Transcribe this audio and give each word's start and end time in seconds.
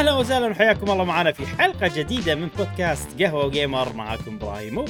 أهلا 0.00 0.12
وسهلا 0.12 0.46
وحياكم 0.46 0.90
الله 0.90 1.04
معنا 1.04 1.32
في 1.32 1.46
حلقة 1.46 1.88
جديدة 1.96 2.34
من 2.34 2.48
بودكاست 2.58 3.22
قهوة 3.22 3.50
جيمر 3.50 3.92
معاكم 3.92 4.34
إبراهيم 4.34 4.84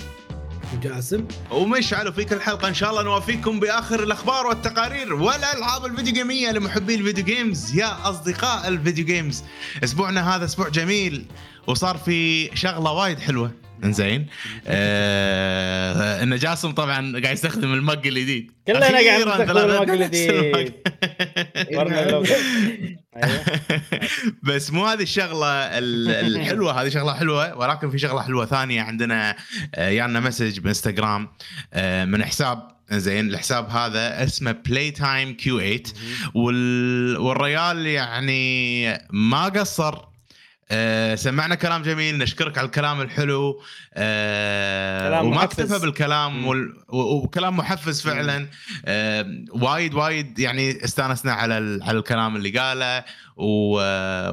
جاسم 0.82 1.24
ومشعل 1.50 2.12
في 2.12 2.24
كل 2.24 2.40
حلقة 2.40 2.68
إن 2.68 2.74
شاء 2.74 2.90
الله 2.90 3.02
نوافيكم 3.02 3.60
بآخر 3.60 4.02
الأخبار 4.02 4.46
والتقارير 4.46 5.14
والألعاب 5.14 5.86
الفيديو 5.86 6.14
جيمية 6.14 6.50
لمحبي 6.50 6.94
ال 6.94 6.99
video 6.99 7.24
games. 7.24 7.76
يا 7.76 8.08
أصدقاء 8.08 8.68
ال 8.68 8.74
video 8.74 9.04
games 9.04 9.44
أسبوعنا 9.84 10.36
هذا 10.36 10.44
أسبوع 10.44 10.68
جميل 10.68 11.26
وصار 11.66 11.96
في 11.96 12.50
شغلة 12.56 12.92
وايد 12.92 13.18
حلوة. 13.18 13.50
إنزين. 13.84 14.26
آه 14.66 16.22
إن 16.22 16.36
جاسم 16.36 16.70
طبعا 16.70 17.20
قاعد 17.22 17.34
يستخدم 17.34 17.72
ال 17.72 17.81
mug 17.81 18.06
الجديد. 18.06 18.50
كلنا 18.66 18.80
قاعد 18.80 19.20
نستخدم 19.40 19.58
ال 19.58 19.66
mug 19.66 19.90
الجديد. 19.90 20.74
أيوة. 23.16 23.44
بس 24.42 24.70
مو 24.70 24.86
هذه 24.86 25.02
الشغلة 25.02 25.46
ال- 25.46 26.10
الحلوة 26.36 26.82
هذه 26.82 26.88
شغلة 26.88 27.14
حلوة 27.14 27.58
ولكن 27.58 27.90
في 27.90 27.98
شغلة 27.98 28.22
حلوة 28.22 28.46
ثانية 28.46 28.82
عندنا. 28.82 29.36
آه، 29.74 29.88
يانا 29.88 30.20
message 30.20 30.58
بإنستغرام 30.60 31.28
آه، 31.74 32.04
من 32.04 32.24
حساب 32.24 32.68
زين 32.92 33.28
الحساب 33.30 33.68
هذا 33.70 34.24
اسمه 34.24 34.52
Playtime 34.52 35.32
Q8 35.36 35.82
وال... 36.34 37.16
والريال 37.16 37.86
يعني 37.86 38.84
ما 39.10 39.44
قصر. 39.44 40.09
آه 40.72 41.14
سمعنا 41.14 41.54
كلام 41.54 41.82
جميل 41.82 42.18
نشكرك 42.18 42.58
على 42.58 42.66
الكلام 42.66 43.00
الحلو. 43.00 43.62
آه 43.94 45.08
كلام 45.08 45.26
وما. 45.26 45.44
اكتفى 45.44 45.78
بالكلام. 45.78 46.46
وال... 46.46 46.72
وكلام 46.88 47.56
محفز 47.56 48.00
فعلا. 48.02 48.48
آه 48.84 49.26
وايد 49.52 49.94
وايد 49.94 50.38
يعني 50.38 50.84
استانسنا 50.84 51.32
على 51.32 51.58
ال... 51.58 51.82
على 51.82 51.98
الكلام 51.98 52.36
اللي 52.36 52.50
قاله. 52.58 53.04
و... 53.36 53.72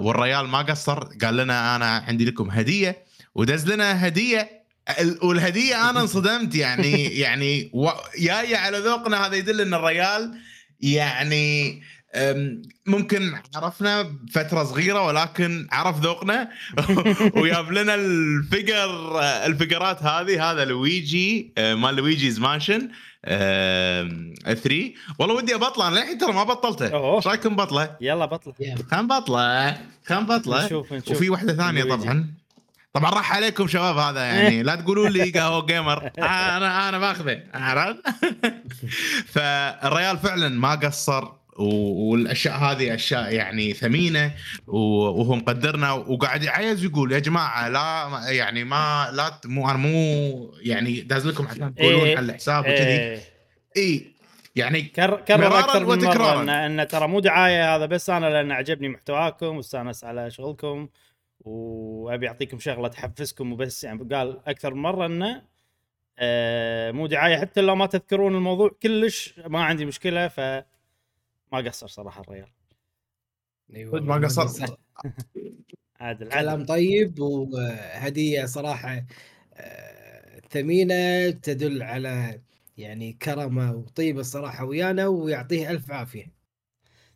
والريال 0.08 0.48
ما 0.48 0.62
قصر. 0.62 1.00
قال 1.04 1.38
لنا 1.38 1.76
أنا 1.76 2.04
عندي 2.08 2.26
لكم 2.26 2.50
هدية. 2.50 3.04
ودز 3.36 3.68
لنا 3.72 4.08
هدية. 4.08 4.50
ال- 5.00 5.20
والهدية 5.26 5.90
أنا 5.90 6.02
انصدمت 6.02 6.56
يعني 6.56 7.06
يعني 7.24 7.70
و... 7.74 7.90
جاية 8.20 8.58
على 8.58 8.78
ذوقنا. 8.78 9.28
هذا 9.28 9.36
يدل 9.36 9.62
إن 9.62 9.74
الريال 9.74 10.34
يعني 10.82 11.82
ممكن 12.86 13.34
عرفنا 13.56 14.12
فترة 14.32 14.64
صغيرة 14.64 15.06
ولكن 15.06 15.68
عرف 15.72 16.00
ذوقنا. 16.00 16.50
وياب 17.42 17.72
لنا 17.72 17.96
ال 17.96 18.13
figure 18.13 19.20
ال 19.22 19.32
figureات 19.32 20.04
هذه 20.04 20.52
هذا 20.52 20.66
لويجي 20.66 21.54
آه، 21.58 21.76
مال 21.76 21.96
Luigi's 21.96 22.40
Mansion 22.40 22.90
3 23.26 24.94
والله 25.20 25.36
ودي 25.36 25.56
أبطله 25.56 25.88
أنا 25.88 25.96
للحين 25.96 26.18
ترى 26.18 26.34
ما 26.34 26.44
بطلته. 26.44 27.16
إيش 27.16 27.28
رأيكم 27.28 27.56
بطله؟ 27.56 27.96
يلا 28.02 28.26
بطلة. 28.26 28.54
خلينا 28.92 29.02
نبطله 29.02 29.78
خلينا 30.08 30.24
نبطله 30.24 30.66
نشوف 30.66 30.94
نشوف. 30.94 31.12
وفي 31.12 31.30
واحدة 31.30 31.54
ثانية. 31.54 31.84
طبعا. 31.84 32.34
طبعا 32.94 33.12
راح 33.12 33.36
عليكم 33.36 33.68
شباب 33.68 33.98
هذا 33.98 34.24
يعني. 34.24 34.64
لا 34.64 34.76
تقولوا 34.76 35.10
لي 35.10 35.32
قهوة 35.32 35.66
قيمر 35.66 36.04
أنا 36.18 36.90
أنا 36.90 37.00
باخذه. 37.00 37.44
عرفت؟ 37.54 38.00
فالريال 39.34 40.18
فعلا 40.18 40.50
ما 40.50 40.76
قصر. 40.76 41.28
والأشياء 41.58 42.56
هذه 42.56 42.96
أشياء 42.96 43.34
يعني 43.34 43.74
ثمينة 43.74 44.32
وهو 44.68 45.36
مقدرنا 45.36 45.92
وقاعد 45.92 46.44
يعيز 46.44 46.84
يقول 46.84 47.12
يا 47.12 47.20
جماعة 47.20 47.70
لا 47.70 48.20
يعني 48.30 48.64
ما 48.64 49.10
لا 49.14 49.32
مو 49.46 49.70
أنا 49.70 49.78
مو 49.78 50.54
يعني 50.62 51.02
داز 51.02 51.28
لكم 51.28 51.48
عشان 51.48 51.76
تقولون 51.76 52.02
إيه. 52.02 52.18
على 52.18 52.26
الحساب 52.26 52.64
وكذي 52.64 52.76
إيه. 52.76 53.20
اي 53.78 54.18
يعني 54.56 54.82
كر 54.82 55.22
كرر 55.22 55.60
أكثر 55.60 55.86
من 55.86 56.04
مرة. 56.04 56.42
ان, 56.42 56.50
إن 56.50 56.88
ترى 56.88 57.08
مو 57.08 57.20
دعاية 57.20 57.76
هذا 57.76 57.86
بس 57.86 58.10
أنا 58.10 58.26
لأن 58.26 58.52
عجبني 58.52 58.90
محتواكم 58.90 59.58
واستأنس 59.58 60.04
على 60.04 60.32
شغلكم 60.32 60.90
وأبي 61.40 62.28
أعطيكم 62.28 62.60
شغلة 62.60 62.88
تحفزكم 62.88 63.54
وبس 63.54 63.84
يعني 63.84 64.16
قال 64.16 64.40
أكثر 64.48 64.74
من 64.74 64.82
مرة 64.82 65.06
إنه 65.06 65.42
آه 66.20 66.92
مو 66.92 67.08
دعاية 67.08 67.38
حتى 67.38 67.62
لو 67.62 67.76
ما 67.76 67.86
تذكرون 67.86 68.36
الموضوع 68.36 68.72
كلش 68.84 69.34
ما 69.48 69.64
عندي 69.64 69.86
مشكلة 69.86 70.28
ف 70.28 70.40
ما 71.52 71.58
قصر 71.58 71.88
صراحة 71.88 72.22
الريال. 72.22 72.48
أيوه 73.76 74.00
ما 74.02 74.16
قصرت 74.28 74.78
عادل 76.00 76.30
كلام 76.30 76.66
طيب 76.66 77.20
وهدية 77.20 78.46
صراحة 78.46 79.06
آه، 79.54 80.42
ثمينة 80.50 81.30
تدل 81.30 81.84
على 81.84 82.42
يعني 82.78 83.14
كرمه 83.14 83.72
وطيبة 83.76 84.20
الصراحه 84.20 84.66
ويانا 84.66 85.08
ويعطيه 85.08 85.70
ألف 85.72 85.92
عافية. 85.92 86.38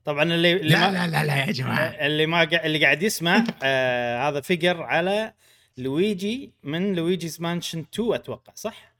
طبعا 0.05 0.23
اللي 0.23 0.53
اللي 0.53 0.69
لا 0.69 0.89
ما 0.91 0.93
لا 0.97 1.07
لا 1.07 1.23
لا 1.25 1.45
يا 1.45 1.51
جماعة. 1.51 1.87
اللي 1.87 2.25
ما 2.25 2.45
قا- 2.45 2.65
اللي 2.65 2.79
قاعد 2.85 3.03
يسمع 3.03 3.43
آه 3.63 4.29
هذا 4.29 4.41
figure 4.41 4.81
على 4.83 5.33
لويجي 5.77 6.51
من 6.63 6.93
Luigi's 6.95 7.41
Mansion 7.41 7.79
2 7.93 8.13
أتوقع 8.13 8.53
صح؟ 8.55 8.90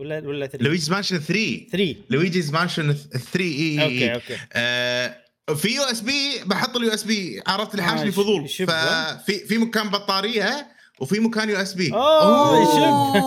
ولا 0.00 0.28
ولا 0.28 0.46
3 0.46 0.64
لويجيز 0.64 0.90
مانشن 0.90 1.18
3 1.18 1.66
3 1.72 1.94
لويجيز 2.10 2.50
مانشن 2.52 2.92
3 2.94 3.40
إي 3.40 3.82
okay 3.84 4.14
okay. 4.14 4.36
آه 4.52 5.16
في 5.56 5.68
USB 5.74 6.12
بحط 6.46 6.76
ال 6.76 6.90
USB 6.94 7.42
عرفت 7.46 7.70
اللي 7.72 7.82
آه، 7.82 7.86
حاشني 7.86 8.08
يش- 8.08 8.14
فضول؟ 8.14 8.48
ففي 8.48 9.38
في 9.48 9.58
مكان 9.58 9.88
بطارية 9.88 10.66
وفي 11.00 11.20
مكان 11.20 11.50
USB 11.50 11.84
يشب. 11.86 11.94
أوه. 11.94 13.20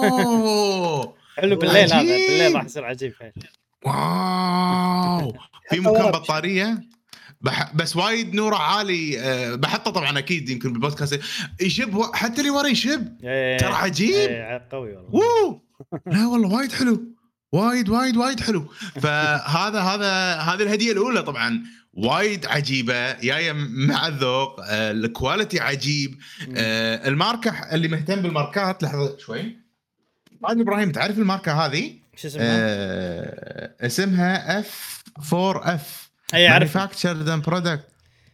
حلو 1.37 1.55
بالليل 1.55 1.93
هذا. 1.93 2.01
بالليل 2.01 2.55
راح 2.55 2.65
يصير 2.65 2.85
عجيب 2.85 3.13
wow! 3.85 5.33
في 5.69 5.79
مكان 5.89 6.11
بطارية. 6.11 6.81
بح... 7.41 7.73
بس 7.75 7.95
وايد 7.95 8.35
نوره 8.35 8.55
عالي. 8.55 9.19
أه 9.19 9.55
بحطه 9.55 9.91
طبعا 9.91 10.19
أكيد 10.19 10.49
يمكن 10.49 10.71
بالبودكاست. 10.73 11.19
يشب 11.61 12.01
حتى 12.13 12.39
اللي 12.41 12.49
ورا 12.49 12.67
يشب. 12.67 13.17
ترى 13.59 13.73
عجيب! 13.73 14.29
قوي 14.71 14.95
والله. 14.95 15.61
لا 16.05 16.25
والله 16.27 16.47
وايد 16.57 16.71
حلو. 16.71 17.03
وايد 17.51 17.89
وايد 17.89 18.17
وايد 18.17 18.39
حلو. 18.39 18.71
فهذا 19.01 19.79
هذا 19.81 20.33
هذه 20.35 20.63
الهدية 20.63 20.91
الأولى 20.91 21.23
طبعا. 21.23 21.63
وايد 21.93 22.45
عجيبة 22.45 23.13
جاية 23.21 23.51
مع 23.69 24.07
الذوق. 24.07 24.59
آه، 24.59 24.91
ال 24.91 25.00
quality 25.00 25.59
عجيب. 25.59 26.17
آه، 26.55 27.07
الماركة 27.07 27.51
اللي 27.75 27.87
مهتم 27.87 28.21
بالماركات 28.21 28.83
لحظة 28.83 29.17
شوي. 29.17 29.57
ادري 30.43 30.61
إبراهيم 30.63 30.91
تعرف 30.91 31.17
الماركة 31.19 31.65
هذه؟ 31.65 31.95
شو 32.15 32.27
اسمه؟ 32.27 32.41
آه، 32.43 33.73
اسمها 33.85 34.59
F4F 34.59 36.09
أي 36.33 36.47
اعرف 36.49 36.75
manufactured 36.77 37.29
and 37.29 37.43
product 37.43 37.87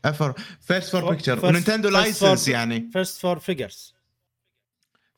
of 0.06 0.34
First 0.62 0.90
4 0.92 1.09
Figures 1.09 1.46
و 1.46 1.50
Nintendo 1.50 1.90
license 1.90 2.46
for- 2.46 2.50
يعني. 2.50 2.90
First 2.94 3.22
4 3.22 3.40
Figures 3.40 3.94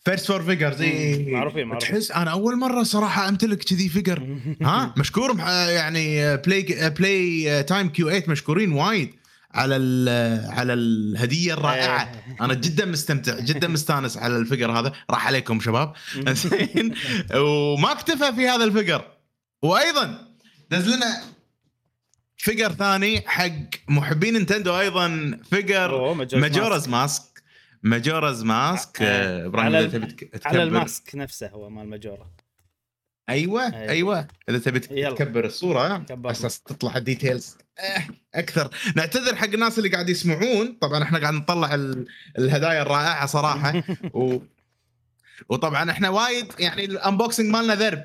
First 0.05 0.25
4 0.25 0.41
Figures 0.43 0.81
اي 0.81 1.25
معروفين 1.31 1.67
معروفين. 1.67 1.89
تحس 1.91 2.11
أنا 2.11 2.31
أول 2.31 2.57
مرة 2.57 2.83
صراحة 2.83 3.29
أمتلك 3.29 3.63
كذي 3.63 3.89
figure 3.89 4.37
ها؟ 4.61 4.93
مشكور 4.97 5.33
مح- 5.33 5.47
يعني 5.49 6.37
Play 6.37 6.89
Playtime 6.89 7.89
Q8 7.89 8.23
مشكورين 8.27 8.71
وايد 8.71 9.13
على 9.53 9.75
ال- 9.75 10.51
على 10.51 10.73
الهدية 10.73 11.53
الرائعة. 11.53 12.11
أنا 12.41 12.53
جدا 12.53 12.85
مستمتع 12.85 13.39
جدا 13.39 13.67
مستانس 13.67 14.17
على 14.17 14.37
ال 14.37 14.42
figure 14.42 14.71
هذا. 14.79 14.93
راح 15.09 15.27
عليكم 15.27 15.59
شباب. 15.59 15.93
زين. 16.33 16.95
وما 17.35 17.91
اكتفى 17.91 18.33
في 18.35 18.47
هذا 18.47 18.63
ال 18.63 18.69
figure 18.69 19.05
وأيضا 19.61 20.27
دز 20.69 20.87
لنا 20.95 21.21
figure 22.37 22.71
ثاني 22.73 23.21
حق 23.27 23.51
محبين 23.87 24.33
Nintendo 24.33 24.79
أيضا 24.79 25.39
figure 25.51 26.13
Majora's 26.33 26.87
Mask 26.89 27.23
Majora's 27.83 28.43
Mask 28.43 29.01
آه، 29.01 29.43
آه، 29.43 29.45
إبراهيم 29.45 29.75
إذا 29.75 29.87
تبي 29.87 30.05
تك- 30.05 30.45
على 30.47 30.55
تكبر. 30.57 30.61
ال 30.63 30.74
mask 30.74 31.15
نفسه 31.15 31.47
هو 31.49 31.69
مال 31.69 31.87
ماجورا 31.89 32.31
أيوه 33.29 33.63
أيوة. 33.65 33.89
أيوه. 33.89 34.27
إذا 34.49 34.57
تبي. 34.57 34.79
تكبر 34.79 35.45
الصورة 35.45 36.05
أساس 36.25 36.61
تطلع 36.61 36.97
ال 36.97 37.04
details. 37.04 37.57
آه، 37.79 38.03
أكثر. 38.35 38.69
نعتذر 38.95 39.35
حق 39.35 39.47
الناس 39.47 39.77
اللي 39.77 39.89
قاعد 39.89 40.09
يسمعون. 40.09 40.77
طبعا 40.81 41.03
إحنا 41.03 41.19
قاعد 41.19 41.33
نطلع 41.33 41.75
ال- 41.75 42.05
الهدايا 42.37 42.81
الرائعة 42.81 43.25
صراحة. 43.25 43.83
و... 44.13 44.37
وطبعا 45.49 45.91
إحنا 45.91 46.09
وايد 46.09 46.51
يعني 46.59 46.85
ال 46.85 46.93
unboxing 46.93 47.49
مالنا 47.49 47.75
ذرب. 47.75 48.03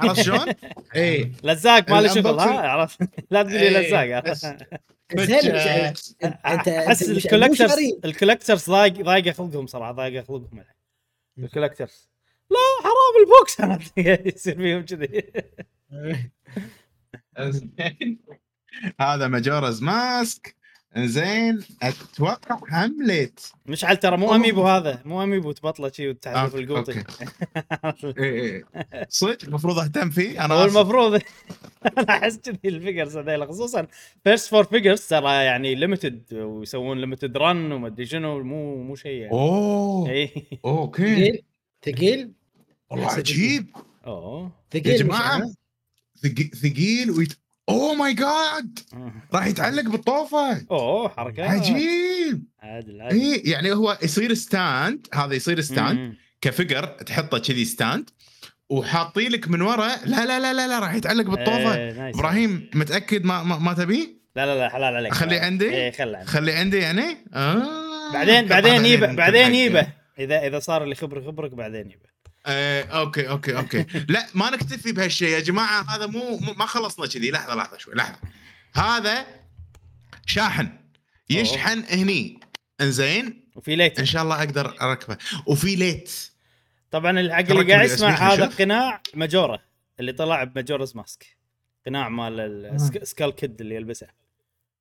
عرفت 0.00 0.20
شلون؟ 0.22 0.46
إيه. 0.94 1.32
لزاق 1.42 1.90
مال 1.90 2.10
شغل. 2.10 2.38
ها؟ 2.40 2.68
عرفت؟ 2.68 3.00
لا 3.30 3.42
تقول 3.42 3.54
لي 3.54 3.60
إيه، 3.60 3.88
لزاق 3.88 4.08
يعني 4.08 4.30
انت 6.46 6.68
أحس 6.68 7.10
ال 7.10 7.15
collectors. 7.15 7.74
ال 8.04 8.10
collectors 8.10 8.70
ضايق 8.70 8.92
ضايقه 8.92 9.32
خلقهم 9.32 9.66
صراحة 9.66 9.92
ضايقه 9.92 10.24
خلقهم 10.24 10.64
الكولكترز 11.38 12.08
لا 12.50 12.56
حرام 12.82 13.14
ال 13.22 13.30
box. 13.30 13.60
يصير 14.36 14.56
فيهم 14.56 14.84
كذي. 14.84 15.32
هذا 19.00 19.28
Majora's 19.28 19.82
Mask. 19.82 20.56
زين 20.96 21.60
أتوقع 21.82 22.58
هملت 22.70 23.52
مشعل 23.66 23.96
ترى 23.96 24.16
مو 24.16 24.34
amiibo 24.34 24.62
هذا. 24.62 25.02
مو 25.04 25.22
amiibo 25.22 25.52
تبطله 25.52 25.90
شي 25.90 26.08
وتحذف 26.08 26.54
okay، 26.54 26.58
القوطي. 26.58 26.92
إيه 28.18 28.64
إيه. 28.64 28.64
صدق 29.08 29.44
المفروض 29.44 29.78
أهتم 29.78 30.10
فيه. 30.10 30.44
أنا 30.44 30.54
هو. 30.54 30.64
المفروض 30.64 31.14
أنا 31.98 32.10
أحس 32.10 32.36
كذي 32.38 32.58
ال 32.64 32.70
figures 32.70 33.16
هذيلا 33.16 33.46
خصوصا 33.46 33.86
First 34.24 34.48
4 34.50 34.64
Figures 34.64 35.00
ترى 35.00 35.32
يعني 35.44 35.74
limited 35.74 36.34
ويسوون 36.34 36.98
limited 37.00 37.36
run 37.36 37.72
وما 37.72 37.86
أدري 37.86 38.06
شنو 38.06 38.42
مو 38.42 38.82
مو 38.82 38.94
شيء 38.96 39.12
يعني. 39.12 39.32
أوه. 39.32 40.10
اي 40.10 40.30
okay. 40.64 41.14
ثقيل 41.14 41.42
ثقيل 41.86 42.32
والله 42.90 43.06
عجيب. 43.10 43.76
أوه. 44.06 44.52
ثقيل 44.72 44.86
يا 44.86 44.96
جماعة 44.98 45.52
ثقيل 46.62 47.10
wait 47.10 47.32
oh 47.68 47.94
my 47.94 48.14
God 48.14 48.78
راح 49.34 49.46
يتعلق 49.46 49.90
بالطوفة. 49.90 50.66
أوه 50.70 51.08
حركه 51.08 51.50
عجيب. 51.50 52.44
عادل 52.62 53.00
عادل. 53.00 53.16
اي 53.16 53.42
يعني 53.44 53.72
هو 53.72 53.98
يصير 54.02 54.34
stand 54.34 55.06
هذا 55.14 55.34
يصير 55.34 55.60
stand. 55.60 56.14
ك 56.40 56.47
figure 56.47 56.86
تحطه 56.86 57.38
كذي 57.38 57.64
stand 57.64 58.10
وحاطي 58.68 59.28
لك 59.28 59.48
من 59.48 59.62
ورا 59.62 59.88
لا 60.06 60.26
لا 60.26 60.40
لا 60.40 60.52
لا, 60.52 60.68
لا 60.68 60.78
راح 60.78 60.94
يتعلق 60.94 61.24
بالطوفة. 61.30 61.92
nice. 61.92 62.16
إبراهيم 62.16 62.70
متأكد 62.74 63.24
ما 63.24 63.42
ما, 63.42 63.58
ما 63.58 63.74
تبيه؟ 63.74 64.18
لا 64.36 64.46
لا 64.46 64.58
لا 64.58 64.68
حلال 64.68 64.96
عليك. 64.96 65.14
حلال. 65.14 65.38
عندي؟ 65.38 65.70
إيه 65.70 65.90
خلي 65.90 66.16
عندي. 66.16 66.30
خلي 66.30 66.52
عندي 66.52 66.76
يعني؟ 66.76 67.16
آه. 67.34 68.12
بعدين 68.12 68.46
بعدين 68.46 68.86
يبه 68.86 69.12
بعدين 69.12 69.54
يبه 69.54 69.86
إذا 70.18 70.46
إذا 70.46 70.58
صار 70.58 70.84
اللي 70.84 70.94
خبر 70.94 71.26
خبرك 71.26 71.54
بعدين 71.54 71.90
يبه 71.90 72.08
آه، 72.48 72.82
okay 72.82 73.28
okay 73.28 73.56
okay. 73.56 73.86
لا 74.08 74.26
ما 74.34 74.50
نكتفي 74.50 74.92
بهالشيء 74.92 75.28
يا 75.28 75.40
جماعة. 75.40 75.96
هذا 75.96 76.06
مو, 76.06 76.36
مو 76.36 76.52
ما 76.52 76.66
خلصنا 76.66 77.06
كذي. 77.06 77.30
لحظة 77.30 77.54
لحظة 77.54 77.78
شوي 77.78 77.94
لحظة. 77.94 78.18
هذا 78.74 79.26
شاحن. 80.26 80.68
يشحن 81.30 81.84
هني. 81.90 82.40
إنزين؟ 82.80 83.44
وفي 83.56 83.76
light. 83.76 83.98
إن 83.98 84.04
شاء 84.04 84.22
الله 84.22 84.38
أقدر 84.38 84.74
أركبه. 84.82 85.16
وفي 85.46 85.76
light. 85.76 86.12
طبعا 86.90 87.20
الحق 87.20 87.40
تركب 87.40 87.60
اللي 87.60 87.72
قاعد 87.72 87.84
يسمع 87.84 88.10
هذا. 88.10 88.46
قناع 88.46 89.02
ماجورا 89.14 89.58
اللي 90.00 90.12
طلع 90.12 90.44
ب 90.44 90.50
Majora's 90.50 90.96
Mask. 90.96 91.36
قناع 91.86 92.08
مال 92.08 92.40
ال 92.96 93.02
Skull 93.02 93.34
Kid 93.34 93.60
اللي 93.60 93.74
يلبسه. 93.74 94.06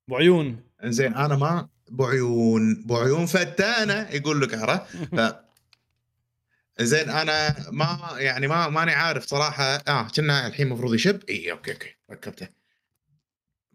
بعيون. 0.07 0.63
إنزين 0.83 1.13
أنا 1.13 1.35
ما 1.35 1.67
بعيون. 1.89 2.83
بعيون 2.85 3.25
فتانة 3.25 4.09
يقول 4.11 4.41
لك 4.41 4.53
عرفت؟ 4.53 4.97
زين 6.81 7.09
أنا 7.09 7.55
ما 7.71 7.99
يعني 8.17 8.47
ما 8.47 8.69
ماني 8.69 8.91
عارف 8.91 9.25
صراحة. 9.25 9.63
آه 9.63 10.07
كنا 10.15 10.47
الحين 10.47 10.67
المفروض 10.67 10.93
يشب؟ 10.93 11.19
اي 11.29 11.51
okay 11.51 11.71
okay 11.73 11.95
ركبته. 12.11 12.47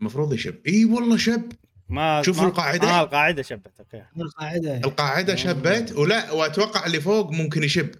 المفروض 0.00 0.32
يشب. 0.32 0.54
اي 0.68 0.84
والله 0.84 1.16
شب. 1.16 1.52
ما 1.88 2.22
شوف 2.22 2.40
ما- 2.40 2.46
القاعدة. 2.48 2.88
آه 2.88 3.02
القاعدة 3.04 3.42
شبت 3.42 3.72
okay. 3.80 4.04
القاعدة. 4.16 4.76
القاعدة 4.76 5.34
شبت. 5.36 5.92
ولا 5.92 6.30
وأتوقع 6.30 6.86
اللي 6.86 7.00
فوق 7.00 7.30
ممكن 7.30 7.62
يشب. 7.62 7.90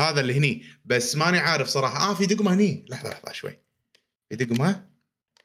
هذا 0.00 0.20
اللي 0.20 0.38
هني. 0.38 0.64
بس 0.84 1.16
ماني 1.16 1.38
عارف 1.38 1.68
صراحة. 1.68 2.10
آه 2.10 2.14
في 2.14 2.26
دقمة 2.26 2.54
هني. 2.54 2.84
لحظة 2.88 3.10
لحظة 3.10 3.32
شوي. 3.32 3.58
في 4.30 4.36
دقمة. 4.36 4.88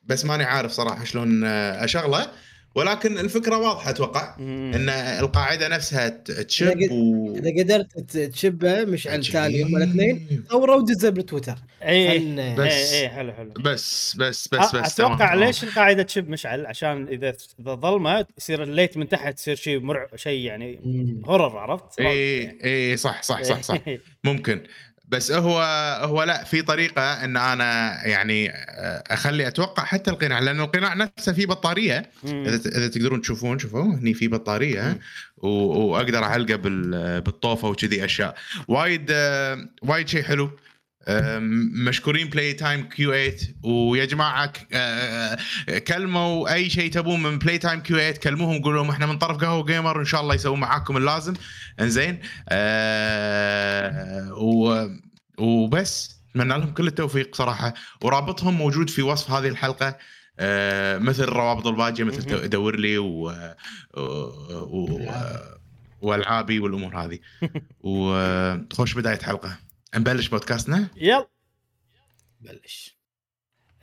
بس 0.03 0.25
ماني 0.25 0.43
عارف 0.43 0.71
صراحة 0.71 1.03
شلون 1.03 1.43
آه، 1.43 1.83
أشغله. 1.83 2.31
ولكن 2.75 3.17
الفكرة 3.17 3.57
واضحة 3.57 3.89
أتوقع. 3.89 4.35
إن 4.39 4.89
القاعدة 4.89 5.67
نفسها 5.67 6.09
تشب 6.09 6.91
و 6.91 7.35
إذا 7.35 7.63
قدرت 7.63 8.17
تشبه 8.17 8.85
مشعل 8.85 9.13
عجيب. 9.13 9.33
تالي 9.33 9.63
هم 9.63 9.77
الاثنين 9.77 10.43
صوروا 10.49 10.75
ودزه 10.75 11.09
بالتويتر. 11.09 11.55
اي 11.83 12.11
اي 12.11 12.39
اي 12.59 13.01
اي 13.01 13.09
حلو 13.09 13.33
حلو. 13.33 13.53
بس 13.59 14.15
بس 14.15 14.47
بس 14.47 14.75
بس 14.75 14.93
أتوقع 14.99 15.15
تمام، 15.33 15.39
ليش 15.39 15.63
القاعدة 15.63 16.03
تشب 16.03 16.29
مشعل؟ 16.29 16.65
عشان 16.65 17.07
إذا 17.07 17.33
اذا 17.59 17.75
ظلمة 17.75 18.25
يصير 18.37 18.63
الليت 18.63 18.97
من 18.97 19.09
تحت 19.09 19.39
يصير 19.39 19.55
شيء 19.55 19.79
مرع 19.79 20.07
شيء 20.15 20.45
يعني. 20.45 20.79
horror 21.25 21.57
عرفت؟ 21.57 21.99
اي 21.99 22.57
اي 22.63 22.97
صح 22.97 23.23
صح 23.23 23.43
صح 23.43 23.61
صح. 23.61 23.77
ممكن. 24.23 24.63
بس 25.05 25.31
هو 25.31 25.61
هو 26.03 26.23
لا 26.23 26.43
في 26.43 26.61
طريقة 26.61 27.01
إن 27.23 27.37
أنا 27.37 27.99
يعني 28.07 28.49
آه، 28.51 29.03
أخلي 29.07 29.47
أتوقع 29.47 29.83
حتى 29.83 30.11
القناع 30.11 30.39
لأن 30.39 30.59
القناع 30.61 30.93
نفسه 30.93 31.33
فيه 31.33 31.45
بطارية. 31.45 32.09
إذا 32.47 32.87
تقدرون 32.87 33.21
تشوفون 33.21 33.59
شوفوا 33.59 33.83
هني 33.83 34.13
في 34.13 34.27
بطارية. 34.27 34.97
وأقدر 35.37 36.23
أعلقه 36.23 36.55
بال- 36.55 37.21
بالطوفة 37.21 37.67
وكذي 37.69 38.05
أشياء. 38.05 38.35
وايد 38.67 39.07
آه، 39.11 39.67
وايد 39.81 40.07
شيء 40.07 40.23
حلو. 40.23 40.51
مشكورين 41.87 42.29
Playtime 42.29 42.89
Q8 42.89 43.37
ويا 43.63 44.05
جماعة 44.05 44.45
ك- 44.45 44.67
آه، 44.73 45.37
كلموا 45.87 46.53
أي 46.53 46.69
شيء 46.69 46.91
تبون 46.91 47.23
من 47.23 47.37
Playtime 47.39 47.79
Q8 47.79 48.11
كلموهم 48.11 48.61
قولوا 48.61 48.77
لهم 48.83 48.89
إحنا 48.89 49.05
من 49.05 49.17
طرف 49.17 49.37
قهوة 49.37 49.65
و 49.65 49.72
قيمر 49.72 49.97
وان 49.97 50.05
شاء 50.05 50.21
الله 50.21 50.35
يسوون 50.35 50.59
معاكم 50.59 50.97
اللازم. 50.97 51.33
إنزين 51.79 52.19
و- 54.37 54.87
وبس. 55.37 56.23
أتمنى 56.31 56.49
لهم 56.57 56.73
كل 56.73 56.87
التوفيق 56.87 57.35
صراحة. 57.35 57.73
ورابطهم 58.01 58.53
موجود 58.53 58.89
في 58.89 59.01
وصف 59.01 59.31
هذه 59.31 59.47
الحلقة 59.47 59.97
آه، 60.39 60.97
مثل 60.97 61.23
الروابط 61.23 61.67
الباقيه 61.67 62.03
مثل. 62.03 62.49
دور 62.49 62.75
لي 62.79 62.97
و, 62.97 63.05
و... 63.27 64.01
و... 64.53 64.99
والعابي 66.01 66.59
والأمور 66.59 66.97
هذه. 66.97 67.19
وخش 67.83 68.93
بداية 68.93 69.19
حلقة. 69.19 69.57
نبلش 69.95 70.27
بودكاستنا؟ 70.27 70.87
يلا. 70.95 71.27
بلش. 72.41 72.97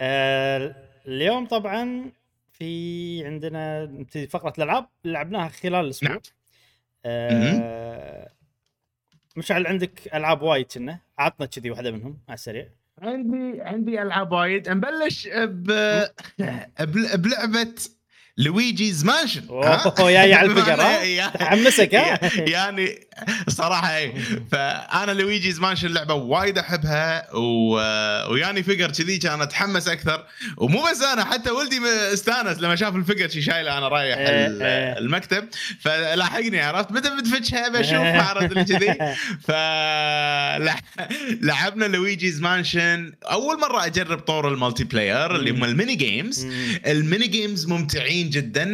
آه 0.01 0.77
اليوم 1.07 1.47
طبعا 1.47 2.13
في 2.53 3.27
عندنا 3.27 3.85
نبتدي 3.85 4.27
فقرة 4.27 4.53
الألعاب 4.59 4.89
اللي 5.05 5.15
لعبناها 5.15 5.49
خلال 5.49 5.75
الأسبوع. 5.85 6.11
نعم. 6.11 6.21
آه 7.05 8.31
مشعل 9.37 9.67
عندك 9.67 10.15
ألعاب 10.15 10.43
وايد 10.43 10.67
كنا؟ 10.67 10.99
عطنا 11.19 11.47
كذي 11.47 11.71
واحدة 11.71 11.91
منهم 11.91 12.19
على 12.29 12.35
السريع. 12.35 12.69
عندي 12.99 13.63
عندي 13.63 14.03
ألعاب 14.03 14.33
وايد. 14.33 14.69
نبلش 14.69 15.29
ب... 15.35 15.67
بل- 16.81 17.17
بلعبة 17.19 17.75
Luigi's 18.41 19.05
Mansion 19.05 19.43
أوه 19.51 20.11
يا 20.11 20.25
يا 20.25 20.37
على 20.37 20.47
ال 20.47 20.52
figure 20.52 20.83
ها 20.83 21.29
تحمسك 21.41 21.95
ها؟ 21.95 22.21
يعني 22.55 22.99
صراحة 23.49 23.97
اي 23.97 24.13
فأنا 24.53 25.13
Luigi's 25.13 25.61
Mansion 25.61 25.89
لعبة 25.89 26.15
وايد 26.15 26.59
أحبها 26.59 27.35
و... 27.35 27.75
وياني 28.33 28.63
figure 28.63 28.91
كذي 28.91 29.19
كان 29.19 29.41
أتحمس 29.43 29.89
أكثر. 29.89 30.25
ومو 30.57 30.83
بس 30.91 31.03
أنا 31.03 31.25
حتى 31.25 31.51
ولدي 31.51 31.81
استانس 32.13 32.59
لما 32.59 32.77
شاف 32.77 32.97
ال 32.97 33.01
figure 33.01 33.29
شي 33.29 33.43
شايله 33.43 33.79
أنا 33.79 33.89
رايح 33.89 34.19
إيه، 34.19 34.27
إيه. 34.27 34.99
المكتب. 34.99 35.45
فلاحقني 35.81 36.61
عرفت؟ 36.61 36.93
متى 36.93 37.11
بتفتشها 37.17 37.69
بشوف 37.69 37.95
عرفت 37.95 38.53
اللي 38.53 38.65
كذي. 38.65 39.17
فلعبنا 41.41 41.85
Luigi's 41.85 42.41
Mansion. 42.41 43.13
أول 43.25 43.61
مرة 43.61 43.87
أجرب 43.87 44.19
طور 44.19 44.49
ال 44.49 44.85
multiplayer 44.85 45.37
اللي 45.37 45.51
هم 45.51 45.65
ال 45.65 45.71
mini 45.71 45.95
games. 45.95 46.47
ال 46.87 46.95
mini 46.95 47.27
games 47.27 47.67
ممتعين 47.67 48.30
جدا. 48.31 48.65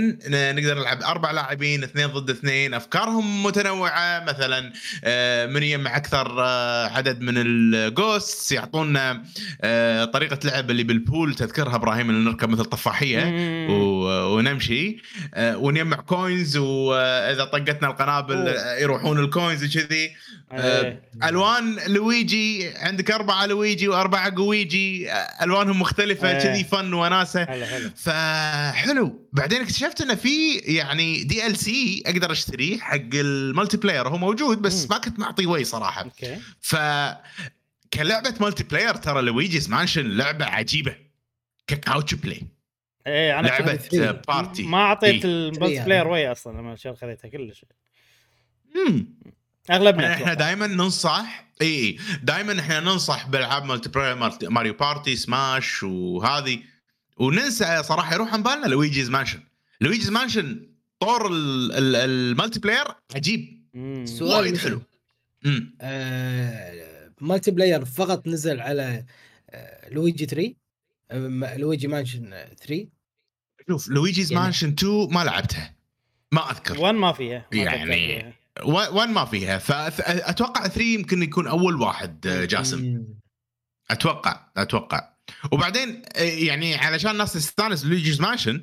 نقدر 0.53 0.79
نلعب 0.79 1.03
أربع 1.03 1.31
لاعبين 1.31 1.83
اثنين 1.83 2.07
ضد 2.07 2.31
اثنين. 2.31 2.75
أفكارهم 2.75 3.43
متنوعة. 3.43 4.25
مثلا 4.25 4.73
آه، 5.05 5.47
من 5.47 5.63
يجمع 5.63 5.97
أكثر 5.97 6.37
آه، 6.45 6.87
عدد 6.87 7.21
من 7.21 7.35
ال 7.37 7.51
ghosts. 7.51 8.53
يعطونا 8.53 9.23
آه، 9.61 10.05
طريقة 10.05 10.39
لعب 10.45 10.71
اللي 10.71 10.83
بال 10.83 11.00
pool 11.00 11.35
تذكرها 11.35 11.75
إبراهيم 11.77 12.11
اللي 12.11 12.31
نركب 12.31 12.49
مثل 12.49 12.65
طفاحية. 12.65 13.25
و- 13.71 13.86
ونمشي. 14.07 14.97
آه، 15.35 15.57
ونجمع 15.57 15.97
coins 15.97 16.57
واذا 16.57 17.45
طقتنا 17.45 17.89
القنابل 17.89 18.37
أوه. 18.37 18.51
آه، 18.51 18.79
يروحون 18.79 19.19
ال 19.19 19.26
coins 19.26 19.65
وكذي. 19.65 20.11
إيه. 20.53 21.03
ألوان 21.25 21.79
لويجي 21.87 22.69
عندك 22.69 23.11
أربعة 23.11 23.47
لويجي 23.47 23.89
وأربعة 23.89 24.35
Gooigi. 24.37 25.13
آه، 25.13 25.45
ألوانهم 25.45 25.81
مختلفة 25.81 26.31
إيه. 26.31 26.39
كذي 26.39 26.65
فن 26.65 26.93
وناسة. 26.95 27.45
حلو 27.45 27.67
حلو. 27.67 27.91
فحلو. 27.97 29.29
بعدين 29.33 29.63
اكتشفت 29.63 30.01
انه 30.01 30.15
في 30.15 30.55
يعني 30.55 31.25
DLC 31.25 32.03
أقدر 32.07 32.33
أشتريه 32.33 32.79
حق 32.79 33.15
ال 33.15 33.77
multiplayer. 33.77 34.09
هو 34.09 34.19
موجود 34.19 34.63
بس. 34.63 34.91
ما 34.91 34.99
كنت 34.99 35.19
معطيه 35.19 35.47
وي 35.47 35.65
صراحة. 35.65 36.03
okay. 36.03 36.39
ف 36.61 36.77
كلعبة 37.93 38.35
multiplayer 38.41 38.95
ترى 38.95 39.23
Luigi's 39.23 39.71
Mansion 39.71 40.07
لعبة 40.17 40.45
عجيبة. 40.45 40.97
ك 41.67 41.75
couch 41.75 42.15
play. 42.15 42.43
إيه 43.07 43.39
أنا 43.41 43.47
لعبة 43.49 43.77
كنت- 43.77 43.95
آه، 43.95 44.23
party 44.29 44.63
ما 44.63 44.79
أعطيت 44.79 45.25
إيه. 45.25 45.31
ال 45.49 45.54
multi. 45.54 45.85
player 45.85 46.09
وي 46.09 46.33
أصلا 46.33 46.53
لما 46.59 46.77
خذيتها 46.77 47.29
كلش. 47.29 47.65
مم. 48.75 49.17
أغلبنا 49.71 50.13
إحنا. 50.15 50.35
دائما 50.35 50.67
ننصح 50.67 51.47
اي 51.63 51.67
اي 51.67 51.99
دائما 52.23 52.61
إحنا 52.61 52.81
ننصح 52.81 53.29
بألعاب 53.29 53.65
multiplayer 53.65 54.17
Mario 54.51 54.75
Party 54.75 55.17
Smash 55.17 55.83
وهذه. 55.83 56.59
وننسى 57.17 57.83
صراحة 57.83 58.15
يروح 58.15 58.33
عن 58.35 58.43
بالنا 58.43 58.67
Luigi's 58.67 59.11
Mansion. 59.11 59.41
Luigi's 59.81 60.11
Mansion 60.11 60.67
طور 61.01 61.27
ال- 61.33 61.73
ال- 61.73 61.97
ال 61.97 62.61
multiplayer 62.61 62.85
عجيب. 63.15 63.67
وايد 64.21 64.57
حلو. 64.59 64.83
امم 65.47 65.77
آه، 65.81 67.11
multiplayer 67.21 67.85
فقط 67.85 68.27
نزل 68.29 68.61
على 68.61 69.05
آه، 69.51 69.89
لويجي 69.91 70.27
3 70.27 70.55
آه، 71.11 71.19
م- 71.19 71.45
Luigi 71.45 71.89
Mansion 71.89 72.35
3 72.61 72.89
شوف 73.69 73.89
Luigi's 73.89 74.33
يعني- 74.33 74.45
Mansion 74.45 74.69
2 74.69 75.09
ما 75.15 75.25
لعبتها. 75.25 75.75
ما 76.33 76.51
أذكر. 76.51 76.81
one 76.81 76.95
ما 76.95 77.13
فيها. 77.13 77.47
ما 77.53 77.59
يعني- 77.59 77.83
أتذكر 77.83 77.93
فيها. 77.95 78.33
و- 78.65 78.99
one 79.01 79.09
ما 79.09 79.25
فيها. 79.25 79.59
فاتوقع 79.59 80.67
3 80.67 80.95
يمكن 80.95 81.23
يكون 81.23 81.47
أول 81.47 81.75
واحد 81.83 82.27
آه، 82.27 82.45
جاسم. 82.45 83.03
أتوقع 83.91 84.41
أتوقع. 84.57 85.01
وبعدين 85.53 86.03
آه، 86.17 86.23
يعني 86.23 86.75
علشان 86.75 87.11
الناس 87.11 87.33
تستانس 87.33 87.85
Luigi's 87.85 88.21
Mansion 88.21 88.61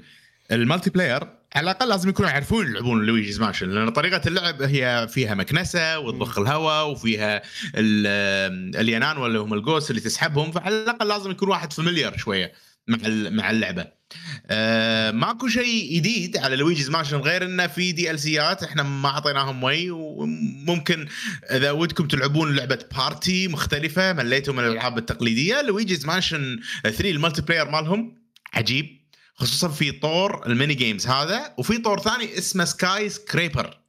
ال 0.51 0.89
multiplayer 0.89 1.23
على 1.55 1.63
الأقل 1.71 1.89
لازم 1.89 2.09
يكونوا 2.09 2.31
يعرفون 2.31 2.67
يلعبون 2.67 3.05
Luigi's 3.05 3.39
Mansion 3.41 3.69
لأن 3.69 3.89
طريقة 3.89 4.27
اللعب 4.27 4.61
هي 4.61 5.07
فيها 5.11 5.33
مكنسة 5.35 5.99
وتضخ 5.99 6.39
الهواء 6.39 6.89
وفيها 6.91 7.41
ال- 7.75 8.75
اليانان 8.75 9.17
ولا 9.17 9.39
هم 9.39 9.53
الجوس 9.53 9.89
اللي 9.89 10.01
تسحبهم 10.01 10.51
فعلى 10.51 10.83
الأقل 10.83 11.07
لازم 11.07 11.31
يكون 11.31 11.49
واحد 11.49 11.73
familiar 11.73 12.17
شوية. 12.17 12.53
مع 12.87 12.97
مع 13.29 13.51
اللعبة. 13.51 14.03
آه 14.47 15.11
ماكو 15.11 15.47
شيء 15.47 15.95
جديد 15.95 16.37
على 16.37 16.55
Luigi's 16.55 16.89
Mansion 16.89 17.17
غير 17.17 17.45
إنه 17.45 17.67
في 17.67 17.91
DLC 17.91 18.19
ات 18.19 18.63
إحنا 18.63 18.83
ما 18.83 19.09
أعطيناهم 19.09 19.63
وي 19.63 19.91
وممكن 19.91 21.07
إذا 21.51 21.71
ودكم 21.71 22.07
تلعبون 22.07 22.55
لعبة 22.55 22.79
party 22.97 23.47
مختلفة 23.47 24.13
مليتوا 24.13 24.53
من 24.53 24.59
الألعاب 24.63 24.97
التقليدية 24.97 25.61
Luigi's 25.61 26.05
Mansion 26.05 26.59
3 26.83 27.09
ال 27.09 27.41
multiplayer 27.41 27.69
مالهم 27.69 28.15
عجيب 28.53 29.03
خصوصا 29.35 29.67
في 29.67 29.91
طور 29.91 30.45
ال 30.45 30.51
mini 30.51 30.73
games 30.73 31.07
هذا 31.07 31.53
وفي 31.57 31.77
طور 31.77 31.99
ثاني 31.99 32.37
اسمه 32.37 32.65
ScareScraper. 32.65 33.79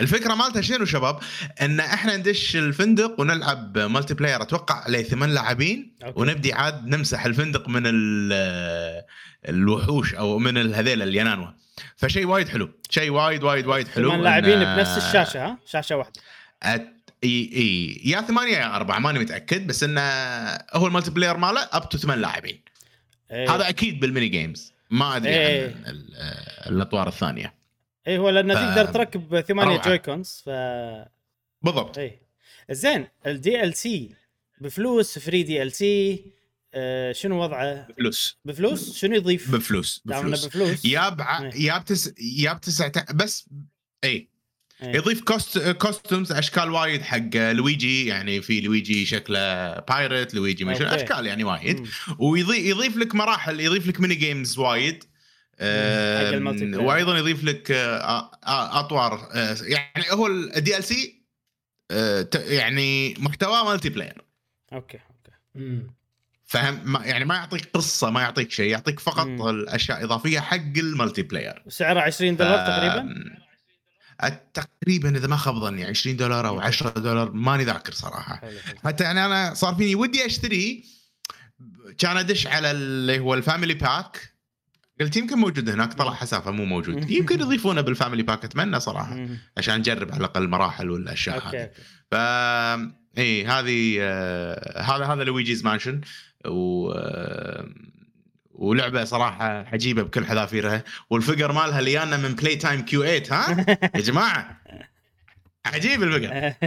الفكرة 0.00 0.34
مالتها 0.34 0.62
شنو 0.62 0.84
شباب؟ 0.84 1.18
إن 1.62 1.80
إحنا 1.80 2.16
ندش 2.16 2.56
الفندق 2.56 3.20
ونلعب 3.20 3.78
multiplayer 3.78 4.42
أتوقع 4.42 4.74
عليه 4.74 5.02
ثمان 5.02 5.30
لاعبين. 5.34 5.92
ونبدي 6.14 6.52
عاد 6.52 6.86
نمسح 6.86 7.24
الفندق 7.24 7.68
من 7.68 7.82
ال- 7.86 9.04
الوحوش 9.48 10.14
أو 10.14 10.38
من 10.38 10.74
هذيل 10.74 11.02
اليانانوا 11.02 11.46
فشيء 11.96 12.26
وايد 12.26 12.48
حلو. 12.48 12.70
شيء 12.90 13.10
وايد 13.10 13.42
وايد 13.44 13.66
وايد 13.66 13.88
حلو. 13.88 14.08
ثمان 14.10 14.22
لاعبين 14.22 14.60
إن- 14.64 14.66
بنفس 14.76 14.96
الشاشة 15.06 15.44
ها؟ 15.46 15.58
شاشة 15.66 15.96
واحدة. 15.96 16.20
أت... 16.62 16.88
إي 17.24 17.50
إي. 17.56 18.00
يا 18.10 18.20
ثمانية 18.20 18.56
يا 18.56 18.76
أربعة 18.76 18.98
ماني 18.98 19.18
متأكد 19.18 19.66
بس 19.66 19.82
انه 19.84 20.00
هو 20.74 20.86
ال 20.86 21.10
multiplayer 21.10 21.36
ماله 21.36 21.68
up 21.72 21.88
to 21.88 21.98
ثمان 21.98 22.20
لاعبين. 22.20 22.60
إيه. 23.30 23.54
هذا 23.54 23.68
أكيد 23.68 24.00
بال 24.00 24.09
mini 24.09 24.28
games 24.28 24.72
ما 24.90 25.16
أدري 25.16 25.30
إيه. 25.32 25.64
عن 25.86 25.90
ال- 25.92 26.14
الأطوار 26.66 27.08
الثانية. 27.08 27.54
اي 28.08 28.18
هو 28.18 28.30
لأنه 28.30 28.54
ف- 28.54 28.58
تقدر 28.58 28.92
تركب 28.92 29.40
ثمانية 29.40 29.72
روعة. 29.76 29.88
Joy-Cons 29.88 30.42
ف 30.46 30.48
بالضبط. 31.62 31.98
اي 31.98 32.18
زين 32.70 33.06
ال 33.26 33.74
DLC 33.74 34.14
بفلوس 34.60 35.18
free 35.18 35.42
DLC 35.42 36.24
شنو 37.12 37.42
وضعه؟ 37.42 37.86
بفلوس. 37.90 38.38
بفلوس؟ 38.44 38.96
شنو 38.96 39.14
يضيف؟ 39.14 39.50
بفلوس 39.50 40.02
بفلوس. 40.04 40.46
بفلوس. 40.46 40.84
ياب 40.84 41.20
ع- 41.20 41.42
إيه. 41.42 41.66
ياب 41.66 41.84
تس 41.84 42.12
ياب 42.38 42.60
تسع 42.60 42.90
بس 43.14 43.46
اي 44.04 44.10
إيه. 44.82 44.96
يضيف 44.96 45.20
cost- 45.22 45.58
costumes 45.58 46.32
أشكال 46.32 46.70
وايد 46.70 47.02
حق 47.02 47.36
لويجي 47.36 48.06
يعني 48.06 48.42
في 48.42 48.60
لويجي 48.60 49.06
شكله 49.06 49.74
pirate 49.80 50.34
Luigi 50.34 50.64
okay. 50.64 50.94
أشكال 50.94 51.26
يعني 51.26 51.44
وايد. 51.44 51.86
ويضيف 52.18 52.58
يضيف 52.58 52.96
لك 52.96 53.14
مراحل 53.14 53.60
يضيف 53.60 53.86
لك 53.86 54.00
mini 54.00 54.14
games 54.14 54.58
وايد. 54.58 55.04
وأيضا 56.78 57.18
يضيف 57.18 57.44
لك 57.44 57.70
آه، 57.70 58.30
آه، 58.46 58.80
أطوار 58.80 59.28
آه، 59.34 59.56
يعني 59.62 60.04
هو 60.12 60.26
ال 60.26 60.84
DLC 60.84 61.20
يعني 62.34 63.14
محتوى 63.18 63.64
مالتي 63.64 63.88
بلاير 63.88 64.22
أوكي. 64.72 64.98
أوكي. 64.98 65.82
فهم 66.46 66.80
ما 66.84 67.04
يعني 67.06 67.24
ما 67.24 67.34
يعطيك 67.34 67.70
قصة 67.74 68.10
ما 68.10 68.20
يعطيك 68.20 68.50
شيء 68.50 68.70
يعطيك 68.70 69.00
فقط 69.00 69.26
مم. 69.26 69.48
الأشياء 69.48 70.04
اضافيه 70.04 70.40
حق 70.40 70.56
ال 70.76 71.22
multiplayer 71.22 71.62
وسعره 71.66 72.00
20 72.00 72.36
دولار 72.36 72.58
ف- 72.58 72.66
تقريبا؟ 72.68 73.14
تقريبا 74.54 75.16
إذا 75.16 75.26
ما 75.26 75.36
خاب 75.36 75.54
ظني 75.54 75.84
20 75.84 76.16
دولار 76.16 76.48
أو 76.48 76.60
10 76.60 76.90
دولار 76.90 77.32
ماني 77.32 77.64
ذاكر 77.64 77.92
صراحة. 77.92 78.36
حلو 78.36 78.58
حلو. 78.60 78.78
حتى 78.84 79.04
يعني 79.04 79.26
أنا 79.26 79.54
صار 79.54 79.74
فيني 79.74 79.94
ودي 79.94 80.26
أشتري 80.26 80.84
كان 81.98 82.16
أدش 82.16 82.46
على 82.46 82.70
اللي 82.70 83.18
هو 83.18 83.34
ال 83.34 83.40
family 83.40 83.74
pack 83.74 84.29
قلت 85.00 85.16
يمكن 85.16 85.38
موجود 85.38 85.68
هناك 85.68 85.92
طلع 85.92 86.14
حسافة 86.14 86.50
مو 86.50 86.64
موجود. 86.64 87.10
يمكن 87.10 87.40
يضيفونه 87.40 87.80
بال 87.80 87.90
family 87.90 88.22
pack 88.22 88.44
اتمنى 88.44 88.80
صراحة. 88.80 89.26
عشان 89.58 89.78
نجرب 89.78 90.12
على 90.12 90.18
الأقل 90.18 90.48
مراحل 90.48 90.90
والأشياء 90.90 91.36
هذه. 91.36 91.44
أوكي. 91.44 91.68
ف 92.10 92.14
إي 93.18 93.46
هذه 93.46 93.96
آه، 94.00 94.82
هذا 94.82 95.04
هذا 95.04 95.24
Luigi's 95.24 95.64
Mansion. 95.64 96.00
و 96.46 96.92
آه، 96.92 97.68
ولعبة 98.50 99.04
صراحة 99.04 99.44
عجيبة 99.72 100.02
بكل 100.02 100.26
حذافيرها. 100.26 100.84
والفقر 101.10 101.52
مالها 101.52 101.78
اللي 101.78 101.92
جانا 101.92 102.16
من 102.16 102.34
Playtime 102.34 102.80
Q8 102.80 103.22
ها؟ 103.30 103.66
يا 103.96 104.00
جماعة. 104.00 104.60
عجيب 105.66 106.02
الفقر. 106.02 106.52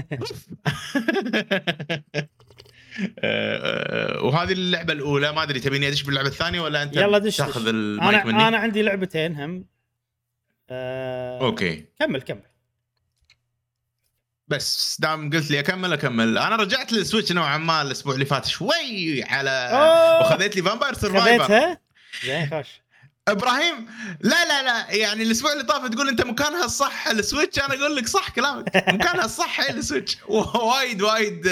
وهذه 4.24 4.52
اللعبة 4.52 4.94
الأولى. 4.94 5.32
ما 5.32 5.44
أدري 5.44 5.60
تبيني 5.60 5.88
أدش 5.88 6.04
باللعبة 6.04 6.28
الثانية 6.28 6.62
ولا 6.62 6.84
أنت 6.84 6.96
يلا 6.96 7.18
دش 7.18 7.38
تاخذ. 7.38 7.68
المايك 7.68 8.22
أنا 8.22 8.26
مني؟ 8.26 8.48
أنا 8.48 8.58
عندي 8.58 8.82
لعبتين 8.82 9.36
هم. 9.36 9.66
آه... 10.70 11.42
أوكي. 11.42 11.86
كمل 12.00 12.22
كمل. 12.22 12.44
بس 14.48 14.98
دام 15.02 15.30
قلت 15.30 15.52
لي 15.52 15.60
أكمل 15.60 15.94
أكمل. 15.94 16.38
أنا 16.38 16.56
رجعت 16.56 16.94
للسويتش 16.94 17.32
نوعا 17.32 17.58
ما 17.58 17.82
الأسبوع 17.82 18.14
اللي 18.14 18.26
فات 18.26 18.46
شوي 18.46 19.24
على. 19.24 19.70
وخذيت 20.22 20.56
لي 20.56 20.62
Vampire 20.62 20.94
Survivor 20.94 21.44
خذيتها؟ 21.44 21.80
زين 22.26 22.50
خوش 22.50 22.83
إبراهيم 23.28 23.86
لا 24.22 24.46
لا 24.46 24.64
لا 24.64 24.92
يعني 24.96 25.24
الأسبوع 25.24 25.54
اللي 25.54 25.64
طاف 25.64 25.88
تقول 25.88 26.10
أنت 26.10 26.22
مكانها 26.26 26.66
الصح 26.66 27.08
السويتش 27.08 27.60
أنا 27.60 27.74
أقول 27.76 27.96
لك 27.96 28.08
صح 28.08 28.30
كلامك. 28.30 28.76
مكانها 28.76 29.26
الصح 29.26 29.60
هي 29.62 29.70
السويتش. 29.70 30.18
وايد 30.28 31.02
وايد 31.02 31.48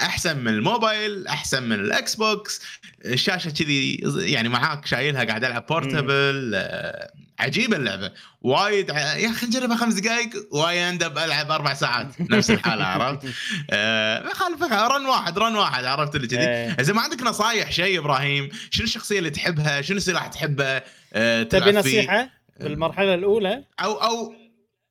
أحسن 0.00 0.36
من 0.38 0.48
الموبايل 0.48 1.26
أحسن 1.26 1.62
من 1.62 1.72
الاكس 1.80 2.14
بوكس 2.14 2.60
الشاشة 3.04 3.50
كذي 3.50 3.94
يعني 4.16 4.48
معاك 4.48 4.86
شايلها 4.86 5.24
قاعد 5.24 5.44
ألعب 5.44 5.66
portable 5.66 6.52
آه، 6.54 7.12
عجيبة 7.38 7.76
اللعبة. 7.76 8.12
وايد 8.40 8.88
يا 8.88 9.30
أخي 9.30 9.46
نجربها 9.46 9.76
خمس 9.76 9.94
دقائق 9.94 10.30
و 10.52 10.65
end 10.65 11.02
up 11.02 11.18
ألعب 11.18 11.50
أربع 11.50 11.74
ساعات 11.74 12.20
نفس 12.20 12.50
الحالة 12.50 12.84
عرفت؟ 12.94 13.26
آه، 13.70 14.22
ما 14.22 14.30
يخالف 14.30 14.62
run 14.62 15.06
واحد 15.06 15.38
run 15.38 15.56
واحد 15.56 15.84
عرفت 15.84 16.16
اللي 16.16 16.26
كذي 16.26 16.40
إيه. 16.40 16.70
إذا 16.80 16.92
ما 16.92 17.00
عندك 17.00 17.22
نصايح 17.22 17.72
شيء 17.72 17.98
إبراهيم 17.98 18.48
شنو 18.70 18.84
الشخصية 18.84 19.18
اللي 19.18 19.30
تحبها 19.30 19.82
شنو 19.82 19.96
السلاح 19.96 20.26
تحبه 20.26 20.82
آه، 21.12 21.42
تبي؟ 21.42 21.72
نصيحة 21.72 22.30
بالمرحلة 22.60 23.14
الأولى 23.14 23.64
أو 23.80 23.92
أو 23.92 24.34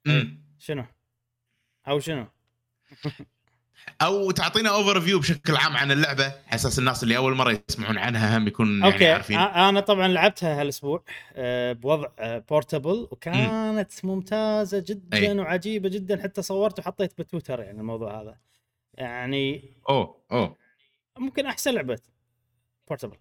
مم. 0.05 0.43
شنو؟ 0.59 0.85
أو 1.87 1.99
شنو؟ 1.99 2.27
أو 4.01 4.31
تعطينا 4.31 4.69
overview 4.69 5.19
بشكل 5.19 5.55
عام 5.55 5.77
عن 5.77 5.91
اللعبة 5.91 6.23
على 6.23 6.33
أساس 6.53 6.79
الناس 6.79 7.03
اللي 7.03 7.17
أول 7.17 7.35
مرة 7.35 7.61
يسمعون 7.69 7.97
عنها 7.97 8.37
هم 8.37 8.47
يكون 8.47 8.79
يعني 8.79 8.93
أوكي 8.93 9.07
عارفين 9.07 9.37
أنا 9.39 9.79
طبعا 9.79 10.07
لعبتها 10.07 10.61
هالأسبوع 10.61 11.03
آه، 11.33 11.73
بوضع 11.73 12.07
portable 12.49 13.07
وكانت 13.11 13.91
ممتازة 14.05 14.79
جدا 14.87 15.17
أي. 15.17 15.39
وعجيبة 15.39 15.89
جدا 15.89 16.23
حتى 16.23 16.41
صورت 16.41 16.79
وحطيت 16.79 17.21
بتويتر 17.21 17.59
يعني 17.59 17.79
الموضوع 17.79 18.21
هذا 18.21 18.37
يعني 18.93 19.63
أوه 19.89 20.15
أوه 20.31 20.55
ممكن 21.17 21.45
أحسن 21.45 21.73
لعبة 21.73 21.99
portable 22.87 23.17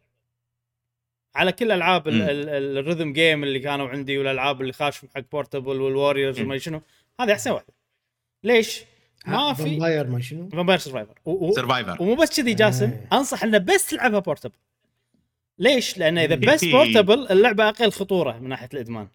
على 1.35 1.53
كل 1.53 1.73
ألعاب 1.73 2.09
ال- 2.09 2.15
مم. 2.15 2.23
ال- 2.29 2.49
ال- 2.49 2.85
ال 2.85 2.88
rhythm 2.88 3.12
game 3.15 3.45
اللي 3.45 3.59
كانوا 3.61 3.89
عندي 3.89 4.19
والألعاب 4.19 4.61
اللي 4.61 4.73
خاشوا 4.73 5.09
حق 5.15 5.23
portable 5.33 5.81
وال 5.81 5.91
Warriors. 5.91 6.41
وما 6.41 6.59
شنو 6.59 6.83
هذه 7.21 7.33
أحسن 7.33 7.51
واحدة 7.51 7.73
ليش؟ 8.45 8.85
ما 9.27 9.55
في. 9.55 9.63
فامباير 9.63 10.07
ما 10.07 10.21
شنو؟ 10.21 10.49
Vampire 10.49 10.79
Survivor 10.79 11.15
Survivor 11.55 12.03
ومو 12.03 12.15
بس 12.15 12.41
كذي 12.41 12.55
جاسم 12.55 12.91
إيه. 12.91 13.09
أنصح 13.13 13.45
إنه 13.45 13.59
بس 13.59 13.87
تلعبها 13.87 14.19
portable 14.19 14.55
ليش؟ 15.59 15.99
لأن 15.99 16.19
إذا 16.19 16.35
بس 16.35 16.65
portable 16.65 17.27
اللعبة 17.31 17.69
أقل 17.69 17.93
خطورة 17.93 18.39
من 18.39 18.49
ناحية 18.49 18.69
الإدمان. 18.75 19.09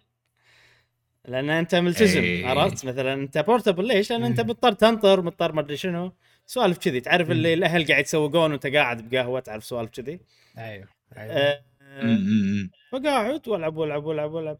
لأن 1.25 1.49
أنت 1.49 1.75
ملتزم 1.75 2.21
إيه. 2.21 2.47
عرفت؟ 2.47 2.85
مثلا 2.85 3.13
أنت 3.13 3.37
portable 3.37 3.87
ليش؟ 3.87 4.11
لأن 4.11 4.23
أنت 4.23 4.41
مم. 4.41 4.49
مضطر 4.49 4.71
تنطر 4.71 5.21
مضطر 5.21 5.51
ما 5.51 5.61
أدري 5.61 5.77
شنو. 5.77 6.11
سوالف 6.45 6.77
كذي. 6.77 7.01
تعرف 7.01 7.31
اللي 7.31 7.53
الأهل 7.53 7.87
قاعد 7.87 8.03
يسوقون 8.03 8.51
وأنت 8.51 8.67
قاعد 8.67 9.09
بقهوة 9.09 9.39
تعرف 9.39 9.65
سوالف 9.65 9.89
كذي؟ 9.89 10.19
أيوه 10.57 10.87
أيوه. 11.17 11.33
آه، 11.33 11.63
مم. 12.03 12.71
فقاعد 12.91 13.47
والعب 13.47 13.77
والعب 13.77 14.05
والعب 14.05 14.31
والعب. 14.31 14.57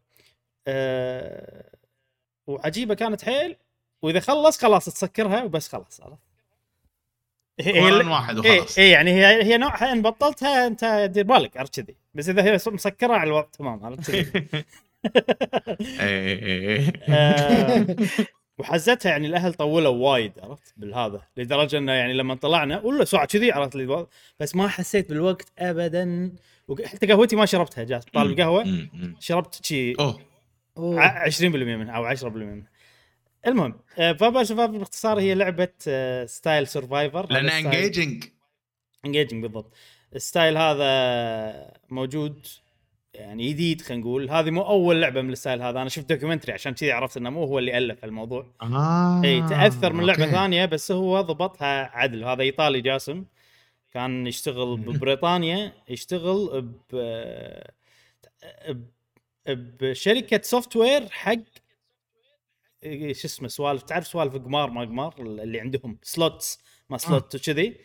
أه 0.66 1.70
وعجيبة 2.46 2.94
كانت 2.94 3.24
حيل. 3.24 3.56
وإذا 4.04 4.20
خلص 4.20 4.58
خلاص 4.58 4.84
تسكرها 4.84 5.42
وبس 5.42 5.68
خلاص 5.68 6.00
عرفت؟ 6.00 6.18
هي 7.60 7.92
واحد 7.92 8.46
اي 8.46 8.58
وخلاص. 8.58 8.78
إيه 8.78 8.92
يعني 8.92 9.10
هي 9.12 9.42
هي 9.44 9.56
نوعها 9.56 9.92
إن 9.92 10.02
بطلتها 10.02 10.66
أنت 10.66 11.10
دير 11.14 11.24
بالك 11.24 11.56
عرفت 11.56 11.80
كذي؟ 11.80 11.96
بس 12.14 12.28
إذا 12.28 12.42
هي 12.44 12.58
مسكرة 12.66 13.12
على 13.14 13.28
الوقت 13.28 13.54
تمام 13.56 13.84
عرفت 13.84 14.10
كذي؟ 14.10 14.24
إيه، 16.00 16.38
إيه، 16.38 16.68
إيه. 16.68 16.92
آه، 17.08 17.86
وحزتها 18.58 19.10
يعني 19.10 19.26
الأهل 19.26 19.54
طولوا 19.54 20.10
وايد 20.12 20.32
عرفت؟ 20.42 20.72
بالهذا 20.76 21.20
لدرجة 21.36 21.78
إنه 21.78 21.92
يعني 21.92 22.12
لما 22.12 22.34
طلعنا 22.34 22.80
ولا 22.80 23.04
ساعة 23.04 23.26
كذي 23.26 23.52
عرفت؟ 23.52 23.76
لي 23.76 24.06
بس 24.40 24.56
ما 24.56 24.68
حسيت 24.68 25.08
بالوقت 25.08 25.52
ابدا. 25.58 26.32
وحتى 26.68 27.06
قهوتي 27.06 27.36
ما 27.36 27.46
شربتها 27.46 27.84
جالس 27.84 28.04
طالب 28.04 28.40
قهوة. 28.40 28.88
شربت 29.20 29.64
شي 29.66 29.92
أوه. 29.94 30.20
أوه. 30.76 31.00
ع- 31.00 31.30
20% 31.30 31.42
منها 31.42 31.92
أو 31.92 32.04
10% 32.04 32.24
منها. 32.24 32.73
المهم 33.46 33.80
Vampire 33.96 34.44
Survivor 34.44 34.78
باختصار 34.78 35.20
هي 35.20 35.34
لعبة 35.34 35.68
آه، 35.88 36.24
style 36.26 36.66
survivor. 36.66 37.32
لأنه 37.32 37.58
engaging 37.58 38.24
engaging 39.04 39.42
بالضبط. 39.42 39.74
ال 40.16 40.23
style 40.23 40.56
هذا 40.56 41.72
موجود 41.90 42.46
يعني 43.14 43.52
جديد 43.52 43.82
خلينا 43.82 44.02
نقول. 44.02 44.30
هذه 44.30 44.50
مو 44.50 44.62
أول 44.62 45.00
لعبة 45.00 45.22
من 45.22 45.32
ال 45.32 45.37
style 45.37 45.62
هذا. 45.62 45.80
أنا 45.80 45.88
شفت 45.88 46.08
documentary 46.08 46.52
عشان 46.52 46.72
كذي 46.74 46.92
عرفت 46.92 47.16
إنه 47.16 47.30
مو 47.30 47.44
هو 47.44 47.58
اللي 47.58 47.78
ألف 47.78 48.04
الموضوع. 48.04 48.46
آه 48.62 49.22
إي 49.24 49.40
تأثر 49.48 49.92
من 49.92 50.04
لعبة. 50.06 50.26
ثانية 50.30 50.64
بس 50.64 50.92
هو 50.92 51.20
ضبطها 51.20 51.90
عدل. 51.96 52.24
هذا 52.24 52.42
إيطالي 52.42 52.80
جاسم 52.80 53.24
كان 53.92 54.26
يشتغل 54.26 54.76
ببريطانيا 54.76 55.72
يشتغل 55.88 56.62
ب 56.92 56.96
ب- 59.46 59.76
بشركه 59.80 60.40
software 60.42 61.08
حق 61.10 61.36
شو 62.92 63.26
اسمه 63.26 63.48
سوالف 63.48 63.82
تعرف 63.82 64.06
سوالف 64.06 64.36
قمار 64.36 64.70
ما 64.70 64.80
قمار 64.80 65.14
اللي 65.18 65.60
عندهم 65.60 65.98
slots 66.02 66.58
ما 66.90 66.98
slot 66.98 67.34
وكذي؟ 67.34 67.76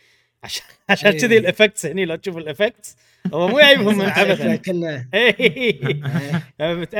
عشان 0.44 0.64
عشان 0.88 1.10
إيه. 1.10 1.18
كذي 1.18 1.38
ال 1.38 1.44
effects 1.44 1.86
هني 1.86 2.04
لو 2.04 2.16
تشوف 2.16 2.36
ال 2.36 2.44
effects 2.44 2.96
هو 3.34 3.48
مو 3.48 3.58
جايبهم 3.60 3.98
من 3.98 4.04
عبثا 4.18 4.56
كنا 4.56 5.08
إيه. 5.14 6.00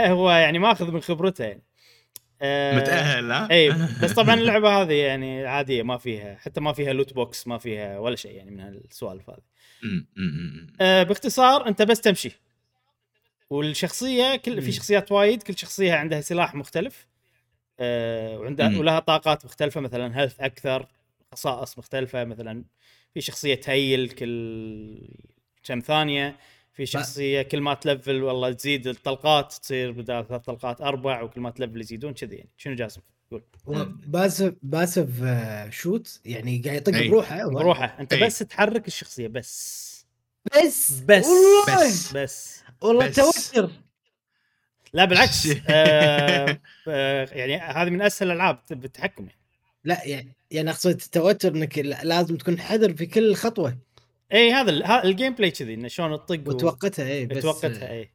هو 0.12 0.30
يعني 0.30 0.59
ماخذ 0.59 0.90
من 0.90 1.00
خبرته 1.00 1.45
يعني. 1.45 1.62
آه، 2.42 2.76
متأهل 2.76 3.33
ها؟ 3.33 3.49
اي 3.50 3.71
بس 4.02 4.12
طبعا 4.12 4.35
اللعبة 4.35 4.83
هذه 4.83 4.92
يعني 4.92 5.47
عادية 5.47 5.83
ما 5.83 5.99
فيها 5.99 6.37
حتى 6.40 6.61
ما 6.61 6.73
فيها 6.73 6.92
loot 6.92 7.12
box 7.12 7.47
ما 7.47 7.59
فيها 7.59 7.99
ولا 7.99 8.16
شيء 8.16 8.33
يعني 8.33 8.50
من 8.50 8.61
هالسوالف 8.61 9.30
هذه. 9.30 9.42
آه 10.80 11.02
باختصار 11.02 11.69
أنت 11.69 11.83
بس 11.83 12.00
تمشي. 12.00 12.30
والشخصية 13.50 14.37
كل 14.37 14.62
في. 14.62 14.73
شخصيات 14.73 15.12
وايد 15.12 15.42
كل 15.42 15.59
شخصية 15.59 15.95
عندها 15.95 16.21
سلاح 16.21 16.54
مختلف. 16.54 17.07
آه 17.07 17.10
وعندها 17.80 18.68
مم. 18.68 18.78
ولها 18.78 18.99
طاقات 18.99 19.44
مختلفة 19.44 19.80
مثلا 19.80 20.20
health 20.21 20.40
أكثر 20.40 20.87
خصائص 21.32 21.78
مختلفة 21.78 22.25
مثلا 22.25 22.64
في 23.14 23.20
شخصية 23.20 23.54
ت 23.54 23.65
heal 23.65 24.09
كل 24.10 25.08
كم 25.64 25.80
ثانية 25.80 26.37
في 26.72 26.87
شخصية 26.87 27.42
كل 27.42 27.60
ما 27.60 27.75
ت 27.75 27.83
level 27.83 28.23
والله 28.22 28.52
تزيد 28.52 28.87
الطلقات 28.87 29.52
تصير 29.52 29.90
بدل 29.92 30.25
ثلاث 30.28 30.42
طلقات 30.44 30.80
أربع 30.80 31.22
وكل 31.22 31.40
ما 31.40 31.50
ت 31.50 31.55
level 31.55 31.80
يزيدون 31.80 32.12
كذي 32.14 32.37
يعني. 32.37 32.50
شنو 32.56 32.75
جاسم؟ 32.75 33.00
قول. 33.30 33.42
passive 34.07 34.54
passive 34.62 35.23
آه، 35.22 35.70
shoot 35.71 36.21
يعني 36.25 36.62
قاعد 36.64 36.76
يطق 36.76 36.94
أي. 36.94 37.08
بروحه. 37.08 37.49
بروحه. 37.49 37.96
أنت 38.00 38.12
إي. 38.12 38.26
بس 38.26 38.38
تحرك 38.38 38.87
الشخصية 38.87 39.28
بس. 39.28 39.90
بس. 40.56 41.00
بس. 41.00 41.26
والله. 41.26 41.87
بس. 41.87 42.12
بس. 42.16 42.62
والله 42.82 43.08
بس. 43.08 43.16
توتر. 43.16 43.70
لا 44.92 45.04
بالعكس. 45.04 45.47
آه 45.68 46.61
آه 46.88 47.28
يعني 47.32 47.56
هذه 47.56 47.90
من 47.90 48.02
أسهل 48.02 48.30
الألعاب 48.30 48.59
بالتحكم. 48.70 49.25
يعني 49.26 49.38
لا 49.85 50.04
يعني 50.04 50.32
يعني 50.50 50.70
أقصد 50.70 50.90
التوتر 50.90 51.54
إنك 51.54 51.78
لازم 51.78 52.37
تكون 52.37 52.59
حذر 52.59 52.94
في 52.94 53.06
كل 53.06 53.35
خطوة. 53.35 53.78
إي 54.32 54.52
هذا 54.52 55.02
ال 55.04 55.35
gameplay 55.35 55.50
كذي 55.50 55.75
إنه 55.75 55.88
شلون 55.88 56.18
تطق 56.18 56.49
وتوقتها 56.49 57.09
إي 57.09 57.26
بس 57.26 57.42
توقتها 57.42 57.90
إي. 57.92 58.11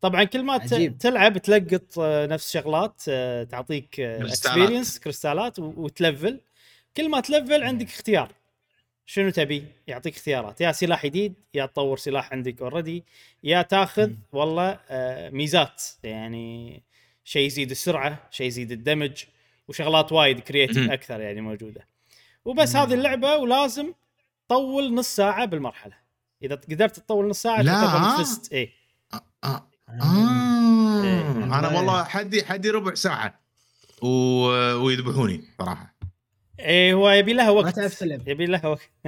طبعا 0.00 0.24
كل 0.24 0.42
ما 0.42 0.52
عجيب. 0.52 0.98
تلعب 0.98 1.38
تلقط 1.38 1.98
آه، 1.98 2.26
نفس 2.26 2.52
شغلات 2.52 3.02
آه، 3.08 3.44
تعطيك. 3.44 4.00
experience 4.00 4.98
كريستالات. 4.98 5.58
وت 5.58 5.78
level. 5.78 6.40
كل 6.96 7.08
ما 7.08 7.20
ت 7.20 7.27
level 7.27 7.62
عندك 7.62 7.86
اختيار. 7.86 8.32
شنو 9.06 9.30
تبي 9.30 9.64
يعطيك 9.86 10.16
اختيارات 10.16 10.60
يا 10.60 10.72
سلاح 10.72 11.06
جديد 11.06 11.34
يا 11.54 11.66
تطور 11.66 11.98
سلاح 11.98 12.32
عندك 12.32 12.62
already 12.62 13.04
يا 13.44 13.62
تاخذ 13.62 14.08
مم. 14.08 14.18
والله 14.32 14.80
آه، 14.88 15.30
ميزات 15.30 15.82
يعني 16.02 16.82
شيء 17.24 17.46
يزيد 17.46 17.70
السرعة 17.70 18.28
شيء 18.30 18.46
يزيد 18.46 18.72
ال 18.72 18.79
damage 18.79 19.24
وشغلات 19.68 20.12
وايد 20.12 20.40
creative. 20.40 20.90
أكثر 20.90 21.20
يعني 21.20 21.40
موجودة 21.40 21.86
وبس 22.44 22.74
مم. 22.76 22.82
هذه 22.82 22.94
اللعبة 22.94 23.36
ولازم 23.36 23.92
طول 24.48 24.94
نص 24.94 25.16
ساعة 25.16 25.44
بالمرحلة 25.44 25.94
إذا 26.42 26.54
قدرت 26.54 26.96
تطول 26.96 27.28
نص 27.28 27.42
ساعة 27.42 27.62
لا. 27.62 28.16
فزت 28.18 28.52
اي 28.52 28.72
آه. 29.14 29.20
آه. 29.44 29.68
إيه. 31.04 31.44
أنا 31.58 31.68
والله 31.68 32.04
حدي 32.04 32.44
حدي 32.44 32.70
ربع 32.70 32.94
ساعة 32.94 33.40
و... 34.02 34.08
ويذبحوني 34.74 35.44
صراحة 35.58 35.95
إيه 36.60 36.94
هو 36.94 37.10
يبي 37.10 37.32
لها 37.32 37.44
ما 37.44 37.50
وقت. 37.50 37.76
تعرف 37.76 37.98
تلعب 37.98 38.28
يبي 38.28 38.46
لها 38.46 38.66
وقت. 38.66 38.90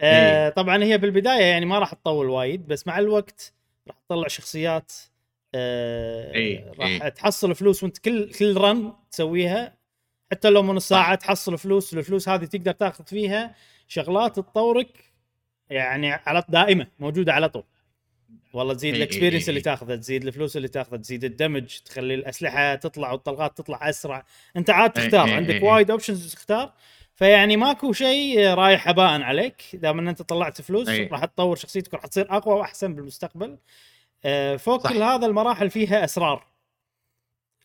إيه. 0.00 0.46
آه 0.46 0.48
طبعا 0.48 0.84
هي 0.84 0.98
بالبداية 0.98 1.44
يعني 1.44 1.66
ما 1.66 1.78
راح 1.78 1.94
تطول 1.94 2.28
وايد 2.28 2.66
بس 2.66 2.86
مع 2.86 2.98
الوقت 2.98 3.52
راح 3.88 3.96
تطلع 3.98 4.28
شخصيات 4.28 4.92
آه 5.54 6.32
إيه، 6.32 6.72
راح 6.78 6.86
إيه. 6.88 7.08
تحصل 7.08 7.54
فلوس 7.54 7.82
وانت 7.82 7.98
كل 7.98 8.32
كل 8.32 8.56
run 8.56 8.92
تسويها 9.10 9.76
حتى 10.30 10.50
لو 10.50 10.62
من 10.62 10.74
نص 10.74 10.88
ساعه 10.88 11.14
تحصل 11.14 11.58
فلوس 11.58 11.94
والفلوس 11.94 12.28
هذه 12.28 12.44
تقدر 12.44 12.72
تاخذ 12.72 13.04
فيها 13.04 13.54
شغلات 13.88 14.36
تطورك 14.36 15.12
يعني 15.70 16.12
على 16.12 16.44
دائمه 16.48 16.86
موجودة 16.98 17.32
على 17.32 17.48
طول. 17.48 17.64
والله 18.52 18.74
تزيد 18.74 18.94
ال 18.94 18.99
experience 18.99 19.48
اللي. 19.48 19.60
تاخذه 19.60 19.96
تزيد 19.96 20.26
الفلوس 20.26 20.56
اللي 20.56 20.68
تاخذه 20.68 20.96
تزيد 20.96 21.24
ال 21.24 21.32
damage 21.32 21.78
تخلي 21.84 22.14
الأسلحة 22.14 22.74
تطلع 22.74 23.12
والطلقات 23.12 23.58
تطلع 23.58 23.88
أسرع 23.88 24.26
أنت 24.56 24.70
عاد 24.70 24.90
تختار 24.90 25.30
عندك. 25.30 25.62
وايد 25.62 25.90
options 25.90 26.34
تختار 26.34 26.72
فيعني 27.14 27.56
ماكو 27.56 27.92
شيء 27.92 28.40
رايح 28.40 28.88
هباء 28.88 29.22
عليك 29.22 29.62
دام 29.74 29.98
ان 29.98 30.08
أنت 30.08 30.22
طلعت 30.22 30.60
فلوس. 30.60 30.88
راح 30.88 31.24
تطور 31.24 31.56
شخصيتك 31.56 31.92
وراح 31.92 32.06
تصير 32.06 32.36
أقوى 32.36 32.54
وأحسن 32.54 32.94
بالمستقبل 32.94 33.58
آه، 34.24 34.56
فوق 34.56 34.84
صح. 34.84 34.92
كل 34.92 35.02
هذا 35.02 35.26
المراحل 35.26 35.70
فيها 35.70 36.04
أسرار 36.04 36.46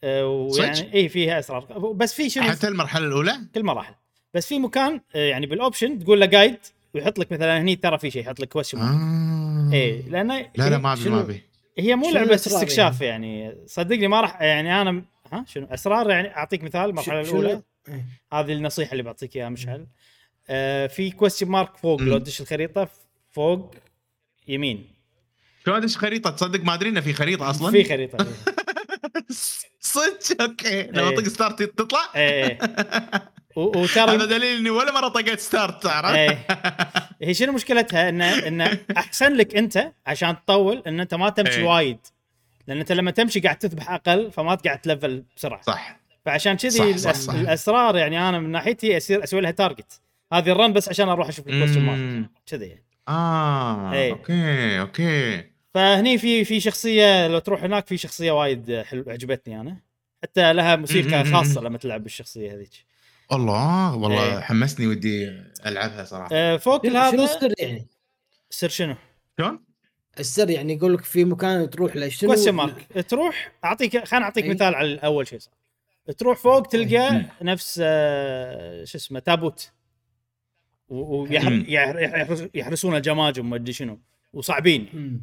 آه، 0.03 0.27
ويعني؟ 0.27 0.93
إي 0.93 1.09
فيها 1.09 1.39
أسرار 1.39 1.65
بس 1.93 2.13
في 2.13 2.29
شنو 2.29 2.43
حتى 2.43 2.67
المرحلة 2.67 3.07
الأولى 3.07 3.39
كل 3.55 3.63
مراحل 3.63 3.93
بس 4.33 4.47
في 4.47 4.59
مكان 4.59 5.01
آه، 5.15 5.29
يعني 5.29 5.45
بال 5.45 5.59
option 5.59 5.99
تقول 5.99 6.19
له 6.19 6.25
guide 6.25 6.57
ويحط 6.93 7.19
لك 7.19 7.31
مثلا 7.31 7.61
هني 7.61 7.75
ترى 7.75 7.97
في 7.97 8.11
شيء 8.11 8.21
يحط 8.21 8.39
لك 8.39 8.47
question 8.47 8.77
آه. 8.77 9.69
اي 9.73 10.01
لأنه 10.01 10.49
لا 10.55 10.69
لا 10.69 10.77
ما 10.77 10.93
أبي 10.93 11.09
ما 11.09 11.19
أبي. 11.19 11.43
هي 11.77 11.95
مو 11.95 12.11
لعبة 12.11 12.35
استكشاف 12.35 13.01
يعني؟ 13.01 13.55
صدقني 13.67 14.07
ما 14.07 14.21
راح 14.21 14.41
يعني 14.41 14.81
أنا 14.81 15.03
ها 15.33 15.45
شنو؟ 15.47 15.67
أسرار 15.71 16.09
يعني 16.09 16.37
أعطيك 16.37 16.63
مثال 16.63 16.89
المرحله 16.89 17.21
الأولى. 17.21 17.61
إيه. 17.89 18.05
هذه 18.33 18.53
النصيحة 18.53 18.91
اللي 18.91 19.03
بعطيك 19.03 19.35
إياها 19.35 19.49
مشعل. 19.49 19.87
آه 20.49 20.87
في 20.87 21.11
question 21.11 21.47
mark 21.47 21.77
فوق. 21.77 22.01
لو 22.01 22.17
تدش 22.17 22.41
الخريطة 22.41 22.87
فوق 23.31 23.75
يمين. 24.47 24.87
شلون 25.65 25.77
ادش 25.77 25.97
خريطه 25.97 26.29
تصدق 26.29 26.63
ما 26.63 26.73
أدري 26.73 26.89
انه 26.89 27.01
في 27.01 27.13
خريطة 27.13 27.49
أصلا؟ 27.49 27.71
في 27.71 27.83
خريطة 27.83 28.27
صدق 29.79 30.41
okay. 30.41 30.83
لما 30.83 31.09
إيه. 31.09 31.13
اطق 31.19 31.27
start 31.27 31.63
تطلع 31.63 32.09
إيه. 32.15 32.59
إيه 33.57 33.63
و- 33.63 33.71
هذا 33.77 33.81
وترى 34.13 34.17
دليل 34.17 34.57
إني 34.57 34.69
ولا 34.69 34.91
مرة 34.91 35.07
طقيت 35.07 35.39
start 35.39 35.83
تعرف 35.83 36.15
إيه 36.15 36.45
هي 37.21 37.33
شنو 37.33 37.51
مشكلتها 37.53 38.09
ان 38.09 38.21
إن 38.21 38.77
أحسن 38.97 39.33
لك 39.33 39.55
أنت 39.55 39.91
عشان 40.05 40.35
تطول 40.45 40.83
إن 40.87 40.99
أنت 40.99 41.13
ما 41.13 41.29
تمشي 41.29 41.59
إيه. 41.59 41.65
وايد 41.65 41.97
لأن 42.67 42.77
أنت 42.79 42.91
لما 42.91 43.11
تمشي 43.11 43.39
قاعد 43.39 43.57
تذبح 43.57 43.91
أقل 43.91 44.31
فما 44.31 44.55
قاعد 44.55 44.81
تلفل 44.81 45.23
بسرعة 45.37 45.61
صح 45.61 45.99
فعشان 46.25 46.57
كذي. 46.57 46.95
الأسرار 47.29 47.97
يعني 47.97 48.29
أنا 48.29 48.39
من 48.39 48.49
ناحيتي 48.51 48.97
أسوي 48.97 49.41
لها 49.41 49.51
target 49.51 50.01
هذه 50.33 50.51
ال 50.51 50.57
run 50.57 50.73
بس 50.73 50.89
عشان 50.89 51.09
أروح 51.09 51.27
أشوف 51.27 51.47
ال 51.47 51.51
question 51.51 51.81
mark. 51.81 52.29
كذي 52.45 52.65
يعني. 52.65 52.83
آه 53.07 53.93
إيه. 53.93 54.11
okay 54.11 54.79
okay 54.79 55.43
فهني 55.73 56.17
في 56.17 56.45
في 56.45 56.59
شخصية 56.59 57.27
لو 57.27 57.39
تروح 57.39 57.63
هناك 57.63 57.87
في 57.87 57.97
شخصية 57.97 58.31
وايد 58.31 58.81
حلو 58.81 59.03
عجبتني 59.07 59.61
أنا 59.61 59.77
حتى 60.23 60.53
لها 60.53 60.75
موسيقى. 60.75 61.25
خاصة 61.25 61.61
لما 61.61 61.77
تلعب 61.77 62.03
بالشخصية 62.03 62.53
هذيك 62.53 62.69
الله 63.33 63.95
والله 63.95 64.23
إيه. 64.23 64.39
حمسني 64.39 64.87
ودي 64.87 65.41
ألعبها 65.65 66.03
صراحة 66.03 66.29
آه، 66.31 66.57
فوق 66.57 66.81
كل 66.81 66.91
شنو 66.91 66.99
هذا 66.99 67.23
السر 67.23 67.53
يعني؟ 67.59 67.87
سر 68.49 68.69
شنو؟ 68.69 68.95
شلون؟ 69.37 69.59
السر 70.19 70.49
يعني 70.49 70.73
يقول 70.73 70.93
لك 70.93 71.03
في 71.03 71.25
مكان 71.25 71.69
تروح 71.69 71.95
له 71.95 72.09
شنو 72.09 72.29
question 72.29 72.51
mark 72.51 73.05
تروح 73.09 73.51
اعطيك 73.65 74.05
خليني 74.05 74.25
أعطيك 74.25 74.45
إي. 74.45 74.49
مثال 74.49 74.75
على 74.75 74.95
أول 74.95 75.27
شيء 75.27 75.39
صار 75.39 75.53
تروح 76.17 76.37
فوق 76.37 76.61
تلقى 76.61 77.11
مم. 77.11 77.25
نفس 77.41 77.79
آه، 77.83 78.83
شو 78.83 78.97
اسمه 78.97 79.19
تابوت. 79.19 79.71
ويحرسون 80.89 82.95
الجماجم 82.95 83.49
ما 83.49 83.55
أدري 83.55 83.73
شنو 83.73 83.99
وصعبين 84.33 84.89
مم. 84.93 85.21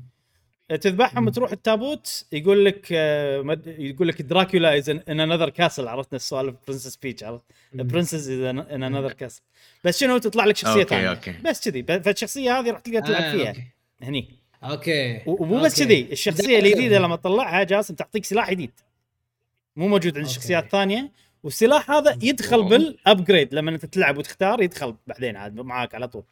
تذبحهم 0.69 1.25
مم. 1.25 1.31
تروح 1.31 1.53
التابوت 1.53 2.25
يقول 2.33 2.65
لك 2.65 2.89
آه، 2.93 3.59
يقول 3.67 4.09
لك 4.09 4.23
Dracula 4.23 4.79
is 4.79 4.91
in 4.91 5.21
another 5.21 5.49
castle 5.51 5.89
عرفنا 5.89 6.17
السوالف 6.17 6.55
Princess 6.69 6.97
Peach 6.97 7.23
عرفت. 7.25 7.45
princess 7.73 8.15
is 8.15 8.31
in 8.31 8.83
another 8.83 9.13
castle 9.13 9.43
بس 9.85 10.01
شنو 10.01 10.19
تطلع 10.19 10.45
لك 10.45 10.57
شخصية 10.57 10.85
ثانية. 10.85 11.21
بس 11.45 11.69
كذي 11.69 11.83
فالشخصية 11.83 12.59
هذه 12.61 12.71
راح 12.71 12.81
تلقى 12.81 13.03
تلعب 13.03 13.23
آه، 13.23 13.33
فيها 13.33 13.49
okay. 13.49 13.65
هني 14.03 14.29
okay 14.65 15.21
ومو 15.27 15.61
بس. 15.61 15.83
كذي 15.83 16.09
الشخصية 16.13 16.59
الجديدة 16.59 16.99
لما 16.99 17.17
تطلعها 17.17 17.63
جاسم 17.63 17.95
تعطيك 17.95 18.25
سلاح 18.25 18.51
جديد 18.51 18.71
مو 19.77 19.89
موجود 19.89 20.17
عند. 20.17 20.27
الشخصيات 20.27 20.65
الثانية 20.65 21.11
والسلاح 21.43 21.91
هذا 21.91 22.19
يدخل. 22.23 22.63
بال 22.69 22.88
upgrade 22.88 23.55
لما 23.55 23.71
أنت 23.71 23.87
تلعب 23.87 24.19
وتختار 24.19 24.63
يدخل 24.63 24.95
بعدين 25.07 25.37
عاد 25.37 25.61
معاك 25.61 25.95
على 25.95 26.09
طول. 26.09 26.23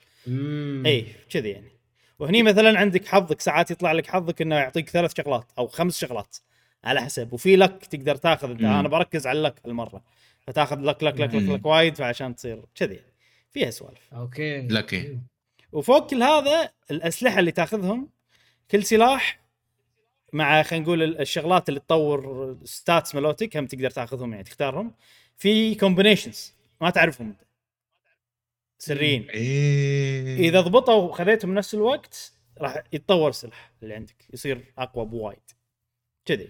اي 0.87 1.07
كذي 1.31 1.49
يعني 1.49 1.76
وهني 2.19 2.43
مثلا 2.43 2.79
عندك 2.79 3.07
حظك 3.07 3.41
ساعات 3.41 3.71
يطلع 3.71 3.93
لك 3.93 4.07
حظك 4.07 4.43
إنه 4.43 4.57
يعطيك 4.57 4.89
ثلاث 4.91 5.17
شغلات 5.17 5.53
أو 5.59 5.67
خمس 5.67 5.99
شغلات 5.99 6.37
على 6.85 7.01
حسب. 7.01 7.33
وفي 7.33 7.57
لك 7.57 7.87
تقدر 7.87 8.17
تاخذ 8.17 8.51
أنت. 8.51 8.61
أنا 8.63 8.89
بركز 8.89 9.27
على 9.27 9.39
ال 9.39 9.42
luck 9.42 9.55
هالمرة. 9.67 10.03
فتاخذ 10.41 10.81
luck 10.81 11.03
luck 11.03 11.21
luck 11.21 11.35
luck. 11.35 11.43
luck 11.43 11.67
وايد 11.67 11.97
فعشان 11.97 12.37
تصير 12.37 12.63
كذي. 12.75 13.01
فيها 13.53 13.71
سوالف. 13.71 14.15
okay. 14.15 14.61
lucky. 14.61 15.19
وفوق 15.73 16.11
كل 16.11 16.23
هذا 16.23 16.71
الأسلحة 16.91 17.39
اللي 17.39 17.53
تاخذهم 17.53 18.09
كل 18.71 18.85
سلاح 18.85 19.41
مع 20.33 20.63
خلينا 20.63 20.85
نقول 20.85 21.03
ال- 21.03 21.21
الشغلات 21.21 21.69
اللي 21.69 21.81
تطور 21.81 22.57
stats 22.65 23.15
مالوتك 23.15 23.57
هم 23.57 23.67
تقدر 23.67 23.91
تاخذهم 23.91 24.33
يعني 24.33 24.45
تختارهم. 24.45 24.95
في 25.37 25.75
combinations 25.75 26.55
ما 26.81 26.91
تعرفهم. 26.91 27.27
انت 27.27 27.41
سريين. 28.87 29.31
إيه. 29.31 30.49
إذا 30.49 30.61
ضبطوا 30.61 30.95
وخذيتهم 30.95 31.51
بنفس 31.51 31.75
الوقت 31.75 32.33
راح 32.59 32.83
يتطور 32.93 33.29
السلاح 33.29 33.73
اللي 33.83 33.95
عندك 33.95 34.25
يصير 34.35 34.73
أقوى 34.79 35.05
بوايد. 35.07 35.51
كذي. 36.25 36.49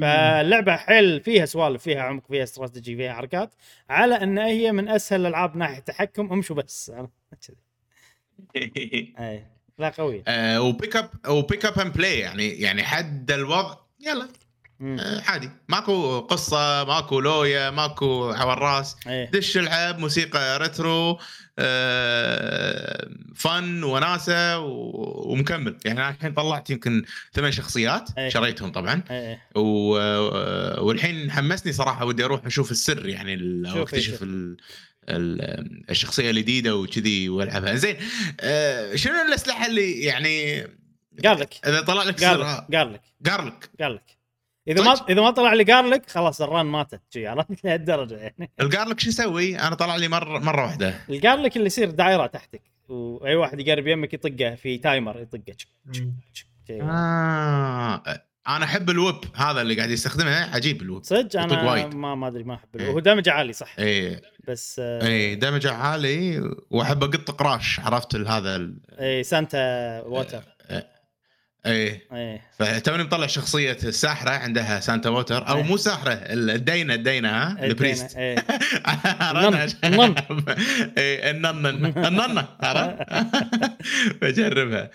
فاللعبة 0.00 0.76
حيل 0.76 1.20
فيها 1.20 1.46
سوالف 1.46 1.82
فيها 1.82 2.02
عمق 2.02 2.26
فيها 2.28 2.42
استراتيجي 2.42 2.96
فيها 2.96 3.12
حركات 3.14 3.54
على 3.90 4.14
أن 4.14 4.38
هي 4.38 4.72
من 4.72 4.88
أسهل 4.88 5.20
الألعاب 5.20 5.56
ناحية 5.56 5.78
التحكم. 5.78 6.32
امشوا 6.32 6.56
بس. 6.56 6.92
كذي. 7.46 7.56
اي 9.18 9.46
لا 9.78 9.88
قوية. 9.88 10.22
آه، 10.28 10.62
و 10.62 10.69
pick 10.69 10.96
up 10.96 11.10
و 11.28 11.35
pick 11.35 11.64
up 11.64 11.78
and 11.80 11.92
play 11.92 12.18
يعني 12.18 12.48
يعني 12.48 12.82
حد 12.82 13.30
الوضع 13.30 13.76
يلا. 14.00 14.28
عادي. 15.26 15.50
ماكو 15.68 16.20
قصة 16.20 16.84
ماكو 16.84 17.20
لويا 17.20 17.70
ماكو 17.70 18.34
حوراس 18.34 18.96
إيه. 19.06 19.30
دش 19.30 19.56
العب 19.56 19.98
موسيقى 19.98 20.58
retro 20.58 21.18
آه، 21.58 23.08
فن 23.36 23.82
وناسة 23.84 24.58
ومكمل. 24.58 25.76
يعني 25.84 26.00
أنا 26.00 26.10
الحين 26.10 26.32
طلعت 26.34 26.70
يمكن 26.70 27.04
ثمان 27.32 27.52
شخصيات 27.52 28.08
أي. 28.18 28.30
شريتهم 28.30 28.72
طبعا. 28.72 29.02
إيه 29.10 29.42
و... 29.56 29.96
آه، 29.98 30.80
والحين 30.80 31.30
حمسني 31.30 31.72
صراحة 31.72 32.04
ودي 32.04 32.24
أروح 32.24 32.46
أشوف 32.46 32.70
السر 32.70 33.08
يعني 33.08 33.34
ال- 33.34 33.66
أو 33.66 33.72
شوف 33.74 33.82
أكتشف. 33.82 34.22
ال... 34.22 34.56
ال- 35.08 35.90
الشخصية 35.90 36.30
الجديدة 36.30 36.76
وكذي 36.76 37.28
وألعبها. 37.28 37.74
زين 37.74 37.96
آه، 38.40 38.94
شنو 38.96 39.14
الأسلحة 39.28 39.66
اللي 39.66 40.00
يعني 40.02 40.62
قال 41.24 41.40
لك. 41.40 41.54
إذا 41.66 41.80
طلع 41.80 42.02
لك. 42.02 42.24
قال 42.24 42.40
لك. 42.92 43.00
قال 43.80 43.94
لك. 43.94 44.14
إذا 44.68 44.84
ما 44.84 44.94
صدق؟ 44.94 45.10
إذا 45.10 45.20
ما 45.20 45.30
طلع 45.30 45.52
لي 45.52 45.64
قال 45.64 45.90
لك 45.90 46.10
خلاص 46.10 46.42
الران 46.42 46.66
ماتت 46.66 47.00
شي 47.10 47.26
عرفت 47.26 47.50
لهالدرجة 47.64 48.14
يعني 48.16 48.50
القارلك 48.60 49.00
شو 49.00 49.08
يسوي؟ 49.08 49.58
أنا 49.58 49.74
طلع 49.74 49.96
لي 49.96 50.08
مره 50.08 50.38
مرة 50.38 50.62
واحدة 50.62 50.94
القال 51.10 51.42
لك 51.42 51.56
اللي 51.56 51.66
يصير 51.66 51.90
دائرة 51.90 52.26
تحتك 52.26 52.62
وأي 52.88 53.34
واحد 53.34 53.60
يقرب 53.60 53.86
يمك 53.86 54.14
يطقه 54.14 54.54
في 54.54 54.78
timer 54.78 55.20
يطقه. 55.20 55.54
آه. 56.70 58.02
أنا 58.48 58.64
أحب 58.64 58.90
ال 58.90 58.95
whip 58.95 59.16
هذا 59.34 59.60
اللي 59.60 59.74
قاعد 59.74 59.90
يستخدمه 59.90 60.54
عجيب 60.54 60.82
ال 60.82 60.86
whip 60.86 61.04
صدق 61.04 61.40
أنا 61.40 61.70
وايد. 61.70 61.94
ما 61.94 62.14
ما 62.14 62.28
أدري 62.28 62.42
ما 62.44 62.54
أحب 62.54 62.68
إيه. 62.80 62.90
هو 62.90 63.00
damage 63.00 63.28
عالي 63.28 63.52
صح 63.52 63.74
اي 63.78 64.20
بس 64.48 64.76
آه، 64.84 65.06
اي 65.06 65.34
damage 65.34 65.66
عالي 65.66 66.50
وأحب 66.70 67.04
أقط 67.04 67.30
قراش 67.30 67.80
عرفت 67.80 68.14
هذا 68.16 68.56
ال- 68.56 68.78
اي 69.00 69.22
Santa 69.22 69.58
Water 70.00 70.42
اي 71.66 72.00
إيه. 72.12 72.40
فتوني 72.58 73.02
مطلع 73.02 73.26
شخصية 73.26 73.76
الساحرة 73.84 74.30
عندها 74.30 74.80
Santa 74.80 75.10
Water 75.10 75.48
أو 75.48 75.56
إيه. 75.56 75.62
مو 75.62 75.76
ساحرة 75.76 76.12
الدينة 76.12 76.94
الدينة 76.94 77.28
ها؟ 77.28 77.64
ال 77.64 77.70
priest. 77.70 78.16
إيه. 78.18 78.44
ال 81.30 81.39
nun 81.39 81.66
ال 81.96 82.06
nun. 82.06 82.44
بجربها. 84.22 84.90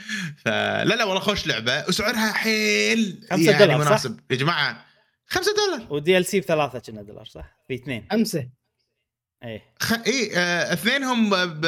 فلا 0.45 0.95
لا 0.95 1.03
والله 1.03 1.19
خوش 1.19 1.47
لعبة. 1.47 1.85
وسعرها 1.87 2.31
حيل. 2.33 3.27
خمسة 3.31 3.51
يعني 3.51 3.65
دولار، 3.65 3.81
صح؟ 3.81 3.87
مناسب. 3.87 4.19
يا 4.31 4.35
جماعة 4.35 4.85
5 5.27 5.51
دولار. 5.53 5.93
و 5.93 6.17
DL 6.17 6.25
C 6.25 6.39
بثلاثة 6.39 6.79
كنا 6.79 7.01
دولار 7.01 7.25
صح؟ 7.25 7.57
في 7.67 7.73
اثنين. 7.73 8.07
امسه 8.13 8.58
إيه 9.43 9.63
خ... 9.79 9.93
اي 10.07 10.31
آه 10.37 10.73
اثنينهم 10.73 11.29
ب... 11.29 11.61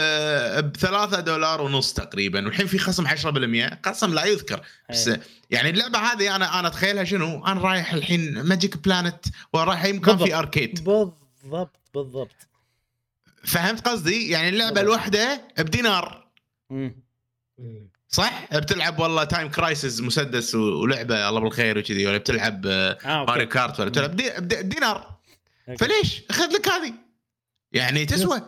ب 0.63 0.77
3 0.77 1.19
دولار 1.19 1.61
ونص 1.61 1.93
تقريبا 1.93 2.45
والحين 2.45 2.67
في 2.67 2.77
خصم 2.79 3.07
10% 3.07 3.73
قسم 3.83 4.13
لا 4.13 4.25
يذكر 4.25 4.61
بس 4.89 5.07
إيه. 5.07 5.21
يعني 5.51 5.69
اللعبة 5.69 5.99
هذه 5.99 6.35
أنا 6.35 6.59
أنا 6.59 6.67
أتخيلها 6.67 7.03
شنو؟ 7.03 7.45
أنا 7.45 7.61
رايح 7.61 7.93
الحين 7.93 8.41
Magic 8.41 8.77
Planet 8.77 9.25
ورايح 9.53 9.83
اي 9.83 9.93
مكان 9.93 10.17
في. 10.17 10.35
arcade 10.35 10.83
بالضبط 10.83 11.79
بالضبط 11.93 12.47
فهمت 13.43 13.87
قصدي؟ 13.87 14.29
يعني 14.29 14.49
اللعبة. 14.49 14.81
الواحده 14.81 15.41
بدينار 15.57 16.27
مم. 16.69 16.95
صح؟ 18.07 18.47
بتلعب 18.55 18.99
والله 18.99 19.23
Time 19.23 19.49
Crisis 19.49 20.01
مسدس 20.01 20.55
ولعبة 20.55 21.29
الله 21.29 21.39
بالخير 21.39 21.77
وكذي 21.77 22.07
ولا 22.07 22.17
بتلعب 22.17 22.65
آه، 22.65 22.97
Mario 23.05 23.27
okay 23.27 23.45
Kart 23.45 23.79
ولا 23.79 23.89
بتلعب 23.89 24.15
دي... 24.15 24.31
دينار 24.61 25.17
okay. 25.69 25.85
فليش؟ 25.85 26.21
خذ 26.31 26.47
لك 26.47 26.67
هذه 26.69 26.93
يعني 27.73 28.05
تسوى. 28.05 28.41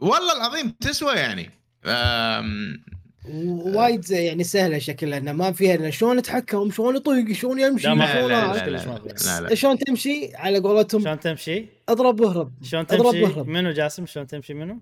والله 0.00 0.36
العظيم 0.36 0.70
تسوى 0.80 1.14
يعني. 1.14 1.50
أم... 1.86 2.82
وايد 3.64 4.04
زي- 4.04 4.24
يعني 4.24 4.44
سهلة 4.44 4.78
شكلها 4.78 5.18
إنه 5.18 5.32
ما 5.32 5.52
فيها 5.52 5.74
إنه 5.74 5.90
شلون 5.90 6.18
يتحكم 6.18 6.70
شلون 6.70 6.96
يطيق 6.96 7.32
شلون 7.32 7.60
يمشي. 7.60 7.86
لا، 7.88 7.94
ما 7.94 8.04
لا 8.04 8.78
شلون 8.78 9.00
لا. 9.48 9.54
شلون 9.54 9.78
تمشي؟ 9.78 10.30
على 10.36 10.58
قولتهم 10.58 11.00
شلون 11.02 11.20
تمشي؟ 11.20 11.66
اضرب 11.88 12.20
واهرب 12.20 12.52
شلون 12.62 12.82
اضرب 12.90 13.12
تمشي؟ 13.12 13.22
واهرب 13.22 13.48
منو 13.48 13.70
جاسم؟ 13.70 14.06
شلون 14.06 14.26
تمشي 14.26 14.54
منو؟ 14.54 14.80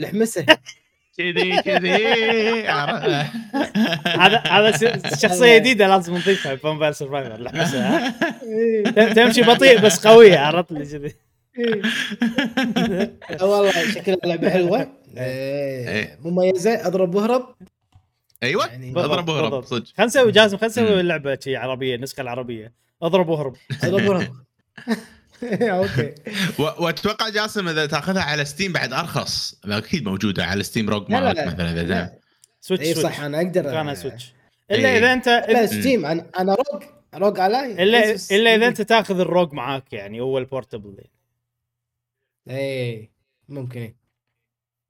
الحمسه 0.00 0.46
كذي 1.18 1.62
كذي. 1.62 2.68
عرفت؟ 2.68 3.26
هذا 4.06 4.38
هذا 4.38 4.70
شخصية 5.16 5.56
جديدة 5.58 5.88
لازم 5.88 6.14
نضيفها 6.16 6.56
Vampire 6.56 6.92
Survivor 6.92 7.40
لحمسة؟ 7.42 8.08
ت- 8.90 9.16
تمشي 9.16 9.42
بطيء 9.42 9.80
بس 9.80 10.06
قوية 10.06 10.38
عرفت؟ 10.38 10.72
لي 10.72 10.84
كذي 10.86 11.14
والله 13.42 13.90
شكلها 13.94 14.18
لعبة 14.24 14.50
حلوة. 14.50 14.80
إيه. 15.16 15.88
إيه، 15.88 16.18
مميزة. 16.24 16.86
أضرب 16.86 17.14
واهرب 17.14 17.54
أيوه 18.42 18.66
يعني 18.66 18.90
أضرب 18.90 19.28
واهرب. 19.28 19.64
صدق. 19.64 19.84
خلينا 19.86 20.04
نسوي 20.06 20.32
جاسم 20.32 20.56
خلينا 20.56 20.66
نسوي 20.72 20.94
مم. 20.94 21.00
اللعبة 21.00 21.38
شي 21.44 21.56
عربية 21.56 21.94
النسخة 21.94 22.20
العربية. 22.20 22.72
أضرب 23.02 23.28
واهرب 23.28 23.56
أضرب 23.84 24.08
واهرب 24.08 24.34
okay. 25.62 26.14
وأتوقع 26.58 27.28
جاسم 27.28 27.68
إذا 27.68 27.86
تأخذها 27.86 28.22
على 28.22 28.44
Steam 28.44 28.72
بعد 28.72 28.92
أرخص. 28.92 29.54
أكيد 29.64 30.04
موجودة 30.04 30.44
على 30.44 30.62
Steam 30.62 30.90
لا، 30.90 30.98
مالك 31.08 31.36
لا. 31.36 31.46
مثلا 31.46 31.80
إذا. 31.80 32.12
Switch 32.60 32.86
إي 32.86 32.94
صح 32.94 33.20
أنا 33.20 33.38
أقدر 33.38 33.62
كانها 33.62 33.94
Switch 33.94 34.32
إلا 34.70 34.88
إيه. 34.88 34.98
إذا 34.98 35.12
أنت 35.12 35.28
لا 35.28 35.66
Steam 35.66 36.06
أنا 36.06 36.26
أنا 36.38 36.54
ROG 36.54 36.82
ROG 37.14 37.40
علي. 37.40 37.82
إلا 37.82 38.16
إلا 38.30 38.54
إذا 38.54 38.66
أنت 38.68 38.82
تأخذ 38.82 39.20
ال 39.20 39.28
ROG 39.28 39.52
معاك 39.52 39.92
يعني 39.92 40.20
هو 40.20 40.38
ال 40.38 40.44
portable 40.44 40.96
إيه 42.48 43.10
ممكن 43.48 43.80
إيه. 43.80 43.96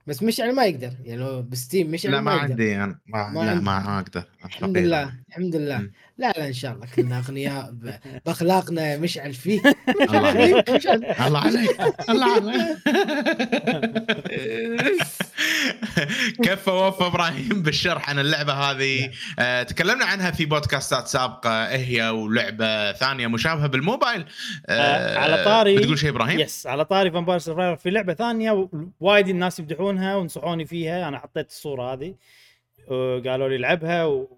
بس 0.07 0.23
مشعل 0.23 0.55
ما 0.55 0.65
يقدر 0.65 0.93
يعني 1.05 1.25
هو 1.25 1.43
بستيم 1.43 1.91
مشعل 1.91 2.13
لا 2.13 2.21
ما 2.21 2.33
يقدر. 2.35 2.43
عندي 2.51 2.77
أنا 2.77 2.99
ما 3.07 3.29
ما 3.29 3.41
لا 3.45 3.51
عندي. 3.51 3.65
ما 3.65 3.79
ما 3.81 3.99
أقدر 3.99 4.25
الحمد. 4.45 4.79
لله 4.79 5.15
الحمد 5.29 5.57
لله 5.57 5.79
مم. 5.79 5.93
لا 6.19 6.31
لا 6.37 6.47
إن 6.49 6.53
شاء 6.53 6.73
الله 6.75 6.87
كلنا 6.97 7.19
أغنياء 7.19 7.71
ب- 7.71 7.95
بأخلاقنا 8.27 8.97
مشعل 8.97 9.35
فيه 9.35 9.61
الله 10.03 10.27
عليك 10.29 10.71
الله 11.27 11.39
عليك 11.39 11.81
الله 12.11 12.27
عليك 12.33 12.79
كفى 16.43 16.71
وفى 16.71 17.07
إبراهيم 17.07 17.63
بالشرح 17.63 18.11
عن 18.11 18.19
اللعبة 18.19 18.53
هذه؟ 18.53 19.11
آه، 19.39 19.63
تكلمنا 19.63 20.05
عنها 20.05 20.31
في 20.31 20.45
بودكاستات 20.45 21.07
سابقة. 21.07 21.69
إيه 21.69 21.77
هي؟ 22.03 22.09
ولعبة 22.09 22.93
ثانية 22.93 23.27
مشابهة 23.27 23.67
بالموبايل. 23.67 24.25
آه، 24.67 25.19
على 25.19 25.45
طاري- 25.45 25.77
بتقول 25.77 25.99
شيء 25.99 26.11
إبراهيم؟ 26.11 26.41
يس 26.41 26.67
على 26.67 26.85
طاري 26.85 27.11
Vampire 27.11 27.39
Survivor 27.39 27.77
في 27.77 27.91
لعبة 27.91 28.15
ثانية 28.15 28.69
وايد 29.01 29.29
الناس 29.29 29.59
يمدحونها 29.59 30.17
ونصحوني 30.17 30.67
فيها. 30.67 31.09
أنا 31.09 31.19
حطيت 31.19 31.49
الصورة 31.51 31.93
هذه. 31.93 32.15
وقالوا 32.89 33.49
لي 33.49 33.57
العبها 33.57 34.05
و... 34.05 34.37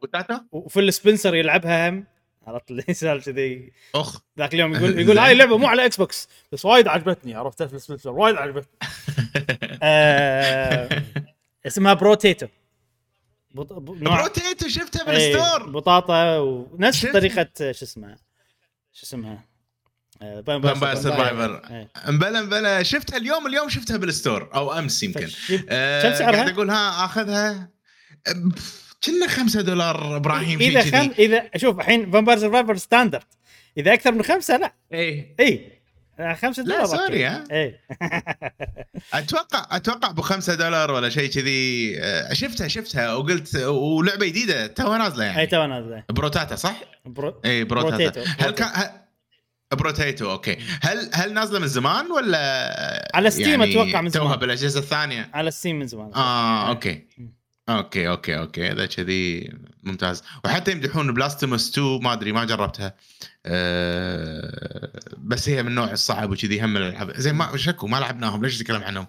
و 0.53 0.61
Phil 0.61 0.93
Spencer 0.93 1.35
يلعبها 1.35 1.89
هم. 1.89 2.05
عرفت 2.47 2.71
لي 2.71 2.95
سالفه 2.95 3.33
كذي 3.33 3.73
أخ. 3.95 4.21
ذاك 4.39 4.55
اليوم 4.55 4.75
يقول 4.75 4.99
يقول 5.01 5.19
هاي 5.19 5.33
اللعبه 5.33 5.59
مو 5.59 5.67
على 5.67 5.87
Xbox 5.87 6.29
بس 6.53 6.65
وايد 6.65 6.89
عجبتني. 6.89 7.35
عرفت؟ 7.35 7.63
Phil 7.63 7.81
Spencer 7.81 8.11
وايد 8.11 8.37
عجبتني. 8.37 8.79
آه 9.83 10.89
اسمها 11.67 11.95
Brotato. 11.95 12.47
بط... 13.55 13.73
ب... 13.73 14.03
نوع 14.03 14.21
Brotato 14.21 14.69
شفتها 14.69 15.13
إيه، 15.13 15.33
بال 15.35 15.45
store 15.45 15.71
بطاطا 15.71 16.39
ونفس 16.39 16.99
شفت؟ 16.99 17.13
طريقة 17.13 17.49
شو 17.59 17.85
اسمها؟ 17.85 18.17
شو 18.93 19.07
اسمها؟ 19.07 19.45
آه، 20.23 20.41
Vampire 20.41 20.95
Survivor 20.95 21.63
إيه. 21.71 21.89
مبلا 22.09 22.43
مبلا 22.43 22.83
شفتها 22.83 23.17
اليوم 23.17 23.47
اليوم 23.47 23.69
شفتها 23.69 23.97
بال 23.97 24.12
store 24.12 24.51
أو 24.55 24.73
أمس 24.73 25.03
يمكن. 25.03 25.27
فشب- 25.27 25.65
آه، 25.69 26.03
كم 26.03 26.15
سعرها؟ 26.19 26.37
قاعد 26.37 26.49
أقول 26.49 26.71
ها 26.71 27.05
أخذها؟ 27.05 27.71
كنا 29.05 29.27
5 29.29 29.61
دولار 29.61 30.17
إبراهيم 30.17 30.61
إذا 30.61 30.83
خم... 30.83 31.11
اذا 31.19 31.51
شوف 31.57 31.79
الحين 31.81 32.11
Vampire 32.11 32.39
Survivor 32.39 32.77
standard 32.77 33.25
إذا 33.77 33.95
أكثر 33.95 34.13
من 34.13 34.23
خمسة 34.23 34.57
لا. 34.57 34.75
إيه. 34.93 35.35
اي 35.41 35.80
خمسة 36.43 36.63
لا، 36.63 36.69
دولار 36.75 36.87
سوري، 36.87 37.03
أوكي. 37.03 37.27
ها؟ 37.27 37.45
اي 37.53 37.81
أتوقع 39.15 39.77
أتوقع 39.77 40.11
ب 40.11 40.21
5 40.21 40.55
دولار 40.55 40.91
ولا 40.91 41.09
شيء 41.09 41.31
كذي 41.31 41.97
آه، 42.01 42.33
شفتها 42.33 42.69
شفتها 42.69 43.13
وقلت 43.15 43.57
ولعبة 43.57 44.27
جديدة 44.27 44.67
توها 44.67 44.99
نازلة 44.99 45.25
اي 45.25 45.29
يعني 45.31 45.47
تو 45.47 45.67
نازلة 45.67 46.05
Brotata 46.11 46.57
صح؟ 46.57 46.75
Bro... 47.05 47.41
اي 47.45 47.65
Brotata 47.65 47.97
Brotato. 47.97 48.31
هل. 48.39 48.51
كان 48.51 48.69
ه- 48.69 49.01
Brotato 49.75 50.31
okay 50.31 50.59
هل 50.83 51.11
هل 51.15 51.33
نازلة 51.35 51.59
من 51.59 51.67
زمان 51.67 52.11
ولا 52.13 53.11
على 53.15 53.31
Steam 53.31 53.49
يعني 53.63 53.71
أتوقع 53.73 54.01
من 54.01 54.11
توها 54.11 54.25
زمان. 54.27 54.39
بالأجهزة 54.39 54.81
الثانية 54.81 55.31
على 55.35 55.51
Steam 55.51 55.79
من 55.79 55.87
زمان 55.87 56.15
آه 56.15 56.69
okay 56.69 57.07
okay 57.79 58.09
okay 58.09 58.39
okay. 58.39 58.73
اذا 58.73 58.87
كذي 58.87 59.53
ممتاز. 59.83 60.23
وحتى 60.45 60.73
يمدحون 60.73 61.15
Blasphemous 61.15 61.71
2 61.71 62.03
ما 62.03 62.13
أدري 62.13 62.33
ما 62.33 62.45
جربتها. 62.45 62.95
أه 63.47 64.91
بس 65.19 65.49
هي 65.49 65.63
من 65.63 65.69
النوع 65.69 65.93
الصعب 65.93 66.31
وكذي 66.31 66.61
هم 66.65 66.77
الالعاب 66.77 67.17
زين 67.17 67.35
ما 67.35 67.57
شكو 67.57 67.87
ما 67.87 67.97
لعبناهم. 67.97 68.45
ليش 68.45 68.61
نتكلم 68.61 68.83
عنهم؟ 68.83 69.07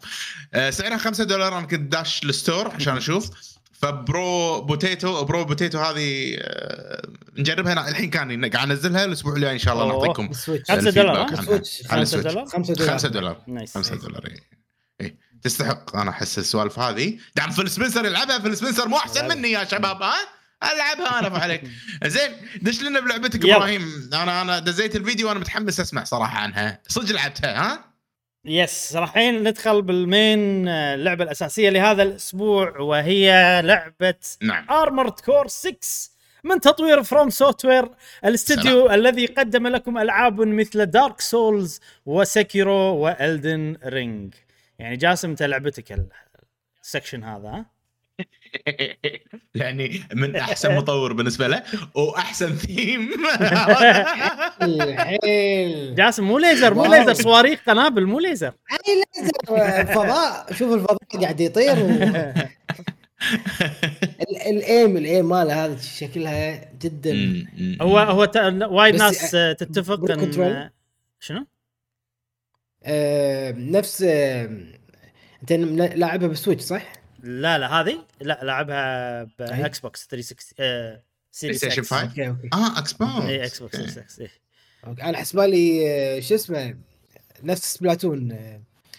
أه 0.54 0.70
سعرها 0.70 0.98
5 0.98 1.24
دولار 1.24 1.58
أنا 1.58 1.66
كنت 1.66 1.92
داش 1.92 2.24
ال 2.24 2.31
store 2.31 2.68
عشان 2.68 2.98
أشوف. 2.98 3.30
ف 3.74 3.96
Bro 3.96 4.62
Potato 4.62 5.24
Bro 5.24 5.46
Potato 5.46 5.80
هذه 5.80 6.36
أه 6.38 7.08
نجربها. 7.38 7.90
الحين 7.90 8.10
كان 8.10 8.46
قاعد 8.46 8.72
انزلها 8.72 9.06
الأسبوع 9.06 9.36
الجاي 9.36 9.54
إن 9.54 9.60
شاء 9.60 9.74
الله. 9.74 9.88
نعطيكم 9.88 10.30
ال 10.30 10.35
Switch. 10.35 10.72
خمسة 10.72 10.90
دولار، 10.90 11.24
ال 11.24 11.25
feedback 11.25 11.34
ها؟ 11.34 11.42
عنها. 11.42 11.58
ال 11.58 11.61
Switch. 11.61 11.82
على 11.90 12.06
خمسة 12.06 12.18
ال 12.22 12.23
Switch. 12.23 12.34
دولار. 12.34 12.46
5 12.46 12.68
دولار. 12.78 12.90
5 12.90 13.10
دولار. 13.10 13.38
nice. 13.48 13.74
5 13.78 13.96
دولار 13.96 14.26
اي 14.26 14.61
تستحق. 15.44 15.96
أنا 15.96 16.10
أحس 16.10 16.40
السوالف 16.40 16.80
هذه. 16.80 17.18
دعم 17.36 17.52
Phil 17.52 17.70
Spencer 17.70 18.06
يلعبها 18.06 18.40
Phil 18.40 18.58
Spencer 18.58 18.88
مو 18.88 18.98
أحسن. 18.98 19.28
مني 19.28 19.52
يا 19.52 19.64
شباب 19.64 20.02
ها؟ 20.02 20.14
ألعبها 20.64 21.20
أنا 21.20 21.38
عليك. 21.38 21.64
زين 22.06 22.32
دش 22.62 22.82
لنا 22.82 23.00
بلعبتك. 23.00 23.46
إبراهيم. 23.46 24.10
أنا 24.14 24.42
أنا 24.42 24.60
دزيت 24.60 24.96
الفيديو 24.96 25.28
وأنا 25.28 25.40
متحمس 25.40 25.80
أسمع 25.80 26.04
صراحة 26.04 26.40
عنها. 26.40 26.82
صدق 26.88 27.16
لعبتها 27.16 27.62
ها؟ 27.62 27.92
yes 28.46 28.96
راح 28.96 29.10
الحين 29.10 29.44
ندخل 29.44 29.82
بال 29.82 30.10
main 30.10 30.68
آه، 30.68 30.96
اللعبة 30.96 31.24
الأساسية 31.24 31.70
لهذا 31.70 32.04
الأسبوع 32.04 32.78
وهي 32.80 33.62
لعبة 33.62 34.16
نعم. 34.42 34.70
Armored 34.70 35.20
Core 35.20 35.48
6 35.48 35.78
من 36.44 36.60
تطوير 36.60 37.04
FromSoftware 37.04 37.90
الاستديو 38.26 38.92
الذي 38.92 39.26
قدم 39.26 39.68
لكم 39.68 39.98
ألعاب 39.98 40.42
مثل 40.42 40.86
Dark 40.86 41.22
Souls 41.22 41.80
و 42.06 42.18
Sekiro 42.18 42.96
و 42.96 43.09
Elden 43.09 43.78
Ring 43.86 44.34
يعني 44.82 44.98
جاسم 44.98 45.30
انت 45.30 45.44
لعبتك 45.44 45.92
ال- 45.92 46.10
ال 46.84 46.89
section 46.89 47.24
هذا 47.24 47.48
ها؟ 47.50 47.66
يعني 49.56 50.02
من 50.14 50.36
أحسن 50.36 50.76
مطور 50.76 51.14
بالنسبة 51.14 51.48
له 51.48 51.64
وأحسن 51.96 52.56
ثيم 52.56 53.10
جاسم 55.96 56.24
مو 56.24 56.38
ليزر 56.38 56.74
مو. 56.74 56.86
ليزر 56.86 57.14
صواريخ 57.14 57.60
قنابل 57.68 58.06
مو 58.06 58.20
ليزر 58.20 58.54
هاي 58.70 59.04
لازم 59.16 59.86
فضاء 59.94 60.54
شوف 60.54 60.74
الفضاء 60.74 60.98
قاعد 61.22 61.40
يطير 61.42 61.74
ال 64.48 64.60
aim 64.60 64.98
ال 65.02 65.09
aim 65.09 65.30
ماله 65.30 65.66
هذا 65.66 65.78
شكلها 65.82 66.72
جدا 66.82 67.46
هو 67.82 68.00
هو. 68.00 68.28
وايد 68.78 68.96
ناس 68.96 69.36
آه، 69.36 69.54
تتفق 69.54 70.12
إن؟ 70.12 70.70
شنو؟ 71.20 71.46
آه 72.84 73.52
نفس 73.52 74.02
آه 74.08 74.50
انت 75.42 75.54
لاعبها 75.96 76.28
بال 76.28 76.37
Switch 76.37 76.64
صح؟ 76.64 76.94
لا 77.24 77.58
لا 77.58 77.82
هذه 77.82 78.06
لا 78.22 78.40
لعبها 78.44 79.22
أي. 79.22 79.28
ب 79.40 79.80
Xbox 79.80 80.08
360 80.08 80.56
آه 80.60 80.90
Play 80.92 81.02
Series 81.32 81.64
X 81.64 81.80
5 81.94 82.02
okay 82.02 82.28
okay 82.28 82.50
آه 82.54 82.80
Xbox 82.80 83.26
إي 83.26 83.46
Xbox 83.46 83.76
Series 83.78 83.98
X 83.98 84.20
إيه. 84.20 84.30
okay 84.88 85.04
أنا 85.04 85.18
حسبالي 85.18 85.90
آه، 85.90 86.20
شو 86.20 86.36
اسمه 86.36 86.76
نفس 87.44 87.74
Splatoon 87.74 88.38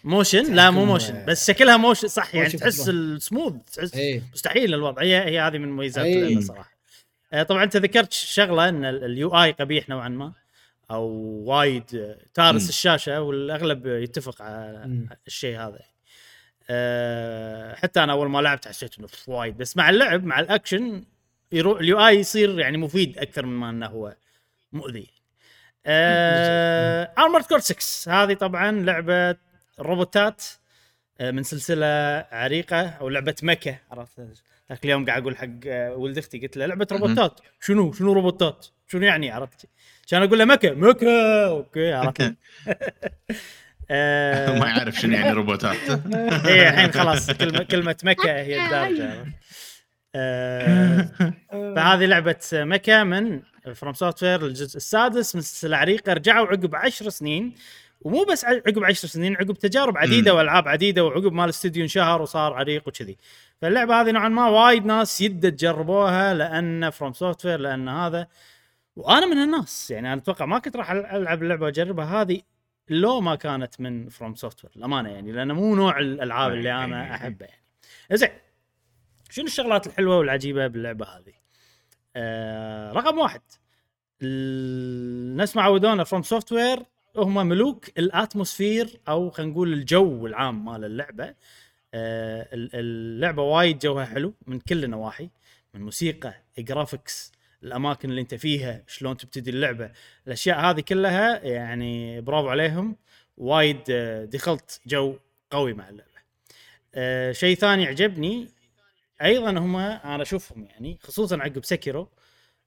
motion 0.05 0.55
لا 0.55 0.71
مو 0.71 0.85
motion 0.85 1.25
بس 1.25 1.47
شكلها 1.47 1.77
motion 1.77 2.09
صح 2.09 2.35
يعني 2.35 2.47
motion 2.47 2.59
تحس. 2.59 2.89
السموث 2.89 3.55
تحس 3.77 3.95
إيه 3.95 4.23
مستحيل 4.33 4.75
الوضع 4.75 5.03
هي 5.03 5.25
هي 5.25 5.41
هذه 5.41 5.59
من 5.59 5.69
مميزات. 5.69 6.07
اللعبه 6.07 6.41
صراحة 6.41 6.73
طبعا 7.49 7.65
أنت 7.65 7.77
ذكرت 7.77 8.13
شغلة 8.13 8.69
إن 8.69 8.85
ال 8.85 9.29
UI 9.43 9.51
قبيح 9.51 9.89
نوعا 9.89 10.09
ما 10.09 10.33
أو 10.93 11.07
وايد 11.47 12.17
تارس 12.35 12.63
مم. 12.63 12.69
الشاشة 12.69 13.21
والأغلب 13.21 13.87
يتفق 13.87 14.43
على. 14.43 15.07
الشيء 15.27 15.59
هذا. 15.59 15.79
آه، 16.71 17.75
حتى 17.75 18.03
أنا 18.05 18.13
أول 18.13 18.29
ما 18.31 18.39
لعبت 18.39 18.69
حسيت 18.69 18.99
إنه 18.99 19.09
وايد. 19.27 19.57
بس 19.57 19.77
مع 19.77 19.91
اللعب 19.91 20.25
مع 20.25 20.41
الأكشن 20.41 21.05
يروح 21.53 21.81
ال 21.81 22.07
UI 22.07 22.19
يصير 22.19 22.59
يعني 22.59 22.77
مفيد 22.79 23.19
أكثر 23.19 23.47
من 23.47 23.53
ما 23.53 23.71
إنه 23.71 23.87
هو 23.87 24.17
مؤذي. 24.73 25.11
آه 25.87 27.13
Armored 27.19 27.45
Core 27.45 27.59
6 27.59 28.13
هذه 28.13 28.35
طبعا 28.35 28.71
لعبة 28.71 29.37
روبوتات 29.81 30.45
آه، 31.21 31.31
من 31.31 31.43
سلسلة 31.43 31.87
عريقة 32.33 32.89
أو 32.89 33.09
لعبة 33.09 33.35
mecha 33.43 33.79
عرفت؟ 33.91 34.21
ذاك 34.73 34.85
اليوم 34.85 35.07
قاعد 35.07 35.23
أقول 35.23 35.37
حق 35.37 35.49
آه، 35.67 35.95
ولد 35.95 36.19
أختي 36.19 36.39
قلت 36.39 36.57
له 36.57 36.67
لعبة 36.67 36.87
روبوتات. 36.93 37.41
شنو؟ 37.61 37.93
شنو 37.93 38.13
روبوتات؟ 38.13 38.67
شنو 38.89 39.03
يعني؟ 39.03 39.31
عرفت. 39.31 39.67
كان 40.09 40.23
أقول 40.23 40.39
له 40.39 40.45
mecha. 40.45 40.71
mecha! 40.71 41.47
okay 41.47 41.93
عرفت. 41.93 42.23
آه، 43.91 44.59
ما 44.61 44.69
يعرف 44.69 45.01
شنو 45.01 45.15
يعني 45.15 45.33
روبوتات. 45.33 45.77
إيه 46.47 46.69
الحين 46.69 46.93
خلاص 46.93 47.31
كلمة 47.31 47.63
كلمة 47.63 47.97
mecha 48.05 48.33
هي 48.33 48.65
الدارجة؟ 48.65 49.25
آه، 50.15 51.09
فهذه 51.51 52.05
لعبة 52.05 52.37
mecha 52.53 53.03
من 53.03 53.43
FromSoftware 53.75 54.47
الجزء 54.47 54.77
السادس 54.77 55.35
من 55.35 55.41
سلسلة 55.43 55.77
عريقة 55.77 56.13
رجعوا 56.13 56.47
عقب 56.47 56.75
عشر 56.75 57.09
سنين. 57.09 57.55
ومو 58.05 58.25
بس 58.25 58.45
عقب 58.45 58.85
عشر 58.85 59.09
سنين 59.09 59.37
عقب 59.37 59.55
تجارب 59.55 59.99
عديدة. 59.99 60.35
وألعاب 60.35 60.69
عديدة 60.69 61.05
وعقب 61.05 61.33
ما 61.33 61.45
الاستديو 61.45 61.83
انشهر 61.83 62.23
وصار 62.23 62.53
عريق 62.53 62.89
وكذي. 62.89 63.17
فاللعبة 63.61 64.01
هذه 64.01 64.11
نوعا 64.11 64.29
ما 64.29 64.49
وايد 64.49 64.87
ناس 64.87 65.21
يدة 65.21 65.49
جربوها 65.49 66.35
لأن 66.35 66.91
FromSoftware 66.91 67.61
لأن 67.61 67.89
هذا. 67.89 68.27
وأنا 68.97 69.27
من 69.27 69.39
الناس 69.43 69.91
يعني 69.91 70.13
أنا 70.13 70.21
أتوقع 70.21 70.47
ما 70.47 70.59
كنت 70.59 70.77
راح 70.77 70.91
ألعب 70.91 71.43
اللعبة 71.43 71.65
وأجربها. 71.65 72.23
هذه 72.23 72.41
لو 72.89 73.21
ما 73.21 73.35
كانت 73.35 73.81
من 73.81 74.09
FromSoftware 74.09 74.73
الامانه 74.77 75.11
يعني 75.11 75.33
لأنه 75.33 75.55
مو 75.55 75.75
نوع 75.75 75.99
الألعاب 75.99 76.53
اللي 76.53 76.73
أنا 76.73 77.15
أحبه 77.15 77.47
يعني. 77.47 77.63
زين 78.13 78.29
شنو 79.31 79.45
الشغلات 79.45 79.87
الحلوة 79.87 80.19
والعجيبة 80.19 80.67
باللعبة 80.67 81.07
هذه؟ 81.07 81.33
آه 82.17 82.93
رقم 82.93 83.19
واحد 83.19 83.41
الناس 84.23 85.57
معودونا 85.57 86.05
FromSoftware 86.05 86.79
هم 87.17 87.47
ملوك 87.47 87.89
ال 87.99 88.08
atmosphere 88.08 89.01
أو 89.09 89.31
خلينا 89.31 89.53
نقول 89.53 89.73
الجو 89.73 90.27
العام 90.27 90.65
مال 90.65 90.85
اللعبة. 90.85 91.25
آه 91.95 92.49
ال- 92.53 92.71
اللعبة 92.75 93.43
وايد 93.43 93.79
جوها 93.79 94.05
حلو 94.05 94.35
من 94.47 94.61
كل 94.61 94.85
النواحي 94.85 95.31
من 95.75 95.83
موسيقى 95.83 96.35
graphics 96.59 97.33
الأماكن 97.63 98.11
اللي 98.11 98.21
أنت 98.21 98.35
فيها 98.35 98.83
شلون 98.87 99.17
تبتدي 99.17 99.51
اللعبة. 99.51 99.91
الأشياء 100.27 100.61
هذه 100.61 100.81
كلها 100.81 101.41
يعني 101.45 102.21
برافو 102.21 102.49
عليهم. 102.49 102.97
وايد 103.37 103.81
آه، 103.91 104.25
دخلت 104.25 104.81
جو 104.87 105.17
قوي 105.51 105.73
مع 105.75 105.89
اللعبة. 105.89 106.11
آه 106.95 107.33
شيء 107.33 107.57
ثاني 107.57 107.87
عجبني 107.87 108.49
أيضا 109.23 109.51
هم 109.51 109.77
أنا 109.77 110.23
أشوفهم 110.23 110.65
يعني 110.65 110.99
خصوصا 111.03 111.39
عقب 111.39 111.65
Sekiro 111.65 112.09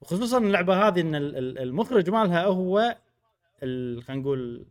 وخصوصا 0.01 0.37
اللعبة 0.37 0.87
هذه 0.87 1.01
إن 1.01 1.15
ال- 1.15 1.37
ال- 1.37 1.59
المخرج 1.59 2.09
مالها 2.09 2.45
هو 2.45 2.97
خلينا 3.61 4.21
نقول 4.21 4.65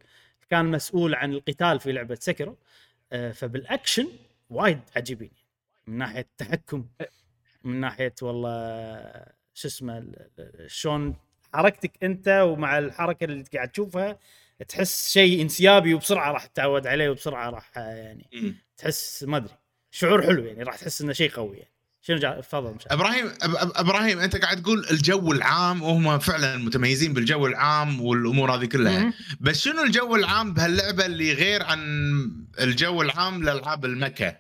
كان 0.51 0.64
مسؤول 0.70 1.14
عن 1.14 1.33
القتال 1.33 1.81
في 1.81 1.92
لعبة 1.92 2.14
سكيرو 2.20 2.57
آه، 3.12 3.33
فبالأكشن 3.33 4.09
وايد 4.51 4.81
عجيبين. 4.97 5.31
من 5.87 5.99
ناحية 5.99 6.20
التحكم 6.20 6.87
من 7.64 7.81
ناحية 7.81 8.14
والله 8.23 8.53
شو 9.55 9.68
اسمه 9.68 10.12
شلون 10.66 11.16
حركتك 11.55 12.05
أنت 12.05 12.29
ومع 12.29 12.79
الحركة 12.79 13.25
اللي 13.25 13.44
قاعد 13.55 13.68
تشوفها 13.68 14.18
تحس 14.68 15.12
شيء 15.12 15.42
انسيابي 15.42 15.94
وبسرعة 15.94 16.33
راح 16.33 16.47
تتعود 16.47 16.87
عليه 16.87 17.09
وبسرعة 17.11 17.51
راح 17.51 17.79
آه، 17.79 17.81
يعني 17.94 18.31
تحس 18.77 19.25
ما 19.25 19.37
أدري 19.37 19.55
شعور 19.90 20.23
حلو 20.23 20.44
يعني 20.44 20.62
راح 20.62 20.77
تحس 20.77 21.03
إنه 21.03 21.12
شيء 21.12 21.31
قوي 21.31 21.57
يعني. 21.59 21.74
شنو 22.07 22.17
جا... 22.17 22.40
تفضل 22.40 22.75
مشعل. 22.75 22.88
إبراهيم 22.90 23.29
أب- 23.29 23.79
إبراهيم 23.79 24.19
أنت 24.19 24.37
قاعد 24.37 24.62
تقول 24.62 24.87
الجو 24.90 25.33
العام 25.33 25.83
وهم 25.83 26.19
فعلا 26.19 26.57
متميزين 26.57 27.12
بالجو 27.12 27.47
العام 27.47 28.01
والأمور 28.01 28.55
هذه 28.55 28.64
كلها. 28.64 29.01
مهم. 29.01 29.12
بس 29.40 29.61
شنو 29.61 29.83
الجو 29.83 30.17
العام 30.17 30.55
بهاللعبة 30.55 31.07
اللي 31.07 31.33
غير 31.33 31.62
عن 31.62 31.81
الجو 32.61 33.03
العام 33.03 33.43
لألعاب 33.43 33.85
المكة؟ 33.85 34.37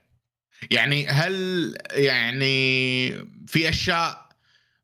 يعني 0.70 1.06
هل 1.08 1.34
يعني 1.90 3.08
في 3.46 3.68
أشياء 3.68 4.28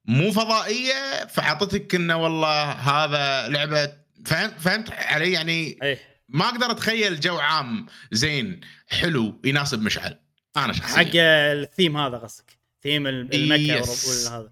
مو 0.05 0.33
فضائية؟ 0.33 1.27
فعطتك 1.27 1.95
إنه 1.95 2.17
والله 2.17 2.71
هذا 2.71 3.49
لعبة 3.49 3.93
فهمت 4.27 4.61
فهمت 4.61 4.91
علي؟ 4.91 5.33
يعني 5.33 5.79
إيه. 5.83 5.99
ما 6.29 6.49
أقدر 6.49 6.71
أتخيل 6.71 7.21
جو 7.21 7.39
عام 7.39 7.87
زين 8.13 8.61
حلو 8.89 9.41
يناسب 9.45 9.83
مشعل. 9.83 10.19
أنا 10.57 10.73
شخصيا. 10.73 10.97
حق 10.97 11.11
الثيم 11.15 11.97
هذا 11.97 12.17
قصدك؟ 12.17 12.60
ثيم 12.83 13.07
ال- 13.07 13.35
ال 13.35 13.43
mecha 13.43 13.83
والهذا. 14.09 14.51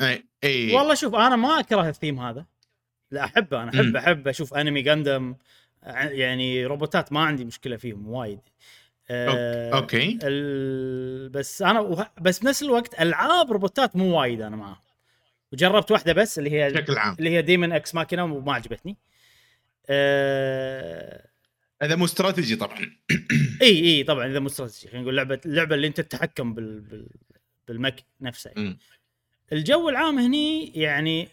أي 0.00 0.24
أي. 0.44 0.74
والله 0.74 0.94
شوف 0.94 1.14
أنا 1.14 1.36
ما 1.36 1.60
أكره 1.60 1.88
الثيم 1.88 2.20
هذا. 2.20 2.46
لا 3.10 3.24
أحبه 3.24 3.62
أنا 3.62 3.70
احب. 3.70 3.96
احب 3.96 4.28
أشوف 4.28 4.54
أنمي 4.54 4.82
Gundam 4.82 5.34
يعني 5.82 6.66
روبوتات 6.66 7.12
ما 7.12 7.20
عندي 7.20 7.44
مشكلة 7.44 7.76
فيهم 7.76 8.08
وايد. 8.08 8.40
آه، 9.10 9.70
okay. 9.70 10.18
ال... 10.22 11.28
بس 11.28 11.62
أنا 11.62 11.80
وه... 11.80 12.10
بس 12.20 12.38
بنفس 12.38 12.62
الوقت 12.62 13.00
ألعاب 13.00 13.52
روبوتات 13.52 13.96
مو 13.96 14.20
وايد 14.20 14.40
أنا 14.40 14.56
معاهم. 14.56 14.80
وجربت 15.52 15.90
واحدة 15.90 16.12
بس 16.12 16.38
اللي 16.38 16.50
هي 16.50 16.70
بشكل 16.70 16.98
عام. 16.98 17.16
اللي 17.18 17.30
هي 17.30 17.42
Daemon 17.42 17.72
X 17.72 17.94
Machina 17.94 18.24
وما 18.24 18.52
عجبتني. 18.52 18.96
آه... 19.86 21.26
هذا 21.82 21.96
مو 21.96 22.04
استراتيجي 22.04 22.56
طبعا. 22.56 22.78
إي 23.62 23.84
إي 23.84 24.02
طبعا 24.02 24.26
إذا 24.26 24.38
مو 24.38 24.46
استراتيجي. 24.46 24.88
خلينا 24.88 25.02
نقول 25.02 25.16
لعبة 25.16 25.40
اللعبة 25.46 25.74
اللي 25.74 25.86
أنت 25.86 26.00
تتحكم 26.00 26.54
بال... 26.54 26.80
بال... 26.80 27.08
بال 27.70 27.81
mech 27.81 28.04
نفسه. 28.20 28.50
مم. 28.56 28.78
الجو 29.52 29.88
العام 29.88 30.18
هني 30.18 30.66
يعني 30.66 31.28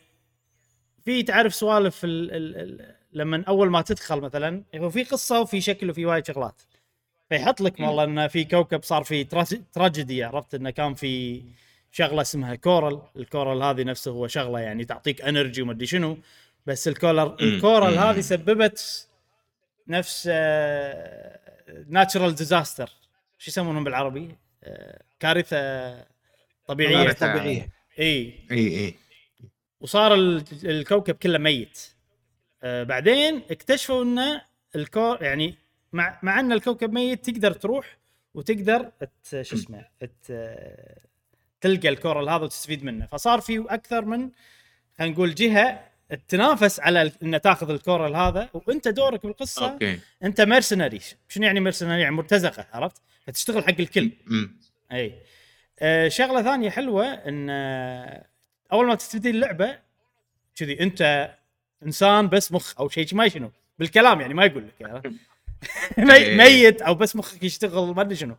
في 1.05 1.23
تعرف 1.23 1.55
سوالف 1.55 2.03
ال 2.03 2.31
ال 2.31 2.55
ال 2.55 2.95
لما 3.13 3.43
أول 3.47 3.69
ما 3.69 3.81
تدخل 3.81 4.19
مثلا 4.21 4.63
هو 4.75 4.89
في 4.89 5.03
قصة 5.03 5.41
وفي 5.41 5.61
شكل 5.61 5.89
وفي 5.89 6.05
وايد 6.05 6.27
شغلات. 6.27 6.61
فيحط 7.29 7.61
لك 7.61 7.79
والله 7.79 8.03
انه 8.03 8.27
في 8.27 8.43
كوكب 8.43 8.83
صار 8.83 9.03
في 9.03 9.23
تراج- 9.23 9.61
تراجيدي 9.73 10.23
عرفت؟ 10.23 10.55
إنه 10.55 10.69
كان 10.69 10.93
في 10.93 11.41
شغلة 11.91 12.21
اسمها 12.21 12.55
Coral. 12.55 13.01
ال 13.15 13.23
Coral 13.23 13.61
هذه 13.63 13.83
نفسه 13.83 14.11
هو 14.11 14.27
شغلة 14.27 14.59
يعني 14.59 14.85
تعطيك 14.85 15.21
energy 15.21 15.61
وما 15.61 15.71
أدري 15.71 15.85
شنو. 15.85 16.17
بس 16.65 16.87
الكولر 16.87 17.35
ال 17.41 17.49
Coral. 17.49 17.97
هذه 17.97 18.21
سببت 18.21 19.07
نفس 19.87 20.27
natural 21.87 22.35
disaster 22.35 22.89
شو 23.37 23.51
يسمونهم 23.51 23.83
بالعربي؟ 23.83 24.35
آه، 24.63 25.01
كارثة 25.19 25.57
طبيعية. 26.67 27.11
طبيعية. 27.11 27.69
اي 27.99 28.33
اي 28.51 28.67
اي 28.85 28.95
وصار 29.81 30.13
ال- 30.13 30.43
الكوكب 30.63 31.15
كله 31.15 31.37
ميت. 31.37 31.79
آه 32.63 32.83
بعدين 32.83 33.41
اكتشفوا 33.51 34.03
إن 34.03 34.41
الكور 34.75 35.23
يعني 35.23 35.55
مع 35.93 36.19
مع 36.23 36.39
إن 36.39 36.51
الكوكب 36.51 36.93
ميت 36.93 37.29
تقدر 37.29 37.51
تروح 37.51 37.97
وتقدر 38.33 38.91
شو 39.41 39.55
اسمه 39.55 39.85
تلقى 41.61 41.89
ال 41.89 41.96
Coral 41.96 42.29
هذا 42.29 42.43
وتستفيد 42.43 42.83
منه. 42.83 43.05
فصار 43.05 43.41
في 43.41 43.65
أكثر 43.69 44.05
من 44.05 44.29
خلينا 44.97 45.13
نقول 45.13 45.35
جهة 45.35 45.83
تنافس 46.27 46.79
على 46.79 47.11
ان 47.23 47.41
تاخذ 47.41 47.69
ال 47.69 47.77
Coral 47.77 48.15
هذا. 48.15 48.49
وأنت 48.53 48.87
دورك 48.87 49.25
بالقصة 49.25 49.71
okay. 49.73 49.99
أنت 50.23 50.41
mercenary 50.41 50.99
شنو 51.29 51.45
يعني 51.45 51.59
mercenary 51.59 52.01
يعني 52.01 52.15
مرتزقة 52.15 52.67
عرفت؟ 52.73 53.01
فتشتغل 53.27 53.63
حق 53.63 53.75
الكل. 53.79 54.11
مم. 54.25 54.57
اي 54.91 55.13
آه 55.79 56.07
شغلة 56.07 56.41
ثانية 56.41 56.69
حلوة 56.69 57.05
إن 57.05 57.47
آه، 57.49 58.25
أول 58.71 58.87
ما 58.87 58.95
تبتدي 58.95 59.29
اللعبة 59.29 59.77
كذي 60.55 60.79
أنت 60.79 61.31
إنسان 61.85 62.27
بس 62.29 62.51
مخ 62.51 62.73
أو 62.79 62.89
شيء 62.89 63.07
ما 63.11 63.27
شنو 63.27 63.51
بالكلام 63.79 64.21
يعني 64.21 64.33
ما 64.33 64.45
يقول 64.45 64.63
لك. 64.67 65.03
يعني 65.97 66.13
إيه. 66.13 66.37
ميت 66.37 66.81
أو 66.81 66.95
بس 66.95 67.15
مخك 67.15 67.43
يشتغل 67.43 67.95
ما 67.95 68.01
أدري 68.01 68.15
شنو. 68.15 68.35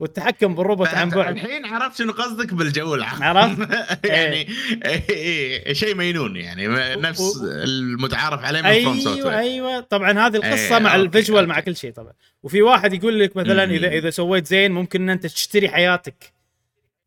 والتحكم 0.00 0.54
بالروبوت 0.54 0.88
عن 0.88 1.10
بعد. 1.10 1.36
الحين 1.36 1.64
عرفت 1.64 1.98
شنو 1.98 2.12
قصدك 2.12 2.54
بالجو 2.54 2.94
العام 2.94 3.22
عرفت؟ 3.38 3.68
يعني 4.04 4.48
إيه، 4.84 5.08
إيه، 5.10 5.72
شيء 5.72 5.94
مينون 5.94 6.36
يعني 6.36 6.68
نفس 6.96 7.40
المتعارف 7.44 8.44
عليه 8.44 8.60
من 8.60 8.66
أيوه 8.66 9.38
أيوه. 9.38 9.80
طبعا 9.80 10.26
هذه 10.26 10.36
القصة 10.36 10.76
إيه، 10.76 10.82
مع 10.82 10.94
ال 10.94 11.01
visual. 11.01 11.46
مع 11.46 11.60
كل 11.60 11.76
شيء 11.76 11.92
طبعا. 11.92 12.12
وفي 12.42 12.62
واحد 12.62 12.92
يقول 12.92 13.20
لك 13.20 13.36
مثلا. 13.36 13.64
اذا 13.64 13.88
إذا 13.88 14.10
سويت 14.10 14.46
زين 14.46 14.72
ممكن 14.72 15.02
إن 15.02 15.10
أنت 15.10 15.26
تشتري 15.26 15.68
حياتك. 15.68 16.32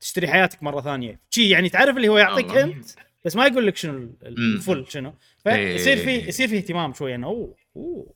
تشتري 0.06 0.28
حياتك 0.28 0.64
مرة 0.64 0.82
ثانية 0.82 1.20
شي 1.30 1.50
يعني 1.50 1.70
تعرف 1.70 1.96
اللي 1.98 2.08
هو 2.08 2.18
يعطيك. 2.18 2.52
انت 2.52 2.86
بس 3.26 3.36
ما 3.36 3.46
يقول 3.46 3.68
لك 3.68 3.76
شنو. 3.76 4.10
الفل 4.24 4.86
شنو 4.90 5.14
إيه. 5.48 5.78
فيصير 5.78 5.98
في 5.98 6.12
يصير 6.28 6.48
في 6.48 6.58
اهتمام 6.58 6.94
شوية 6.94 7.16
انه 7.16 7.28
أوه 7.28 7.56
أوه 7.76 8.14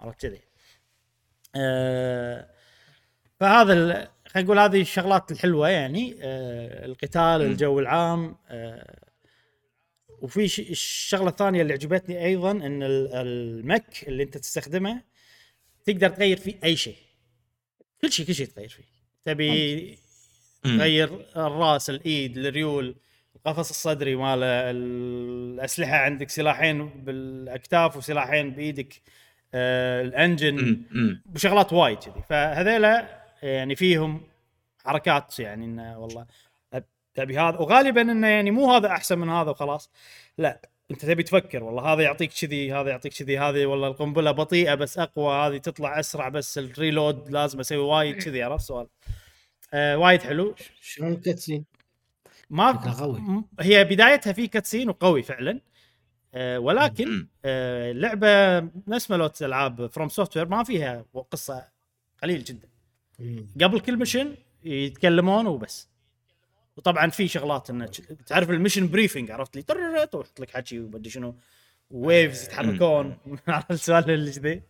عرفت 0.00 0.20
كذي 0.20 0.40
آه 1.56 2.50
فهذا 3.40 3.74
خلينا 4.26 4.46
نقول 4.46 4.58
هذه 4.58 4.80
الشغلات 4.80 5.32
الحلوة 5.32 5.68
يعني 5.68 6.16
آه 6.20 6.86
القتال 6.86 7.44
مم. 7.46 7.50
الجو 7.52 7.78
العام 7.80 8.36
آه 8.48 9.04
وفي 10.08 10.44
الشغلة 10.70 11.28
الثانية 11.28 11.62
اللي 11.62 11.72
عجبتني 11.72 12.24
أيضا 12.24 12.50
إن 12.50 12.82
ال- 12.82 13.14
المك 13.14 14.04
اللي 14.08 14.22
أنت 14.22 14.38
تستخدمه 14.38 15.02
تقدر 15.84 16.08
تغير 16.08 16.36
فيه 16.36 16.54
أي 16.64 16.76
شيء 16.76 16.96
كل 18.02 18.12
شيء 18.12 18.26
كل 18.26 18.34
شيء 18.34 18.46
تغير 18.46 18.68
فيه 18.68 18.84
تبي. 19.24 19.98
تغير 20.62 21.26
الراس 21.36 21.90
الإيد 21.90 22.38
الريول 22.38 22.96
القفص 23.36 23.70
الصدري 23.70 24.16
ماله 24.16 24.70
الأسلحة 24.70 25.96
عندك 25.96 26.30
سلاحين 26.30 26.88
بالأكتاف 26.88 27.96
وسلاحين 27.96 28.50
بإيدك 28.50 29.02
آه 29.54 30.02
ال 30.02 30.12
engine. 30.12 30.82
بشغلات 31.26 31.72
وايد 31.72 31.98
كذي. 31.98 32.22
فهذيلا 32.28 33.22
يعني 33.42 33.76
فيهم 33.76 34.20
حركات 34.84 35.40
يعني 35.40 35.64
إنه 35.64 35.98
والله 35.98 36.26
تبي 37.14 37.38
هذا. 37.38 37.58
وغالبا 37.58 38.00
إنه 38.00 38.26
يعني 38.26 38.50
مو 38.50 38.72
هذا 38.72 38.88
أحسن 38.88 39.18
من 39.18 39.28
هذا 39.28 39.50
وخلاص. 39.50 39.90
لا 40.38 40.60
أنت 40.90 41.04
تبي 41.04 41.22
تفكر 41.22 41.64
والله 41.64 41.92
هذا 41.92 42.02
يعطيك 42.02 42.32
كذي 42.40 42.72
هذا 42.72 42.90
يعطيك 42.90 43.12
كذي 43.12 43.38
هذه 43.38 43.66
والله 43.66 43.88
القنبلة 43.88 44.30
بطيئة 44.30 44.74
بس 44.74 44.98
أقوى 44.98 45.34
هذه 45.34 45.58
تطلع 45.58 46.00
أسرع 46.00 46.28
بس 46.28 46.58
ال 46.58 46.68
reload 46.68 47.30
لازم 47.30 47.60
أسوي 47.60 47.78
وايد 47.78 48.22
كذي 48.22 48.42
عرفت؟ 48.42 48.64
سؤال. 48.64 48.86
آه 49.74 49.98
وايد 49.98 50.22
حلو. 50.22 50.54
شلون 50.80 51.16
cutscene 51.16 51.64
ما 52.50 52.70
قوي. 52.72 53.44
هي 53.60 53.84
بدايتها 53.84 54.32
في 54.32 54.46
cutscene 54.46 54.88
وقوي 54.88 55.22
فعلا. 55.22 55.60
آه 56.34 56.58
ولكن. 56.58 57.26
آه 57.44 57.92
لعبة 57.92 58.58
نفس 58.88 59.10
ملوت 59.10 59.42
ألعاب 59.42 59.86
From 59.86 60.08
Software 60.08 60.48
ما 60.48 60.64
فيها 60.64 61.04
قصة 61.30 61.68
قليل 62.22 62.44
جدا. 62.44 62.68
قبل 63.62 63.80
كل 63.80 63.96
mission 63.96 64.36
يتكلمون 64.64 65.46
وبس. 65.46 65.88
وطبعا 66.76 67.10
في 67.10 67.28
شغلات 67.28 67.70
انه 67.70 67.90
تعرف 68.26 68.50
ال 68.50 68.55
mission 68.55 68.88
briefing 68.88 69.30
عرفت 69.30 69.56
لي؟ 69.56 69.62
طررت 69.62 70.14
ويحط 70.14 70.40
لك 70.40 70.50
حكي 70.50 70.80
ومدري 70.80 71.10
شنو. 71.10 71.34
waves 71.90 72.44
يتحركون. 72.44 73.16
عرفت 73.48 73.70
السؤال 73.70 74.10
اللي 74.10 74.32
كذي؟ 74.32 74.62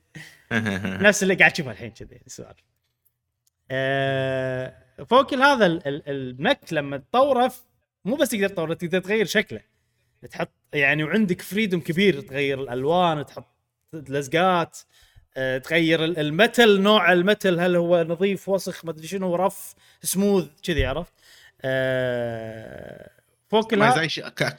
نفس 1.06 1.22
اللي 1.22 1.34
قاعد 1.34 1.52
تشوفه 1.52 1.70
الحين 1.70 1.90
كذي 1.90 2.20
السؤال. 2.26 2.54
آه 3.70 4.74
فوق 5.10 5.30
كل 5.30 5.42
هذا 5.42 5.66
ال- 5.66 5.88
ال- 5.88 6.02
ال 6.08 6.19
mech 6.19 6.60
لما 6.72 6.96
تطوره 6.96 7.52
مو 8.04 8.16
بس 8.16 8.28
تقدر 8.28 8.48
تطوره 8.48 8.74
تقدر 8.74 8.98
تغير 9.00 9.24
شكله. 9.26 9.60
تحط 10.30 10.50
يعني 10.72 11.04
وعندك 11.04 11.42
freedom 11.42 11.80
كبير 11.80 12.20
تغير 12.20 12.60
الألوان 12.62 13.26
تحط 13.26 13.46
لزقات 13.92 14.78
آه، 15.36 15.58
تغير 15.58 16.04
ال- 16.04 16.18
ال 16.18 16.29
metal 16.29 16.80
نوع 16.80 17.12
ال 17.12 17.20
metal 17.20 17.60
هل 17.60 17.76
هو 17.76 18.02
نظيف 18.08 18.48
وسخ 18.48 18.84
ما 18.84 18.90
أدري 18.90 19.06
شنو 19.06 19.34
rough 19.34 19.74
smooth 20.02 20.46
كذي 20.62 20.86
عرفت؟ 20.86 21.12
آه، 21.62 23.10
فوق 23.48 23.74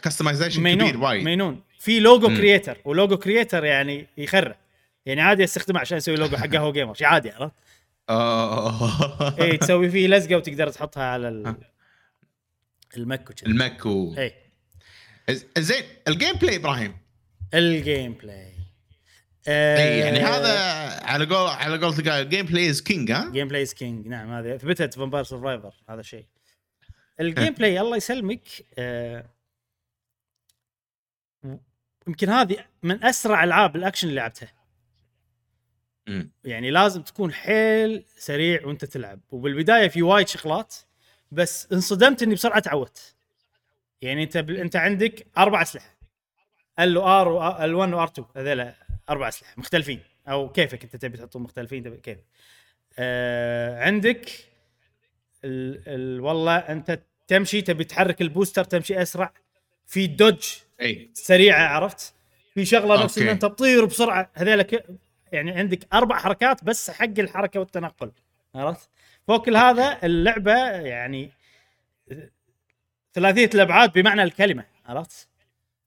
customization 0.03 0.75
كبير 0.75 0.97
وايد. 1.03 1.23
مينون. 1.23 1.61
في 1.79 1.99
لوجو 1.99 2.27
مم. 2.27 2.37
creator 2.37 2.77
و 2.85 2.92
logo 2.92 3.17
creator 3.17 3.65
يعني 3.65 4.07
يخرع 4.17 4.55
يعني 5.05 5.21
عادي 5.21 5.43
أستخدمه 5.43 5.79
عشان 5.79 5.97
أسوي 5.97 6.15
لوجو 6.15 6.37
حق 6.37 6.47
قهوه 6.55 6.71
جيمر 6.71 6.97
عادي 7.01 7.29
عرفت؟ 7.31 7.53
آه. 8.09 9.41
اي 9.41 9.57
تسوي 9.57 9.89
فيه 9.89 10.07
لزقة 10.17 10.35
وتقدر 10.35 10.69
تحطها 10.69 11.03
على 11.03 11.29
ال... 11.29 11.55
ال 12.97 13.04
mech 13.04 13.29
وكذا 13.29 13.47
ال 13.47 13.55
mech 13.55 13.85
و 13.85 14.15
اي 14.17 14.33
زين 15.57 15.83
ال 16.07 16.35
gameplay 16.35 16.55
إبراهيم. 16.55 16.97
ال 17.53 18.13
gameplay 18.13 18.53
اي 19.47 19.99
يعني 19.99 20.19
هذا 20.19 20.59
على 21.05 21.25
قول 21.25 21.49
على 21.49 21.77
قولتك 21.77 22.07
ال 22.07 22.45
gameplay 22.45 22.69
is 22.69 22.81
king 22.81 23.11
ها؟ 23.11 23.29
gameplay 23.31 23.65
king 23.65 24.07
نعم 24.07 24.31
هذه 24.33 24.55
اثبتت 24.55 24.93
Vampire 24.93 25.23
Survivor 25.23 25.73
هذا 25.89 25.99
الشيء 25.99 26.25
ال 27.19 27.53
gameplay 27.53 27.81
الله 27.81 27.97
يسلمك. 27.97 28.47
آه، 28.77 29.29
يمكن 32.07 32.29
هذه 32.29 32.65
من 32.83 33.03
أسرع 33.03 33.43
ألعاب 33.43 33.75
الأكشن 33.75 34.07
اللي 34.07 34.19
لعبتها. 34.19 34.58
مم. 36.09 36.31
يعني 36.43 36.71
لازم 36.71 37.01
تكون 37.01 37.33
حيل 37.33 38.03
سريع 38.17 38.65
وانت 38.65 38.85
تلعب. 38.85 39.19
وبالبداية 39.31 39.87
في 39.87 40.01
وايد 40.01 40.27
شغلات 40.27 40.75
بس 41.31 41.67
انصدمت 41.73 42.23
إني 42.23 42.35
بسرعة 42.35 42.59
تعودت. 42.59 43.15
يعني 44.01 44.23
أنت 44.23 44.37
ب... 44.37 44.49
أنت 44.49 44.75
عندك 44.75 45.27
أربع 45.37 45.61
أسلحة. 45.61 45.97
ال 46.79 46.97
R 46.97 47.65
L 47.65 47.75
1 47.75 47.93
و 47.93 48.00
R 48.00 48.07
2 48.07 48.27
هذول 48.35 48.71
أربع 49.09 49.27
أسلحة 49.27 49.53
مختلفين. 49.57 49.99
أو 50.27 50.51
كيفك 50.51 50.83
أنت 50.83 50.95
تبي 50.95 51.17
تحطهم 51.17 51.43
مختلفين 51.43 51.83
تبي 51.83 51.97
كيف. 51.97 52.17
آه 52.99 53.83
عندك 53.83 54.29
ال... 55.45 55.83
ال... 55.87 56.21
والله 56.21 56.57
أنت 56.57 56.99
تمشي 57.27 57.61
تبي 57.61 57.83
تحرك 57.83 58.21
ال 58.21 58.26
booster 58.27 58.63
تمشي 58.63 59.01
أسرع. 59.01 59.33
في 59.85 60.07
dodge 60.07 60.47
أي. 60.81 61.09
سريعة 61.13 61.67
عرفت؟ 61.67 62.13
في 62.53 62.65
شغلة 62.65 63.03
نفس 63.03 63.17
ان. 63.17 63.27
أنت 63.27 63.41
تطير 63.41 63.85
بسرعة. 63.85 64.31
هذيلا. 64.33 64.67
يعني 65.31 65.51
عندك 65.51 65.93
أربع 65.93 66.17
حركات 66.17 66.63
بس 66.63 66.91
حق 66.91 67.19
الحركة 67.19 67.59
والتنقل 67.59 68.11
عرفت 68.55 68.89
فوق 69.27 69.45
كل 69.45 69.57
هذا 69.57 69.99
اللعبة 70.03 70.55
يعني 70.71 71.31
ثلاثية 73.13 73.49
الأبعاد 73.55 73.93
بمعنى 73.93 74.23
الكلمة 74.23 74.65
عرفت 74.85 75.27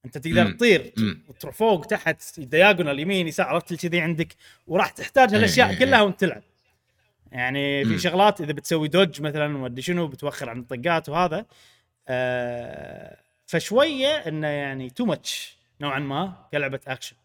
أنت 0.04 0.18
تقدر. 0.18 0.50
تطير 0.50 0.92
مم. 0.96 1.22
تروح 1.40 1.54
فوق 1.54 1.86
تحت 1.86 2.40
دياجونال 2.40 3.00
يمين 3.00 3.28
يسار 3.28 3.46
عرفت 3.46 3.74
كذي 3.74 4.00
عندك 4.00 4.36
وراح 4.66 4.90
تحتاج 4.90 5.34
هالأشياء 5.34 5.70
إيه. 5.70 5.78
كلها 5.78 6.02
وأنت 6.02 6.20
تلعب 6.20 6.42
يعني 7.32 7.84
في. 7.84 7.98
شغلات 7.98 8.40
إذا 8.40 8.52
بتسوي 8.52 8.88
دوج 8.88 9.22
مثلا 9.22 9.56
وما 9.56 9.66
أدري 9.66 9.82
شنو 9.82 10.06
بتوخر 10.06 10.50
عن 10.50 10.58
الطقات 10.58 11.08
وهذا 11.08 11.46
آه 12.08 13.16
فشوية 13.46 14.08
إنه 14.08 14.46
يعني 14.46 14.90
too 14.90 15.04
much 15.04 15.56
نوعا 15.80 15.98
ما 15.98 16.46
كلعبة 16.52 16.80
اكشن 16.86 17.16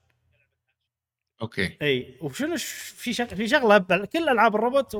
okay. 1.41 1.78
إي 1.82 2.14
وشنو 2.22 2.56
في 2.98 3.14
شغ... 3.14 3.26
في 3.26 3.48
شغلة 3.48 3.78
بل- 3.78 4.06
كل 4.06 4.30
ألعاب 4.30 4.56
الروبوت 4.56 4.96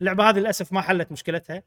واللعبه 0.00 0.28
هذه 0.30 0.38
للأسف 0.38 0.72
ما 0.72 0.80
حلت 0.80 1.12
مشكلتها. 1.12 1.62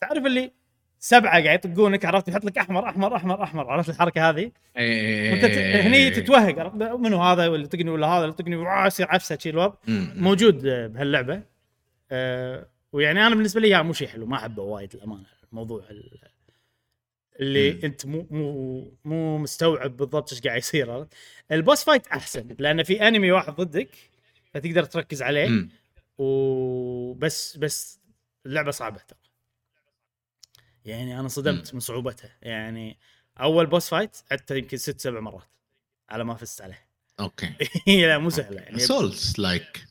تعرف 0.00 0.26
اللي 0.26 0.52
سبعة 0.98 1.44
قاعد 1.44 1.64
يطقونك 1.64 2.04
عرفت؟ 2.04 2.28
يحط 2.28 2.44
لك 2.44 2.58
أحمر 2.58 2.88
أحمر 2.88 3.16
أحمر 3.16 3.42
أحمر 3.42 3.70
عرفت 3.70 3.88
الحركة 3.88 4.28
هذه. 4.28 4.50
وأنت 4.76 5.44
ت- 5.44 5.58
هني 5.58 6.10
تتوهق؟ 6.10 6.74
منو 6.74 7.22
هذا 7.22 7.48
ولا 7.48 7.62
يطقني 7.62 7.90
ولا 7.90 8.06
هذا 8.06 8.22
ولا 8.22 8.28
يطقني 8.28 8.86
يصير 8.86 9.06
عفسة 9.10 9.38
شي 9.38 9.50
الوضع. 9.50 9.74
موجود 10.16 10.62
بهاللعبة. 10.66 11.42
أه 12.10 12.66
ويعني 12.92 13.26
أنا 13.26 13.34
بالنسبة 13.34 13.60
لي 13.60 13.82
مو 13.82 13.92
شيء 13.92 14.08
حلو 14.08 14.26
ما 14.26 14.36
أحبه 14.36 14.62
وايد 14.62 14.94
الامانه 14.94 15.24
الموضوع 15.52 15.82
ال- 15.90 16.18
اللي 17.40 17.72
مم. 17.72 17.80
انت 17.84 18.06
مو 18.06 18.26
مو 18.30 18.92
مو 19.04 19.38
مستوعب 19.38 19.96
بالضبط 19.96 20.32
إيش 20.32 20.42
قاعد 20.42 20.58
يصير؟ 20.58 21.06
ال 21.52 21.58
boss 21.58 21.84
fight 21.84 22.06
أحسن 22.06 22.56
لأن 22.58 22.82
في 22.82 23.08
enemy 23.08 23.32
واحد 23.32 23.52
ضدك 23.52 23.90
فتقدر 24.54 24.84
تركز 24.84 25.22
عليه 25.22 25.48
مم. 25.48 25.70
وبس 26.18 27.56
بس 27.56 28.00
اللعبة 28.46 28.70
صعبة 28.70 29.00
ترى. 29.08 29.18
يعني 30.84 31.20
أنا 31.20 31.28
صدمت 31.28 31.74
من 31.74 31.80
صعوبتها. 31.80 32.36
يعني 32.42 32.98
أول 33.40 33.66
boss 33.66 33.88
fight 33.88 34.16
عدته 34.30 34.54
يمكن 34.54 34.76
ست 34.76 35.00
سبع 35.00 35.20
مرات 35.20 35.48
على 36.08 36.24
ما 36.24 36.34
فزت 36.34 36.60
عليه. 36.62 36.86
okay. 37.20 37.52
لا 38.06 38.18
مو 38.18 38.30
سهلة 38.30 38.60
يعني. 38.60 38.78
Souls-like 38.78 39.84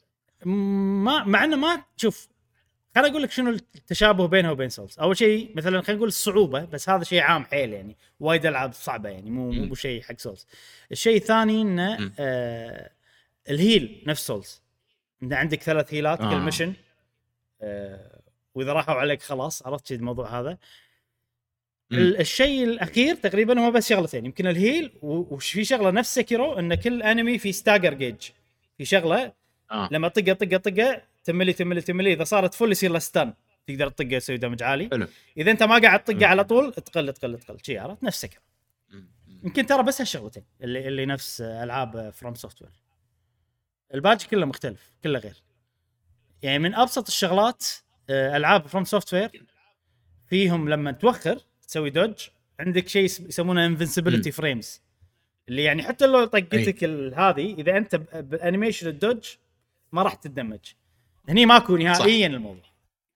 ما 0.46 1.24
مع 1.24 1.44
إنه 1.44 1.56
ما 1.56 1.84
شوف 1.98 2.28
خليني 2.96 3.10
أقول 3.10 3.24
لك 3.24 3.32
شنو 3.32 3.50
التشابه 3.50 4.28
بينها 4.28 4.52
وبين 4.52 4.70
Souls 4.70 5.00
أول 5.00 5.18
شيء 5.18 5.52
مثلا 5.56 5.82
خلينا 5.82 5.98
نقول 5.98 6.08
الصعوبة 6.08 6.66
بس 6.66 6.90
هذا 6.90 7.04
شيء 7.04 7.22
عام 7.22 7.46
حيل 7.46 7.74
يعني. 7.74 7.98
وايد 8.20 8.46
ألعاب 8.46 8.74
صعبة 8.74 9.10
يعني 9.10 9.30
مو 9.30 9.52
مو 9.52 9.62
مم. 9.62 9.70
بشيء 9.70 10.02
حق 10.02 10.18
Souls 10.18 10.48
الشيء 10.92 11.18
الثاني 11.18 11.62
إنه. 11.62 12.12
آه 12.20 12.92
ال 13.50 13.61
heal 13.61 14.04
نفس 14.08 14.28
Souls 14.28 14.62
انت 15.24 15.34
عندك 15.34 15.64
ثلاث 15.64 15.94
هيلات 15.94 16.20
كل 16.20 16.26
آه. 16.26 16.40
mission 16.40 16.74
آه 17.62 18.22
وإذا 18.56 18.74
راحوا 18.74 18.96
عليك 18.96 19.22
خلاص 19.22 19.68
عرفت 19.68 19.92
الموضوع 19.92 20.40
هذا؟ 20.40 20.58
الشيء 21.92 22.64
الأخير 22.64 23.16
تقريبا 23.16 23.60
هو 23.60 23.72
بس 23.72 23.90
شغلتين. 23.90 24.26
يمكن 24.26 24.48
ال 24.48 24.57
heal 24.57 24.92
وفي 25.02 25.64
شغلة 25.64 25.92
نفس 25.92 26.16
Sekiro 26.16 26.60
إن 26.60 26.76
كل 26.76 27.04
enemy 27.04 27.38
في 27.38 27.52
stagger 27.52 27.94
gauge 27.94 28.30
في 28.78 28.86
شغلة 28.86 29.32
آه. 29.72 29.90
لما 29.92 30.08
طقة 30.08 30.34
طقة 30.34 30.58
طقة 30.58 31.02
تملي 31.24 31.54
تملي 31.54 31.82
تملي. 31.82 32.14
إذا 32.14 32.24
صارت 32.24 32.54
full 32.54 32.72
يصير 32.72 32.92
له 32.92 33.00
stun 33.00 33.34
تقدر 33.68 33.90
تطقه 33.90 34.16
يسوي 34.16 34.38
damage 34.38 34.64
عالي. 34.64 34.90
حلو. 34.92 35.08
إذا 35.38 35.52
أنت 35.52 35.64
ما 35.64 35.78
قاعد 35.82 36.04
تطقه. 36.04 36.26
على 36.26 36.44
طول 36.44 36.74
تقل 36.74 37.14
تقل 37.14 37.40
تقل. 37.40 37.58
شي 37.64 37.78
عرفت؟ 37.78 38.04
نفس. 38.04 38.28
يمكن 39.44 39.66
ترى 39.66 39.84
بس 39.84 40.02
هالشغلتين. 40.02 40.44
اللي 40.62 40.88
اللي 40.88 41.06
نفس 41.06 41.42
ألعاب 41.42 42.10
From 42.10 42.36
Software 42.36 42.72
الباقي 43.94 44.28
كله 44.28 44.46
مختلف 44.46 44.92
كله 45.04 45.20
غير. 45.20 45.44
يعني 46.44 46.60
من 46.60 46.76
أبسط 46.76 47.08
الشغلات 47.08 47.66
آه، 48.10 48.38
ألعاب 48.38 48.68
From 48.68 48.84
Software 48.84 49.44
فيهم 50.28 50.70
لما 50.70 50.92
توخر 50.92 51.42
تسوي 51.68 51.90
dodge 51.90 52.14
عندك 52.60 52.88
شيء 52.88 53.04
يس- 53.04 53.20
يسمونه 53.20 53.66
invincibility. 53.66 54.32
frames 54.32 54.82
اللي 55.50 55.64
يعني 55.64 55.84
حتى 55.84 56.06
لو 56.08 56.26
طقتك 56.26 56.84
هذه 57.16 57.54
إذا 57.54 57.78
أنت 57.78 57.96
ب- 57.96 58.30
بال 58.30 58.40
animation 58.40 58.88
ال 58.88 58.96
dodge 58.96 59.36
ما 59.92 60.04
راح 60.04 60.14
تدمج 60.14 60.60
هني 61.30 61.46
ماكو 61.46 61.78
نهائيا 61.78 62.28
الموضوع 62.28 62.64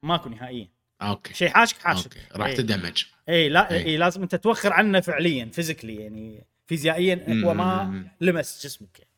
ماكو 0.04 0.30
نهائيا 0.30 0.68
okay 1.02 1.34
شيء 1.34 1.50
حاشك 1.50 1.78
حاشك 1.78 2.18
okay 2.18 2.20
راح 2.36 2.48
إيه. 2.48 2.56
تدمج 2.56 3.04
اي 3.30 3.50
لا 3.50 3.72
إيه. 3.72 3.86
اي 3.86 3.98
لازم 3.98 4.22
أنت 4.22 4.36
توخر 4.36 4.74
عنه 4.74 5.00
فعليا 5.00 5.46
physically 5.46 5.96
يعني 5.96 6.46
فيزيائيا 6.68 7.44
هو 7.46 7.54
ما. 7.54 8.08
لمس 8.22 8.66
جسمك 8.66 9.00
يعني. 9.00 9.12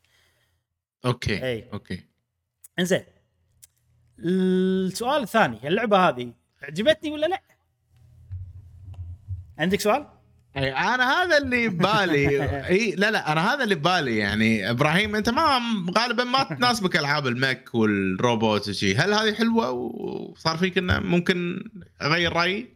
okay 1.04 1.44
إيه. 1.44 1.68
okay 1.72 2.04
إنزين 2.78 3.04
السؤال 4.18 5.22
الثاني 5.22 5.68
اللعبه 5.68 6.08
هذه 6.08 6.32
عجبتني 6.62 7.10
ولا 7.10 7.26
لا؟ 7.26 7.42
عندك 9.58 9.80
سؤال؟ 9.80 10.06
اي 10.56 10.72
أنا 10.72 11.22
هذا 11.22 11.38
اللي 11.38 11.68
ببالي. 11.68 12.42
اي 12.68 12.90
لا 12.90 13.10
لا 13.10 13.32
أنا 13.32 13.54
هذا 13.54 13.64
اللي 13.64 13.74
ببالي 13.74 14.16
يعني. 14.16 14.70
إبراهيم 14.70 15.16
أنت 15.16 15.28
ما 15.28 15.60
غالبا 15.98 16.24
ما 16.24 16.42
تناسبك 16.58 16.96
ألعاب 16.96 17.26
ال 17.26 17.36
mech 17.36 17.74
والروبوت 17.74 18.68
وشي. 18.68 18.94
هل 18.96 19.14
هذه 19.14 19.34
حلوة 19.34 19.70
وصار 19.70 20.56
فيك 20.56 20.78
إنه 20.78 20.98
ممكن 20.98 21.64
أغير 22.02 22.32
رأيي 22.32 22.68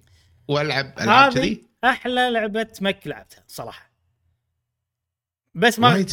وألعب 0.49 0.95
ألعاب 1.01 1.33
هذه 1.33 1.41
كذي؟ 1.41 1.67
أحلى 1.85 2.31
لعبة 2.31 2.69
mech 2.81 3.07
لعبتها 3.07 3.45
صراحة. 3.49 3.93
بس 5.55 5.79
ما 5.79 6.05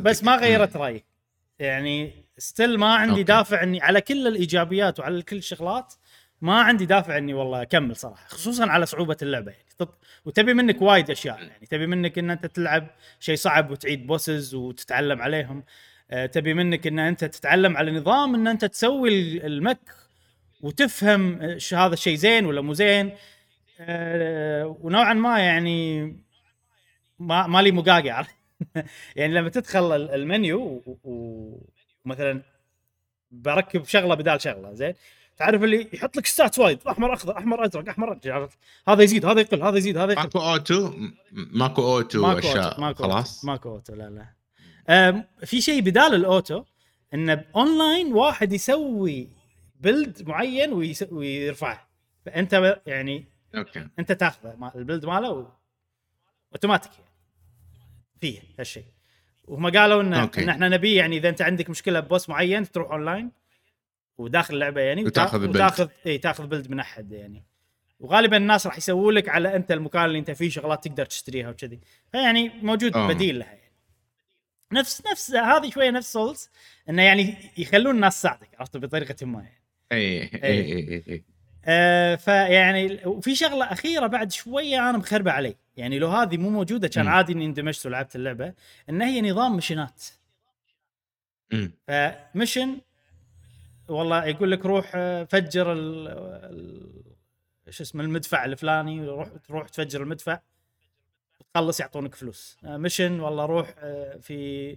بس 0.00 0.24
ما 0.24 0.36
غيرت 0.36 0.76
رأيي. 0.76 1.04
يعني 1.58 2.26
still 2.38 2.78
ما 2.78 2.94
عندي 2.94 3.12
okay. 3.12 3.22
دافع 3.22 3.62
إني 3.62 3.82
على 3.82 4.00
كل 4.00 4.26
الإيجابيات 4.26 5.00
وعلى 5.00 5.22
كل 5.22 5.36
الشغلات. 5.36 5.94
ما 6.42 6.60
عندي 6.62 6.86
دافع 6.86 7.18
إني 7.18 7.34
والله 7.34 7.62
أكمل 7.62 7.96
صراحة 7.96 8.28
خصوصا 8.28 8.66
على 8.66 8.86
صعوبة 8.86 9.16
اللعبة 9.22 9.50
يعني. 9.52 9.64
تط- 9.78 9.98
وتبي 10.24 10.54
منك 10.54 10.82
وايد 10.82 11.10
أشياء 11.10 11.42
يعني. 11.42 11.66
تبي 11.66 11.86
منك 11.86 12.18
إن 12.18 12.30
أنت 12.30 12.46
تلعب 12.46 12.86
شيء 13.20 13.36
صعب 13.36 13.70
وتعيد 13.70 14.06
بوسز 14.06 14.54
وتتعلم 14.54 15.22
عليهم. 15.22 15.64
آه، 16.10 16.26
تبي 16.26 16.54
منك 16.54 16.86
إن 16.86 16.98
أنت 16.98 17.24
تتعلم 17.24 17.76
على 17.76 17.90
نظام 17.92 18.34
إن 18.34 18.46
أنت 18.48 18.64
تسوي 18.64 19.08
ال- 19.08 19.46
المك 19.46 19.80
وتفهم 20.60 21.42
آه، 21.42 21.58
هذا 21.72 21.94
الشيء 21.94 22.14
زين 22.16 22.46
ولا 22.46 22.60
مو 22.60 22.72
زين. 22.74 23.12
آه، 23.80 24.76
ونوعا 24.80 25.14
ما 25.14 25.38
يعني 25.40 26.02
ما 27.18 27.46
مالي 27.46 27.70
مقاقع؟ 27.72 28.24
يعني 29.16 29.34
لما 29.34 29.48
تدخل 29.48 29.96
ال- 29.96 30.10
المنيو 30.10 30.82
ومثلا 32.04 32.42
بركب 33.30 33.84
شغلة 33.84 34.14
بدال 34.14 34.40
شغلة 34.42 34.72
زين. 34.74 34.94
تعرف 35.36 35.62
اللي 35.62 35.88
يحط 35.92 36.16
لك 36.16 36.26
stats 36.26 36.58
وايد. 36.58 36.78
أحمر 36.88 37.14
أخضر 37.14 37.38
أحمر 37.38 37.66
أزرق 37.66 37.88
أحمر 37.88 38.18
عرفت؟ 38.26 38.58
هذا 38.88 39.02
يزيد 39.02 39.26
هذا 39.26 39.40
يقل 39.40 39.62
هذا 39.62 39.78
يزيد 39.78 39.96
هذا 39.96 40.12
يقل. 40.12 40.22
ماكو 40.22 40.38
auto؟ 40.38 40.92
ماكو 41.32 41.82
auto 41.82 42.22
ماكو 42.22 42.38
أشياء. 42.38 42.80
ماكو 42.80 43.02
خلاص؟ 43.02 43.44
ماكو 43.44 43.68
auto 43.70 43.94
لا 43.94 44.10
لا. 44.10 44.26
أم، 44.88 45.24
في 45.44 45.60
شيء 45.60 45.80
بدال 45.80 46.14
ال 46.14 46.24
auto 46.24 46.64
انه 47.14 47.44
اونلاين 47.56 48.12
واحد 48.12 48.52
يسوي 48.52 49.28
build 49.80 50.28
معين 50.28 50.72
ويس- 50.72 51.12
ويرفعه. 51.12 51.88
فأنت 52.26 52.80
يعني 52.86 53.24
okay. 53.54 53.88
أنت 53.98 54.12
تاخذه 54.12 54.72
ال 54.74 54.79
build 54.79 55.06
ماله 55.06 55.30
و... 55.30 55.46
اوتوماتيك 56.52 56.92
يعني. 56.92 57.10
فيه 58.20 58.40
هالشيء. 58.58 58.84
وهم 59.44 59.70
قالوا 59.70 60.02
إن 60.02 60.14
okay. 60.14 60.42
إن 60.42 60.48
إحنا 60.48 60.68
نبي 60.68 60.94
يعني 60.94 61.16
إذا 61.16 61.28
أنت 61.28 61.42
عندك 61.42 61.70
مشكلة 61.70 62.00
ب 62.00 62.06
boss 62.06 62.28
معين 62.28 62.70
تروح 62.70 62.90
أونلاين. 62.90 63.30
وداخل 64.18 64.54
اللعبة 64.54 64.80
يعني 64.80 65.04
وتاخذ. 65.04 65.48
وتاخذ 65.48 65.88
اي 66.06 66.18
تاخذ 66.18 66.46
build 66.46 66.70
من 66.70 66.80
أحد 66.80 67.12
يعني. 67.12 67.44
وغالبا 68.00 68.36
الناس 68.36 68.66
راح 68.66 68.78
يسووا 68.78 69.12
لك 69.12 69.28
على 69.28 69.56
أنت 69.56 69.72
المكان 69.72 70.04
اللي 70.04 70.18
أنت 70.18 70.30
فيه 70.30 70.48
شغلات 70.48 70.84
تقدر 70.88 71.06
تشتريها 71.06 71.50
وكذي. 71.50 71.80
فيعني 72.12 72.48
موجود 72.62 72.96
آه. 72.96 73.08
بديل 73.08 73.38
لها 73.38 73.46
يعني. 73.46 73.72
نفس 74.72 75.02
نفس 75.10 75.30
هذه 75.30 75.70
شوية 75.70 75.90
نفس 75.90 76.12
Souls 76.12 76.50
إنه 76.88 77.02
يعني 77.02 77.36
يخلون 77.58 77.94
الناس 77.94 78.18
تساعدك 78.20 78.48
عرفت؟ 78.58 78.76
بطريقة 78.76 79.26
ما 79.26 79.42
يعني. 79.42 79.62
اي 79.92 80.22
اي 80.22 80.28
اي 80.44 81.04
اي 81.08 81.24
آه 81.64 82.14
فيعني 82.14 83.00
وفي 83.06 83.34
شغلة 83.34 83.72
أخيرة 83.72 84.06
بعد 84.06 84.32
شوية 84.32 84.90
أنا 84.90 84.98
مخربة 84.98 85.30
علي. 85.30 85.56
يعني 85.76 85.98
لو 85.98 86.08
هذه 86.08 86.36
مو 86.36 86.50
موجودة 86.50 86.88
كان. 86.88 87.08
عادي 87.08 87.32
إني 87.32 87.46
اندمجت 87.46 87.86
ولعبت 87.86 88.16
اللعبة 88.16 88.54
ان 88.90 89.02
هي 89.02 89.30
نظام 89.30 89.56
مشينات. 89.56 90.02
فمشن 91.88 92.78
والله 93.88 94.24
يقول 94.24 94.50
لك 94.50 94.66
روح 94.66 94.92
آه، 94.94 95.24
فجر 95.24 95.72
ال 95.72 96.08
ال- 96.08 97.02
شو 97.70 97.82
اسمه 97.82 98.04
المدفع 98.04 98.44
الفلاني 98.44 99.06
روح 99.08 99.28
تروح 99.28 99.68
تفجر 99.68 100.02
المدفع 100.02 100.40
تخلص 101.54 101.80
يعطونك 101.80 102.14
فلوس 102.14 102.58
آه، 102.64 102.76
مشن 102.76 103.20
والله 103.20 103.44
روح 103.46 103.74
آه، 103.78 104.16
في 104.16 104.76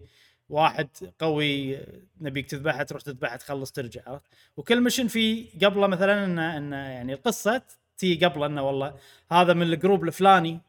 واحد 0.50 0.88
قوي 1.20 1.80
نبيك 2.22 2.50
تذبحه 2.50 2.84
تروح 2.84 3.02
تذبحه 3.02 3.36
تخلص 3.36 3.72
ترجع 3.72 4.02
عرفت؟ 4.08 4.26
وكل 4.58 4.82
مشن 4.82 5.08
في 5.08 5.44
قبله 5.64 5.88
مثلا 5.88 6.26
إنه 6.26 6.58
إنه 6.58 6.76
يعني 6.76 7.14
القصة 7.14 7.62
تي 7.98 8.26
قبله 8.26 8.46
إنه 8.46 8.62
والله 8.68 8.96
هذا 9.32 9.54
من 9.54 9.62
ال 9.62 9.69
group 9.69 10.04
الفلاني 10.04 10.60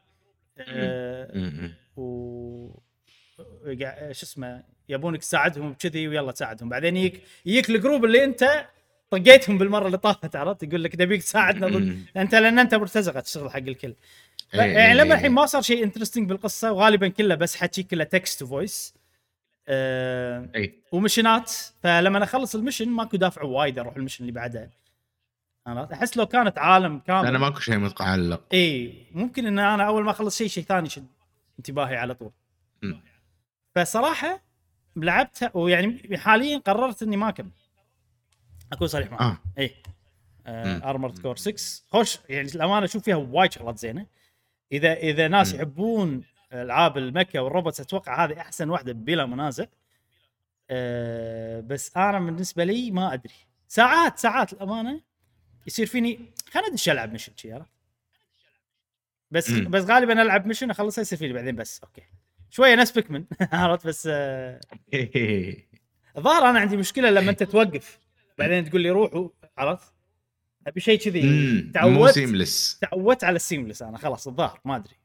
آه،. 0.57 1.71
و 1.97 2.79
شو 4.11 4.23
اسمه 4.25 4.63
يبونك 4.89 5.19
تساعدهم 5.21 5.73
كذي 5.73 6.07
ويلا 6.07 6.31
تساعدهم. 6.31 6.69
بعدين 6.69 6.97
يجيك 6.97 7.21
يجيك 7.45 7.69
ال 7.69 7.75
group 7.75 8.05
اللي 8.05 8.23
انت 8.23 8.65
طقيتهم 9.09 9.57
بالمرة 9.57 9.85
اللي 9.87 9.97
طافت 9.97 10.35
عرفت؟ 10.35 10.63
يقول 10.63 10.83
لك 10.83 11.01
نبيك 11.01 11.23
تساعدنا 11.23 11.67
ضد. 11.67 12.05
أنت 12.17 12.35
لأن 12.35 12.59
أنت 12.59 12.75
مرتزقة 12.75 13.19
تشتغل 13.19 13.49
حق 13.51 13.57
الكل. 13.57 13.93
ف- 14.49 14.55
إي- 14.55 14.59
يعني 14.59 14.93
لما 14.93 15.09
إي. 15.09 15.13
الحين 15.13 15.31
ما 15.31 15.45
صار 15.45 15.61
شيء 15.61 15.83
interesting 15.83 16.29
بالقصة 16.29 16.71
وغالبا 16.71 17.07
كله 17.07 17.35
بس 17.35 17.55
حكي 17.55 17.83
كله 17.83 18.03
text 18.03 18.43
voice 18.43 18.93
أه 19.67 20.49
و 20.91 20.98
mission 20.98 21.44
ات 21.44 21.51
فلما 21.83 22.23
اخلص 22.23 22.55
ال 22.55 22.59
mission 22.59 22.89
ماكو 22.89 23.17
دافع 23.17 23.43
وايد 23.43 23.79
أروح 23.79 23.95
ال 23.95 23.99
mission 23.99 24.23
اللي 24.23 24.31
بعده. 24.31 24.69
عرفت؟ 25.67 25.91
أحس 25.91 26.17
لو 26.17 26.25
كانت 26.25 26.57
عالم 26.57 26.99
كامل. 26.99 27.27
أنا 27.27 27.37
ماكو 27.37 27.59
شيء 27.59 27.77
متعلق 27.77 28.43
إي 28.53 28.93
ممكن 29.11 29.45
إن 29.47 29.59
أنا 29.59 29.83
أول 29.87 30.03
ما 30.03 30.11
أخلص 30.11 30.37
شيء 30.37 30.47
شيء 30.47 30.63
ثاني 30.63 30.87
يشد 30.87 31.07
انتباهي 31.59 31.95
على 31.95 32.13
طول. 32.13 32.31
أمم. 32.83 33.01
فصراحة 33.75 34.46
لعبتها 35.03 35.51
ويعني 35.53 36.17
حاليا 36.17 36.57
قررت 36.57 37.03
إني 37.03 37.17
ما 37.17 37.29
أكمل. 37.29 37.51
أكون 38.73 38.87
صريح 38.87 39.11
معك. 39.11 39.21
آه. 39.21 39.37
اي 39.57 39.75
مم. 40.47 40.81
Armored 40.83 41.19
Core 41.19 41.35
6 41.35 41.83
خوش 41.89 42.17
يعني 42.29 42.47
الامانه 42.47 42.85
أشوف 42.85 43.03
فيها 43.03 43.15
وايد 43.15 43.51
شغلات 43.51 43.77
زينة. 43.77 44.05
إذا 44.71 44.93
إذا 44.93 45.27
ناس 45.27 45.53
مم. 45.53 45.55
يحبون 45.59 46.23
ألعاب 46.53 46.97
ال 46.97 47.05
mech 47.05 47.39
وال 47.41 47.51
robots 47.51 47.79
أتوقع 47.81 48.25
هذه 48.25 48.39
أحسن 48.39 48.69
واحدة 48.69 48.93
بلا 48.93 49.25
منازع. 49.25 49.65
أه 50.69 51.59
بس 51.59 51.97
أنا 51.97 52.19
بالنسبة 52.19 52.63
لي 52.63 52.91
ما 52.91 53.13
أدري. 53.13 53.33
ساعات 53.67 54.19
ساعات 54.19 54.53
الامانه 54.53 55.01
يصير 55.67 55.85
فيني 55.85 56.19
خليني 56.51 56.67
ادش 56.67 56.89
ألعب 56.89 57.13
mission 57.13 57.33
شي 57.35 57.53
عرفت؟ 57.53 57.71
بس 59.31 59.49
مم. 59.49 59.69
بس 59.69 59.83
غالبا 59.83 60.21
ألعب 60.21 60.47
mission 60.47 60.69
أخلصها 60.69 61.01
يصير 61.01 61.17
فيني 61.19 61.33
بعدين 61.33 61.55
بس. 61.55 61.83
okay. 61.83 62.03
شوية 62.49 62.75
ناس 62.75 62.91
بيكمن 62.91 63.23
عرفت؟ 63.53 63.87
بس 63.87 64.09
آه، 64.11 64.59
الظاهر 66.17 66.49
أنا 66.49 66.59
عندي 66.59 66.77
مشكلة 66.77 67.09
لما 67.09 67.31
أنت 67.31 67.43
توقف 67.43 67.99
بعدين 68.37 68.69
تقول 68.69 68.81
لي 68.81 68.89
روحوا 68.89 69.29
عرفت؟ 69.57 69.93
أبي 70.67 70.79
شيء 70.79 70.99
كذي. 70.99 71.61
تعودت 71.73 72.13
seamless 72.13 72.79
تعودت 72.81 73.23
على 73.23 73.35
ال 73.35 73.40
seamless 73.40 73.81
أنا 73.81 73.97
خلاص 73.97 74.27
الظاهر 74.27 74.59
ما 74.65 74.75
أدري. 74.75 74.95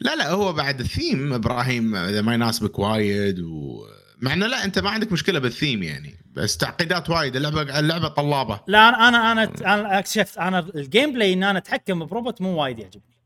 لا 0.00 0.16
لا 0.16 0.30
هو 0.30 0.52
بعد 0.52 0.80
الثيم 0.80 1.32
إبراهيم 1.32 1.94
إذا 1.96 2.22
ما 2.22 2.34
يناسبك 2.34 2.78
وايد 2.78 3.40
و 3.40 3.82
مع 4.18 4.32
إنه 4.32 4.46
لا 4.46 4.64
أنت 4.64 4.78
ما 4.78 4.90
عندك 4.90 5.12
مشكلة 5.12 5.38
بالثيم 5.38 5.82
يعني 5.82 6.14
بس 6.32 6.56
تعقيدات 6.56 7.10
وايد 7.10 7.36
اللعبة 7.36 7.78
اللعبة 7.78 8.08
طلابة. 8.08 8.60
لا 8.66 9.08
أنا 9.08 9.32
أنا 9.32 9.42
أنا, 9.42 9.98
أكتشفت 9.98 10.38
أنا 10.38 10.58
ال 10.74 11.12
gameplay 11.12 11.32
إن 11.32 11.42
أنا 11.42 11.58
أتحكم 11.58 12.06
بروبوت 12.06 12.40
مو 12.40 12.62
وايد 12.62 12.78
يعجبني. 12.78 13.19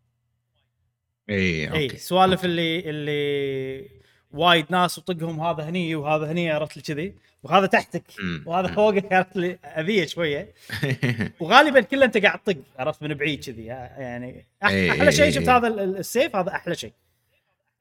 اي 1.31 1.73
اي 1.73 1.85
okay 1.85 1.97
سوالف 1.97 2.45
اللي 2.45 2.91
اللي 2.91 3.89
وايد 4.33 4.67
ناس 4.71 4.99
وطقهم 4.99 5.41
هذا 5.41 5.69
هني 5.69 5.95
وهذا 5.95 6.33
هني 6.33 6.51
عرفت 6.51 6.77
لي 6.77 6.83
كذي 6.83 7.15
وهذا 7.43 7.67
تحتك. 7.67 8.03
وهذا 8.47 8.75
فوقك 8.75 9.13
عرفت 9.13 9.37
لي 9.37 9.59
أذية 9.65 10.07
شوية 10.07 10.55
وغالبا 11.41 11.81
كله 11.81 12.05
انت 12.05 12.19
قاعد 12.19 12.39
تطق 12.39 12.57
عرفت 12.79 13.03
من 13.03 13.15
بعيد 13.15 13.45
كذي 13.45 13.65
يعني 13.65 14.47
إيه، 14.65 14.91
أحلى 14.91 15.13
شيء 15.13 15.25
إيه، 15.25 15.31
شفت 15.31 15.49
إيه. 15.49 15.57
هذا 15.57 15.69
ال- 15.69 15.97
السيف 15.97 16.37
هذا 16.37 16.51
أحلى 16.51 16.75
شيء 16.75 16.93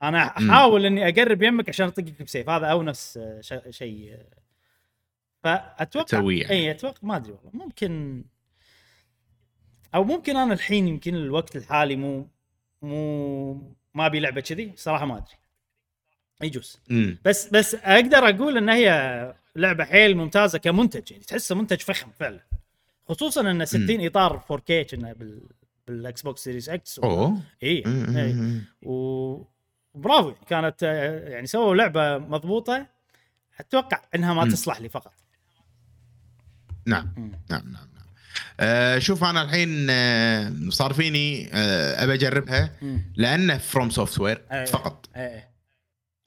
أنا. 0.04 0.24
أحاول 0.24 0.86
إني 0.86 1.08
أقرب 1.10 1.44
يمك 1.44 1.70
عشان 1.70 1.88
أطقك 1.88 2.24
بسيف 2.24 2.50
هذا 2.50 2.68
اونس 2.68 3.20
آه، 3.22 3.70
شيء. 3.70 4.18
فاتوقع 5.44 6.06
تسويه 6.06 6.42
يعني. 6.42 6.54
اي 6.54 6.72
أتوقع 6.72 6.98
ما 7.02 7.16
أدري 7.16 7.32
والله 7.32 7.66
ممكن 7.66 8.24
أو 9.96 10.04
ممكن 10.04 10.36
أنا 10.38 10.54
الحين 10.54 10.88
يمكن 10.88 11.16
الوقت 11.16 11.56
الحالي 11.56 11.96
مو 11.96 12.28
مو 12.84 13.54
ما 13.94 14.06
أبي 14.06 14.20
لعبة 14.20 14.42
كذي 14.42 14.72
صراحة 14.76 15.06
ما 15.06 15.18
أدري 15.18 15.36
يجوز 16.42 16.80
مم. 16.90 17.18
بس 17.26 17.48
بس 17.48 17.76
أقدر 17.76 18.30
أقول 18.30 18.58
إن 18.58 18.70
هي 18.70 19.36
لعبة 19.56 19.86
حيل 19.86 20.18
ممتازة 20.18 20.58
كمنتج 20.58 21.12
يعني 21.12 21.24
تحسه 21.24 21.56
منتج 21.56 21.80
فخم 21.82 22.12
فعلا 22.20 22.40
خصوصا 23.10 23.52
إن 23.52 23.66
60 23.66 24.06
إطار 24.06 24.40
4K 24.40 24.72
كنا 24.92 25.14
بال 25.14 25.42
بال 25.88 26.22
Xbox 26.22 26.44
Series 26.44 26.70
X 26.70 27.00
أوه 27.00 27.40
إي 27.64 27.84
مم. 27.86 28.18
إي. 28.18 28.34
مم. 28.34 28.62
و 28.82 29.38
برافو 29.96 30.34
كانت 30.48 30.84
يعني 31.28 31.48
سووا 31.48 31.76
لعبة 31.76 32.18
مضبوطة 32.18 32.88
أتوقع 33.60 34.02
إنها 34.16 34.34
ما 34.34 34.44
مم. 34.44 34.52
تصلح 34.52 34.82
لي 34.82 34.90
فقط 34.90 35.14
نعم 36.86 37.14
مم. 37.18 37.32
نعم 37.50 37.62
نعم 37.72 37.74
نعم 37.74 37.88
آه 38.60 39.00
شوف 39.00 39.24
أنا 39.24 39.42
الحين 39.42 39.88
آه 39.90 40.54
صار 40.70 40.94
فيني 40.94 41.50
آه 41.54 42.04
ابى 42.04 42.14
أجربها. 42.14 42.72
لأنه 43.16 43.58
FromSoftware. 43.58 44.42
فقط 44.68 45.06
إيه 45.16 45.54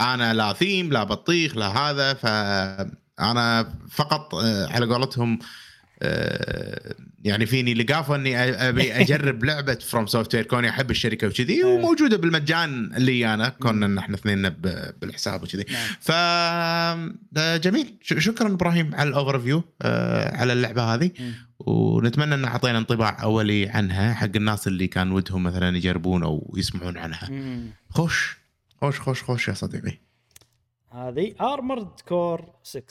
أنا 0.01 0.35
لا 0.35 0.53
ثيم 0.53 0.93
لا 0.93 1.05
بطيخ 1.05 1.57
لا 1.57 1.67
هذا 1.69 2.15
فانا 2.15 3.75
فقط 3.91 4.35
آه، 4.35 4.67
على 4.73 4.87
قولتهم 4.87 5.39
يعني 7.27 7.47
فيني 7.47 7.75
لقافة 7.75 8.15
إني 8.15 8.39
أبي 8.69 8.93
أجرب 9.01 9.45
لعبة 9.45 9.75
FromSoftware 9.75 10.45
كوني 10.45 10.69
أحب 10.71 10.91
الشركة 10.91 11.27
وكذي 11.27 11.53
إيه. 11.55 11.65
وموجودة 11.65 12.17
بالمجان 12.17 12.95
اللي 12.97 13.35
أنا. 13.35 13.49
كنا 13.49 13.87
ان 13.87 13.99
إحنا 13.99 14.15
اثنين 14.17 14.49
ب- 14.49 14.93
بالحساب 15.01 15.43
وكذي. 15.43 15.65
نعم. 15.71 15.87
ف 16.01 16.11
آه، 16.11 17.57
جميل. 17.57 17.95
شكرا 18.03 18.49
إبراهيم 18.49 18.95
على 18.95 19.09
ال 19.09 19.39
overview 19.39 19.63
على 20.33 20.53
اللعبة 20.53 20.95
هذه. 20.95 21.11
ونتمنى 21.59 22.35
إن 22.35 22.45
أعطينا 22.45 22.79
انطباع 22.79 23.23
أولي 23.23 23.69
عنها 23.69 24.15
حق 24.15 24.31
الناس 24.37 24.67
اللي 24.67 24.87
كان 24.87 25.11
ودهم 25.13 25.43
مثلا 25.43 25.77
يجربون 25.77 26.23
أو 26.23 26.55
يسمعون 26.57 26.97
عنها. 26.99 27.31
خوش. 27.91 28.37
خوش 28.81 29.01
خوش 29.01 29.23
خوش 29.23 29.49
يا 29.49 29.55
صديقي. 29.55 29.99
هذه 30.93 31.35
Armored 31.41 31.89
Core 32.09 32.45
6 32.63 32.83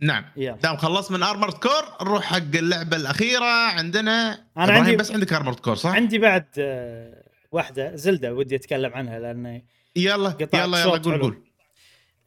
نعم 0.00 0.24
يلا 0.36 0.56
دام 0.56 0.76
خلصت 0.76 1.12
من 1.12 1.22
ارمرد 1.22 1.52
كور 1.52 1.84
نروح 2.02 2.24
حق 2.24 2.36
اللعبة 2.36 2.96
الأخيرة 2.96 3.44
عندنا 3.70 4.46
إبراهيم 4.56 4.82
عندي- 4.84 4.96
بس 4.96 5.10
عندك 5.12 5.32
ارمرد 5.32 5.60
كور 5.60 5.74
صح؟ 5.74 5.90
عندي 5.90 6.18
بعد 6.18 6.46
آه، 6.58 7.22
واحدة 7.52 7.96
زلدة 7.96 8.34
ودي 8.34 8.56
أتكلم 8.56 8.92
عنها 8.92 9.18
لأن 9.18 9.62
يلا 9.96 10.36
يلا 10.54 10.80
يلا 10.80 10.98
قول. 10.98 11.20
قول 11.22 11.42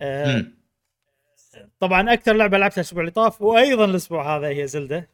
آه،. 0.01 0.45
طبعا 1.80 2.13
أكثر 2.13 2.34
لعبة 2.34 2.57
لعبتها 2.57 2.76
الأسبوع 2.76 3.01
اللي 3.01 3.11
طاف 3.11 3.41
وأيضا 3.41 3.86
الأسبوع 3.86 4.38
هذا 4.38 4.47
هي 4.47 4.67
زلدة 4.67 5.09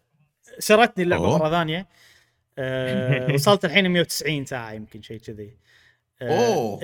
شرتني 0.59 1.03
اللعبة 1.03 1.25
أوه. 1.25 1.37
مرة 1.37 1.49
ثانية 1.49 1.87
أه 2.57 3.27
وصلت 3.33 3.65
الحين 3.65 3.87
190 3.87 4.45
ساعة 4.45 4.71
يمكن 4.71 5.01
شيء 5.01 5.17
كذي 5.17 5.57
آه، 6.21 6.53
أوه. 6.53 6.79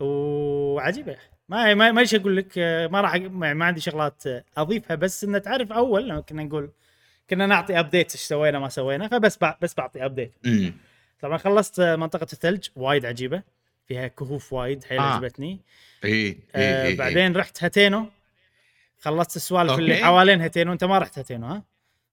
وعجيبة 0.06 1.16
ما 1.48 1.74
ما 1.74 1.92
ما 1.92 2.00
إيش 2.00 2.14
أقول 2.14 2.36
لك 2.36 2.58
ما 2.92 3.00
راح 3.00 3.14
ما 3.30 3.64
عندي 3.64 3.80
شغلات 3.80 4.22
أضيفها 4.56 4.94
بس 4.96 5.24
إن 5.24 5.42
تعرف 5.42 5.72
أول 5.72 6.08
لما 6.08 6.20
كنا 6.20 6.42
نقول 6.42 6.70
كنا 7.30 7.46
نعطي 7.46 7.78
update 7.78 8.12
إيش 8.12 8.20
سوينا 8.20 8.58
ما 8.58 8.68
سوينا 8.68 9.08
فبس 9.08 9.36
بع- 9.44 9.54
بس 9.62 9.74
بعطي 9.74 10.04
update. 10.04 10.32
طبعا 11.20 11.38
خلصت 11.38 11.80
منطقة 11.80 12.26
الثلج 12.32 12.68
وايد 12.76 13.06
عجيبة 13.06 13.42
فيها 13.88 14.06
كهوف 14.08 14.52
وايد 14.52 14.84
حيل 14.84 14.98
آه. 14.98 15.02
عجبتني 15.02 15.60
إي 16.04 16.10
إي 16.10 16.38
آه 16.54 16.94
بعدين 16.94 17.36
رحت 17.36 17.64
هاتينو 17.64 18.06
خلصت 19.00 19.36
السوالف. 19.36 19.78
اللي 19.78 19.96
حوالين 19.96 20.40
هاتينو 20.40 20.72
أنت 20.72 20.84
ما 20.84 20.98
رحت 20.98 21.18
هاتينو 21.18 21.46
ها 21.46 21.62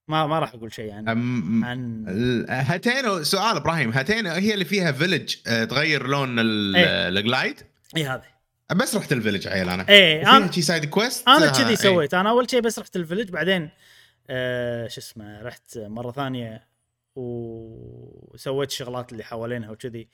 ما 0.08 0.26
ما 0.26 0.38
راح 0.38 0.54
أقول 0.54 0.72
شيء 0.72 0.92
عن 0.92 1.08
أم... 1.08 1.64
عن 1.64 2.04
هاتينو 2.48 3.22
سؤال 3.22 3.56
إبراهيم 3.56 3.90
هاتينو 3.90 4.30
هي 4.30 4.54
اللي 4.54 4.64
فيها 4.64 4.92
village 4.92 5.34
آه، 5.46 5.64
تغير 5.64 6.06
لون 6.06 6.38
ال- 6.38 6.76
إيه. 6.76 7.08
ال 7.08 7.17
glide 7.17 7.60
اي 7.96 8.04
هذا 8.04 8.22
بس 8.72 8.96
رحت 8.96 9.12
ال 9.12 9.16
village 9.16 9.48
عيل 9.48 9.68
أنا. 9.68 9.84
فيها 9.84 10.36
أنا 10.36 10.52
شي 10.52 10.62
side 10.62 10.84
quest 10.84 11.28
أنا 11.28 11.48
آه، 11.48 11.52
كذي 11.52 11.68
إيه. 11.68 11.74
سويت. 11.74 12.14
أنا 12.14 12.30
أول 12.30 12.50
شيء 12.50 12.60
بس 12.60 12.78
رحت 12.78 12.96
ال 12.96 13.00
village 13.00 13.30
بعدين 13.30 13.70
آه 14.30 14.88
شو 14.88 15.00
اسمه 15.00 15.42
رحت 15.42 15.78
مرة 15.78 16.12
ثانية 16.12 16.68
وسويت 17.16 18.70
الشغلات 18.70 19.12
اللي 19.12 19.24
حوالينها 19.24 19.70
وكذي. 19.70 20.08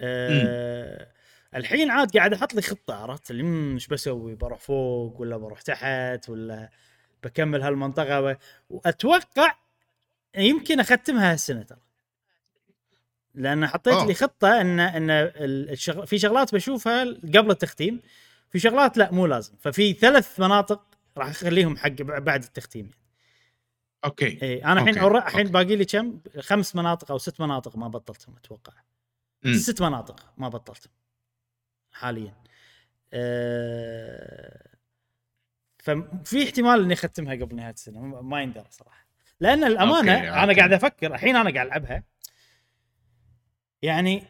آه 0.00 1.12
الحين 1.54 1.90
عاد 1.90 2.16
قاعد 2.16 2.32
أحط 2.32 2.54
لي 2.54 2.62
خطة 2.62 2.94
عرفت؟ 2.94 3.30
اللي 3.30 3.74
إيش 3.74 3.86
بسوي؟ 3.86 4.34
بروح 4.34 4.58
فوق 4.58 5.20
ولا 5.20 5.36
بروح 5.36 5.62
تحت 5.62 6.28
ولا 6.28 6.70
بكمل 7.24 7.62
هالمنطقة؟ 7.62 8.20
و... 8.20 8.36
واتوقع 8.70 9.54
يمكن 10.36 10.80
أختمها 10.80 11.32
هالسنة 11.32 11.62
ترى. 11.62 11.78
لأن 13.34 13.66
حطيت 13.66 13.94
أوه. 13.94 14.06
لي 14.06 14.14
خطة 14.14 14.60
ان 14.60 14.80
إن 14.80 15.10
ال- 15.10 15.70
الشغل 15.70 16.06
في 16.06 16.18
شغلات 16.18 16.54
بشوفها 16.54 17.04
قبل 17.04 17.50
التختيم 17.50 18.00
في 18.50 18.58
شغلات 18.58 18.96
لا 18.98 19.12
مو 19.12 19.26
لازم 19.26 19.52
ففي 19.60 19.92
ثلاث 19.92 20.40
مناطق 20.40 20.82
راح 21.16 21.28
أخليهم 21.28 21.76
حق 21.76 21.88
بعد 22.02 22.42
التختيم. 22.42 22.90
okay 24.04 24.42
إي 24.42 24.64
أنا 24.64 24.80
الحين 24.80 24.98
الحين. 25.16 25.46
باقي 25.46 25.76
لي 25.76 25.84
كم 25.84 26.20
خمس 26.40 26.76
مناطق 26.76 27.10
أو 27.10 27.18
ست 27.18 27.40
مناطق 27.40 27.76
ما 27.76 27.88
بطلتهم 27.88 28.34
أتوقع. 28.36 28.72
ست 29.56 29.82
مناطق 29.82 30.32
ما 30.38 30.48
بطلتهم 30.48 30.92
حاليا 31.92 32.34
أه 33.12 34.66
ففي 35.78 36.44
احتمال 36.44 36.80
إني 36.82 36.92
أختمها 36.94 37.34
قبل 37.34 37.56
نهاية 37.56 37.72
السنة 37.72 38.00
ما- 38.00 38.42
يندرى 38.42 38.64
صراحة 38.70 39.06
لأن 39.40 39.64
الأمانة 39.64 40.12
okay، 40.14 40.28
أنا 40.30 40.42
okay. 40.42 40.54
قاعد 40.54 40.72
أفكر 40.72 41.14
الحين 41.14 41.36
أنا 41.36 41.50
قاعد 41.54 41.66
ألعبها 41.66 42.02
يعني 43.82 44.22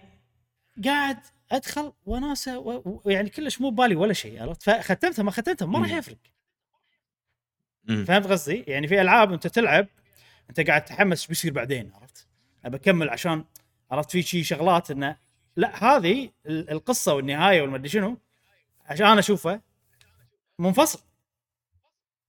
قاعد 0.84 1.18
أدخل 1.52 1.92
وناسة 2.06 2.58
و... 2.58 2.72
و- 3.04 3.10
يعني 3.10 3.30
كلش 3.30 3.60
مو 3.60 3.70
ببالي 3.70 3.94
ولا 3.96 4.12
شيء 4.12 4.42
عرفت 4.42 4.62
فختمتها 4.62 5.22
ما 5.22 5.30
ختمتها 5.30 5.66
ما 5.66 5.78
راح. 5.78 5.90
يفرق. 5.90 6.16
فهمت 7.88 8.26
قصدي؟ 8.26 8.64
يعني 8.68 8.88
في 8.88 9.00
ألعاب 9.00 9.32
انت 9.32 9.46
تلعب 9.46 9.86
أنت 10.50 10.60
قاعد 10.60 10.84
تتحمس 10.84 11.26
بيصير 11.26 11.52
بعدين 11.52 11.92
عرفت؟ 11.94 12.26
أبى 12.64 12.76
أكمل 12.76 13.08
عشان 13.10 13.44
عرفت 13.90 14.10
في 14.10 14.22
شي 14.22 14.44
شغلات 14.44 14.90
إنه 14.90 15.16
لا 15.56 15.84
هذه 15.96 16.30
ال- 16.46 16.70
القصة 16.70 17.14
والنهاية 17.14 17.62
والمدري 17.62 17.88
شنو 17.88 18.18
عشان 18.86 19.18
اشوفها 19.18 19.60
منفصل 20.58 21.00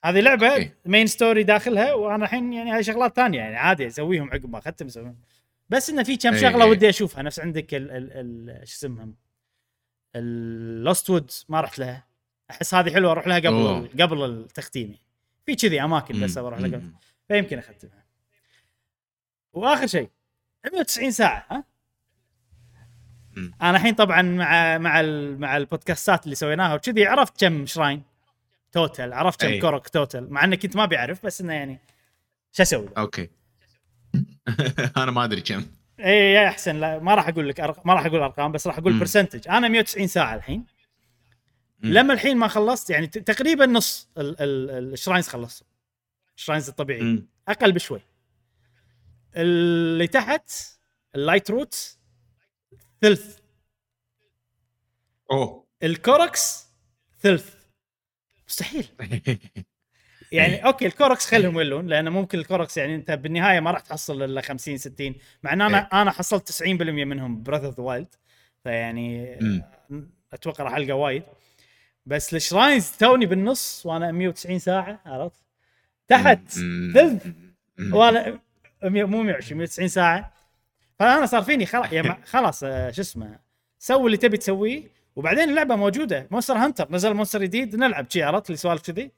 هذه 0.05 0.19
لعبة. 0.19 0.71
main 0.85 1.07
story 1.07 1.43
داخلها 1.43 1.93
وأنا 1.93 2.25
الحين 2.25 2.53
يعني 2.53 2.71
هاي 2.71 2.83
شغلات 2.83 3.15
ثانية 3.15 3.39
يعني 3.39 3.55
عادي 3.55 3.87
أسويهم 3.87 4.29
عقب 4.31 4.49
ما 4.49 4.57
أختم 4.59 4.85
أسويهم 4.85 5.17
بس 5.71 5.89
انه 5.89 6.03
في 6.03 6.17
كم 6.17 6.33
إي 6.33 6.39
شغلة 6.39 6.63
إي. 6.65 6.69
ودي 6.69 6.89
أشوفها. 6.89 7.21
نفس 7.23 7.39
عندك 7.39 7.73
ال 7.73 7.91
ال 7.91 8.11
ال 8.49 8.67
شو 8.67 8.75
اسمهم؟ 8.75 9.15
ال 10.15 10.34
Lost 10.34 11.09
Woods 11.09 11.45
ما 11.49 11.61
رحت 11.61 11.79
لها. 11.79 12.07
أحس 12.51 12.73
هذه 12.73 12.93
حلوة 12.93 13.11
أروح 13.11 13.27
لها 13.27 13.37
قبل 13.37 13.47
أوه. 13.47 13.89
قبل 14.01 14.23
التختيم 14.25 14.87
يعني. 14.87 15.01
في 15.45 15.55
كذي 15.55 15.81
أماكن 15.83 16.21
بس 16.23 16.37
بروح 16.37 16.59
لقط 16.59 16.81
فيمكن 17.27 17.57
أختمها. 17.57 18.03
وآخر 19.53 19.87
شيء 19.87 20.09
190 20.65 21.11
ساعة 21.11 21.45
ها؟ 21.51 21.63
مم. 23.35 23.53
أنا 23.61 23.77
الحين 23.77 23.93
طبعا 23.95 24.21
مع 24.21 24.77
مع 24.77 24.99
ال- 24.99 25.39
مع 25.39 25.57
البودكاستات 25.57 26.23
اللي 26.23 26.35
سويناها 26.35 26.73
وكذي 26.75 27.05
عرفت 27.05 27.39
كم 27.45 27.65
shrine؟ 27.65 28.03
total 28.71 29.13
عرفت 29.13 29.41
كم 29.41 29.47
أي. 29.47 29.59
Korok 29.59 29.89
total 29.89 30.27
مع 30.29 30.43
اني 30.43 30.57
كنت 30.57 30.75
ما 30.75 30.85
بعرف 30.85 31.25
بس 31.25 31.41
إنه 31.41 31.53
يعني 31.53 31.79
شو 32.51 32.63
أسوي؟ 32.63 32.89
okay. 32.97 33.29
أنا 34.97 35.11
ما 35.11 35.23
أدري 35.23 35.41
كم. 35.41 35.65
اي 35.99 36.33
يا 36.33 36.47
أحسن 36.47 36.75
لا 36.79 36.99
ما 36.99 37.15
راح 37.15 37.27
أقول 37.27 37.49
لك 37.49 37.59
أرق... 37.59 37.85
ما 37.85 37.93
راح 37.93 38.05
أقول 38.05 38.21
أرقام 38.21 38.51
بس 38.51 38.67
راح 38.67 38.77
أقول. 38.77 38.99
percentage 38.99 39.47
أنا 39.49 39.67
190 39.67 40.07
ساعة 40.07 40.35
الحين. 40.35 40.65
مم. 41.79 41.93
لما 41.93 42.13
الحين 42.13 42.37
ما 42.37 42.47
خلصت 42.47 42.89
يعني 42.89 43.07
تقريبا 43.07 43.65
نص 43.65 44.09
ال- 44.17 44.41
ال- 44.41 44.93
ال 44.93 44.97
shrines 44.97 45.27
خلصت. 45.27 45.65
ال 46.37 46.41
shrines 46.41 46.69
الطبيعي. 46.69 47.01
مم. 47.01 47.27
أقل 47.47 47.71
بشوي. 47.71 48.01
اللي 49.35 50.07
تحت 50.07 50.51
ال 51.15 51.51
Lightroot 51.51 51.97
ثلث. 53.01 53.37
أوه. 55.31 55.65
ال 55.83 55.95
Koroks 55.95 56.67
ثلث. 57.19 57.55
مستحيل. 58.47 58.87
يعني 60.31 60.53
إيه. 60.55 60.61
okay 60.61 60.85
ال 60.85 60.91
Koroks 60.91 61.25
خلهم 61.25 61.55
يولون 61.55 61.87
لأن 61.87 62.09
ممكن 62.09 62.39
ال 62.39 62.45
Koroks 62.45 62.77
يعني 62.77 62.95
أنت 62.95 63.11
بالنهاية 63.11 63.59
ما 63.59 63.71
راح 63.71 63.79
تحصل 63.79 64.23
إلا 64.23 64.41
50 64.41 64.77
60 64.77 65.15
مع 65.43 65.53
إن 65.53 65.61
أنا 65.61 65.77
أنا 65.77 66.11
حصلت 66.11 66.51
90% 66.51 66.65
منهم 66.65 67.43
ب 67.43 67.46
Breath 67.46 67.65
of 67.65 67.77
the 67.77 67.83
Wild 67.83 68.15
فيعني. 68.63 69.37
أتوقع 70.33 70.63
راح 70.63 70.75
ألقى 70.75 70.99
وايد. 70.99 71.23
بس 72.05 72.33
ال 72.33 72.40
shrines 72.41 72.91
توني 72.91 73.25
بالنص 73.25 73.85
وأنا 73.85 74.11
190 74.11 74.59
ساعة 74.59 75.01
عرفت؟ 75.05 75.41
تحت. 76.07 76.47
ثلث. 76.93 77.27
وأنا 77.93 78.39
100 78.83 79.03
مو 79.03 79.23
120 79.23 79.57
190 79.57 79.87
ساعة. 79.87 80.33
فأنا 80.99 81.25
صار 81.25 81.41
فيني 81.41 81.65
خلاص 82.25 82.63
آه، 82.63 82.91
شو 82.91 83.01
اسمه 83.01 83.39
سوي 83.79 84.05
اللي 84.05 84.17
تبي 84.17 84.37
تسويه 84.37 84.83
وبعدين 85.15 85.49
اللعبة 85.49 85.75
موجودة. 85.75 86.27
Monster 86.31 86.53
Hunter 86.57 86.87
نزل 86.91 87.13
monster 87.13 87.43
جديد 87.43 87.75
نلعب 87.75 88.05
شي 88.09 88.23
عرفت؟ 88.23 88.45
اللي 88.45 88.57
سوالف 88.57 88.81
كذي. 88.81 89.11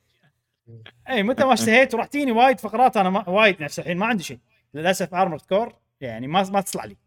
اي 1.09 1.23
متى 1.23 1.45
ما 1.45 1.53
اشتهيت 1.53 1.93
وراح 1.93 2.05
تجيني 2.05 2.31
وايد 2.31 2.59
فقرات 2.59 2.97
أنا 2.97 3.09
ما 3.09 3.29
وايد 3.29 3.63
نفس 3.63 3.79
الحين 3.79 3.97
ما 3.97 4.05
عندي 4.05 4.23
شيء. 4.23 4.39
للأسف 4.73 5.13
Armored 5.13 5.41
Core 5.41 5.75
يعني 6.01 6.27
ما 6.27 6.49
ما 6.49 6.61
تصلح 6.61 6.85
لي. 6.85 6.97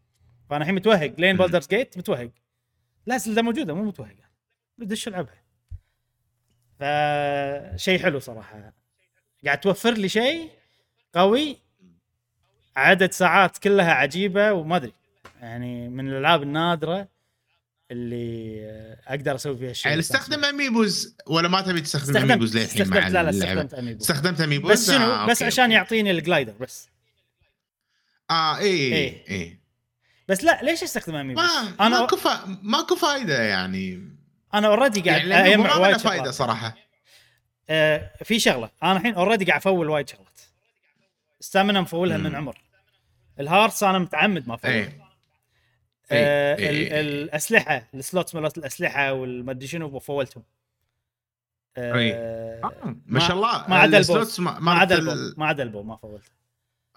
فأنا 0.50 0.62
الحين 0.62 0.74
متوهق. 0.74 1.14
لين. 1.18 1.36
Baldur's 1.36 1.66
Gate 1.66 1.98
متوهق. 1.98 2.30
لا 3.06 3.18
زيلدا 3.18 3.42
موجودة 3.42 3.74
مو 3.74 3.84
متوهق 3.84 4.16
بدش 4.78 5.08
ألعبها. 5.08 5.42
فشيء 6.80 7.98
حلو 7.98 8.18
صراحة. 8.18 8.72
قاعد 9.44 9.60
توفر 9.60 9.92
لي 9.92 10.08
شيء 10.08 10.50
قوي. 11.14 11.56
عدد 12.76 13.12
ساعات 13.12 13.58
كلها 13.58 13.92
عجيبة 13.92 14.52
وما 14.52 14.76
أدري. 14.76 14.92
يعني 15.40 15.88
من 15.88 16.08
الألعاب 16.08 16.42
النادرة. 16.42 17.08
اللي 17.90 18.66
أقدر 19.06 19.34
أسوي 19.34 19.56
فيها 19.56 19.70
الشيء 19.70 19.88
يعني 19.88 20.00
استخدم 20.00 20.44
amiibos 20.44 21.16
ولا 21.26 21.48
ما 21.48 21.60
تبي 21.60 21.80
تستخدم 21.80 22.16
amiibos 22.16 22.56
للحين 22.56 22.88
مع 22.88 22.98
استخدمت 22.98 23.12
لا 23.12 23.22
لا 23.22 23.30
اللعبة؟ 23.30 23.60
استخدمت 23.60 23.74
amiibo 23.74 24.00
استخدمت 24.02 24.40
amiibos 24.40 24.72
بس 24.72 24.90
شنو؟ 24.90 25.12
آه، 25.12 25.26
بس 25.26 25.30
okay، 25.30 25.44
عشان 25.44 25.64
okay. 25.64 25.74
يعطيني 25.74 26.10
ال 26.10 26.16
glider 26.16 26.52
بس. 26.60 26.88
آه 28.30 28.58
اي 28.58 28.64
إيه. 28.64 28.94
اي 28.94 29.24
اي 29.30 29.58
بس 30.28 30.44
لا 30.44 30.60
ليش 30.62 30.82
أستخدم 30.82 31.14
amiibo 31.14 31.40
ما 31.40 31.74
أنا 31.80 32.00
ماكو 32.00 32.16
فا... 32.16 32.58
ماكو 32.62 32.96
فايدة 32.96 33.42
يعني. 33.42 34.16
أنا 34.54 34.66
already 34.66 35.00
قاعد 35.00 35.26
يعني 35.26 35.54
اجمع 35.54 35.66
ما 35.66 35.76
وايد 35.76 35.96
فايدة 35.96 36.22
شغلات. 36.22 36.34
صراحة. 36.34 36.76
آه 37.68 38.12
في 38.24 38.38
شغلة. 38.38 38.70
أنا 38.82 38.96
الحين 38.96 39.14
already 39.14 39.44
قاعد 39.44 39.60
أفول 39.60 39.90
وايد 39.90 40.08
شغلات. 40.08 40.40
stamina 41.40 41.80
مفولها 41.80 42.16
من. 42.16 42.34
عمر. 42.34 42.60
ال 43.40 43.46
hearts 43.46 43.82
أنا 43.82 43.98
متعمد 43.98 44.48
ما 44.48 44.54
افول 44.54 44.70
اي 44.70 45.05
آه 46.10 46.56
إيه، 46.56 46.70
ال- 46.70 46.74
إيه، 46.76 46.92
إيه. 46.92 47.00
الأسلحة 47.00 47.88
ال 47.94 48.01
slots 48.01 48.34
مالت 48.34 48.58
الأسلحة 48.58 49.12
والمدري 49.12 49.66
شنو 49.66 49.98
فولتهم. 50.00 50.42
آه 51.76 52.60
آه، 52.64 52.96
ما 53.06 53.20
شاء 53.20 53.32
الله. 53.36 53.68
ما 53.68 53.76
عدا 53.76 53.98
ال 53.98 54.07
bows 54.07 54.40
ما 54.40 54.72
عدا 54.72 54.94
ال- 54.98 55.08
ال 55.10 55.16
bow 55.16 55.34
ما 55.40 55.46
عدا 55.46 55.62
ال 55.62 55.67
bow 55.67 55.82
ما 55.82 55.96
فولت. 55.96 56.32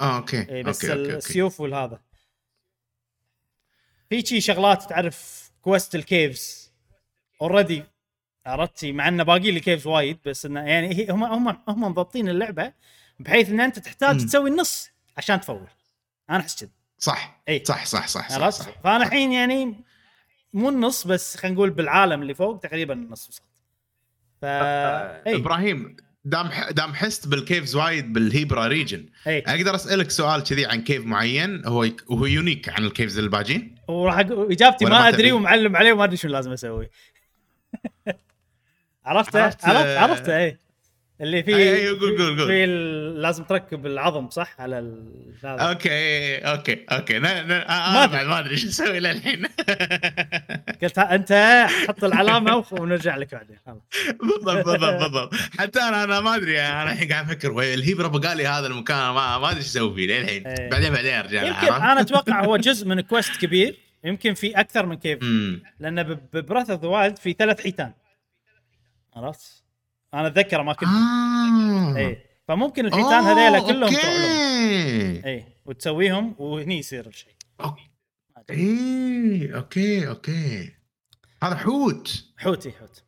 آه 0.01 0.17
okay 0.17 0.63
بس 0.63 0.85
okay 0.85 0.91
okay, 0.99 1.05
okay. 1.05 1.17
السيوف 1.17 1.61
والهذا. 1.61 1.99
في 4.09 4.21
شي 4.25 4.41
شغلات 4.41 4.83
تعرف 4.89 5.51
quest 5.61 5.95
ال 5.95 6.06
caves؟ 6.06 6.71
already 7.41 7.83
عرفت 8.45 8.85
مع 8.85 9.07
إنه 9.07 9.23
باقي 9.23 9.51
لي 9.51 9.59
caves 9.59 9.87
وايد 9.87 10.19
بس 10.25 10.45
إنه 10.45 10.59
يعني 10.59 10.95
هي- 10.95 11.11
هم 11.11 11.23
هم 11.23 11.47
هم 11.67 11.81
مضبطين 11.83 12.29
اللعبة 12.29 12.73
بحيث 13.19 13.49
إن 13.49 13.59
أنت 13.59 13.79
تحتاج 13.79 14.21
مم. 14.21 14.25
تسوي 14.27 14.49
النص 14.49 14.89
عشان 15.17 15.41
تفول. 15.41 15.67
أنا 16.29 16.39
أحس 16.39 16.59
كذي. 16.63 16.71
صح. 16.99 17.41
إي. 17.49 17.63
صح 17.65 17.85
صح 17.85 18.07
صح, 18.07 18.29
صح, 18.29 18.35
عرفت؟ 18.41 18.61
صح. 18.61 18.69
فأنا 18.83 19.03
الحين 19.03 19.31
يعني 19.31 19.75
مو 20.53 20.69
النص 20.69 21.07
بس 21.07 21.37
خلينا 21.37 21.55
نقول 21.55 21.69
بالعالم 21.69 22.21
اللي 22.21 22.33
فوق 22.33 22.59
تقريبا 22.59 22.93
النص 22.93 23.29
وصلت. 23.29 23.43
ف 24.41 24.45
إي. 24.45 25.35
إبراهيم 25.35 25.95
دام 26.25 26.49
دام 26.71 26.93
حست 26.93 27.27
بال 27.27 27.41
caves 27.41 27.75
وايد 27.75 28.13
بال 28.13 28.29
Hebra 28.29 28.67
region 28.67 29.05
إي. 29.27 29.39
أقدر 29.47 29.75
أسألك 29.75 30.11
سؤال 30.11 30.43
كذي 30.43 30.65
عن 30.65 30.81
cave 30.83 31.05
معين؟ 31.05 31.65
هو 31.65 31.87
وهو 32.07 32.25
unique 32.25 32.69
عن 32.69 32.83
ال 32.83 32.89
caves 32.89 33.19
الباجين 33.19 33.75
وراح 33.87 34.19
إجابتي 34.29 34.85
ما 34.85 35.07
أدري؟ 35.07 35.31
ومعلم 35.31 35.75
عليه 35.75 35.93
وما 35.93 36.03
أدري 36.03 36.17
شو 36.17 36.27
لازم 36.27 36.51
أسوي. 36.51 36.89
عرفته؟ 39.05 39.43
عرفت- 39.43 39.65
عرفت؟ 39.65 39.87
عرفته 39.97 40.37
إي. 40.37 40.57
اللي 41.21 41.43
في 41.43 41.51
أي- 41.51 41.55
أي، 41.55 41.89
قول- 41.89 41.99
قول- 42.17 42.37
قول. 42.39 42.47
في 42.47 42.65
لازم 43.17 43.43
تركب 43.43 43.85
العظم 43.85 44.29
صح 44.29 44.55
على 44.61 44.79
ال- 44.79 45.33
هذا 45.43 45.61
okay 45.61 46.37
okay 46.37 46.85
okay 46.91 47.19
ن- 47.19 47.21
ن- 47.21 47.47
ما 47.47 47.65
أنا 47.65 48.03
أدري. 48.03 48.17
بعد 48.17 48.25
ما 48.25 48.39
أدري 48.39 48.57
شو 48.57 48.67
أسوي 48.67 48.99
للحين 48.99 49.45
قلت 50.81 50.97
أنت 50.97 51.65
حط 51.87 52.03
العلامة 52.03 52.65
ونرجع 52.71 53.15
لك 53.17 53.35
بعدين. 53.35 53.57
بالضبط 54.21 54.65
بالضبط 54.65 55.01
بالضبط 55.03 55.33
حتى 55.59 55.79
أنا 55.79 56.03
أنا 56.03 56.19
ما 56.19 56.35
أدري 56.35 56.61
أنا 56.61 56.91
الحين 56.93 57.11
قاعد 57.11 57.25
أفكر 57.29 57.59
ال 57.73 57.79
Hebra 57.79 58.07
بقى 58.07 58.35
لي 58.35 58.47
هذا 58.47 58.67
المكان 58.67 58.97
ما 58.97 59.37
ما 59.37 59.47
أدري 59.49 59.57
إيش 59.59 59.65
أسوي 59.67 59.95
فيه 59.95 60.07
للحين 60.19 60.47
إيه. 60.47 60.69
بعدين 60.69 60.93
بعدين 60.93 61.13
أرجع 61.13 61.43
يمكن؟ 61.43 61.73
أنا 61.73 62.01
أتوقع 62.01 62.45
هو 62.45 62.57
جزء 62.57 62.87
من 62.87 63.01
quest 63.01 63.41
كبير 63.41 63.77
يمكن 64.03 64.33
في 64.33 64.51
أكثر 64.59 64.85
من 64.85 64.95
cave. 64.95 65.19
لأن 65.79 66.03
ب 66.33 66.38
Breath 66.38 66.69
of 66.69 66.81
the 66.81 66.87
Wild 66.87 67.17
في 67.17 67.33
ثلاث 67.39 67.61
حيتان 67.63 67.91
عرفت؟ 69.15 69.58
أنا 70.13 70.27
اتذكر 70.27 70.63
ما 70.63 70.73
كنت 70.73 70.89
آه. 70.89 71.97
اي 71.97 72.25
فممكن 72.47 72.85
الحيتان 72.85 73.23
هذيلا 73.23 73.59
كلهم 73.59 73.89
تروح 73.89 74.05
لهم 74.05 74.21
okay 74.21 75.25
اي 75.25 75.45
وتسويهم 75.65 76.35
وهني 76.37 76.79
يصير 76.79 77.07
الشيء. 77.07 77.33
إيه 78.49 79.55
okay 79.55 80.07
okay. 80.07 80.71
هذا 81.43 81.55
حوت. 81.55 82.25
حوتي 82.37 82.71
حوت. 82.71 83.03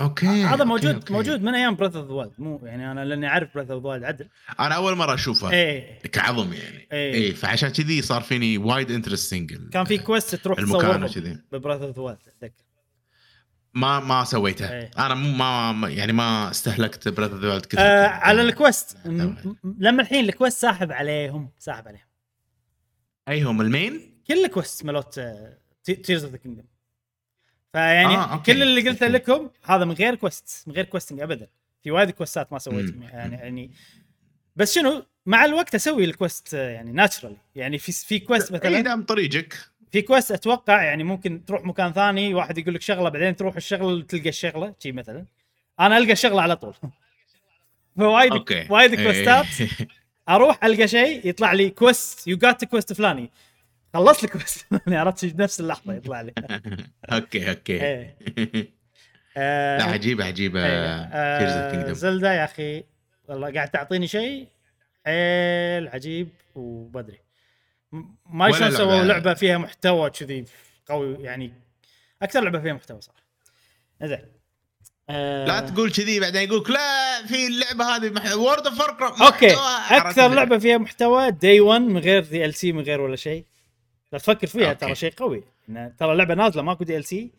أوكي 0.00 0.26
هذا 0.26 0.52
okay، 0.52 0.64
موجود 0.64 0.94
okay. 0.94 1.12
موجود 1.12 1.42
من 1.42 1.54
أيام 1.54 1.74
Breath 1.74 2.00
of 2.00 2.10
the 2.10 2.19
Wild 2.19 2.32
مو 2.38 2.60
يعني 2.62 2.92
أنا 2.92 3.04
لأني 3.04 3.26
أعرف 3.28 3.54
Breath 3.54 3.74
of 3.74 3.84
the 3.84 3.93
Wild 3.93 4.04
عدل. 4.04 4.28
أنا 4.60 4.74
أول 4.74 4.96
مرة 4.96 5.14
أشوفه. 5.14 5.50
اي 5.50 5.98
كعظم 6.12 6.52
يعني. 6.52 6.88
إيه. 6.92 7.14
اي 7.14 7.32
فعشان 7.32 7.68
كذي 7.68 8.02
صار 8.02 8.22
فيني 8.22 8.58
وايد 8.58 8.90
interesting 8.90 9.70
كان 9.70 9.84
في 9.84 9.98
quest 9.98 10.34
تروح 10.34 10.58
المكان 10.58 10.80
تصورهم 10.80 11.04
وكذي. 11.04 11.38
ب 11.52 11.57
Breath 11.57 11.86
of 11.86 11.98
the 11.98 12.07
Wild 12.07 12.18
أتذكر. 12.28 12.65
ما 13.76 14.00
ما 14.00 14.24
سويته. 14.24 14.72
إيه. 14.72 14.90
أنا 14.98 15.14
ما 15.14 15.88
يعني 15.88 16.12
ما 16.12 16.50
استهلكت 16.50 17.08
Breath 17.08 17.34
of 17.34 17.42
the 17.44 17.58
كثر 17.58 17.80
آه 17.80 18.06
على 18.06 18.42
ال 18.42 18.50
quest. 18.50 18.96
لما 19.64 20.02
الحين 20.02 20.24
ال 20.24 20.30
quest 20.30 20.58
ساحب 20.58 20.92
عليهم 20.92 21.50
ساحب 21.58 21.88
عليهم. 21.88 22.06
أي 23.28 23.42
هم 23.42 23.60
ال 23.60 23.72
main 23.72 24.22
كل 24.26 24.44
ال 24.44 24.51
quest 24.51 24.84
مالت 24.84 25.20
Tears 25.84 26.24
of 26.24 26.32
the 26.32 26.38
Kingdom 26.38 26.64
فيعني 27.72 28.14
آه، 28.14 28.32
okay. 28.32 28.52
كل 28.52 28.62
اللي 28.62 28.88
قلته. 28.88 29.06
لكم 29.06 29.50
هذا 29.64 29.84
من 29.84 29.92
غير 29.92 30.14
quest 30.14 30.68
من 30.68 30.74
غير 30.74 30.84
questing 30.84 31.20
ابدا. 31.20 31.48
في 31.82 31.90
وايد 31.90 32.10
كويستات 32.10 32.52
ما 32.52 32.58
سويتهم 32.58 32.96
مم. 32.96 33.02
يعني 33.02 33.34
يعني 33.34 33.70
بس 34.56 34.74
شنو 34.74 35.06
مع 35.26 35.44
الوقت 35.44 35.74
أسوي 35.74 36.04
ال 36.04 36.12
quest 36.12 36.54
آه، 36.54 36.70
يعني 36.70 36.92
naturally 36.92 37.36
يعني 37.54 37.78
في 37.78 37.92
في 37.92 38.18
quest 38.18 38.52
اي 38.52 38.58
مثلا 38.58 38.80
دام 38.80 39.04
طريقك. 39.04 39.56
في 39.92 40.02
quest 40.02 40.32
أتوقع 40.32 40.82
يعني 40.82 41.04
ممكن 41.04 41.44
تروح 41.44 41.64
مكان 41.64 41.92
ثاني 41.92 42.34
واحد 42.34 42.58
يقول 42.58 42.74
لك 42.74 42.82
شغلة 42.82 43.08
بعدين 43.08 43.36
تروح 43.36 43.56
الشغله 43.56 44.02
تلقى 44.02 44.28
الشغلة 44.28 44.74
شي 44.78 44.92
مثلا. 44.92 45.26
أنا 45.80 45.98
ألقى 45.98 46.12
الشغلة 46.12 46.42
على 46.42 46.56
طول. 46.56 46.74
فوايد 47.96 48.32
وايد 48.70 48.94
إيه. 48.94 49.04
كويستات 49.04 49.70
أروح 50.28 50.64
ألقى 50.64 50.88
شيء 50.88 51.28
يطلع 51.28 51.52
لي 51.52 51.70
quest 51.70 52.28
you 52.28 52.36
got 52.36 52.64
quest 52.64 52.92
فلاني 52.92 53.30
خلصت 53.94 54.24
ال 54.24 54.31
quest 54.31 54.66
يعني 54.72 54.96
عرفت 54.96 55.18
شي؟ 55.18 55.28
بنفس 55.28 55.60
اللحظة 55.60 55.94
يطلع 55.94 56.20
لي. 56.20 56.32
okay 57.12 57.50
okay. 57.50 57.80
آه، 59.36 59.78
لا 59.78 59.84
عجيبة 59.84 60.24
عجيبة. 60.24 60.66
إيه. 60.66 61.08
آه، 61.12 61.92
Zelda 61.92 62.32
يا 62.32 62.44
أخي. 62.44 62.84
والله 63.28 63.52
قاعد 63.52 63.68
تعطيني 63.68 64.06
شيء. 64.06 64.48
حيل 65.06 65.88
عجيب 65.88 66.28
وبدري. 66.54 67.25
ما 68.26 68.52
شلون 68.52 68.62
لعبة. 68.62 68.76
سووا 68.76 69.02
لعبة 69.02 69.34
فيها 69.34 69.58
محتوى 69.58 70.10
كذي 70.10 70.44
قوي 70.86 71.14
يعني 71.14 71.52
أكثر 72.22 72.40
لعبة 72.40 72.60
فيها 72.60 72.72
محتوى 72.72 73.00
صح 73.00 73.14
زين. 74.02 74.36
آه، 75.10 75.46
لا 75.46 75.60
تقول 75.60 75.92
كذي 75.92 76.20
بعدين 76.20 76.42
يقولك 76.42 76.70
لا 76.70 77.26
في 77.26 77.46
اللعبة 77.46 77.84
هذه 77.84 78.10
مح... 78.10 78.32
word 78.36 78.66
of 78.66 78.80
أوكي. 79.22 79.54
أكثر 79.90 80.28
لعبة 80.28 80.58
فيها 80.58 80.78
محتوى 80.78 81.30
day 81.30 81.60
1 81.60 81.80
من 81.80 81.98
غير 81.98 82.24
DLC 82.24 82.72
من 82.72 82.82
غير 82.82 83.00
ولا 83.00 83.16
شيء. 83.16 83.44
لا 84.12 84.18
تفكر 84.18 84.46
فيها 84.46 84.68
أوكي. 84.68 84.80
ترى 84.80 84.94
شيء 84.94 85.12
قوي. 85.12 85.44
ترى 85.98 86.12
اللعبة 86.12 86.34
نازلة 86.34 86.62
ماكو 86.62 86.84
DLC 86.84 87.32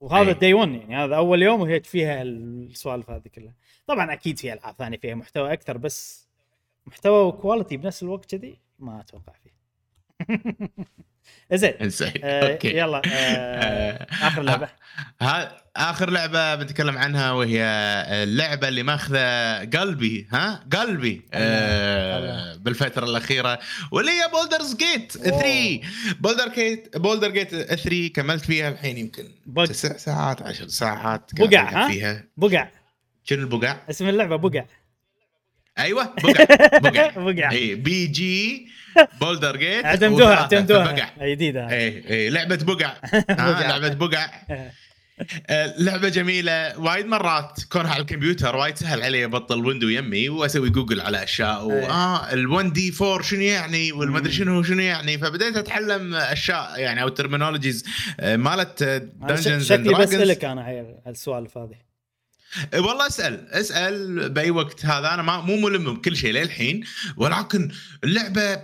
وهذا. 0.00 0.32
day 0.32 0.54
1 0.54 0.68
يعني 0.70 0.96
هذا 0.96 1.16
أول 1.16 1.42
يوم 1.42 1.60
وهي 1.60 1.80
فيها 1.80 2.22
السوالف 2.22 3.10
هذه 3.10 3.28
كلها. 3.34 3.54
طبعا 3.86 4.12
أكيد 4.12 4.38
في 4.38 4.52
ألعاب 4.52 4.74
ثانية 4.78 4.98
فيها 4.98 5.14
محتوى 5.14 5.52
أكثر 5.52 5.76
بس 5.76 6.28
محتوى 6.86 7.24
و 7.26 7.32
quality 7.32 7.76
بنفس 7.76 8.02
الوقت 8.02 8.34
كذي. 8.34 8.58
ما 8.80 9.00
أتوقع 9.00 9.32
فيه 9.42 9.50
زين 11.56 11.72
انسى 11.82 12.12
آه 12.24 12.52
أوكي 12.52 12.68
يلا 12.78 13.02
آه 13.12 14.06
آخر 14.10 14.42
لعبة 14.42 14.68
ها 15.20 15.56
آخر 15.76 16.10
لعبة 16.10 16.54
بنتكلم 16.54 16.98
عنها 16.98 17.32
وهي 17.32 17.62
اللعبة 18.22 18.68
اللي 18.68 18.82
ماخذة 18.82 19.58
قلبي 19.64 20.28
ها 20.32 20.64
قلبي 20.72 21.22
آه. 21.32 22.56
بالفترة 22.56 23.04
الأخيرة 23.04 23.58
واللي 23.90 24.10
هي 24.10 24.28
بولدرز 24.32 24.76
جيت 24.76 25.12
3 25.12 25.80
بولدر 26.20 26.48
جيت 26.54 26.96
بولدر 26.96 27.30
جيت 27.30 27.48
3 27.50 28.08
كملت 28.08 28.44
فيها 28.44 28.68
الحين 28.68 28.98
يمكن. 28.98 29.24
تسع 29.68 29.96
ساعات 29.96 30.42
عشر 30.42 30.68
ساعات 30.68 31.30
قاعد 31.38 31.50
بقع،؟ 31.74 31.88
فيها 31.88 32.24
بقع 32.36 32.68
شنو 33.24 33.40
البقع؟ 33.42 33.76
اسم 33.90 34.08
اللعبة 34.08 34.36
بقع 34.36 34.64
أيوه 35.78 36.14
بقع 36.24 36.44
بقع. 36.78 37.10
بقع. 37.32 37.50
اي 37.52 37.74
بي 37.74 38.06
جي 38.06 38.66
بولدر 39.20 39.56
جيت 39.56 39.84
اعتمدوها 39.84 40.34
اعتمدوها 40.34 40.84
فبقع 40.84 41.10
جديدة. 41.26 41.66
هذه. 41.66 41.72
اي 41.72 42.04
اي 42.10 42.30
لعبة 42.30 42.56
بقع. 42.56 42.92
بقع. 43.28 43.60
لعبة 43.78 43.88
بقع. 44.06 44.30
آه، 45.50 45.74
لعبة 45.78 46.08
جميلة. 46.08 46.78
وايد 46.78 47.06
مرات 47.06 47.60
كونها 47.72 47.90
على 47.92 48.00
الكمبيوتر 48.00 48.56
وايد 48.56 48.76
سهل 48.76 49.02
علي 49.02 49.24
أبطل 49.24 49.66
ويندو 49.66 49.88
يمي 49.88 50.28
وأسوي 50.28 50.70
جوجل 50.70 51.00
على 51.00 51.22
أشياء. 51.22 51.64
واه 51.66 52.30
ال1 52.30 52.72
دي 52.72 52.94
4 53.02 53.22
شنو 53.22 53.40
يعني 53.40 53.92
والمدري. 53.92 54.32
شنو 54.32 54.62
شنو 54.62 54.80
يعني. 54.80 55.18
فبديت 55.18 55.56
أتعلم 55.56 56.14
أشياء 56.14 56.80
يعني 56.80 57.02
أو 57.02 57.08
الترمينولوجيز 57.08 57.84
مالت 58.22 58.82
أنا 58.82 59.36
ش- 59.36 59.44
dungeons 59.44 59.66
شكلي 59.72 59.94
بسألك 59.94 60.44
أنا 60.44 60.68
هاي 60.68 60.86
السوالف 61.06 61.58
هذه. 61.58 61.89
والله 62.74 63.06
اسأل 63.06 63.48
اسأل 63.48 64.28
بأي 64.28 64.50
وقت 64.50 64.86
هذا 64.86 65.14
أنا 65.14 65.22
ما 65.22 65.40
مو 65.40 65.56
ملم 65.56 65.94
بكل 65.94 66.16
شيء 66.16 66.32
للحين 66.32 66.84
ولكن 67.16 67.70
اللعبة 68.04 68.62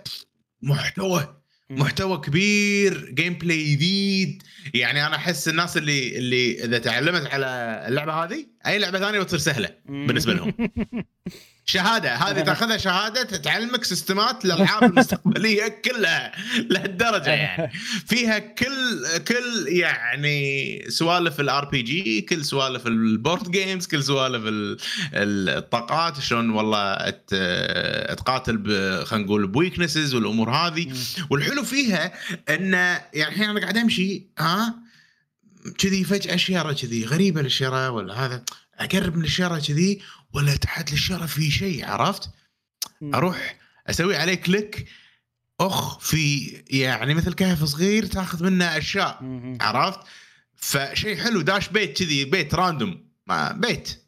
محتوى. 0.62 1.36
محتوى 1.70 2.18
كبير 2.18 3.10
gameplay 3.10 3.74
جديد 3.74 4.42
يعني 4.74 5.06
أنا 5.06 5.16
أحس 5.16 5.48
الناس 5.48 5.76
اللي 5.76 6.18
اللي 6.18 6.64
إذا 6.64 6.78
تعلمت 6.78 7.26
على 7.26 7.46
اللعبة 7.88 8.12
هذه 8.12 8.46
أي 8.66 8.78
لعبة 8.78 8.98
ثانية 8.98 9.20
بتصير 9.20 9.38
سهلة 9.38 9.68
بالنسبة 9.88 10.32
لهم. 10.32 10.52
شهادة 11.68 12.14
هذه 12.14 12.40
تأخذها 12.40 12.76
شهادة 12.76 13.22
تعلمك 13.22 13.84
سيستمات 13.84 14.44
الألعاب 14.44 14.84
المستقبلية 14.90 15.68
كلها 15.84 16.32
لهالدرجة 16.70 17.30
يعني. 17.30 17.72
فيها 18.06 18.38
كل 18.38 19.08
كل 19.28 19.64
يعني 19.68 20.84
سوالف 20.88 21.40
ال 21.40 21.64
RPG 21.64 22.20
كل 22.20 22.44
سوالف 22.44 22.86
ال 22.86 22.97
board 22.97 23.50
games 23.50 23.86
كل 23.86 24.02
سوالف 24.02 24.42
ال- 24.46 24.76
ال- 25.14 25.48
الطاقات 25.48 26.20
شلون 26.20 26.50
والله 26.50 27.10
تقاتل 28.14 28.62
خلينا 29.04 29.24
نقول 29.26 29.46
ب 29.46 29.52
weaknesses 29.52 30.14
والأمور 30.14 30.50
هذه. 30.50 30.92
والحلو 31.30 31.62
فيها 31.64 32.12
انه 32.50 32.76
يعني 33.14 33.28
الحين 33.34 33.50
أنا 33.50 33.60
قاعد 33.60 33.76
أمشي 33.76 34.26
ها 34.38 34.55
كذي 35.78 36.04
فجأة 36.04 36.36
شيره 36.36 36.72
كذي 36.72 37.04
غريبة 37.04 37.42
للشيره 37.42 37.90
ولا 37.90 38.24
هذا 38.24 38.44
أقرب 38.74 39.16
من 39.16 39.24
الشيره 39.24 39.58
كذي 39.58 40.02
ولا 40.32 40.56
تحت 40.56 40.92
الشيره 40.92 41.26
في 41.26 41.50
شيء 41.50 41.86
عرفت؟ 41.86 42.30
أروح 43.02 43.58
أسوي 43.86 44.16
عليه 44.16 44.34
click 44.34 44.88
أخ 45.60 45.98
في 45.98 46.46
يعني 46.70 47.14
مثل 47.14 47.32
كهف 47.32 47.64
صغير 47.64 48.06
تاخذ 48.06 48.44
منه 48.44 48.64
أشياء. 48.64 49.20
عرفت؟ 49.60 50.00
فشيء 50.56 51.16
حلو 51.16 51.40
داش 51.40 51.68
بيت 51.68 51.98
كذي 51.98 52.24
بيت 52.24 52.54
random 52.54 53.06
ما 53.26 53.52
بيت 53.52 54.02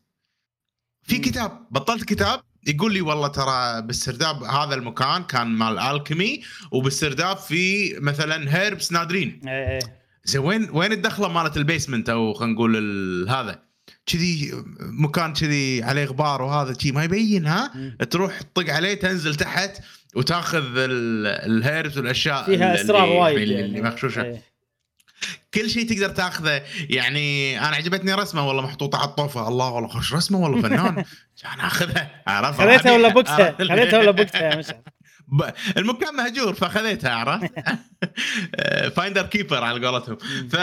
في. 1.03 1.19
كتاب 1.19 1.67
بطلت 1.71 2.05
كتاب 2.05 2.41
يقول 2.67 2.93
لي 2.93 3.01
والله 3.01 3.29
ترى 3.29 3.83
بالسرداب 3.83 4.43
هذا 4.43 4.75
المكان 4.75 5.25
كان 5.25 5.47
مال 5.47 5.79
الكيمي 5.79 6.43
وبالسرداب 6.73 7.37
في 7.37 7.95
مثلا 8.01 8.57
herbs 8.57 8.93
نادرين 8.93 9.41
إيه، 9.49 9.69
إيه. 9.69 9.98
زين 10.29 10.41
وين 10.43 10.69
وين 10.73 10.93
الدخلة 10.93 11.29
مالت 11.29 11.57
ال 11.57 11.62
basement؟ 11.62 12.11
أو 12.11 12.35
خلينا 12.35 12.55
نقول 12.55 12.77
ال- 12.77 13.29
هذا. 13.31 13.63
كذي 14.07 14.53
مكان 14.81 15.33
كذي 15.33 15.83
عليه 15.83 16.05
غبار 16.05 16.43
وهذا 16.43 16.75
شي 16.79 16.93
ما 16.93 17.05
يبين 17.05 17.47
ها. 17.47 17.71
تروح 18.11 18.41
تطق 18.41 18.73
عليه 18.75 18.95
تنزل 18.95 19.35
تحت 19.35 19.71
وتاخذ 20.17 20.59
ال- 20.77 21.27
ال 21.27 21.38
herbs 21.38 21.97
والأشياء 21.97 22.45
فيها 22.45 22.75
أسرار 22.75 23.09
وايد 23.09 23.39
اللي, 23.39 23.55
يعني. 23.55 23.67
اللي 23.67 23.83
مخشوشة. 23.83 24.23
إيه. 24.23 24.43
كل 25.55 25.71
شيء 25.71 25.89
تقدر 25.89 26.09
تاخذه. 26.09 26.63
يعني 26.91 27.59
أنا 27.59 27.77
عجبتني 27.77 28.15
رسمة 28.15 28.49
والله 28.49 28.63
محطوطة 28.63 28.99
على 28.99 29.09
الطوفة. 29.09 29.49
الله 29.49 29.71
والله 29.71 29.89
خوش 29.89 30.15
رسمة 30.15 30.39
والله 30.39 30.63
فنان. 30.63 31.05
كان 31.43 31.61
آخذها. 31.61 32.23
عرفت؟ 32.27 32.61
خذيتها 32.61 32.93
ولا 32.93 33.09
بقتها 33.09 33.45
عرفت؟ 33.47 33.63
خذيتها 33.73 33.99
ولا 33.99 34.11
بقتها 34.11 34.43
يا 34.51 34.57
مشعل؟ 34.57 34.83
المكان 35.77 36.15
مهجور 36.17 36.55
فاخذتها 36.55 37.11
عرفت؟ 37.11 37.51
finder 38.97 39.23
keeper 39.23 39.65
على 39.65 39.87
قولتهم. 39.87 40.17
ف 40.49 40.57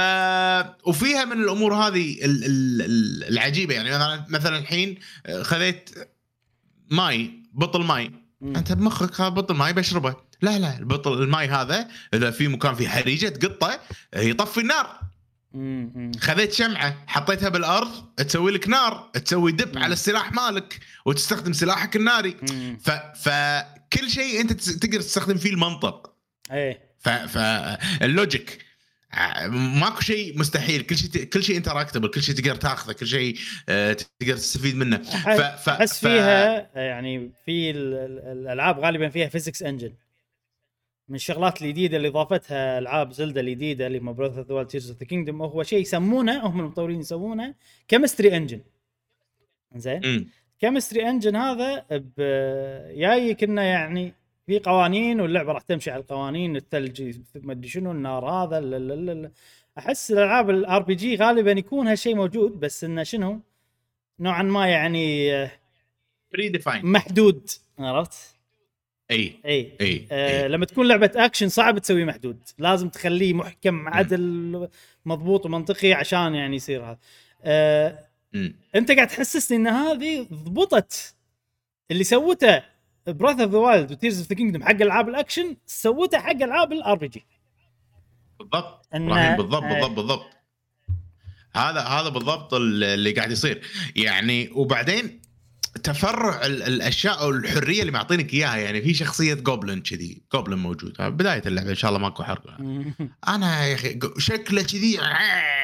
وفيها 0.88 1.26
من 1.26 1.44
الأمور 1.44 1.74
هذه 1.74 2.26
ال- 2.26 2.46
ال- 2.46 2.82
ال- 2.82 3.24
العجيبة 3.30 3.74
يعني 3.74 3.90
مثلا 3.90 4.26
مثلا 4.30 4.58
الحين 4.58 4.98
خذيت 5.42 5.90
ماي 6.92 7.32
بطل 7.54 7.84
ماي. 7.84 8.12
أنت 8.44 8.72
بمخك 8.72 9.22
هذا 9.22 9.30
بطل 9.30 9.56
ماي 9.56 9.74
بشربه. 9.74 10.16
لا 10.42 10.60
لا 10.60 10.78
البطل 10.78 11.14
الماي 11.22 11.48
هذا 11.48 11.88
إذا 12.14 12.32
في 12.32 12.48
مكان 12.48 12.76
فيه 12.76 12.88
حريقه 12.88 13.30
تقطه 13.30 13.80
يطفي 14.16 14.60
النار. 14.60 15.00
خذيت 16.20 16.54
شمعة 16.54 17.04
حطيتها 17.08 17.50
بالأرض 17.50 18.06
تسوي 18.18 18.52
لك 18.52 18.68
نار 18.70 19.12
تسوي 19.14 19.52
dip. 19.52 19.78
على 19.78 19.94
السلاح 19.94 20.34
مالك 20.34 20.80
وتستخدم 21.06 21.54
سلاحك 21.54 21.96
الناري. 21.96 22.36
ف... 22.84 22.90
فكل 23.28 24.10
شيء 24.10 24.42
أنت 24.42 24.54
تقدر 24.54 25.00
تستخدم 25.00 25.38
فيه 25.38 25.50
المنطق. 25.50 26.14
إيه. 26.52 26.80
ف... 27.00 27.10
فال 27.10 27.54
logic 27.54 28.66
ع- 29.12 29.48
ماكو 29.48 30.02
شيء 30.02 30.40
مستحيل. 30.40 30.82
كل 30.82 30.98
شيء 30.98 31.24
كل 31.24 31.44
شيء 31.44 31.58
interactable. 31.58 32.08
كل 32.08 32.24
شيء 32.24 32.36
تقدر 32.36 32.56
تاخذه. 32.56 32.94
كل 32.94 33.08
شيء 33.08 33.38
آه، 33.70 33.94
تقدر 33.94 34.38
تستفيد 34.38 34.76
منه. 34.76 34.98
ف... 34.98 35.30
ف... 35.40 35.70
أحس 35.70 35.98
ف- 35.98 36.08
فيها 36.08 36.70
يعني 36.76 37.32
في 37.46 37.72
ال- 37.72 37.94
ال- 37.94 38.40
الألعاب 38.42 38.80
غالبا 38.80 39.10
فيها 39.10 39.28
physics 39.28 39.64
engine 39.64 39.94
من 41.10 41.16
الشغلات 41.16 41.62
الجديدة 41.62 41.98
اللي 41.98 42.08
اضافتها 42.08 42.80
ألعاب 42.80 43.12
Zelda 43.12 43.42
الجديدة 43.42 43.88
اللي 43.88 44.00
Breath 44.00 44.38
of 44.38 44.48
the 44.48 44.54
Wild 44.54 44.70
Tears 44.70 44.90
of 44.90 45.00
the 45.00 45.06
Kingdom 45.06 45.42
هو 45.42 45.64
شيء 45.64 45.80
يسمونه 45.80 46.46
هم 46.46 46.60
المطورين 46.60 47.00
يسمونه 47.00 47.56
chemistry 47.88 48.38
engine 48.38 48.62
زين. 49.76 50.30
chemistry 50.60 51.10
engine 51.10 51.36
هذا 51.36 51.86
جاي 52.96 53.34
كنا 53.34 53.64
يعني 53.64 54.14
في 54.46 54.60
قوانين 54.60 55.22
واللعبة 55.22 55.52
راح 55.52 55.62
تمشي 55.62 55.92
على 55.92 56.02
القوانين 56.02 56.56
الثلج 56.56 57.18
ما 57.36 57.54
أدري 57.54 57.68
شنو 57.68 57.92
النار 57.92 58.26
هذا. 58.30 59.32
أحس 59.78 60.12
الألعاب 60.12 60.50
ال 60.50 60.82
RPG 60.84 61.16
غالبا 61.16 61.52
يكون 61.52 61.88
هالشيء 61.88 62.16
موجود 62.16 62.60
بس 62.60 62.84
إنه 62.84 63.04
شنو 63.04 63.40
نوعا 64.20 64.44
ما 64.44 64.68
يعني 64.68 65.34
آه، 65.36 65.52
Predefined. 66.38 66.84
محدود 66.84 67.50
عرفت؟ 67.80 68.35
اي 69.12 69.40
اي. 69.46 69.78
اي 69.82 70.08
آه 70.12 70.44
إي. 70.44 70.48
لما 70.48 70.66
تكون 70.66 70.88
لعبة 70.88 71.12
اكشن 71.16 71.50
صعب 71.50 71.80
تسويه 71.80 72.06
محدود. 72.06 72.44
لازم 72.58 72.90
تخليه 72.90 73.34
محكم 73.34 73.90
عدل 73.90 74.70
مضبوط 75.06 75.46
ومنطقي 75.46 75.94
عشان 75.94 76.36
يعني 76.36 76.56
يصير 76.56 76.84
هذا. 76.86 77.00
آه. 77.44 78.06
انت 78.76 78.92
قاعد 78.92 79.08
تحسسني 79.08 79.58
إن 79.58 79.68
هذه 79.68 80.28
ضبطت 80.34 81.16
اللي 81.92 82.04
سوته 82.04 82.64
Breath 83.08 83.40
of 83.40 83.52
the 83.52 83.58
Wild 83.58 83.92
و 83.92 83.96
Tears 83.96 84.20
of 84.20 84.30
the 84.30 84.36
Kingdom 84.36 84.64
حق 84.64 84.82
ألعاب 84.82 85.10
الأكشن 85.10 85.56
سوته 85.66 86.20
حق 86.20 86.44
ألعاب 86.44 86.74
ال 86.74 86.98
RPG 86.98 87.26
بالضبط 88.40 88.88
إبراهيم 88.94 89.38
بالضبط. 89.38 89.64
بالضبط 89.64 89.92
بالضبط. 89.92 90.30
هذا 91.56 91.82
هذا 91.82 92.10
بالضبط 92.10 92.54
اللي 92.54 93.12
قاعد 93.12 93.32
يصير. 93.32 93.62
يعني 93.96 94.50
وبعدين 94.54 95.22
تفرع 95.84 96.46
ال- 96.46 96.64
الأشياء 96.64 97.20
أو 97.22 97.30
الحرية 97.30 97.82
اللي 97.82 97.92
معطينك 97.92 98.34
إياها. 98.34 98.56
يعني 98.58 98.82
في 98.82 98.94
شخصية 98.94 99.34
goblin 99.34 99.82
كذي. 99.82 100.22
goblin 100.34 100.58
موجود. 100.58 100.94
بداية 101.00 101.42
اللعبة 101.46 101.70
إن 101.70 101.76
شاء 101.76 101.90
الله 101.90 102.02
ماكو 102.02 102.24
حرق. 102.24 102.44
أنا 103.28 103.66
يا 103.66 103.76
أخي 103.76 104.00
شكله 104.18 104.62
كذي 104.62 104.98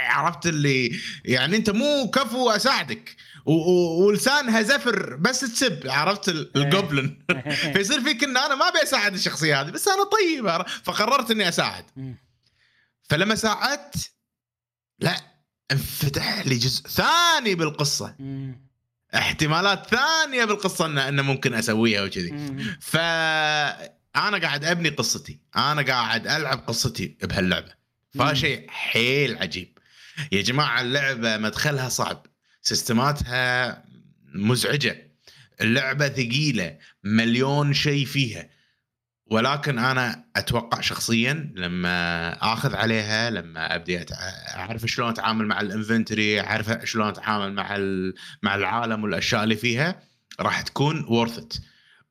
عرفت 0.07 0.47
اللي 0.47 0.99
يعني 1.25 1.57
أنت 1.57 1.69
مو 1.69 2.11
كفو 2.13 2.49
أساعدك. 2.49 3.15
ولسانها 3.45 4.61
زفر 4.61 5.15
بس 5.15 5.39
تسب 5.39 5.79
عرفت 5.87 6.29
ال- 6.29 6.57
الجوبلن 6.57 7.17
فيصير 7.73 8.01
فيك 8.01 8.23
إن 8.23 8.37
أنا 8.37 8.55
ما 8.55 8.67
أبي 8.67 8.83
أساعد 8.83 9.13
الشخصية 9.13 9.61
هذه 9.61 9.69
بس 9.69 9.87
أنا 9.87 10.03
طيب؟ 10.03 10.65
فقررت 10.83 11.31
إني 11.31 11.49
أساعد. 11.49 11.85
فلما 13.09 13.35
ساعدت 13.35 14.11
لا 14.99 15.15
انفتح 15.71 16.47
لي 16.47 16.55
جزء 16.55 16.87
ثاني 16.87 17.55
بالقصة. 17.55 18.15
احتمالات 19.15 19.87
ثانية 19.87 20.45
بالقصة 20.45 20.85
انه 20.85 21.07
انه 21.07 21.21
ممكن 21.21 21.53
أسويها 21.53 22.01
وكذي. 22.01 22.31
مم. 22.31 22.77
فانا 22.81 24.37
قاعد 24.41 24.65
أبني 24.65 24.89
قصتي. 24.89 25.39
أنا 25.55 25.81
قاعد 25.81 26.27
ألعب 26.27 26.63
قصتي 26.67 27.17
بهاللعبة. 27.23 27.73
فهذا 28.13 28.29
مم. 28.29 28.35
شيء 28.35 28.65
حيل 28.69 29.37
عجيب. 29.37 29.77
يا 30.31 30.41
جماعة 30.41 30.81
اللعبة 30.81 31.37
مدخلها 31.37 31.89
صعب. 31.89 32.25
سيستماتها 32.61 33.83
مزعجة. 34.33 35.11
اللعبة 35.61 36.09
ثقيلة. 36.09 36.77
مليون 37.03 37.73
شيء 37.73 38.05
فيها. 38.05 38.49
ولكن 39.31 39.79
أنا 39.79 40.25
أتوقع 40.35 40.81
شخصيا 40.81 41.53
لما 41.55 42.33
آخذ 42.53 42.75
عليها 42.75 43.29
لما 43.29 43.75
أبدي 43.75 44.05
أعرف 44.55 44.85
شلون 44.85 45.09
أتعامل 45.09 45.45
مع 45.47 45.61
الانفنتوري 45.61 46.41
أعرف 46.41 46.71
شلون 46.83 47.07
أتعامل 47.07 47.53
مع 47.53 47.77
مع 48.43 48.55
العالم 48.55 49.03
والأشياء 49.03 49.43
اللي 49.43 49.55
فيها 49.55 50.01
راح 50.39 50.61
تكون 50.61 51.05
worth 51.05 51.37
it. 51.37 51.59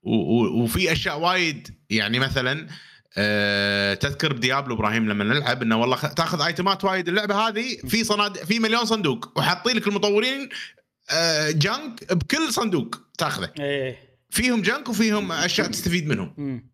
و- 0.03 0.15
و- 0.15 0.63
وفي 0.63 0.93
أشياء 0.93 1.19
وايد 1.19 1.69
يعني 1.91 2.19
مثلا 2.19 2.67
أه 3.19 3.95
تذكر 3.95 4.33
ب 4.33 4.39
Diablo 4.39 4.75
إبراهيم 4.75 5.09
لما 5.09 5.25
نلعب 5.25 5.63
إنه 5.63 5.77
والله 5.77 5.97
تأخذ 5.97 6.41
item 6.43 6.76
ات 6.76 6.85
وايد 6.85 7.09
اللعبة 7.09 7.35
هذه 7.49 7.77
في 7.89 8.05
صناديق 8.05 8.45
في 8.45 8.59
مليون 8.59 8.85
صندوق 8.85 9.33
وحاطين 9.37 9.77
لك 9.77 9.87
المطورين 9.89 10.49
أه 11.11 11.51
junk 11.51 12.13
بكل 12.15 12.53
صندوق 12.53 12.97
تأخذه. 13.19 13.51
إيه. 13.61 13.99
فيهم 14.31 14.63
junk 14.63 14.89
وفيهم 14.89 15.33
أشياء 15.33 15.67
تستفيد 15.69 16.09
منهم. 16.09 16.71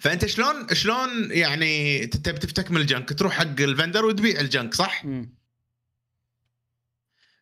فأنت 0.00 0.26
شلون 0.26 0.66
شلون 0.72 1.28
يعني 1.30 2.06
تبي 2.06 2.38
تفتك 2.38 2.70
من 2.70 2.76
ال 2.80 2.88
junk 2.88 3.18
تروح 3.18 3.32
حق 3.34 3.60
ال 3.60 3.66
vendor 3.66 4.04
وتبيع 4.04 4.40
ال 4.40 4.47
junk 4.47 4.74
صح؟ 4.74 5.04
مم. 5.04 5.34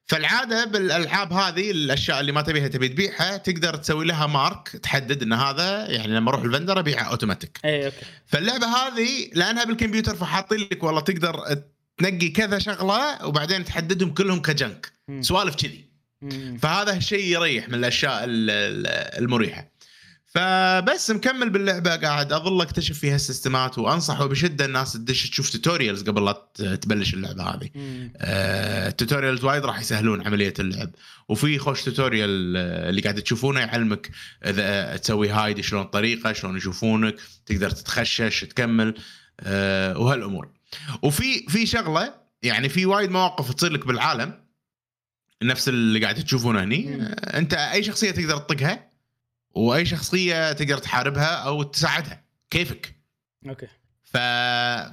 فالعادة 0.06 0.64
بالألعاب 0.64 1.32
هذه 1.32 1.70
الأشياء 1.70 2.20
اللي 2.20 2.32
ما 2.32 2.42
تبيها 2.42 2.68
تبي 2.68 2.88
تبيعها 2.88 3.36
تقدر 3.36 3.76
تسوي 3.76 4.04
لها 4.04 4.26
mark 4.26 4.68
تحدد 4.68 5.22
إن 5.22 5.32
هذا 5.32 5.90
يعني 5.90 6.12
لما 6.14 6.30
أروح 6.30 6.42
ال 6.42 6.47
vendor 6.47 6.78
أبيعه 6.78 7.02
أوتوماتيك 7.02 7.58
إيه 7.64 7.84
أوكي 7.86 7.96
فاللعبة 8.26 8.66
هذه 8.66 9.30
لأنها 9.34 9.64
بالكمبيوتر 9.64 10.16
فحاطين 10.16 10.58
لك 10.58 10.82
والله 10.82 11.00
تقدر 11.00 11.62
تنقي 11.98 12.28
كذا 12.28 12.58
شغلة 12.58 13.26
وبعدين 13.26 13.64
تحددهم 13.64 14.14
كلهم 14.14 14.42
كجنك. 14.42 14.92
سوالف 15.20 15.54
كذي. 15.54 15.90
فهذا 16.62 16.96
الشيء 16.96 17.24
يريح 17.24 17.68
من 17.68 17.74
الأشياء 17.74 18.24
ال- 18.24 18.50
ال- 18.50 19.18
المريحة 19.22 19.70
فبس 20.30 21.10
مكمل 21.10 21.50
باللعبة. 21.50 21.96
قاعد 21.96 22.32
أظل 22.32 22.62
أكتشف 22.62 22.98
فيها 22.98 23.14
ال 23.14 23.22
systems 23.22 23.78
وانصح 23.78 24.20
وبشده 24.20 24.64
الناس 24.64 24.92
تدش 24.92 25.30
تشوف 25.30 25.50
tutorials 25.50 26.02
قبل 26.02 26.24
لا 26.24 26.76
تبلش 26.76 27.14
اللعبة 27.14 27.42
هذه. 27.42 27.70
آه، 28.16 28.88
ال 28.88 28.94
tutorials 28.94 29.44
وايد 29.44 29.64
راح 29.64 29.80
يسهلون 29.80 30.26
عملية 30.26 30.54
اللعب. 30.58 30.90
وفي 31.28 31.58
خوش 31.58 31.82
tutorial 31.82 32.56
آه، 32.56 32.90
اللي 32.90 33.00
قاعد 33.00 33.22
تشوفونه 33.22 33.60
يعلمك 33.60 34.10
إذا 34.46 34.62
آه، 34.62 34.96
تسوي 34.96 35.28
هايد 35.28 35.60
شلون 35.60 35.84
طريقه 35.84 36.32
شلون 36.32 36.56
يشوفونك 36.56 37.16
تقدر 37.46 37.70
تتخشش 37.70 38.40
تكمل. 38.40 38.94
آه، 39.40 39.98
وهالأمور. 39.98 40.48
وفي 41.02 41.46
في 41.48 41.66
شغلة 41.66 42.14
يعني 42.42 42.68
في 42.68 42.86
وايد 42.86 43.10
مواقف 43.10 43.54
تصير 43.54 43.72
لك 43.72 43.86
بالعالم. 43.86 44.44
نفس 45.42 45.68
اللي 45.68 46.00
قاعد 46.00 46.24
تشوفونه 46.24 46.64
هني. 46.64 46.94
آه، 46.94 47.38
أنت 47.38 47.54
أي 47.54 47.82
شخصية 47.82 48.10
تقدر 48.10 48.36
تطقها؟ 48.38 48.89
وأي 49.50 49.86
شخصية 49.86 50.52
تقدر 50.52 50.78
تحاربها 50.78 51.34
أو 51.34 51.62
تساعدها. 51.62 52.24
كيفك؟ 52.50 52.94
أوكي. 53.48 53.66
ف... 54.04 54.16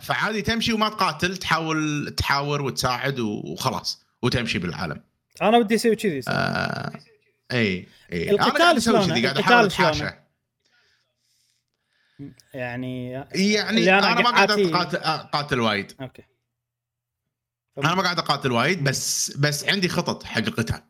فعادي 0.05 0.41
تمشي 0.41 0.73
وما 0.73 0.89
تقاتل 0.89 1.37
تحاول 1.37 2.13
تحاور 2.17 2.61
وتساعد 2.61 3.19
وخلاص 3.19 4.05
وتمشي 4.21 4.59
بالعالم. 4.59 5.03
أنا 5.41 5.59
بدي 5.59 5.75
أسوي 5.75 5.95
كذي. 5.95 6.21
آه... 6.27 6.99
اي 7.51 7.87
اي 8.13 8.31
القتال 8.31 8.49
أنا 8.49 8.59
قاعد 8.59 8.75
أسوي 8.75 9.03
شلونه؟ 9.03 9.13
كذي 9.13 9.23
قاعد 9.23 9.37
القتال 9.37 9.53
أحاول؟ 9.53 9.65
أتحاشى. 9.65 10.15
يعني 12.53 13.11
يعني 13.11 13.69
اللي 13.69 13.97
أنا 13.97 14.11
أنا, 14.11 14.21
ما 14.21 14.29
قاعد 14.29 14.51
اقاتل 14.51 14.97
أقاتل 14.97 15.59
وايد. 15.59 15.93
أوكي. 16.01 16.23
أنا 17.77 17.95
ما 17.95 18.03
قاعد 18.03 18.19
أقاتل 18.19 18.51
وايد 18.51 18.83
بس 18.83 19.31
بس 19.37 19.65
عندي 19.65 19.89
خطط 19.89 20.23
حق 20.23 20.37
القتال. 20.37 20.81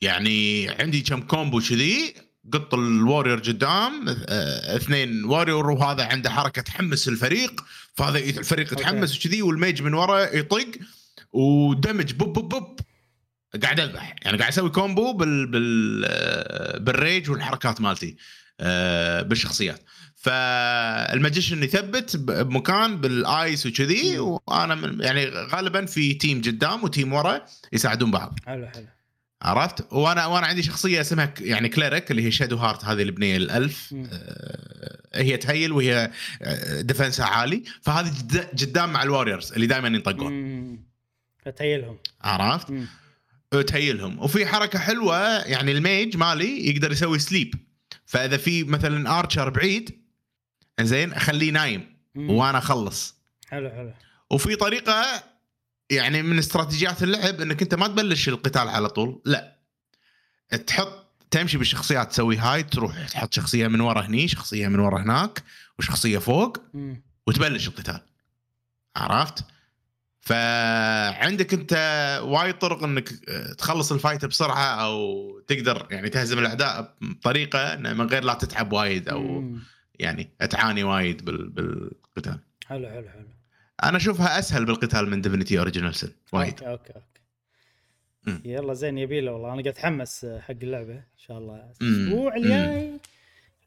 يعني 0.00 0.68
عندي 0.68 1.00
كم 1.00 1.22
combo 1.22 1.60
كذي 1.60 2.14
قط 2.52 2.74
ال 2.74 2.82
warrior 2.82 3.38
قدام 3.38 4.08
آه، 4.08 4.76
اثنين 4.76 5.24
warrior 5.24 5.70
وهذا 5.70 6.04
عنده 6.04 6.30
حركة 6.30 6.62
تحمس 6.62 7.08
الفريق 7.08 7.64
فهذا 7.94 8.18
الفريق. 8.18 8.72
يتحمس 8.72 9.16
وكذي 9.18 9.42
وال 9.42 9.55
mage 9.55 9.82
من 9.82 9.94
ورا 9.94 10.34
يطق 10.36 10.70
و 11.32 11.43
damage 11.43 12.12
بوب 12.12 12.32
بوب 12.32 12.48
بوب 12.48 12.80
قاعد 13.62 13.80
أذبح. 13.80 14.16
يعني 14.22 14.38
قاعد 14.38 14.52
أسوي 14.52 14.70
combo 14.70 15.12
بال 15.12 15.46
بال 15.46 16.04
آه، 16.06 16.78
بالريج 16.78 17.30
والحركات 17.30 17.80
مالتي 17.80 18.16
آه، 18.60 19.22
بالشخصيات. 19.22 19.82
فال 20.16 20.45
magician 20.45 21.62
يثبت 21.62 22.16
بمكان 22.16 23.00
بال 23.00 23.26
ice 23.26 23.66
وكذي 23.66 24.18
وأنا 24.18 25.04
يعني 25.04 25.26
غالبا 25.26 25.86
في 25.86 26.14
team 26.14 26.42
قدام 26.42 26.84
و 26.84 26.90
team 26.90 27.12
ورا 27.12 27.40
يساعدون 27.72 28.10
بعض. 28.10 28.38
حلو 28.46 28.66
حلو. 28.66 28.86
عرفت؟ 29.42 29.92
وأنا 29.92 30.26
وأنا 30.26 30.46
عندي 30.46 30.62
شخصية 30.62 31.00
اسمها 31.00 31.34
يعني 31.40 31.68
cleric 31.68 32.10
اللي 32.10 32.22
هي 32.22 32.30
Shadowheart 32.30 32.84
هذه 32.84 33.02
البنية 33.02 33.36
ال 33.36 33.48
elf. 33.48 33.94
آه، 34.12 34.98
هي 35.14 35.36
ت 35.36 35.43
heal 35.43 35.72
وهي 35.72 36.10
آه، 36.42 36.80
defense 36.80 37.20
ها 37.20 37.26
عالي. 37.26 37.62
فهذه 37.82 38.12
قدام 38.60 38.92
مع 38.92 39.02
ال 39.02 39.08
warriors 39.08 39.52
اللي 39.52 39.66
دائما 39.66 39.88
ينطقون. 39.88 40.78
فت 41.44 41.56
heal 41.56 41.80
هم. 41.80 41.98
عرفت؟ 42.20 42.70
مم. 42.70 42.86
ت 43.66 43.72
heal 43.72 43.99
هم. 43.99 44.18
وفي 44.18 44.46
حركة 44.46 44.78
حلوة 44.78 45.38
يعني 45.38 45.72
ال 45.72 45.81
mage 45.81 46.16
مالي 46.16 46.68
يقدر 46.68 46.92
يسوي 46.92 47.18
sleep 47.18 47.54
فإذا 48.06 48.36
في 48.36 48.64
مثلا 48.64 49.18
archer 49.18 49.50
بعيد 49.50 50.02
زين 50.80 51.12
أخليه 51.12 51.50
نايم. 51.50 51.96
مم. 52.14 52.30
وأنا 52.30 52.58
أخلص. 52.58 53.14
حلو 53.48 53.70
حلو. 53.70 53.92
وفي 54.30 54.56
طريقة 54.56 55.22
يعني 55.90 56.22
من 56.22 56.38
استراتيجيات 56.38 57.02
اللعب 57.02 57.40
إنك 57.40 57.62
أنت 57.62 57.74
ما 57.74 57.86
تبلش 57.88 58.28
القتال 58.28 58.68
على 58.68 58.88
طول 58.88 59.22
لا. 59.24 59.58
تحط 60.66 61.08
تمشي 61.30 61.58
بالشخصيات 61.58 62.10
تسوي 62.10 62.36
هاي 62.36 62.62
تروح 62.62 63.08
تحط 63.08 63.32
شخصية 63.34 63.68
من 63.68 63.80
ورا 63.80 64.00
هني 64.02 64.28
شخصية 64.28 64.68
من 64.68 64.78
ورا 64.78 65.02
هناك 65.02 65.42
وشخصية 65.78 66.18
فوق. 66.18 66.58
وتبلش 67.26 67.68
القتال. 67.68 68.00
عرفت؟ 68.96 69.44
فعندك 70.20 71.54
أنت 71.54 71.72
وايد 72.24 72.58
طرق 72.58 72.82
إنك 72.84 73.08
تخلص 73.58 73.92
ال 73.92 73.97
fight 73.97 74.24
بسرعة 74.24 74.64
أو 74.84 75.30
تقدر 75.46 75.86
يعني 75.90 76.08
تهزم 76.08 76.38
الأعداء 76.38 76.96
بطريقة 77.00 77.76
من 77.76 78.06
غير 78.06 78.24
لا 78.24 78.34
تتعب 78.34 78.72
وايد 78.72 79.08
أو. 79.08 79.54
يعني 79.98 80.30
تعاني 80.50 80.84
وايد 80.84 81.24
بال- 81.24 81.48
بالقتال. 81.50 82.38
حلو 82.66 82.88
حلو 82.88 83.08
حلو. 83.08 83.28
أنا 83.84 83.96
اشوفها 83.96 84.38
اسهل 84.38 84.64
بالقتال 84.64 85.10
من 85.10 85.20
Divinity 85.20 85.58
Original 85.58 85.94
Sin 85.94 86.12
وايد 86.32 86.62
أوكي 86.62 86.92
أوكي 86.92 87.02
مم. 88.26 88.42
يلا 88.44 88.74
زين 88.74 88.98
يبي 88.98 89.20
له 89.20 89.32
والله 89.32 89.46
أنا 89.46 89.54
قاعد 89.54 89.66
أتحمس 89.68 90.26
حق 90.40 90.54
اللعبة 90.62 90.94
إن 90.94 91.18
شاء 91.18 91.38
الله. 91.38 91.72
الأسبوع 91.82 92.36
الجاي 92.36 92.92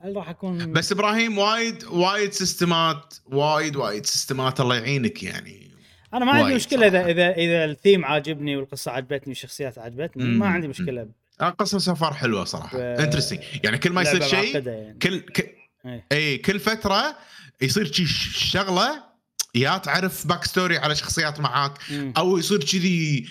هل 0.02 0.16
راح 0.16 0.30
أكون 0.30 0.74
بس 0.74 0.92
إبراهيم 0.92 1.38
وايد 1.38 1.84
وايد 1.84 2.32
systems 2.32 3.14
وايد 3.26 3.76
وايد 3.76 4.06
systems 4.06 4.60
الله 4.60 4.76
يعينك 4.76 5.24
يعني 5.24 5.72
أنا 6.14 6.26
ما 6.26 6.32
عندي 6.32 6.56
مشكلة 6.56 6.88
إذا 6.88 6.98
صراحة. 6.98 7.10
إذا 7.12 7.32
إذا 7.32 7.66
الثيم 7.66 8.06
عاجبني 8.06 8.56
والقصة 8.56 8.92
عجبتني 8.92 9.28
والشخصيات 9.28 9.78
عجبتني. 9.78 10.24
ما 10.24 10.48
عندي. 10.48 10.68
مشكلة 10.68 11.08
القصة 11.42 11.78
سفر 11.78 12.14
حلوة 12.14 12.44
صراحة 12.44 12.80
interesting 12.80 13.40
يعني 13.64 13.78
كل 13.78 13.92
ما 13.92 14.02
يصير 14.02 14.22
شيء 14.22 14.68
يعني. 14.68 15.00
كل 15.02 15.20
ك... 15.20 15.56
إيه. 15.86 16.06
اي 16.12 16.38
كل 16.38 16.60
فترة 16.60 17.18
يصير 17.62 17.92
شي 17.92 18.06
ش- 18.06 18.52
شغلة 18.52 19.11
يا 19.56 19.78
تعرف 19.78 20.28
back 20.28 20.46
story 20.46 20.78
على 20.78 20.96
شخصيات 20.96 21.40
معاك 21.40 21.78
مم. 21.92 22.14
أو 22.18 22.38
يصير 22.38 22.64
كذي 22.64 23.28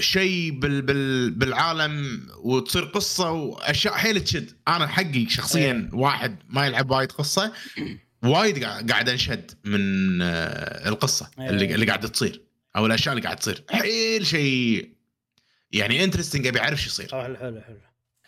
شيء 0.00 0.50
بال 0.50 0.82
بال 0.82 1.30
بالعالم 1.30 2.26
وتصير 2.44 2.84
قصة 2.84 3.30
وأشياء 3.30 3.94
حيل 3.94 4.20
تشد 4.24 4.50
أنا 4.68 4.86
حقي 4.86 5.28
شخصيا 5.28 5.90
واحد 5.92 6.38
ما 6.48 6.66
يلعب 6.66 6.90
وايد 6.90 7.12
قصة 7.12 7.52
وايد 8.22 8.64
قاعد 8.64 9.08
أنشد 9.08 9.50
من 9.64 10.22
آه، 10.22 10.88
القصة 10.88 11.30
أيه. 11.38 11.50
اللي 11.50 11.74
اللي 11.74 11.86
قاعدة 11.86 12.08
تصير 12.08 12.42
أو 12.76 12.86
الأشياء 12.86 13.14
اللي 13.14 13.24
قاعد 13.24 13.36
تصير. 13.36 13.64
حيل 13.70 14.26
شيء 14.26 14.96
يعني 15.72 16.04
interesting 16.04 16.46
أبي 16.46 16.60
أعرف 16.60 16.82
شو 16.82 16.86
يصير. 16.86 17.08
أوه، 17.12 17.24
حلو 17.24 17.36
حلو 17.36 17.60
حلو. 17.60 17.76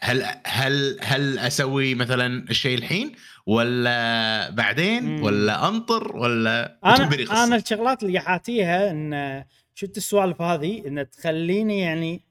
هل 0.01 0.25
هل 0.47 0.99
هل 1.03 1.39
أسوي 1.39 1.95
مثلا 1.95 2.51
الشيء 2.51 2.79
الحين 2.79 3.13
ولا 3.47 4.51
بعدين 4.51 5.03
مم. 5.03 5.23
ولا 5.23 5.69
أنطر 5.69 6.17
ولا 6.17 6.79
أنا؟ 6.85 7.45
أنا 7.45 7.57
الشغلات 7.57 8.03
اللي 8.03 8.21
حاتيها 8.21 8.91
إن 8.91 9.45
شفت 9.75 9.97
السوالف 9.97 10.43
هذه 10.43 10.87
إن 10.87 11.11
تخليني 11.11 11.81
يعني 11.81 12.23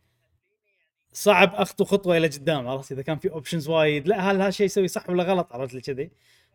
صعب 1.13 1.55
أخطو 1.55 1.85
خطوة 1.85 2.17
إلى 2.17 2.27
قدام 2.27 2.67
عرفت؟ 2.67 2.91
إذا 2.91 3.01
كان 3.01 3.17
في 3.17 3.31
options 3.31 3.67
وايد 3.67 4.07
لا 4.07 4.31
هل 4.31 4.41
هالشيء 4.41 4.65
يسوي 4.65 4.87
صح 4.87 5.09
ولا 5.09 5.23
غلط؟ 5.23 5.53
عرفت؟ 5.53 5.73
لي 5.73 5.81
كذي. 5.81 6.11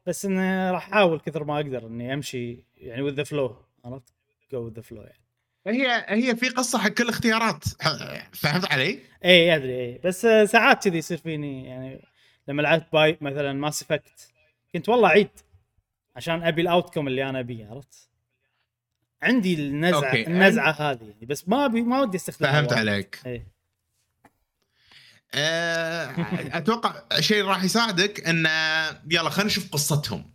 بس 0.07 0.25
انه 0.25 0.71
راح 0.71 0.89
أحاول 0.89 1.21
كثر 1.21 1.45
ما 1.45 1.57
أقدر 1.57 1.87
إني 1.87 2.15
أمشي 2.15 2.65
يعني 2.77 3.03
with 3.03 3.15
the 3.15 3.23
flow 3.23 3.57
عرفت؟ 3.85 4.13
go 4.53 4.65
with 4.67 4.73
the 4.73 4.81
flow 4.83 5.03
يعني. 5.03 5.22
هي 5.67 6.05
هي 6.09 6.37
في 6.37 6.49
قصة 6.49 6.79
حق 6.79 6.89
كل 6.89 7.05
الاختيارات 7.05 7.65
ح- 7.83 8.29
فهمت 8.33 8.73
علي؟ 8.73 8.99
اي 9.25 9.57
أدري 9.57 9.81
اي 9.81 10.01
بس 10.05 10.21
ساعات 10.51 10.85
كذي 10.85 10.99
يصير 10.99 11.19
فيني 11.19 11.67
يعني 11.67 12.03
لما 12.49 12.63
لعبت 12.63 12.87
باي 12.93 13.19
مثلا 13.21 13.53
Mass 13.53 13.83
Effect 13.83 14.33
كنت 14.73 14.89
والله 14.89 15.09
عيد 15.09 15.29
عشان 16.17 16.43
أبي 16.43 16.63
ال 16.63 16.68
outcome 16.69 17.09
اللي 17.09 17.29
أنا 17.29 17.41
أبيه 17.41 17.67
عرفت؟ 17.67 18.09
عندي 19.23 19.55
النزعة 19.55 20.09
أوكي. 20.09 20.27
النزعة 20.27 20.71
هذه 20.73 21.03
يعني 21.03 21.27
بس 21.27 21.49
ما 21.49 21.65
أبي 21.65 21.83
ما 21.83 22.01
ودي 22.01 22.17
استخدمها 22.17 22.53
فهمت. 22.53 22.73
عليك 22.73 23.21
اي 23.27 23.47
أه، 25.35 26.57
أتوقع 26.59 27.21
شيء 27.21 27.45
راح 27.45 27.65
يساعدك 27.65 28.29
انه 28.29 28.51
يلا 29.11 29.31
خلينا 29.31 29.47
نشوف 29.47 29.71
قصتهم 29.73 30.31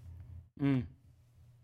أمم. 0.62 0.86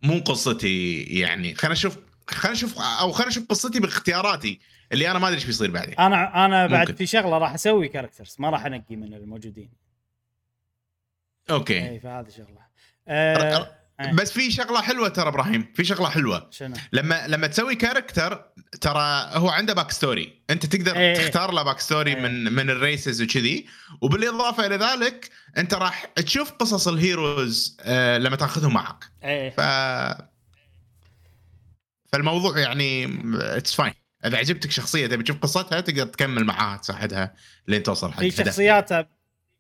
مو 0.04 0.20
قصتي 0.20 1.04
يعني 1.04 1.56
خلينا 1.56 1.74
نشوف 1.74 1.98
خلينا 2.28 2.58
نشوف 2.58 2.80
أو 2.80 3.12
خلينا 3.12 3.30
نشوف 3.30 3.46
قصتي 3.50 3.80
باختياراتي 3.80 4.60
اللي 4.92 5.12
أنا 5.12 5.20
ما 5.20 5.28
أدري 5.28 5.38
إيش 5.38 5.46
بيصير 5.46 5.72
بعدين 5.72 5.96
أنا 6.00 6.46
أنا 6.46 6.68
بعد 6.68 6.80
ممكن. 6.80 6.96
في 6.96 7.06
شغلة 7.06 7.38
راح 7.38 7.54
أسوي 7.54 7.88
characters 7.88 8.36
ما 8.40 8.50
راح 8.50 8.66
أنقي 8.66 8.96
من 8.96 9.14
الموجودين 9.14 9.70
أوكي 11.50 11.90
اي 11.90 12.00
فهذه 12.00 12.30
شغلة 12.30 12.64
آه 13.08 13.84
إيه. 14.00 14.14
بس 14.14 14.32
في 14.32 14.52
شغلة 14.52 14.82
حلوة 14.82 15.10
ترى 15.10 15.28
إبراهيم 15.28 15.74
في 15.76 15.84
شغلة 15.84 16.10
حلوة 16.10 16.48
شنو؟ 16.52 16.76
لما 16.94 17.28
لما 17.28 17.48
تسوي 17.48 17.76
character 17.76 18.46
ترى 18.82 19.30
هو 19.34 19.50
عنده 19.50 19.74
back 19.74 19.92
story 19.92 20.42
أنت 20.50 20.66
تقدر 20.66 20.96
إيه. 20.96 21.14
تختار 21.14 21.52
له 21.52 21.64
back 21.64 21.80
story 21.80 22.14
إيه. 22.14 22.22
من 22.22 22.54
من 22.54 22.70
ال 22.70 22.78
races 22.78 23.22
وكذي 23.22 23.66
وبالإضافة 24.02 24.66
إلى 24.66 24.76
ذلك 24.76 25.30
أنت 25.58 25.74
راح 25.74 26.06
تشوف 26.06 26.52
قصص 26.52 26.88
ال 26.88 27.01
heroes 27.01 27.78
آه، 27.82 28.18
لما 28.18 28.36
تاخذهم 28.36 28.74
معك 28.74 29.04
اي 29.24 29.52
ف 29.52 29.60
فالموضوع 32.14 32.60
يعني 32.60 33.20
it's 33.36 33.74
fine 33.74 33.94
إذا 34.26 34.38
عجبتك 34.38 34.72
شخصية 34.72 35.08
تبي 35.08 35.24
تشوف 35.24 35.38
قصتها 35.38 35.82
تقدر 35.82 36.06
تكمل 36.06 36.44
معاها 36.44 36.78
تساعدها 36.78 37.36
لين 37.68 37.84
توصل 37.84 38.12
حق 38.12 38.20
في 38.20 38.28
هدفك. 38.28 38.46
شخصيات 38.46 39.08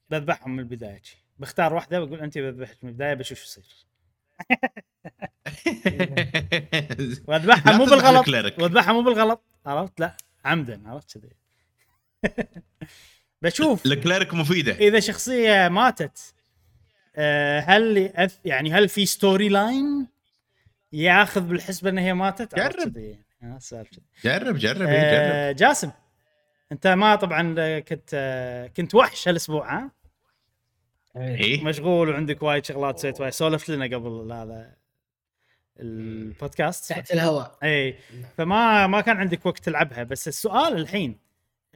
بذبحهم 0.10 0.51
من 0.54 0.60
البداية. 0.60 1.01
بختار 1.39 1.74
واحدة 1.74 2.01
واقول 2.01 2.20
أنت 2.20 2.38
بذبحك 2.38 2.78
من 2.84 2.89
البداية 2.89 3.14
بشوف 3.14 3.38
شو 3.38 3.43
يصير. 3.43 3.86
واذبحها 7.28 7.78
مو 7.78 7.86
بالغلط. 7.86 8.28
واذبحها 8.60 8.93
مو 8.93 9.01
بالغلط. 9.01 9.43
عرفت؟ 9.66 9.99
لا. 9.99 10.18
عمدا 10.45 10.82
عرفت 10.86 11.18
كذي 11.18 11.30
بشوف 13.41 13.86
ال 13.86 13.92
cleric 13.92 14.34
مفيدة. 14.34 14.72
إذا 14.72 14.99
شخصية 14.99 15.68
ماتت 15.68 16.34
آه، 17.16 17.60
هل 17.60 18.12
يعني 18.45 18.74
هل 18.74 18.89
في 18.89 19.06
story 19.06 19.50
line 19.50 20.12
ياخذ 20.94 21.41
بالحسبة 21.41 21.89
إن 21.89 21.98
هي 21.98 22.14
ماتت 22.14 22.56
جرب. 22.56 22.94
كذي. 22.94 23.20
آه،. 23.44 23.60
جرب 24.24 24.58
جرب 24.58 24.82
إيه، 24.82 25.12
جرب. 25.12 25.32
آه، 25.34 25.52
جاسم 25.52 25.91
أنت 26.72 26.88
ما 26.88 27.16
طبعا 27.16 27.56
آه، 27.60 27.80
كنت 27.80 28.10
آه، 28.14 28.68
كنت 28.68 28.96
وحش 28.96 29.28
هالأسبوع 29.28 29.76
ها؟ 29.76 29.91
إيه. 31.16 31.64
مشغول 31.64 32.10
وعندك 32.10 32.44
وايد 32.44 32.66
شغلات 32.66 33.00
سويت 33.00 33.22
وايد. 33.22 33.34
سولفت 33.34 33.70
لنا 33.70 33.86
قبل 33.86 34.32
هذا 34.32 34.74
البودكاست. 35.80 36.89
تحت 36.89 37.12
الهواء. 37.12 37.58
اي 37.64 37.96
فما 38.38 38.88
ما 38.88 39.02
كان 39.02 39.18
عندك 39.18 39.46
وقت 39.46 39.60
تلعبها. 39.60 40.04
بس 40.04 40.28
السؤال 40.28 40.74
الحين 40.78 41.18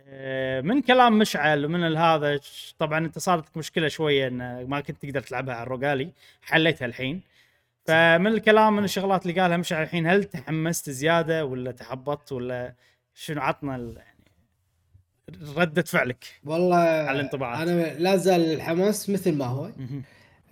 آه، 0.10 0.62
من 0.62 0.82
كلام 0.82 1.18
مشعل 1.18 1.66
ومن 1.66 1.98
هذا 1.98 2.40
طبعا 2.80 3.00
أنت 3.06 3.20
صارت 3.20 3.50
لك 3.50 3.58
مشكلة 3.58 3.88
شوية 3.88 4.28
إن 4.28 4.66
ما 4.70 4.82
كنت 4.82 5.02
تقدر 5.02 5.22
تلعبها 5.22 5.56
على 5.56 5.64
الروجالي 5.64 6.12
حليتها 6.42 6.86
الحين. 6.86 7.22
فمن 7.88 8.28
الكلام 8.28 8.76
من 8.76 8.84
الشغلات 8.84 9.26
اللي 9.26 9.42
قالها 9.42 9.58
مشعل 9.58 9.84
الحين 9.84 10.08
هل 10.08 10.24
تحمست 10.24 10.90
زيادة 10.90 11.46
ولا 11.46 11.72
تحبطت 11.72 12.32
ولا 12.32 12.74
شنو 13.14 13.42
عطنا 13.42 13.78
يعني 13.78 14.18
ردة 15.56 15.82
فعلك 15.82 16.26
والله 16.46 16.76
على 16.76 17.20
الانطباعات. 17.20 17.68
أنا 17.68 17.94
لا 17.94 18.16
زال 18.18 18.54
الحماس 18.54 19.10
مثل 19.10 19.36
ما 19.36 19.46
هو. 19.46 19.72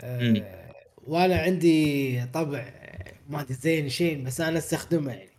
آه، 0.01 0.73
وأنا 1.07 1.35
عندي 1.37 2.25
طبع 2.33 2.65
ما 3.29 3.41
أدري 3.41 3.53
زين 3.53 3.89
شين 3.89 4.23
بس 4.23 4.41
أنا 4.41 4.57
أستخدمه 4.57 5.11
يعني. 5.13 5.29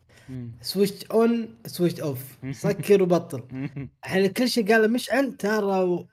switch 0.60 1.04
on 1.04 1.48
switch 1.66 2.00
off 2.00 2.38
سكر 2.50 3.02
وبطل. 3.02 3.42
الحين 4.04 4.26
كل 4.26 4.48
شيء 4.48 4.72
قاله 4.72 4.86
مشعل 4.86 5.32
ترى 5.32 6.06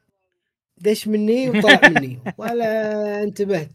دش 0.77 1.07
مني 1.07 1.49
وطلع 1.49 1.79
مني 1.89 2.19
ولا 2.37 3.23
انتبهت 3.23 3.71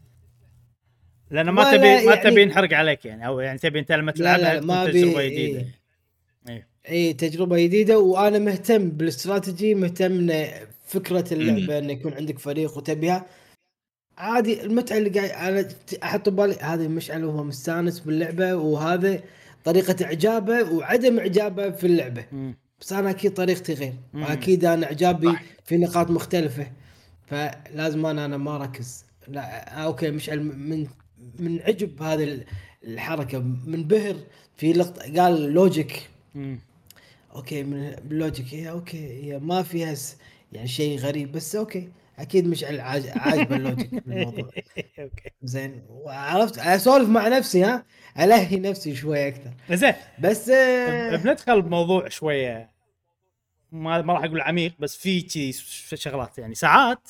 لأن 1.31 1.49
ما 1.49 1.71
تبي 1.71 1.77
ما 2.05 2.13
يعني- 2.13 2.23
تبي 2.31 2.41
ينحرق 2.41 2.73
عليك 2.73 3.05
يعني 3.05 3.27
أو 3.27 3.39
يعني 3.39 3.57
تبي 3.59 3.79
أنت 3.79 3.91
لما 3.91 4.11
تلعبها 4.11 4.43
لا، 4.53 4.55
تكون 4.55 4.67
ما 4.67 4.85
تجربة 4.85 5.23
جديدة 5.25 5.59
إيه. 5.59 5.67
إيه. 6.49 6.67
اي 6.89 7.13
تجربة 7.13 7.57
جديدة 7.63 7.99
وأنا 7.99 8.39
مهتم 8.39 8.89
بالاستراتيجي 8.89 9.75
مهتم 9.75 10.29
إن 10.29 10.47
فكرة 10.85 11.33
اللعبة 11.33 11.77
انه 11.77 11.91
يكون 11.93 12.13
عندك 12.13 12.39
فريق 12.39 12.77
وتبيها 12.77 13.25
عادي 14.17 14.63
المتعة 14.63 14.97
اللي 14.97 15.09
قاعد 15.19 15.53
أنا 15.55 15.67
أحط 16.03 16.29
ببالي 16.29 16.55
هذا 16.61 16.87
مشعل 16.87 17.23
وهو 17.25 17.43
مستانس 17.43 17.99
باللعبة 17.99 18.55
وهذا 18.55 19.19
طريقة 19.65 20.05
إعجابه 20.05 20.71
وعدم 20.73 21.19
إعجابه 21.19 21.69
في 21.69 21.87
اللعبة 21.87 22.25
مم. 22.31 22.55
بس 22.81 22.93
أنا 22.93 23.09
أكيد 23.09 23.33
طريقتي 23.33 23.73
غير 23.73 23.93
مم. 24.13 24.23
وأكيد 24.23 24.65
أنا 24.65 24.85
إعجابي. 24.85 25.37
في 25.65 25.77
نقاط 25.77 26.11
مختلفة 26.11 26.67
فلازم 27.27 28.05
أنا 28.05 28.25
أنا 28.25 28.37
ما 28.37 28.55
أركز 28.55 29.05
لا 29.27 29.69
okay 29.69 30.11
مشعل 30.11 30.43
من 30.43 30.87
من 31.39 31.61
عجب 31.61 32.03
هذه 32.03 32.43
الحركة 32.83 33.39
منبهر 33.65 34.15
في 34.57 34.73
لقطة 34.73 35.21
قال 35.21 35.53
logic. 35.53 36.09
okay 37.35 37.63
من 37.63 37.91
بال 38.03 38.17
logic 38.17 38.53
هي 38.53 38.69
okay 38.69 39.23
هي 39.23 39.39
ما 39.39 39.63
فيها. 39.63 39.95
يعني 40.51 40.67
شيء 40.67 40.99
غريب 40.99 41.31
بس 41.31 41.55
okay 41.55 41.89
أكيد 42.19 42.47
مش 42.47 42.63
عاج... 42.63 43.07
عاجبة 43.15 43.55
ال 43.55 43.61
logic 43.61 43.93
بالموضوع 44.07 44.49
okay. 44.99 45.29
زين. 45.43 45.81
وعرفت 45.89 46.57
أسولف 46.59 47.09
مع 47.09 47.27
نفسي 47.27 47.63
ها؟ 47.63 47.85
ألهي 48.19 48.59
نفسي 48.59 48.95
شوي 48.95 49.27
أكثر. 49.27 49.51
زين. 49.71 49.93
بس 50.19 50.49
آه، 50.49 51.15
بندخل 51.15 51.61
بموضوع 51.61 52.09
شوية 52.09 52.69
ما 53.71 54.01
ما 54.01 54.13
راح 54.13 54.23
أقول 54.23 54.41
عميق 54.41 54.73
بس 54.79 54.97
في 54.97 55.97
شغلات 55.97 56.37
يعني 56.37 56.55
ساعات 56.55 57.09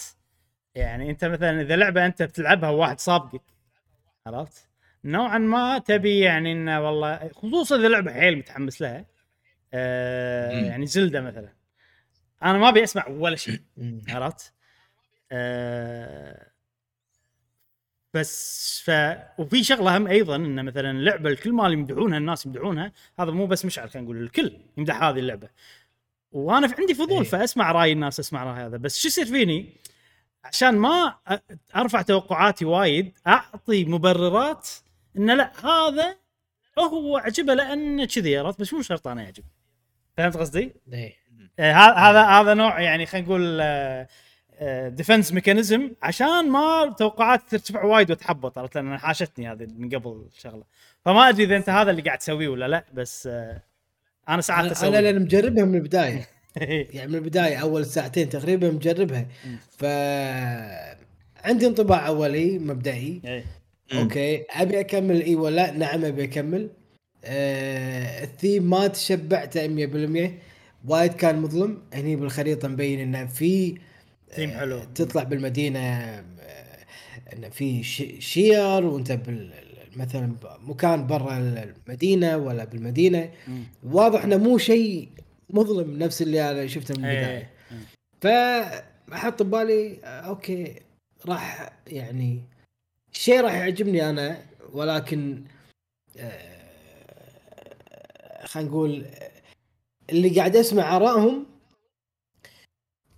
يعني 0.75 1.09
أنت 1.09 1.25
مثلا 1.25 1.61
إذا 1.61 1.75
لعبة 1.75 2.05
أنت 2.05 2.23
بتلعبها 2.23 2.69
وواحد 2.69 2.99
سابقك 2.99 3.41
عرفت؟ 4.27 4.69
نوعا 5.03 5.37
ما 5.37 5.77
تبي 5.77 6.19
يعني 6.19 6.51
إنه 6.51 6.81
والله 6.81 7.31
خصوصا 7.33 7.75
إذا 7.75 7.87
لعبة 7.87 8.13
حيل 8.13 8.37
متحمس 8.37 8.81
لها 8.81 9.05
آه. 9.73 10.51
يعني 10.51 10.85
زلدة 10.85 11.21
مثلا 11.21 11.49
أنا 12.43 12.57
ما 12.57 12.69
أبي 12.69 12.83
أسمع 12.83 13.07
ولا 13.07 13.35
شيء. 13.35 13.59
عرفت؟ 14.09 14.53
آه 15.31 16.49
بس 18.13 18.81
ف 18.85 18.91
وفي 19.37 19.63
شغلة 19.63 19.97
هم 19.97 20.07
أيضا 20.07 20.35
إن 20.35 20.65
مثلا 20.65 20.91
اللعبه 20.91 21.29
الكل 21.29 21.53
ما 21.53 21.69
يمدحونها 21.69 22.17
الناس 22.17 22.45
يمدحونها 22.45 22.91
هذا 23.19 23.31
مو 23.31 23.45
بس 23.45 23.65
مشعل 23.65 23.89
خلينا 23.89 24.05
نقول 24.05 24.23
الكل 24.23 24.57
يمدح 24.77 25.03
هذه 25.03 25.19
اللعبة 25.19 25.49
وأنا 26.31 26.67
في 26.67 26.75
عندي 26.79 26.93
فضول 26.93 27.23
إيه. 27.23 27.29
فأسمع 27.29 27.71
رأي 27.71 27.91
الناس 27.91 28.19
أسمع 28.19 28.43
رأي 28.43 28.65
هذا 28.65 28.77
بس 28.77 28.99
شو 28.99 29.07
يصير 29.07 29.25
فيني 29.25 29.73
عشان 30.51 30.77
ما 30.77 31.15
ارفع 31.75 32.01
توقعاتي 32.01 32.65
وايد 32.65 33.13
اعطي 33.27 33.85
مبررات 33.85 34.69
إن 35.17 35.31
لا 35.37 35.51
هذا 35.65 36.15
هو 36.79 37.17
عجبه 37.17 37.53
لأنه 37.53 38.05
كذي 38.05 38.37
عرفت؟ 38.37 38.61
بس 38.61 38.73
مو 38.73 38.81
شرط 38.81 39.07
أنا 39.07 39.23
يعجب 39.23 39.43
فهمت 40.17 40.37
قصدي؟ 40.37 40.73
إيه. 40.93 41.13
آه، 41.59 41.73
هذا 41.73 42.21
هذا 42.21 42.53
نوع 42.53 42.81
يعني 42.81 43.05
خلينا 43.05 43.27
نقول 43.27 43.61
defense 44.95 45.33
mechanism 45.33 45.91
عشان 46.03 46.49
ما 46.49 46.95
توقعاتي 46.97 47.45
ترتفع 47.49 47.83
وايد 47.83 48.11
وتحبط 48.11 48.57
عرفت؟ 48.57 48.75
لأن 48.75 48.97
حاشتني 48.97 49.51
هذه 49.51 49.67
من 49.77 49.89
قبل 49.89 50.27
الشغله 50.35 50.63
فما 51.05 51.29
أدري 51.29 51.43
إذا 51.43 51.57
أنت 51.57 51.69
هذا 51.69 51.91
اللي 51.91 52.01
قاعد 52.01 52.17
تسويه 52.17 52.47
ولا 52.47 52.67
لا 52.67 52.85
بس 52.93 53.27
آه، 53.27 53.61
أنا 54.29 54.41
ساعات 54.41 54.63
أنا 54.63 54.71
أسوي 54.71 54.89
أنا 54.89 55.01
لأن 55.01 55.21
مجربها 55.21 55.65
من 55.65 55.75
البداية. 55.75 56.27
يعني 56.57 57.07
من 57.07 57.15
البداية 57.15 57.55
أول 57.57 57.85
ساعتين 57.85 58.29
تقريبا 58.29 58.71
مجربها. 58.71 59.27
ف 59.77 59.85
عندي 61.45 61.67
انطباع 61.67 62.07
أولي 62.07 62.59
مبدئي. 62.59 63.21
إيه. 63.25 63.43
okay. 63.93 64.43
أبي 64.49 64.79
أكمل 64.79 65.21
إي 65.21 65.35
ولا 65.35 65.71
نعم 65.71 66.05
أبي 66.05 66.23
أكمل. 66.23 66.69
آه 67.25 68.23
الثيم 68.23 68.69
ما 68.69 68.87
تشبعته 68.87 69.67
100% 69.67 70.39
وايد 70.87 71.13
كان 71.13 71.41
مظلم. 71.41 71.77
هني 71.93 72.15
بالخريطة 72.15 72.67
مبين 72.67 72.99
إنه 72.99 73.25
في 73.25 73.75
ثيم 74.35 74.51
حلو. 74.51 74.79
تطلع 74.95 75.23
بالمدينة 75.23 75.79
آه، 75.79 76.23
إنه 77.33 77.49
في 77.49 77.83
ش- 77.83 78.13
شير 78.19 78.85
وأنت 78.85 79.11
بال 79.11 79.51
مثلا 79.95 80.31
مكان 80.67 81.07
برا 81.07 81.37
المدينة 81.37 82.37
ولا 82.37 82.63
بالمدينة. 82.65 83.29
واضح 83.83 84.23
إنه 84.23 84.37
مو 84.37 84.57
شيء 84.57 85.09
مظلم 85.49 85.97
نفس 85.97 86.21
اللي 86.21 86.51
أنا 86.51 86.67
شفته 86.67 86.93
من 86.97 87.05
البداية. 87.05 87.51
إيه. 87.71 87.83
فأحط 88.21 89.43
ببالي 89.43 89.99
أوكي 90.03 90.81
راح 91.25 91.73
يعني 91.87 92.41
شيء 93.11 93.41
راح 93.41 93.53
يعجبني 93.53 94.09
أنا 94.09 94.41
ولكن 94.73 95.43
آه، 96.17 96.59
خلينا 98.45 98.69
نقول 98.69 99.05
اللي 100.09 100.29
قاعد 100.29 100.55
أسمع 100.55 100.95
آرائهم 100.95 101.45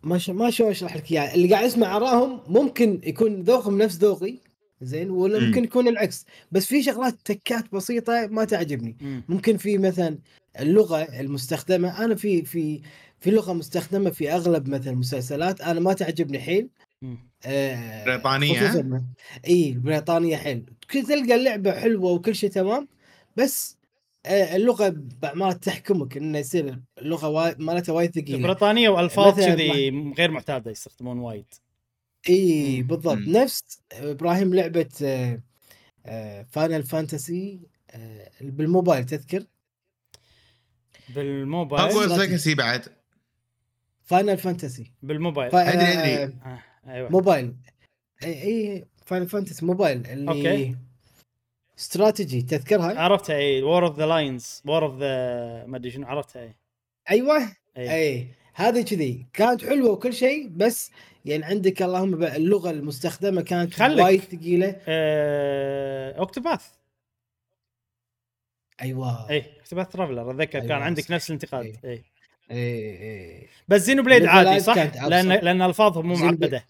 ما 0.03 0.17
ش... 0.17 0.29
ما 0.29 0.49
شو 0.49 0.71
أشرح 0.71 0.95
لك 0.95 1.11
إياه. 1.11 1.34
اللي 1.36 1.49
قاعد 1.49 1.65
أسمع 1.65 1.97
آرائهم 1.97 2.41
ممكن 2.47 3.01
يكون 3.03 3.41
ذوقهم 3.41 3.77
نفس 3.77 3.95
ذوقي 3.95 4.38
زين؟ 4.82 5.09
ولا 5.09 5.39
مم. 5.39 5.45
ممكن 5.45 5.63
يكون 5.63 5.88
العكس. 5.88 6.25
بس 6.51 6.65
في 6.65 6.84
شغلات 6.84 7.15
تكات 7.25 7.71
بسيطة 7.73 8.27
ما 8.32 8.45
تعجبني. 8.45 8.97
مم. 9.01 9.23
ممكن 9.29 9.57
في 9.57 9.77
مثلا 9.77 10.17
اللغة 10.59 11.01
المستخدمة. 11.01 12.05
أنا 12.05 12.15
في 12.15 12.45
في 12.45 12.82
في 13.19 13.32
لغة 13.32 13.53
مستخدمة 13.53 14.09
في 14.09 14.32
أغلب 14.32 14.69
مثلا 14.69 14.93
المسلسلات. 14.93 15.61
أنا 15.61 15.79
ما 15.79 15.93
تعجبني 15.93 16.39
حيل. 16.39 16.69
آه، 17.45 18.05
ما- 18.84 19.03
إي 19.47 19.69
البريطانيه 19.69 20.38
حيل. 20.38 20.63
كل 20.91 21.03
تلقى 21.03 21.36
اللعبة 21.36 21.71
حلوة 21.79 22.11
وكل 22.11 22.36
شيء 22.36 22.49
تمام. 22.49 22.88
بس 23.38 23.77
آه، 24.25 24.55
اللغة 24.55 24.95
بعمارة 25.21 25.53
تحكمك 25.53 26.17
إنه 26.17 26.38
يصير 26.38 26.79
اللغة 26.97 27.27
وايد 27.27 27.59
مالتها 27.59 27.93
وايد 27.93 28.11
ثقيلة. 28.11 28.47
بريطانيا 28.47 28.89
وألفاظ 28.89 29.39
كذي 29.39 29.89
غير 30.17 30.32
معتادة 30.32 30.71
يستخدمون 30.71 31.19
وايد. 31.19 31.45
إي 32.30 32.82
مم. 32.82 32.88
بالضبط. 32.88 33.17
مم. 33.17 33.38
نفس 33.38 33.82
إبراهيم 33.93 34.53
لعبة 34.55 34.89
Final 36.51 36.84
Fantasy 36.84 37.59
بال 38.41 38.57
mobile 38.57 39.05
تذكر؟ 39.05 39.45
بال 41.16 41.31
mobile؟ 41.31 41.84
Hogwarts 41.84 42.20
Legacy 42.20 42.55
بعد. 42.55 42.86
Final 44.03 44.38
Fantasy 44.38 44.91
بال 45.03 45.14
mobile. 45.14 45.51
فا- 45.51 45.74
أدري، 45.74 45.82
آه، 45.82 46.24
أدري. 46.24 46.36
آه. 46.45 46.63
أيوه. 46.88 47.09
موبايل. 47.09 47.55
إي 48.24 48.41
إي 48.43 48.86
Final 49.05 49.28
Fantasy 49.28 49.66
mobile. 49.66 50.07
اللي 50.07 50.32
okay. 50.32 50.76
استراتيجي 51.80 52.41
تذكرها؟ 52.41 52.99
عرفتها 52.99 53.36
إي. 53.36 53.61
War 53.64 53.88
of 53.88 53.97
the 53.97 54.05
Lions 54.05 54.62
War 54.66 54.86
of 54.86 54.93
the 54.99 55.66
ما 55.65 55.78
أدري 55.78 55.91
شنو 55.91 56.07
عرفتها 56.07 56.43
إي. 56.43 56.55
أيوه. 57.11 57.51
إي. 57.78 57.91
إي. 57.95 58.28
هذه 58.53 58.82
كذي. 58.82 59.28
كانت 59.34 59.65
حلوة 59.65 59.91
وكل 59.91 60.13
شيء 60.13 60.47
بس 60.47 60.91
يعني 61.26 61.43
عندك 61.43 61.82
اللهم 61.82 62.24
اللغة 62.24 62.69
المستخدمة 62.69 63.41
كانت. 63.41 63.82
وايد 63.82 64.22
ثقيلة 64.22 64.76
آه... 64.88 66.19
Octopath 66.20 66.66
أيوه 68.82 69.30
اي 69.30 69.43
Octopath 69.59 69.88
Traveler 69.89 70.32
أتذكر 70.32 70.59
كان 70.59 70.72
أيوة، 70.72 70.84
عندك 70.84 71.03
صح. 71.03 71.11
نفس 71.11 71.30
الانتقاد. 71.30 71.65
اي 71.65 71.76
اي 71.86 72.03
اي 72.51 73.47
بس 73.67 73.82
Xenoblade 73.82 74.26
عادي 74.26 74.59
صح؟ 74.59 75.05
لأن 75.07 75.28
لأن 75.28 75.61
ألفاظهم 75.61 76.07
مو 76.07 76.15
معقدة 76.15 76.65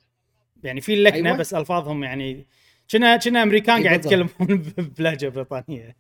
يعني 0.64 0.82
في 0.82 0.94
اللكنه 0.94 1.30
أيوة. 1.30 1.38
بس 1.38 1.54
ألفاظهم 1.54 2.04
يعني 2.04 2.46
كنا 2.92 3.18
كنا 3.18 3.44
أمريكان 3.44 3.76
أي 3.76 3.84
قاعد. 3.84 4.06
يتكلمون 4.06 4.74
بلهجة 4.98 5.28
بريطانية 5.28 5.96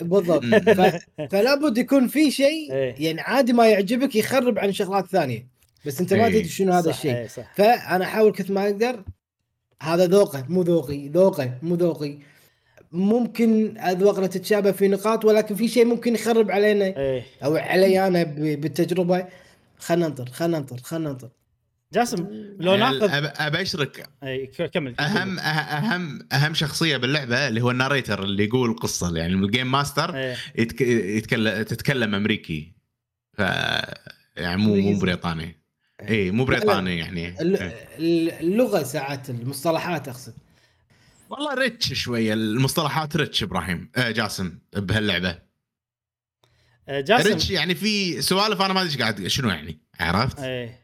بالضبط. 0.00 0.44
ف... 0.78 1.06
فلا 1.30 1.54
بد 1.54 1.78
يكون 1.78 2.08
في 2.08 2.30
شيء 2.30 2.72
إيه. 2.72 2.94
يعني 3.06 3.20
عادي 3.20 3.52
ما 3.52 3.68
يعجبك 3.68 4.16
يخرب 4.16 4.58
عن 4.58 4.72
شغلات 4.72 5.06
ثانية 5.06 5.57
بس 5.86 6.00
انت 6.00 6.14
ما 6.14 6.26
إيه. 6.26 6.32
تدري 6.32 6.48
شنو 6.48 6.72
هذا 6.72 6.90
الشيء. 6.90 7.16
إيه، 7.16 7.26
صح. 7.26 7.54
فأنا 7.54 8.04
أحاول 8.04 8.32
كثر 8.32 8.52
ما 8.52 8.64
أقدر 8.64 9.04
هذا 9.82 10.06
ذوقه 10.06 10.46
مو 10.48 10.62
ذوقي 10.62 11.08
ذوقه 11.08 11.58
مو 11.62 11.74
ذوقي. 11.74 12.18
ممكن 12.92 13.78
اذواقنا 13.78 14.26
تتشابه 14.26 14.72
في 14.72 14.88
نقاط 14.88 15.24
ولكن 15.24 15.54
في 15.54 15.68
شيء 15.68 15.84
ممكن 15.84 16.14
يخرب 16.14 16.50
علينا. 16.50 16.84
إيه. 16.84 17.22
أو 17.44 17.56
علي 17.56 18.06
أنا 18.06 18.22
بالتجربة. 18.34 19.26
خلينا 19.78 20.08
ننطر 20.08 20.30
خلينا 20.30 20.58
ننطر 20.58 20.76
خلينا 20.76 21.10
ننطر. 21.10 21.28
جاسم 21.92 22.26
لو 22.60 22.76
ناخذ 22.76 23.08
أبشرك. 23.36 24.08
اي 24.22 24.46
كمل 24.46 25.00
أهم 25.00 25.38
أه- 25.38 25.42
أهم 25.42 26.28
أهم 26.32 26.54
شخصية 26.54 26.96
باللعبة 26.96 27.48
اللي 27.48 27.60
هو 27.60 27.70
ال 27.70 27.76
narrator 27.76 28.22
اللي 28.22 28.44
يقول 28.44 28.70
القصة 28.70 29.16
يعني 29.16 29.34
ال 29.34 29.41
game 29.41 29.70
master 29.70 30.16
إيه. 30.16 30.36
يتك... 30.56 30.80
يتكلم 30.80 31.62
تتكلم 31.62 32.14
أمريكي. 32.14 32.74
ف 33.32 33.38
يعني 34.36 34.56
مو 34.62 34.74
مو. 34.74 34.98
بريطاني. 34.98 35.57
اي 36.00 36.30
مو 36.30 36.44
بريطاني 36.44 36.98
يعني. 36.98 37.20
إيه. 37.26 37.36
الل- 37.40 38.30
اللغة 38.40 38.82
ساعات 38.82 39.30
المصطلحات 39.30 40.08
أقصد. 40.08 40.34
والله 41.30 41.54
rich 41.54 41.92
شوية 41.92 42.32
المصطلحات 42.32 43.16
rich 43.16 43.42
إبراهيم. 43.42 43.90
آه 43.96 44.10
جاسم 44.10 44.58
بهاللعبة. 44.76 45.38
آه، 46.88 47.00
جاسم. 47.00 47.28
rich 47.28 47.50
يعني 47.50 47.74
في 47.74 48.22
سوالف 48.22 48.62
أنا 48.62 48.72
ما 48.72 48.80
أدري 48.80 48.92
إيش 48.92 48.98
قاعد 49.00 49.26
شنو 49.26 49.48
يعني؟ 49.48 49.78
عرفت؟ 50.00 50.38
إيه. 50.38 50.78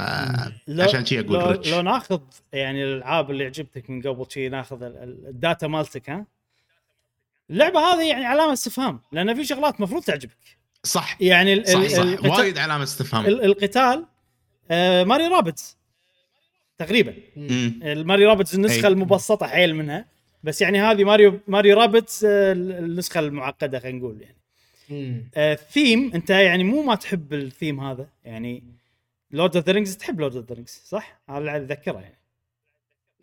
آه 0.00 0.52
لو- 0.68 0.84
عشان 0.84 1.04
شي 1.06 1.20
أقول 1.20 1.32
لو, 1.40 1.50
rich. 1.50 1.68
لو 1.68 1.80
ناخذ 1.80 2.20
يعني 2.52 2.84
الألعاب 2.84 3.30
اللي 3.30 3.44
عجبتك 3.44 3.90
من 3.90 4.02
قبل 4.02 4.26
شي 4.32 4.48
ناخذ 4.48 4.82
ال- 4.82 4.96
ال- 4.96 5.26
ال 5.28 5.36
data 5.36 5.66
مالتك 5.66 6.10
ها؟ 6.10 6.26
اللعبة 7.50 7.80
هذه 7.80 8.08
يعني 8.08 8.24
علامة 8.24 8.52
استفهام 8.52 9.00
لأن 9.12 9.34
في 9.34 9.44
شغلات 9.44 9.80
مفروض 9.80 10.02
تعجبك. 10.02 10.58
صح. 10.84 11.16
يعني 11.20 11.52
ال 11.52 11.68
صح 11.68 11.78
ال 11.80 11.90
صح. 11.90 12.24
وايد 12.38 12.58
علامة 12.58 12.82
استفهام. 12.84 13.26
ال- 13.26 13.44
القتال 13.44 14.06
آه 14.70 15.04
Mario 15.04 15.26
Rabbids 15.26 15.76
تقريبا. 16.78 17.14
ال 17.36 17.51
Mario 17.51 18.24
Rabbids 18.24 18.54
النسخة 18.54 18.86
أي. 18.86 18.92
المبسطة 18.92 19.46
حيل 19.46 19.74
منها 19.74 20.06
بس 20.42 20.62
يعني 20.62 20.80
هذه 20.80 21.04
Mario 21.04 21.40
Mario 21.48 21.76
Rabbids 21.76 22.24
آه 22.24 22.52
النسخة 22.52 23.20
المعقدة 23.20 23.78
خلينا 23.80 23.98
نقول 23.98 24.22
يعني. 24.22 24.36
آه 25.34 25.54
ثيم 25.54 26.10
انت 26.14 26.30
يعني 26.30 26.64
مو 26.64 26.82
ما 26.82 26.94
تحب 26.94 27.32
الثيم 27.34 27.80
هذا 27.80 28.08
يعني 28.24 28.62
Lord 29.30 29.56
of 29.56 29.66
the 29.66 29.72
Rings 29.72 29.96
تحب 29.96 30.20
Lord 30.20 30.36
of 30.36 30.48
the 30.48 30.54
Rings 30.54 30.82
صح؟ 30.86 31.20
هذا 31.28 31.38
اللي 31.38 31.56
اتذكره 31.56 32.00
يعني 32.00 32.18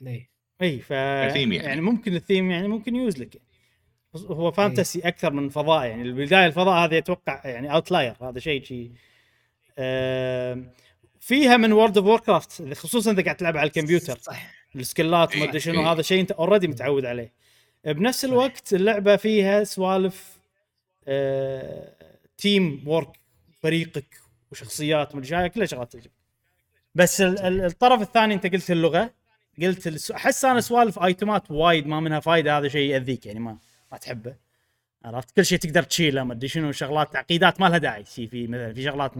إيه. 0.07 0.29
إي 0.61 0.79
ف 0.79 0.93
الثيم 0.93 1.53
يعني. 1.53 1.67
يعني 1.67 1.81
ممكن 1.81 2.15
الثيم 2.15 2.51
يعني 2.51 2.67
ممكن 2.67 2.95
يوز 2.95 3.17
لك 3.17 3.41
هو 4.15 4.51
fantasy 4.51 4.99
أكثر 4.99 5.33
من 5.33 5.49
فضاء 5.49 5.85
يعني 5.87 6.01
البداية 6.01 6.45
الفضاء 6.45 6.85
هذا 6.85 6.97
يتوقع 6.97 7.41
يعني 7.47 7.73
outlier 7.73 8.15
هذا 8.21 8.39
شيء 8.39 8.63
شيء 8.63 8.91
آم، 9.79 10.69
فيها 11.27 11.57
من 11.57 11.71
World 11.73 11.97
of 11.97 12.07
Warcraft 12.07 12.73
خصوصا 12.73 13.11
إذا 13.11 13.23
قاعد 13.23 13.35
تلعب 13.37 13.57
على 13.57 13.67
الكمبيوتر. 13.67 14.17
صح. 14.17 14.51
ال 14.75 14.84
skill 14.84 15.27
ات 15.27 15.35
وما 15.35 15.43
أدري 15.43 15.53
إيه، 15.53 15.59
شنو. 15.59 15.81
هذا 15.81 16.01
شيء 16.01 16.19
أنت 16.21 16.31
already 16.31 16.67
متعود 16.67 17.05
عليه. 17.05 17.33
بنفس 17.85 18.25
الوقت 18.25 18.73
اللعبة 18.73 19.15
فيها 19.15 19.63
سوالف 19.63 20.37
آه، 21.07 21.93
teamwork 22.37 23.09
فريقك 23.63 24.17
وشخصيات 24.51 25.13
ومدري 25.13 25.29
شو، 25.29 25.47
كلها 25.47 25.65
شغلات 25.65 25.91
تعجب 25.93 26.11
بس 26.95 27.21
ال- 27.21 27.39
ال- 27.39 27.65
الطرف 27.65 28.01
الثاني 28.01 28.33
أنت 28.33 28.47
قلت 28.47 28.71
اللغة 28.71 29.13
قلت 29.61 29.87
الس- 29.87 30.11
أحس 30.11 30.45
أنا 30.45 30.61
سوالف 30.61 30.99
item 30.99 31.41
ات 31.41 31.51
وايد 31.51 31.87
ما 31.87 31.99
منها 31.99 32.19
فايدة 32.19 32.57
هذا 32.57 32.67
شيء 32.67 32.89
يأذيك 32.91 33.25
يعني 33.25 33.39
ما 33.39 33.57
ما 33.91 33.97
تحبه. 33.97 34.35
عرفت؟ 35.05 35.31
كل 35.35 35.45
شيء 35.45 35.57
تقدر 35.59 35.83
تشيله 35.83 36.23
ما 36.23 36.33
أدري 36.33 36.47
شنو 36.47 36.71
شغلات 36.71 37.13
تعقيدات 37.13 37.61
ما 37.61 37.69
لها 37.69 37.77
داعي. 37.77 38.05
شي 38.05 38.27
في 38.27 38.47
مثلا 38.47 38.73
في 38.73 38.83
شغلات. 38.83 39.11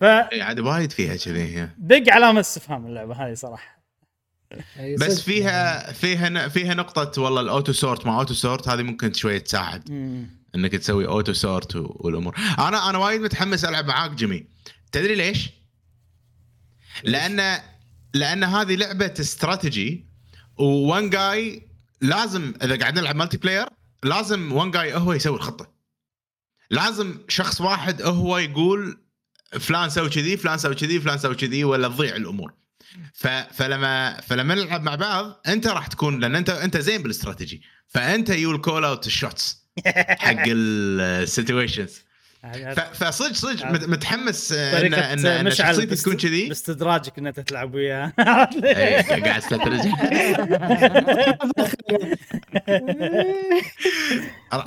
ف 0.00 0.04
عاد 0.04 0.60
وايد 0.60 0.92
فيها 0.92 1.16
كذي 1.16 1.42
هي. 1.42 1.68
دق 1.78 2.12
علامه 2.12 2.40
استفهام 2.40 2.86
اللعبة 2.86 3.14
هذه 3.14 3.34
صراحة 3.34 3.80
إيه، 4.76 4.96
بس 4.96 5.02
صدق 5.02 5.08
يعني. 5.08 5.42
فيها 5.42 5.92
فيها 5.92 6.48
فيها 6.48 6.74
نقطة 6.74 7.22
والله 7.22 7.40
ال 7.40 7.46
auto 7.46 7.72
sort 7.72 8.06
مع 8.06 8.18
auto 8.18 8.34
sort 8.34 8.68
هذه 8.68 8.82
ممكن 8.82 9.12
شوية 9.12 9.38
تساعد. 9.38 9.90
إنك 10.54 10.72
تسوي 10.72 11.06
auto 11.06 11.32
sort 11.32 11.76
والأمور 11.76 12.36
أنا 12.58 12.90
أنا 12.90 12.98
وايد 12.98 13.20
متحمس 13.20 13.64
ألعب 13.64 13.86
معاك 13.86 14.10
جيمي 14.10 14.46
تدري 14.92 15.14
ليش؟ 15.14 15.50
لأن 17.04 17.58
لأن 18.14 18.44
هذه 18.44 18.76
لعبة 18.76 19.14
استراتيجي 19.20 20.06
one 20.58 21.10
guy 21.10 21.68
لازم 22.00 22.54
إذا 22.62 22.78
قاعد 22.78 22.98
نلعب 22.98 23.16
multiplayer 23.16 23.68
لازم 24.02 24.52
one 24.52 24.70
guy 24.70 24.94
هو 24.94 25.12
يسوي 25.12 25.36
الخطة 25.36 25.72
لازم 26.70 27.18
شخص 27.28 27.60
واحد 27.60 28.02
هو 28.02 28.38
يقول 28.38 29.00
فلان 29.58 29.90
سوي 29.90 30.08
كذي 30.08 30.36
فلان 30.36 30.58
سوي 30.58 30.74
كذي 30.74 31.00
فلان 31.00 31.18
سوي 31.18 31.34
كذي 31.34 31.64
ولا 31.64 31.88
تضيع 31.88 32.16
الأمور. 32.16 32.52
فلما 33.52 34.20
فلما 34.20 34.54
نلعب 34.54 34.82
مع 34.82 34.94
بعض 34.94 35.40
أنت 35.48 35.66
راح 35.66 35.86
تكون 35.86 36.20
لأن 36.20 36.36
انت 36.36 36.50
أنت 36.50 36.76
زين 36.76 37.02
بالاستراتيجي. 37.02 37.62
فأنت 37.88 38.30
you 38.30 38.60
call 38.60 38.84
out 38.84 39.06
ال 39.06 39.16
shots 39.16 39.66
حق 39.96 40.42
السيتويشنز 40.46 42.02
فصدق 42.94 43.32
صدق 43.34 43.66
مت- 43.66 43.88
متحمس 43.88 44.52
ان 44.52 44.78
طريقة 44.78 45.12
ان, 45.12 45.26
إن 45.26 45.44
مشعل 45.44 45.74
شخصيتي 45.74 45.96
تكون 45.96 46.16
كذي. 46.16 46.48
باستدراجك 46.48 47.18
انك 47.18 47.36
تلعب 47.36 47.74
وياه 47.74 48.12
قاعد 48.18 49.26
استدرج 49.26 49.80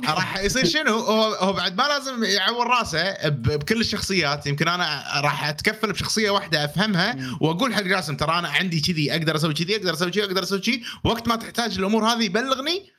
راح 0.08 0.38
يصير 0.38 0.64
شنو؟ 0.64 0.92
هو 0.98 1.52
بعد 1.52 1.76
ما 1.76 1.82
لازم 1.82 2.24
يعور 2.24 2.66
راسه 2.66 3.28
بكل 3.28 3.80
الشخصيات. 3.80 4.46
يمكن 4.46 4.68
أنا 4.68 5.04
راح 5.20 5.48
أتكفل 5.48 5.92
بشخصية 5.92 6.30
واحدة 6.30 6.64
أفهمها 6.64 7.16
وأقول 7.40 7.74
حق 7.74 7.82
جاسم 7.82 8.16
ترى 8.16 8.38
أنا 8.38 8.48
عندي 8.48 8.80
كذي 8.80 9.12
أقدر 9.12 9.36
أسوي 9.36 9.54
كذي 9.54 9.76
أقدر 9.76 9.92
أسوي 9.94 10.10
كذي 10.10 10.24
أقدر 10.24 10.42
أسوي 10.42 10.58
كذي. 10.60 10.82
وقت 11.04 11.28
ما 11.28 11.36
تحتاج 11.36 11.78
الأمور 11.78 12.04
هذه 12.04 12.24
يبلغني 12.24 12.93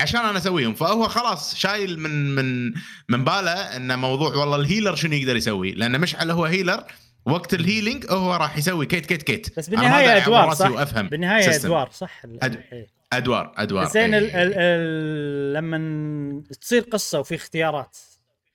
عشان 0.00 0.20
أنا 0.20 0.38
أسويهم. 0.38 0.74
فهو 0.74 1.08
خلاص 1.08 1.54
شايل 1.54 2.00
من 2.00 2.34
من 2.34 2.72
من 3.08 3.24
باله 3.24 3.52
ان 3.52 3.98
موضوع 3.98 4.36
والله 4.36 4.56
ال 4.56 4.61
healer 4.61 4.94
شنو 4.94 5.12
يقدر 5.14 5.36
يسوي. 5.36 5.72
لأن 5.72 6.00
مشعل 6.00 6.30
هو 6.30 6.44
healer. 6.44 6.84
وقت 7.26 7.54
ال 7.54 7.60
healing 7.60 8.06
هو 8.10 8.34
راح 8.36 8.58
يسوي 8.58 8.86
كيت 8.86 9.06
كيت 9.06 9.22
كيت. 9.22 9.58
بس 9.58 9.68
بالنهاية 9.70 10.16
أدوار 10.16 10.54
صح؟ 10.54 10.70
وأفهم 10.70 11.08
بالنهاية 11.08 11.42
system. 11.42 11.68
أدوار 11.68 11.90
صح؟ 11.92 12.22
أد- 12.26 12.56
إيه. 12.72 12.86
أدوار 13.12 13.52
أدوار. 13.56 13.86
زين 13.88 14.14
ال 14.14 14.24
إيه. 14.30 14.42
ال 14.42 14.52
ال 14.56 15.52
لما 15.54 16.42
تصير 16.60 16.82
قصة 16.82 17.20
وفي 17.20 17.34
اختيارات 17.34 17.96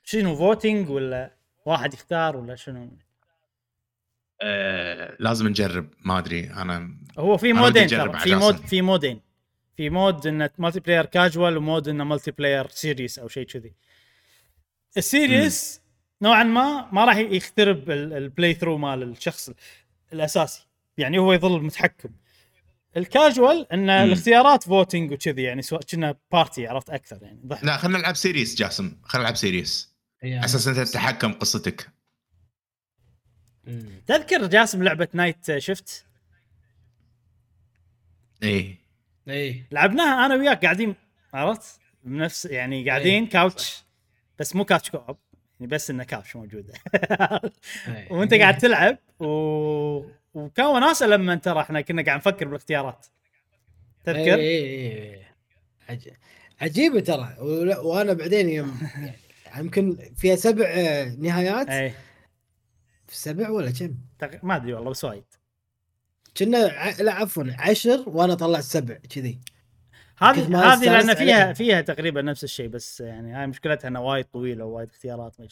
شنو 0.04 0.36
voting 0.36 0.90
ولا 0.90 1.32
واحد 1.66 1.94
يختار 1.94 2.38
ولا 2.38 2.56
شنو؟ 2.56 2.98
آه 4.42 5.16
لازم 5.20 5.48
نجرب 5.48 5.90
ما 6.06 6.18
أدري. 6.20 6.50
أنا 6.54 6.90
هو 7.20 7.38
في 7.38 7.54
mode 7.54 7.77
ين 7.77 7.88
ترى 7.88 8.20
في 8.20 8.36
mode. 8.36 8.56
في 8.58 8.82
mode 8.82 9.07
ين 9.07 9.20
في 9.78 9.90
mode 9.90 10.28
انه 10.28 10.50
multiplayer 10.58 10.80
casual 10.80 11.06
و 11.06 11.58
mode 11.58 11.88
انه 11.88 12.04
multiplayer 12.04 12.68
serious 12.70 13.20
أو 13.20 13.28
شيء 13.28 13.46
كذي. 13.46 13.74
ال 14.98 15.08
serious 15.08 15.82
نوعا 16.22 16.44
ما 16.44 16.90
ما 16.92 17.06
راح 17.06 17.18
يخترب 17.18 17.92
ال- 17.92 18.14
ال 18.14 18.54
playthrough 18.54 18.78
مال 18.78 19.04
الشخص 19.04 19.50
الأساسي. 20.14 20.68
يعني 20.98 21.18
هو 21.18 21.34
يظل 21.34 21.62
متحكم. 21.64 22.10
الكاجوال 22.98 23.72
إن 23.74 23.80
مم. 23.80 23.90
الاختيارات 23.90 24.64
voting 24.64 25.12
وكذي 25.12 25.44
يعني 25.44 25.62
سواء 25.62 25.82
كنا 25.82 26.16
party 26.32 26.68
عرفت؟ 26.68 26.90
أكثر 26.90 27.20
يعني 27.24 27.40
ضحك. 27.46 27.64
لا 27.64 27.78
خلينا 27.78 27.98
نلعب 27.98 28.16
serious 28.16 28.56
جاسم. 28.56 28.98
خلينا 29.04 29.24
نلعب 29.24 29.36
serious 29.38 29.96
يعني. 30.22 30.36
على 30.36 30.46
أساس 30.46 30.68
أنت 30.68 30.80
تتحكم 30.80 31.34
قصتك. 31.34 31.90
تذكر 34.08 34.46
جاسم 34.48 34.84
لعبة 34.84 35.08
Late 35.14 35.58
Shift 35.58 36.06
إيه. 38.44 38.85
اي 39.30 39.64
لعبناها 39.72 40.26
أنا 40.26 40.36
وياك 40.36 40.62
قاعدين 40.62 40.96
عرفت؟ 41.34 41.80
بنفس 42.04 42.46
يعني 42.46 42.90
قاعدين 42.90 43.24
إيه، 43.24 43.30
couch 43.30 43.84
بس 44.40 44.56
مو 44.56 44.66
couch 44.66 44.90
co-op 44.90 45.18
يعني 45.60 45.72
بس 45.72 45.90
إنه 45.90 46.04
couch 46.04 46.36
موجودة. 46.36 46.74
إي. 47.88 48.08
وأنت 48.10 48.34
قاعد 48.34 48.58
تلعب 48.58 48.98
و... 49.20 49.26
وكان 50.34 50.66
وناسه 50.66 51.08
لما 51.08 51.34
أنت 51.34 51.48
إحنا 51.48 51.82
كنا 51.82 52.04
قاعد 52.04 52.18
نفكر 52.18 52.46
بالاختيارات. 52.46 53.06
تذكر؟ 54.04 54.20
اي 54.20 54.40
اي 54.40 55.14
اي 55.14 55.26
عج... 55.90 56.10
عجيبة 56.62 57.00
ترى. 57.00 57.36
وأنا 57.84 58.14
بعدين 58.14 58.50
يوم 58.50 58.80
يعني 59.46 59.60
يمكن 59.60 59.98
فيها 60.16 60.36
سبع 60.36 60.66
آه، 60.68 61.16
نهايات. 61.20 61.70
اي 61.70 61.94
سبع 63.08 63.50
ولا 63.50 63.72
كم؟ 63.72 63.96
ما 64.44 64.56
أدري 64.56 64.74
والله 64.74 64.92
بس 64.92 65.04
وايد. 65.04 65.24
كنا 66.38 66.58
ع... 66.58 66.90
لا 67.00 67.14
عفوا 67.14 67.44
عشر 67.60 68.04
وأنا 68.08 68.34
طلعت 68.34 68.64
سبع 68.64 68.98
كذي 69.10 69.40
هذه 70.18 70.74
هذه 70.74 70.86
لأن 70.86 71.16
فيها 71.16 71.36
عليها. 71.36 71.54
فيها 71.54 71.82
تقريبا 71.82 72.22
نفس 72.22 72.44
الشيء 72.44 72.68
بس 72.68 73.00
يعني 73.00 73.34
هاي 73.34 73.48
مشكلتها 73.48 73.88
إنها 73.88 74.02
وايد 74.02 74.26
طويلة 74.26 74.66
ووايد 74.66 74.90
اختيارات 74.90 75.34
ما 75.40 75.48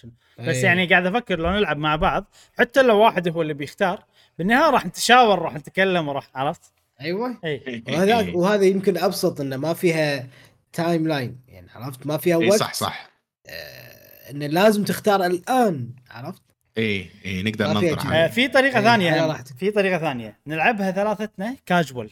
بس 0.47 0.55
إي. 0.55 0.61
يعني 0.61 0.85
قاعد 0.85 1.05
أفكر 1.05 1.39
لو 1.39 1.51
نلعب 1.51 1.77
مع 1.77 1.95
بعض 1.95 2.25
حتى 2.57 2.81
لو 2.81 2.97
واحد 2.97 3.27
هو 3.27 3.41
اللي 3.41 3.53
بيختار 3.53 4.05
بالنهاية 4.37 4.69
راح 4.69 4.85
نتشاور 4.85 5.39
راح 5.39 5.55
نتكلم 5.55 6.07
وراح 6.07 6.29
عرفت؟ 6.35 6.61
أيوه 7.01 7.37
اي 7.45 7.83
وهذا 7.89 8.31
وهذا 8.33 8.65
يمكن 8.65 8.97
أبسط 8.97 9.41
إنه 9.41 9.57
ما 9.57 9.73
فيها 9.73 10.27
timeline 10.73 11.39
يعني 11.47 11.67
عرفت 11.75 12.07
ما 12.07 12.17
فيها 12.17 12.37
وقت 12.37 12.59
صح 12.59 12.73
صح 12.73 13.09
آه 13.47 14.31
إنه 14.31 14.47
لازم 14.47 14.83
تختار 14.83 15.25
الآن 15.25 15.89
عرفت؟ 16.11 16.41
إيه 16.77 17.09
إيه 17.25 17.43
نقدر 17.43 17.67
ما 17.67 17.73
ننظر 17.73 17.85
جديد. 17.87 17.97
آه، 17.99 18.05
عليه 18.07 18.27
في 18.27 18.47
طريقة 18.47 18.77
إيه، 18.79 18.83
ثانية. 18.85 19.25
راحتك. 19.25 19.55
في 19.57 19.71
طريقة 19.71 19.97
ثانية. 19.97 20.37
نلعبها 20.47 20.91
ثلاثتنا 20.91 21.55
كاجوال 21.65 22.09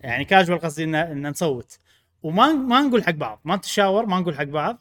يعني 0.00 0.24
كاجوال 0.24 0.60
قصدي 0.60 0.84
ان 0.84 1.26
نصوت. 1.28 1.78
وما 2.22 2.52
ما 2.52 2.80
نقول 2.80 3.04
حق 3.04 3.10
بعض. 3.10 3.40
ما 3.44 3.56
نتشاور 3.56 4.06
ما 4.06 4.20
نقول 4.20 4.36
حق 4.38 4.44
بعض. 4.44 4.78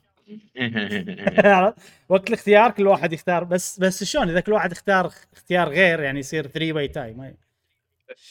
وقت 2.10 2.28
الاختيار 2.28 2.72
كل 2.72 2.88
واحد 2.88 3.14
يختار. 3.14 3.44
بس 3.44 3.80
بس 3.80 4.04
شلون؟ 4.04 4.30
إذا 4.30 4.40
كل 4.40 4.54
واحد 4.54 4.72
اختار 4.72 5.12
اختيار 5.34 5.70
غير 5.70 6.00
يعني 6.02 6.20
يصير 6.20 6.48
3 6.48 6.74
way 6.74 6.88
tie 6.88 7.14
ما 7.14 7.34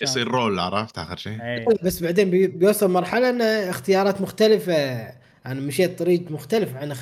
يصير 0.03 0.29
roll 0.29 0.59
عرفت؟ 0.59 0.99
آخر 0.99 1.17
شيء. 1.17 1.43
اي 1.43 1.67
بس 1.83 2.03
بعدين 2.03 2.31
بي- 2.31 2.47
بيوصل 2.47 2.91
مرحلة 2.91 3.31
إن 3.31 3.43
اختيارات 3.43 4.21
مختلفة. 4.21 4.75
أنا 5.47 5.61
مشيت 5.61 5.99
طريق 5.99 6.31
مختلف 6.31 6.77
عن 6.77 6.95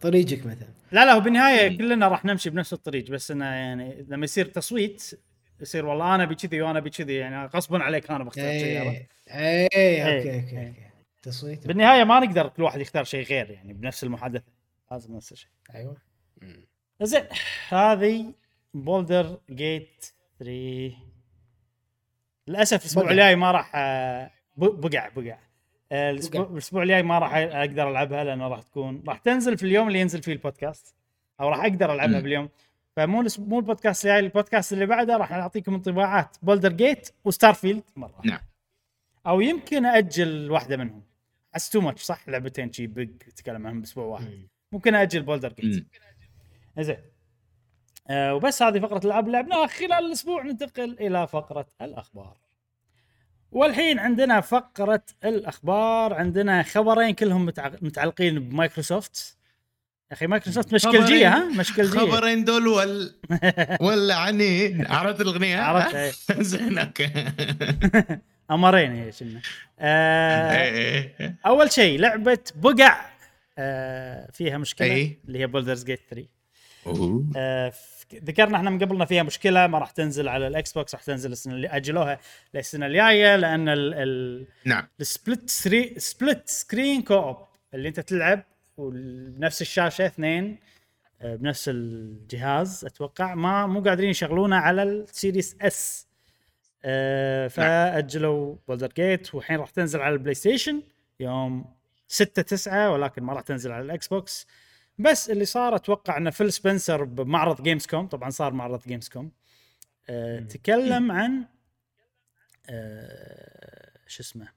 طريقك 0.00 0.46
مثلا. 0.46 0.68
لا 0.94 1.04
لا 1.04 1.12
هو 1.12 1.20
بالنهاية 1.20 1.78
كلنا 1.78 2.08
راح 2.08 2.24
نمشي 2.24 2.50
بنفس 2.50 2.72
الطريق 2.72 3.10
بس 3.10 3.30
إنه 3.30 3.44
يعني 3.44 4.06
لما 4.08 4.24
يصير 4.24 4.46
تصويت 4.46 5.20
يصير 5.60 5.86
والله 5.86 6.14
أنا 6.14 6.24
بكذي 6.24 6.62
وأنا 6.62 6.80
بكذي 6.80 7.14
يعني 7.14 7.46
غصبا 7.46 7.82
عليك 7.82 8.10
أنا 8.10 8.24
بختار 8.24 8.44
شيء؟ 8.52 8.80
اي 8.80 9.64
okay 9.64 9.76
إيه، 9.76 10.16
okay 10.16 10.30
إيه. 10.30 10.68
okay 10.68 10.90
تصويت 11.22 11.66
بالنهاية 11.66 12.04
ما 12.04 12.20
نقدر 12.20 12.48
كل 12.48 12.62
واحد 12.62 12.80
يختار 12.80 13.04
شيء 13.04 13.24
غير 13.26 13.50
يعني 13.50 13.72
بنفس 13.72 14.04
المحادثة 14.04 14.44
لازم 14.90 15.16
نفس 15.16 15.32
الشيء 15.32 15.50
أيوه. 15.74 15.96
زين 17.02 17.24
هذه 17.68 18.34
Baldur's 18.74 19.40
Gate 19.50 20.04
3 20.38 20.92
للأسف 22.48 22.80
الأسبوع. 22.80 23.10
الجاي 23.10 23.36
ما 23.36 23.50
راح 23.50 23.72
آه، 23.74 24.30
ب- 24.56 24.80
بقع 24.80 25.08
بقع. 25.08 25.38
الأسبوع 25.92 26.42
بقع. 26.42 26.52
الأسبوع 26.52 26.82
الجاي 26.82 27.02
ما 27.02 27.18
راح 27.18 27.34
أقدر 27.34 27.90
ألعبها 27.90 28.24
لأنه 28.24 28.48
راح 28.48 28.62
تكون 28.62 29.02
راح 29.08 29.18
تنزل 29.18 29.58
في 29.58 29.66
اليوم 29.66 29.88
اللي 29.88 30.00
ينزل 30.00 30.22
فيه 30.22 30.32
البودكاست 30.32 30.94
أو 31.40 31.48
راح 31.48 31.60
أقدر 31.60 31.92
ألعبها 31.92 32.16
مم. 32.16 32.22
باليوم 32.22 32.48
فمو 32.96 33.24
مو 33.38 33.58
البودكاست 33.58 34.04
الجاي 34.04 34.18
البودكاست 34.18 34.72
اللي 34.72 34.86
بعده 34.86 35.16
راح 35.16 35.32
أعطيكم 35.32 35.74
انطباعات 35.74 36.36
Baldur's 36.42 36.72
Gate 36.72 37.10
و 37.24 37.54
Starfield 37.54 37.82
مرة 37.96 38.20
نعم. 38.24 38.40
أو 39.26 39.40
يمكن 39.40 39.86
أجل 39.86 40.50
واحدة 40.50 40.76
منهم 40.76 41.02
حس 41.54 41.70
too 41.70 41.80
much 41.80 42.02
صح 42.02 42.28
لعبتين 42.28 42.72
شي 42.72 42.86
big 42.86 43.10
تتكلم 43.18 43.66
عنهم 43.66 43.80
بأسبوع 43.80 44.04
واحد 44.04 44.24
مم. 44.26 44.48
ممكن 44.72 44.94
أجل 44.94 45.22
Baldur's 45.22 45.52
Gate. 45.52 45.86
زين 46.78 46.96
آه 48.10 48.34
وبس 48.34 48.62
هذه 48.62 48.78
فقرة 48.78 48.98
الألعاب 48.98 49.26
اللي 49.26 49.38
لعبناها 49.38 49.66
خلال 49.66 49.92
الأسبوع 49.92 50.42
ننتقل 50.42 50.96
إلى 51.00 51.26
فقرة 51.26 51.66
الأخبار 51.82 52.36
والحين 53.54 53.98
عندنا 53.98 54.40
فقرة 54.40 55.02
الأخبار 55.24 56.14
عندنا 56.14 56.62
خبرين 56.62 57.14
كلهم 57.14 57.46
متع- 57.50 57.70
متعلقين 57.82 58.38
بمايكروسوفت 58.48 59.36
يا 60.10 60.16
أخي 60.16 60.26
مايكروسوفت 60.26 60.74
مشكلجية 60.74 61.28
ها 61.36 61.44
مشكلجية 61.48 61.98
خبرين 61.98 62.44
دول 62.44 62.66
ولا 62.68 63.10
ولا 63.86 64.14
عني 64.14 64.84
عرفت 64.88 65.20
الأغنية؟ 65.20 65.56
عرفت، 65.60 65.94
إيه. 65.96 66.12
زين 66.42 66.78
okay 66.78 67.10
أمرين 68.50 68.92
هي 68.92 69.10
كنا 69.12 69.40
آه 69.78 70.62
إيه، 70.62 71.14
إيه. 71.20 71.36
أول 71.46 71.72
شيء 71.72 72.00
لعبة 72.00 72.38
بقع 72.54 73.06
آه 73.58 74.30
فيها 74.32 74.58
مشكلة. 74.58 75.16
اللي 75.28 75.38
هي 75.38 75.46
Baldur's 75.46 75.84
Gate 75.84 76.00
3 76.10 76.26
أوه. 76.86 77.24
آه، 77.36 77.68
ف- 77.70 77.93
ذكرنا 78.14 78.56
إحنا 78.56 78.70
من 78.70 78.78
قبل 78.78 78.96
إن 79.00 79.04
فيها 79.04 79.22
مشكلة 79.22 79.66
ما 79.66 79.78
راح 79.78 79.90
تنزل 79.90 80.28
على 80.28 80.46
ال 80.46 80.72
Xbox 80.72 80.94
راح 80.94 81.02
تنزل 81.02 81.32
السنة 81.32 81.54
اللي 81.54 81.68
أجلوها 81.68 82.18
للسنة 82.54 82.86
الجاية 82.86 83.36
لأن 83.36 83.68
ال- 83.68 83.94
ال- 83.94 84.46
نعم. 84.64 84.86
ال 85.00 85.08
split 85.08 85.50
سري 85.50 85.94
split 85.98 86.48
screen 86.48 87.02
co-op 87.02 87.36
اللي 87.74 87.88
أنت 87.88 88.00
تلعب 88.00 88.42
بنفس 88.78 89.62
الشاشة 89.62 90.06
اثنين 90.06 90.58
آه، 91.20 91.36
بنفس 91.36 91.68
الجهاز 91.68 92.84
أتوقع 92.84 93.34
ما 93.34 93.66
مو 93.66 93.80
قادرين 93.80 94.10
يشغلونه 94.10 94.56
على 94.56 94.82
ال 94.82 94.93
Series 94.93 95.56
S 95.62 96.06
آه، 96.84 97.48
فأجلوا 97.48 98.56
Baldur's 98.68 98.92
Gate 98.96 99.34
والحين 99.34 99.56
راح 99.58 99.70
تنزل 99.70 100.00
على 100.00 100.12
ال 100.12 100.34
PlayStation 100.34 100.82
يوم 101.20 101.64
6 102.08 102.42
9 102.42 102.90
ولكن 102.92 103.22
ما 103.22 103.32
راح 103.32 103.42
تنزل 103.42 103.72
على 103.72 103.84
ال 103.84 104.08
Xbox. 104.08 104.46
بس 104.98 105.30
اللي 105.30 105.44
صار 105.44 105.76
أتوقع 105.76 106.16
إن 106.16 106.30
Phil 106.30 106.52
Spencer 106.52 107.04
بمعرض 107.04 107.62
Gamescom 107.62 108.06
طبعا 108.06 108.30
صار 108.30 108.52
معرض 108.52 108.80
Gamescom 108.86 109.30
آه 110.08 110.40
تكلم 110.40 111.12
عن 111.12 111.44
آه 112.70 113.98
شو 114.06 114.22
اسمه؟ 114.22 114.48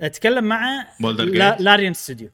آه 0.00 0.08
تكلم 0.08 0.44
مع 0.44 0.86
لا. 1.00 1.56
Larian 1.60 1.94
Studio 1.94 2.30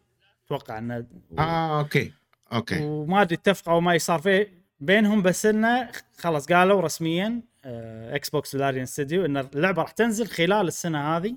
أتوقع 0.46 0.78
إنه 0.78 1.06
آه 1.38 1.78
okay 1.78 2.12
okay. 2.52 2.84
وما 2.84 3.22
أدري 3.22 3.34
اتفقوا 3.34 3.80
ما 3.80 3.98
صار 3.98 4.18
في 4.20 4.46
بينهم 4.80 5.22
بس 5.22 5.46
إنه 5.46 5.90
خلاص 6.18 6.52
قالوا 6.52 6.80
رسميا 6.80 7.42
Xbox 7.64 8.30
و 8.30 8.54
Larian 8.54 8.86
Studio 8.86 9.24
إن 9.24 9.36
اللعبة 9.36 9.82
راح 9.82 9.90
تنزل 9.90 10.26
خلال 10.26 10.68
السنة 10.68 11.16
هذه. 11.16 11.36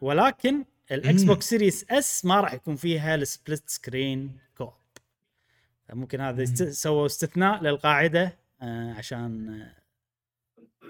ولكن 0.00 0.64
ال 0.92 1.22
Xbox 1.22 1.48
Series 1.48 1.86
S 1.90 2.24
ما 2.24 2.40
راح 2.40 2.54
يكون 2.54 2.76
فيها 2.76 3.14
ال 3.14 3.23
split 3.23 3.70
screen 3.70 4.38
co-op 4.58 4.72
ممكن 5.92 6.20
هذا. 6.20 6.44
سووا 6.70 7.06
استثناء 7.06 7.62
للقاعدة 7.62 8.38
آه، 8.62 8.92
عشان 8.92 9.48
آه، 9.48 9.84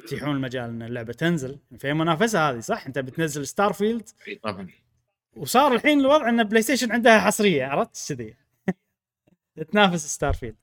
يتيحون 0.04 0.36
المجال 0.36 0.70
إن 0.70 0.82
اللعبة 0.82 1.12
تنزل. 1.12 1.58
في 1.78 1.92
منافسة 1.92 2.50
هذه 2.50 2.60
صح؟ 2.60 2.86
أنت 2.86 2.98
بتنزل 2.98 3.46
Starfield 3.46 4.08
إي 4.28 4.34
طبعا. 4.34 4.68
وصار 5.36 5.74
الحين 5.74 6.00
الوضع 6.00 6.28
إن 6.28 6.44
PlayStation 6.44 6.92
عندها 6.92 7.20
حصرية 7.20 7.66
عرفت؟ 7.66 8.12
كذي؟ 8.12 8.36
تنافس 9.72 10.06
Starfield 10.06 10.56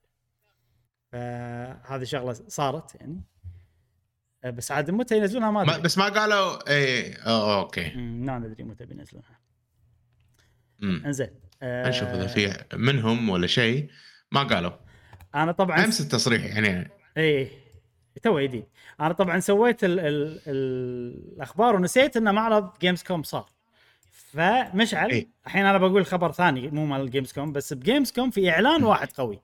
فهذه 1.11 2.03
شغلة 2.03 2.33
صارت 2.33 2.95
يعني. 2.95 3.21
آه، 4.43 4.49
بس 4.49 4.71
عاد 4.71 4.91
متى 4.91 5.17
ينزلونها 5.17 5.51
ما 5.51 5.61
أدري. 5.61 5.81
بس 5.81 5.97
ما 5.97 6.09
قالوا 6.09 6.69
إي 6.69 7.13
أوه 7.13 7.59
okay. 7.59 7.95
ما 7.95 8.39
ندري 8.39 8.63
متى 8.63 8.85
بينزلونها. 8.85 9.39
إنزين 10.83 11.29
آه، 11.61 11.89
نشوف 11.89 12.07
إذا 12.07 12.27
في 12.27 12.65
منهم 12.73 13.29
ولا 13.29 13.47
شيء. 13.47 13.89
ما 14.31 14.43
قالوا. 14.43 14.71
أنا 15.35 15.51
طبعا 15.51 15.85
أمس 15.85 16.01
التصريح 16.01 16.45
يعني. 16.45 16.91
اي 17.17 17.51
تو 18.23 18.39
جديد 18.39 18.65
أنا 18.99 19.13
طبعا 19.13 19.39
سويت 19.39 19.83
ال 19.83 19.99
ال 19.99 20.39
ال 20.47 21.33
الأخبار 21.33 21.75
ونسيت 21.75 22.17
إن 22.17 22.35
معرض 22.35 22.79
Gamescom 22.79 23.23
صار. 23.23 23.49
فمشعل 24.11 25.09
إيه. 25.09 25.27
الحين 25.45 25.65
أنا 25.65 25.77
بقول 25.77 26.05
خبر 26.05 26.31
ثاني 26.31 26.67
مو 26.67 26.85
مال 26.85 27.11
Gamescom 27.11 27.51
بس 27.51 27.73
ب 27.73 28.11
Gamescom 28.11 28.29
في 28.29 28.49
إعلان 28.49 28.83
واحد 28.83 29.11
قوي. 29.11 29.41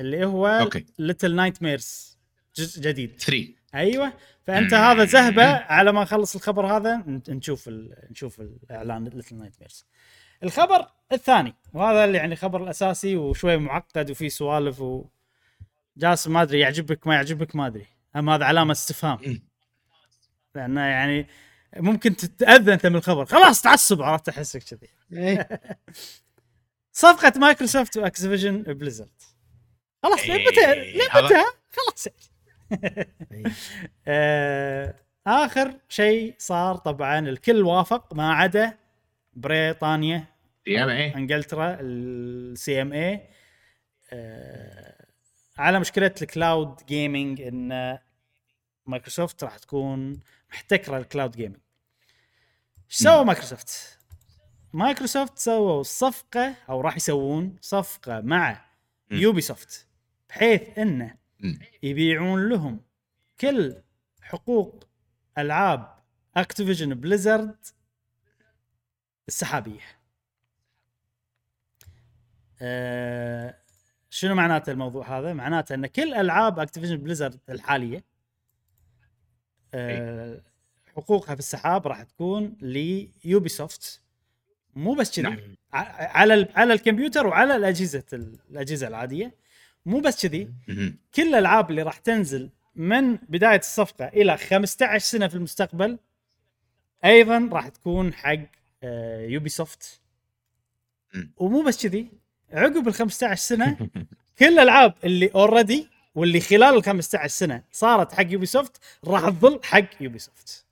اللي 0.00 0.24
هو. 0.24 0.68
Little 0.98 1.34
Nightmares 1.34 2.18
جزء 2.56 2.82
جديد. 2.82 3.20
3 3.20 3.48
أيوه. 3.74 4.12
فأنت 4.46 4.74
هذا 4.74 5.04
زهبة 5.04 5.44
على 5.46 5.92
ما 5.92 6.02
نخلص 6.02 6.34
الخبر 6.34 6.66
هذا 6.66 7.04
نشوف 7.28 7.68
ال... 7.68 8.06
نشوف 8.10 8.40
الإعلان 8.40 9.04
Little 9.04 9.36
Nightmares 9.36 9.86
الخبر 10.44 10.86
الثاني 11.12 11.54
وهذا 11.72 12.04
اللي 12.04 12.18
يعني 12.18 12.32
الخبر 12.32 12.62
الأساسي 12.62 13.16
وشوي 13.16 13.56
معقد 13.56 14.10
وفيه 14.10 14.28
سوالف 14.28 14.80
و 14.80 15.04
جاسم 15.96 16.32
ما 16.32 16.42
أدري 16.42 16.60
يعجبك 16.60 17.06
ما 17.06 17.14
يعجبك 17.14 17.56
ما 17.56 17.66
أدري. 17.66 17.86
هم 18.16 18.30
هذا 18.30 18.44
علامة 18.44 18.72
استفهام. 18.72 19.18
مم. 19.26 19.42
لأنه 20.54 20.80
يعني 20.80 21.26
ممكن 21.76 22.16
تتأذى 22.16 22.72
أنت 22.74 22.86
من 22.86 22.96
الخبر. 22.96 23.24
خلاص 23.26 23.62
تعصب 23.62 24.02
عرفت 24.02 24.28
أحسك 24.28 24.62
كذي. 24.62 24.88
إيه. 25.12 25.48
صفقة 26.92 27.32
مايكروسوفت 27.40 27.96
و 27.96 28.02
Activision 28.02 28.62
Blizzard. 28.62 29.22
خلاص 30.02 30.20
إيه، 30.20 30.30
هذا- 31.12 31.24
متى 31.26 31.44
خلاص. 31.70 32.06
إيه. 33.32 33.44
آه، 34.08 34.94
آخر 35.26 35.74
شيء 35.88 36.34
صار 36.38 36.76
طبعا 36.76 37.18
الكل 37.18 37.62
وافق 37.62 38.14
ما 38.14 38.32
عدا 38.34 38.78
بريطانيا. 39.32 40.33
يا 40.66 40.90
إيه 40.90 41.16
إنجلترا 41.16 41.76
ال 41.80 42.82
CMA 42.82 43.28
آه، 44.12 45.06
على 45.58 45.80
مشكلة 45.80 46.14
ال 46.22 46.33
cloud 46.33 46.86
gaming 46.86 47.40
إن 47.40 47.98
مايكروسوفت 48.86 49.44
راح 49.44 49.58
تكون 49.58 50.20
محتكرة 50.50 50.98
ال 50.98 51.03
cloud 51.03 51.30
gaming 51.30 51.56
إيش 52.90 52.96
سوى 52.96 53.24
مايكروسوفت؟ 53.24 53.98
مايكروسوفت 54.72 55.38
سووا 55.38 55.82
صفقة 55.82 56.54
أو 56.68 56.80
راح 56.80 56.96
يسوون 56.96 57.56
صفقة 57.60 58.20
مع. 58.20 58.64
يوبي 59.10 59.40
سوفت 59.40 59.88
بحيث 60.28 60.78
انه. 60.78 61.16
يبيعون 61.82 62.48
لهم 62.48 62.80
كل 63.40 63.82
حقوق 64.22 64.84
ألعاب 65.38 65.98
اكتيفيجن 66.36 66.94
بليزرد 66.94 67.56
السحابية. 69.28 70.03
أه 72.64 73.54
شنو 74.10 74.34
معناته 74.34 74.72
الموضوع 74.72 75.18
هذا؟ 75.18 75.32
معناته 75.32 75.74
إن 75.74 75.86
كل 75.86 76.14
ألعاب 76.14 76.58
اكتيفيجن 76.58 76.96
بليزرد 76.96 77.40
الحالية 77.48 78.04
أه 79.74 80.40
حقوقها 80.96 81.34
في 81.34 81.40
السحاب 81.40 81.86
راح 81.86 82.02
تكون 82.02 82.56
ليوبي 82.60 83.48
سوفت 83.48 84.00
مو 84.76 84.94
بس 84.94 85.16
كذي 85.16 85.22
نعم. 85.22 85.38
على 85.72 86.48
على 86.54 86.72
الكمبيوتر 86.72 87.26
وعلى 87.26 87.56
الأجهزة 87.56 88.02
الأجهزة 88.50 88.88
العادية 88.88 89.34
مو 89.86 90.00
بس 90.00 90.26
كذي. 90.26 90.52
كل 91.14 91.22
الألعاب 91.28 91.70
اللي 91.70 91.82
راح 91.82 91.98
تنزل 91.98 92.50
من 92.76 93.16
بداية 93.16 93.58
الصفقة 93.58 94.08
إلى 94.08 94.36
15 94.36 94.98
سنة 94.98 95.28
في 95.28 95.34
المستقبل 95.34 95.98
أيضا 97.04 97.48
راح 97.52 97.68
تكون 97.68 98.14
حق 98.14 98.38
آه، 98.82 99.26
يوبي 99.26 99.48
سوفت 99.48 100.00
مم. 101.14 101.32
ومو 101.36 101.62
بس 101.62 101.86
كذي 101.86 102.10
عقب 102.52 102.88
ال 102.88 102.94
15 102.94 103.34
سنة 103.40 103.76
كل 104.38 104.44
الألعاب 104.44 104.94
اللي 105.04 105.30
already 105.34 105.88
واللي 106.14 106.40
خلال 106.40 106.76
ال 106.76 106.82
15 106.82 107.26
سنة 107.28 107.62
صارت 107.72 108.12
حق 108.12 108.26
يوبي 108.32 108.46
سوفت 108.46 108.76
راح 109.04 109.28
تظل 109.28 109.60
حق 109.64 109.84
يوبي 110.00 110.18
سوفت 110.18 110.64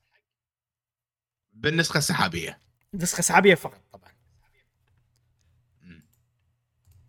بالنسخة 1.52 1.98
السحابية 1.98 2.58
نسخة 2.94 3.20
سحابية 3.22 3.54
فقط 3.54 3.80
طبعا. 3.92 4.12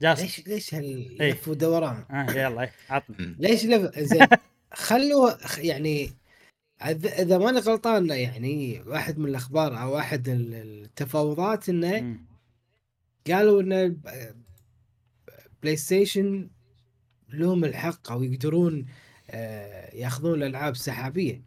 جاسم 0.02 0.22
ليش 0.24 0.48
ليش 0.48 0.74
إيه. 0.74 0.80
هاللف 0.80 1.48
ودوران؟ 1.48 2.06
آه 2.12 2.32
يلا 2.32 2.62
إيه، 2.62 2.72
عطنا. 2.90 3.36
ليش 3.40 3.66
لف 3.66 4.00
زين 4.00 4.28
خلوا 4.74 5.32
يعني 5.58 6.12
إذا 6.86 7.22
إذا 7.22 7.38
ماني 7.38 7.60
غلطان 7.60 8.10
يعني 8.10 8.82
واحد 8.88 9.18
من 9.18 9.30
الأخبار 9.30 9.82
أو 9.82 9.94
واحد 9.96 10.30
ال- 10.30 10.54
التفاوضات 10.56 11.70
إنه. 11.70 12.18
قالوا 13.28 13.62
ان 13.62 13.90
ب- 13.90 14.43
بلاي 15.64 15.76
ستيشن 15.76 16.50
لهم 17.30 17.66
الحق 17.66 18.12
أو 18.12 18.24
يقدرون 18.24 18.86
آه، 19.30 19.96
ياخذون 19.96 20.44
الألعاب 20.44 20.76
سحابية. 20.76 21.42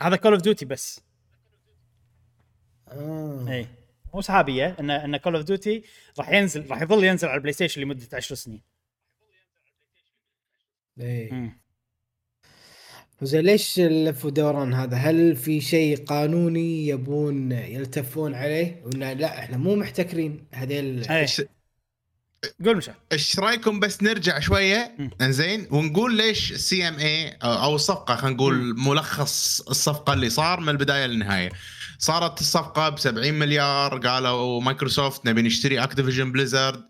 هذا 0.00 0.16
كول 0.16 0.32
اوف 0.32 0.42
ديوتي 0.42 0.64
بس. 0.64 1.00
آه. 2.88 3.46
اي 3.48 3.66
مو 4.14 4.20
سحابية 4.20 4.76
إن 4.80 4.90
إن 4.90 5.16
كول 5.16 5.36
اوف 5.36 5.44
ديوتي 5.44 5.82
راح 6.18 6.30
ينزل 6.30 6.70
راح 6.70 6.82
يظل 6.82 7.04
ينزل 7.04 7.28
على 7.28 7.36
البلاي 7.36 7.52
ستيشن 7.52 7.80
لمدة 7.80 8.08
10 8.12 8.34
سنين. 8.36 8.62
إيه. 11.00 11.32
مم. 11.32 11.58
زين 13.22 13.40
ليش 13.40 13.80
اللف 13.80 14.24
ودوران 14.24 14.74
هذا؟ 14.74 14.96
هل 14.96 15.36
في 15.36 15.60
شيء 15.60 16.04
قانوني 16.04 16.86
يبون 16.86 17.52
يلتفون 17.52 18.34
عليه؟ 18.34 18.82
وإن 18.84 19.12
لا 19.18 19.38
إحنا 19.38 19.56
مو 19.56 19.74
محتكرين 19.76 20.46
هذيل. 20.52 21.08
اي 21.10 21.26
إيش- 21.26 21.44
قول 22.64 22.76
مشا 22.76 22.94
إيش 23.12 23.38
رأيكم 23.38 23.80
بس 23.80 24.02
نرجع 24.02 24.40
شوية. 24.40 24.96
إنزين 25.20 25.66
ونقول 25.70 26.16
ليش 26.16 26.52
ال 26.52 26.88
CMA 26.88 27.28
أو 27.42 27.74
الصفقه 27.74 28.16
خلينا 28.16 28.36
نقول 28.36 28.74
ملخص 28.78 29.60
الصفقة 29.60 30.12
اللي 30.12 30.30
صار 30.30 30.60
من 30.60 30.68
البداية 30.68 31.06
للنهاية. 31.06 31.50
صارت 31.98 32.40
الصفقة 32.40 32.88
ب 32.88 32.98
70 32.98 33.34
مليار 33.34 33.98
قالوا 33.98 34.60
مايكروسوفت 34.60 35.26
نبي 35.26 35.42
نشتري 35.42 35.82
اكتيفيجن 35.82 36.32
بليزرد 36.32 36.84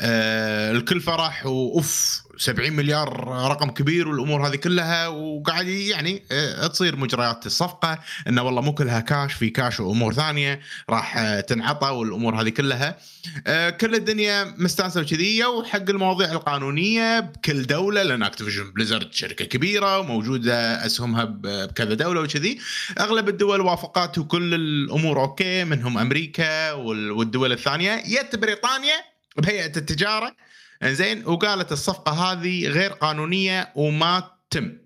آه 0.00 0.72
الكل 0.72 1.00
فرح 1.00 1.46
وأوف 1.46 2.22
70 2.38 2.72
مليار 2.72 3.28
رقم 3.28 3.70
كبير 3.70 4.08
والأمور 4.08 4.48
هذه 4.48 4.56
كلها 4.56 5.08
وقاعد 5.08 5.66
يعني 5.66 6.22
آه 6.32 6.66
تصير 6.66 6.96
مجريات 6.96 7.46
الصفقة 7.46 7.98
إنه 8.28 8.42
والله 8.42 8.60
مو 8.62 8.74
كلها 8.74 9.00
كاش 9.00 9.32
في 9.32 9.50
كاش 9.50 9.80
وأمور 9.80 10.12
ثانية 10.14 10.60
راح 10.90 11.16
آه 11.18 11.40
تنعطى 11.40 11.88
والأمور 11.88 12.40
هذه 12.40 12.48
كلها. 12.48 12.98
آه، 13.46 13.70
كل 13.70 13.94
الدنيا 13.94 14.54
مستانسة 14.58 15.00
وكذيه 15.00 15.46
وحق 15.46 15.90
المواضيع 15.90 16.32
القانونية 16.32 17.20
بكل 17.20 17.62
دولة 17.66 18.02
لأن 18.02 18.22
اكتيفيجن 18.22 18.70
بليزرد 18.72 19.12
شركة 19.12 19.44
كبيرة 19.44 19.98
وموجودة 19.98 20.86
أسهمها 20.86 21.24
بكذا 21.24 21.94
دولة 21.94 22.20
وكذي. 22.20 22.58
أغلب 23.00 23.28
الدول 23.28 23.60
وافقت 23.60 24.18
وكل 24.18 24.54
الأمور 24.54 25.20
okay 25.20 25.64
منهم 25.64 25.98
أمريكا 25.98 26.72
وال- 26.72 27.10
والدول 27.10 27.52
الثانية. 27.52 28.02
يت 28.06 28.36
بريطانيا 28.36 29.15
بهيئة 29.38 29.76
التجارة. 29.76 30.36
زين 30.84 31.26
وقالت 31.26 31.72
الصفقة 31.72 32.12
هذه 32.12 32.68
غير 32.68 32.92
قانونية 32.92 33.72
وما 33.74 34.30
تم. 34.50 34.78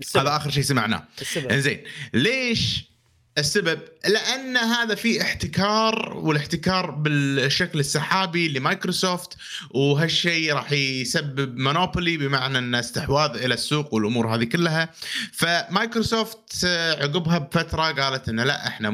السبب. 0.00 0.26
هذا 0.26 0.36
آخر 0.36 0.50
شيء 0.50 0.62
سمعناه. 0.62 1.08
السبب. 1.20 1.52
انزين 1.52 1.84
ليش 2.14 2.89
السبب 3.38 3.80
لأن 4.08 4.56
هذا 4.56 4.94
في 4.94 5.22
احتكار 5.22 6.12
والاحتكار 6.16 6.90
بالشكل 6.90 7.78
السحابي 7.80 8.48
لمايكروسوفت 8.48 9.36
وهالشيء 9.70 10.52
راح 10.52 10.72
يسبب 10.72 11.56
monopoly 11.58 12.16
بمعنى 12.16 12.58
أن 12.58 12.74
استحواذ 12.74 13.30
إلى 13.30 13.54
السوق 13.54 13.94
والأمور 13.94 14.34
هذه 14.34 14.44
كلها. 14.44 14.90
فمايكروسوفت 15.32 16.64
عقبها 17.00 17.38
بفترة 17.38 17.82
قالت 17.82 18.28
إنه 18.28 18.44
لا 18.44 18.66
إحنا 18.66 18.92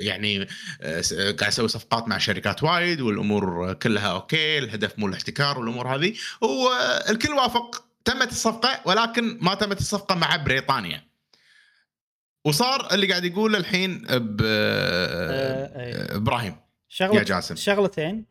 يعني 0.00 0.48
آه، 0.82 1.02
قاعد 1.12 1.44
نسوي 1.44 1.68
صفقات 1.68 2.08
مع 2.08 2.18
شركات 2.18 2.62
وايد 2.62 3.00
والأمور 3.00 3.72
كلها 3.72 4.06
okay 4.06 4.58
الهدف 4.58 4.98
مو 4.98 5.06
الاحتكار 5.06 5.58
والأمور 5.58 5.94
هذه. 5.94 6.14
والكل 6.40 7.30
وافق 7.32 7.84
تمت 8.04 8.32
الصفقة 8.32 8.80
ولكن 8.84 9.38
ما 9.40 9.54
تمت 9.54 9.80
الصفقة 9.80 10.14
مع 10.14 10.36
بريطانيا. 10.36 11.09
وصار 12.44 12.94
اللي 12.94 13.06
قاعد 13.08 13.24
يقوله 13.24 13.58
الحين 13.58 13.98
ب 14.10 14.40
آه، 14.44 15.80
إيه. 15.80 16.16
إبراهيم 16.16 16.56
شغله 16.88 17.18
يا 17.18 17.22
جاسم. 17.24 17.54
شغلتين 17.56 18.24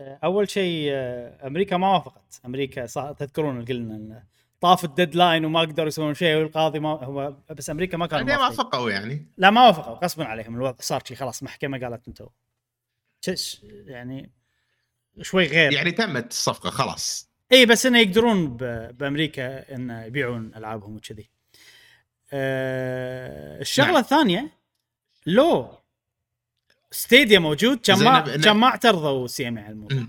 آه، 0.00 0.18
أول 0.24 0.50
شيء 0.50 0.88
آه، 0.92 1.46
أمريكا 1.46 1.76
ما 1.76 1.92
وافقت 1.94 2.40
أمريكا 2.46 2.86
صح 2.86 3.12
تذكرون 3.18 3.64
قلنا 3.64 4.24
طاف 4.60 4.84
الديدلاين 4.84 5.44
وما 5.44 5.60
قدروا 5.60 5.88
يسوون 5.88 6.14
شيء 6.14 6.36
والقاضي 6.36 6.78
ما 6.80 6.88
هو 6.88 7.34
بس 7.50 7.70
أمريكا 7.70 7.96
ما 7.96 8.06
كانوا 8.06 8.24
ما. 8.26 8.38
وافقوا 8.48 8.90
يعني 8.90 9.26
لا 9.36 9.50
ما 9.50 9.66
وافقوا 9.66 10.04
غصبا 10.04 10.24
عليهم 10.24 10.54
الوضع 10.54 10.76
صار 10.80 11.02
شيء 11.04 11.16
خلاص 11.16 11.42
محكمة 11.42 11.78
قالت 11.80 12.08
أنتم 12.08 12.26
شش- 13.20 13.60
يعني 13.86 14.30
شوي 15.22 15.46
غير 15.46 15.72
يعني 15.72 15.92
تمت 15.92 16.30
الصفقة 16.30 16.70
خلاص 16.70 17.30
إي 17.52 17.66
بس 17.66 17.86
إنه 17.86 17.98
يقدرون 17.98 18.56
ب- 18.56 18.96
بأمريكا 18.98 19.74
إنه 19.74 20.04
يبيعون 20.04 20.52
ألعابهم 20.56 20.96
وكذي. 20.96 21.30
أه 22.32 23.60
الشغلة 23.60 23.90
نعم. 23.90 23.96
الثانية 23.96 24.50
لو 25.26 25.78
ستيديا 26.90 27.38
موجود 27.38 27.80
كان 27.80 28.04
ما 28.04 28.36
كان 28.36 28.56
ما 28.56 28.66
اعترضوا 28.66 29.26
CMA 29.26 29.58
على 29.58 29.68
الموضوع. 29.68 30.06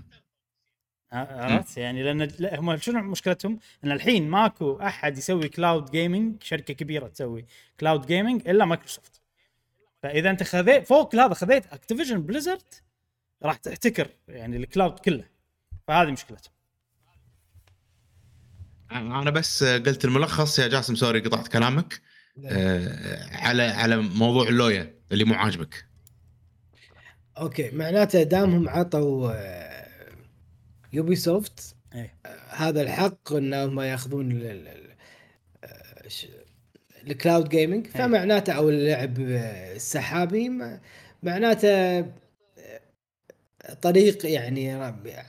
عرفت 1.12 1.76
يعني 1.76 2.02
لأن 2.02 2.22
لا، 2.38 2.60
هم 2.60 2.76
شنو 2.76 3.02
مشكلتهم؟ 3.02 3.58
إن 3.84 3.92
الحين 3.92 4.30
ماكو 4.30 4.76
أحد 4.80 5.18
يسوي 5.18 5.48
cloud 5.48 5.90
gaming 5.90 6.42
شركة 6.42 6.74
كبيرة 6.74 7.08
تسوي 7.08 7.46
cloud 7.80 8.06
gaming 8.06 8.48
إلا 8.48 8.64
مايكروسوفت. 8.64 9.20
فإذا 10.02 10.30
أنت 10.30 10.42
خذيت 10.42 10.86
فوق 10.86 11.14
هذا 11.14 11.34
خذيت 11.34 11.66
اكتيفيجن 11.66 12.22
بليزرد 12.22 12.62
راح 13.42 13.56
تحتكر 13.56 14.08
يعني 14.28 14.56
ال 14.56 14.63
cloud 14.63 14.98
كله. 14.98 15.24
فهذه 15.88 16.10
مشكلتهم. 16.10 16.52
أنا 18.92 19.30
بس 19.30 19.64
قلت 19.64 20.04
الملخص 20.04 20.58
يا 20.58 20.68
جاسم 20.68 20.94
sorry 20.94 21.20
قطعت 21.20 21.48
كلامك 21.48 22.00
على 23.32 23.62
على 23.62 23.96
موضوع 23.96 24.48
اللوية 24.48 24.94
اللي 25.12 25.24
مو 25.24 25.34
عاجبك 25.34 25.84
أوكي 27.38 27.70
معناته 27.70 28.22
دامهم 28.22 28.68
عطوا 28.68 29.32
يوبي 30.92 31.16
سوفت 31.16 31.76
إيه. 31.94 32.14
هذا 32.50 32.82
الحق 32.82 33.32
انهم 33.32 33.80
ياخذون 33.80 34.32
ال- 34.32 34.46
ال- 34.46 34.68
ال- 34.68 34.92
آه، 35.64 36.08
ش- 36.08 36.26
ال 37.06 37.13
cloud 37.13 37.48
gaming 37.48 37.86
إيه. 37.86 37.92
فمعناته 37.92 38.52
أو 38.52 38.68
اللعب 38.68 39.20
آه، 39.20 39.76
السحابي 39.76 40.50
معناته 41.22 41.98
آه، 41.98 42.04
طريق 43.82 44.26
يعني 44.26 44.72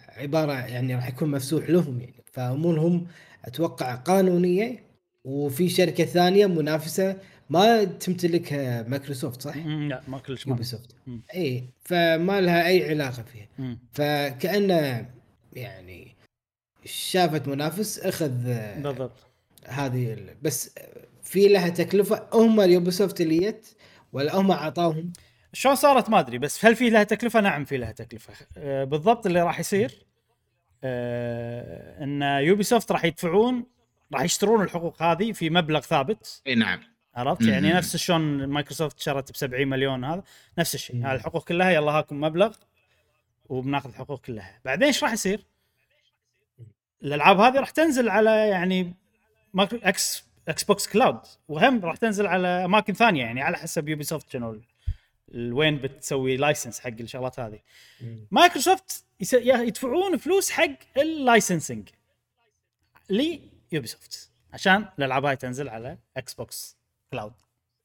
عبارة 0.09 0.53
يعني 0.53 0.95
راح 0.95 1.07
يكون 1.07 1.31
مفتوح 1.31 1.69
لهم 1.69 2.01
يعني 2.01 2.23
فامورهم 2.33 3.07
أتوقع 3.45 3.95
قانونية 3.95 4.92
وفي 5.23 5.69
شركة 5.69 6.05
ثانية 6.05 6.45
منافسة 6.45 7.17
ما 7.49 7.83
تمتلكها 7.83 8.83
مايكروسوفت 8.83 9.41
صح؟ 9.41 9.57
لا 9.57 10.01
ما 10.07 10.17
كلش 10.19 10.47
يوبي 10.47 10.65
سوفت 10.65 10.95
مم. 11.07 11.21
إي 11.35 11.63
فما 11.81 12.41
لها 12.41 12.67
أي 12.67 12.89
علاقة 12.89 13.23
فيها 13.23 13.47
مم. 13.59 13.79
فكانه 13.93 15.09
يعني 15.53 16.15
شافت 16.85 17.47
منافس 17.47 17.99
أخذ 17.99 18.29
بالضبط 18.81 19.27
هذه 19.65 20.13
ال- 20.13 20.35
بس 20.41 20.75
في 21.23 21.47
لها 21.47 21.69
تكلفة 21.69 22.27
هم 22.33 22.61
اليوبي 22.61 22.91
سوفت 22.91 23.21
اللي 23.21 23.39
جت 23.39 23.75
ولا 24.13 24.35
هم 24.35 24.51
عطاهم 24.51 25.13
شلون 25.53 25.75
صارت 25.75 26.09
ما 26.09 26.19
أدري 26.19 26.37
بس 26.37 26.65
هل 26.65 26.75
في 26.75 26.89
لها 26.89 27.03
تكلفة؟ 27.03 27.41
نعم 27.41 27.65
في 27.65 27.77
لها 27.77 27.91
تكلفة 27.91 28.33
آه، 28.57 28.83
بالضبط 28.83 29.25
اللي 29.25 29.41
راح 29.41 29.59
يصير 29.59 30.05
آه، 30.83 32.03
إن 32.03 32.21
يوبي 32.21 32.63
سوفت 32.63 32.91
راح 32.91 33.05
يدفعون 33.05 33.65
راح 34.13 34.21
يشترون 34.21 34.63
الحقوق 34.63 35.01
هذه 35.01 35.31
في 35.31 35.49
مبلغ 35.49 35.79
ثابت. 35.79 36.41
إي 36.47 36.55
نعم. 36.55 36.79
عرفت؟ 37.15 37.41
مم. 37.41 37.49
يعني 37.49 37.73
نفس 37.73 37.95
شلون 37.95 38.45
مايكروسوفت 38.47 38.99
شرت 38.99 39.31
ب 39.31 39.35
70 39.35 39.67
مليون 39.67 40.05
هذا 40.05 40.23
نفس 40.57 40.75
الشيء. 40.75 41.05
هاي 41.05 41.15
الحقوق 41.15 41.47
كلها 41.47 41.71
يلا 41.71 41.91
هاكم 41.91 42.21
مبلغ 42.21 42.55
وبناخذ 43.49 43.89
الحقوق 43.89 44.21
كلها. 44.21 44.59
بعدين 44.65 44.87
إيش 44.87 45.03
راح 45.03 45.13
يصير؟ 45.13 45.45
الألعاب 47.03 47.39
هذه 47.39 47.59
راح 47.59 47.69
تنزل 47.69 48.09
على 48.09 48.49
يعني 48.49 48.93
مايكرو 49.53 49.79
إكس 49.83 50.23
إكس 50.47 50.63
بوكس 50.63 50.87
cloud 50.87 51.19
وهم 51.47 51.85
راح 51.85 51.95
تنزل 51.95 52.27
على 52.27 52.47
أماكن 52.47 52.93
ثانية 52.93 53.21
يعني 53.23 53.41
على 53.41 53.57
حسب 53.57 53.89
يوبي 53.89 54.03
سوفت 54.03 54.29
شنو 54.29 54.61
وين 55.35 55.77
بتسوي 55.77 56.37
license 56.37 56.79
حق 56.79 56.89
الشغلات 56.99 57.39
هذه. 57.39 57.59
مايكروسوفت 58.31 59.05
يدفعون 59.33 60.17
فلوس 60.17 60.51
حق 60.51 60.97
ال 60.97 61.06
licensing 61.06 61.89
ليوبي 63.73 63.87
سوفت 63.87 64.29
عشان 64.53 64.85
الألعاب 64.99 65.25
هاي 65.25 65.35
تنزل 65.35 65.69
على 65.69 65.97
إكس 66.17 66.33
بوكس 66.33 66.77
كلاود 67.11 67.33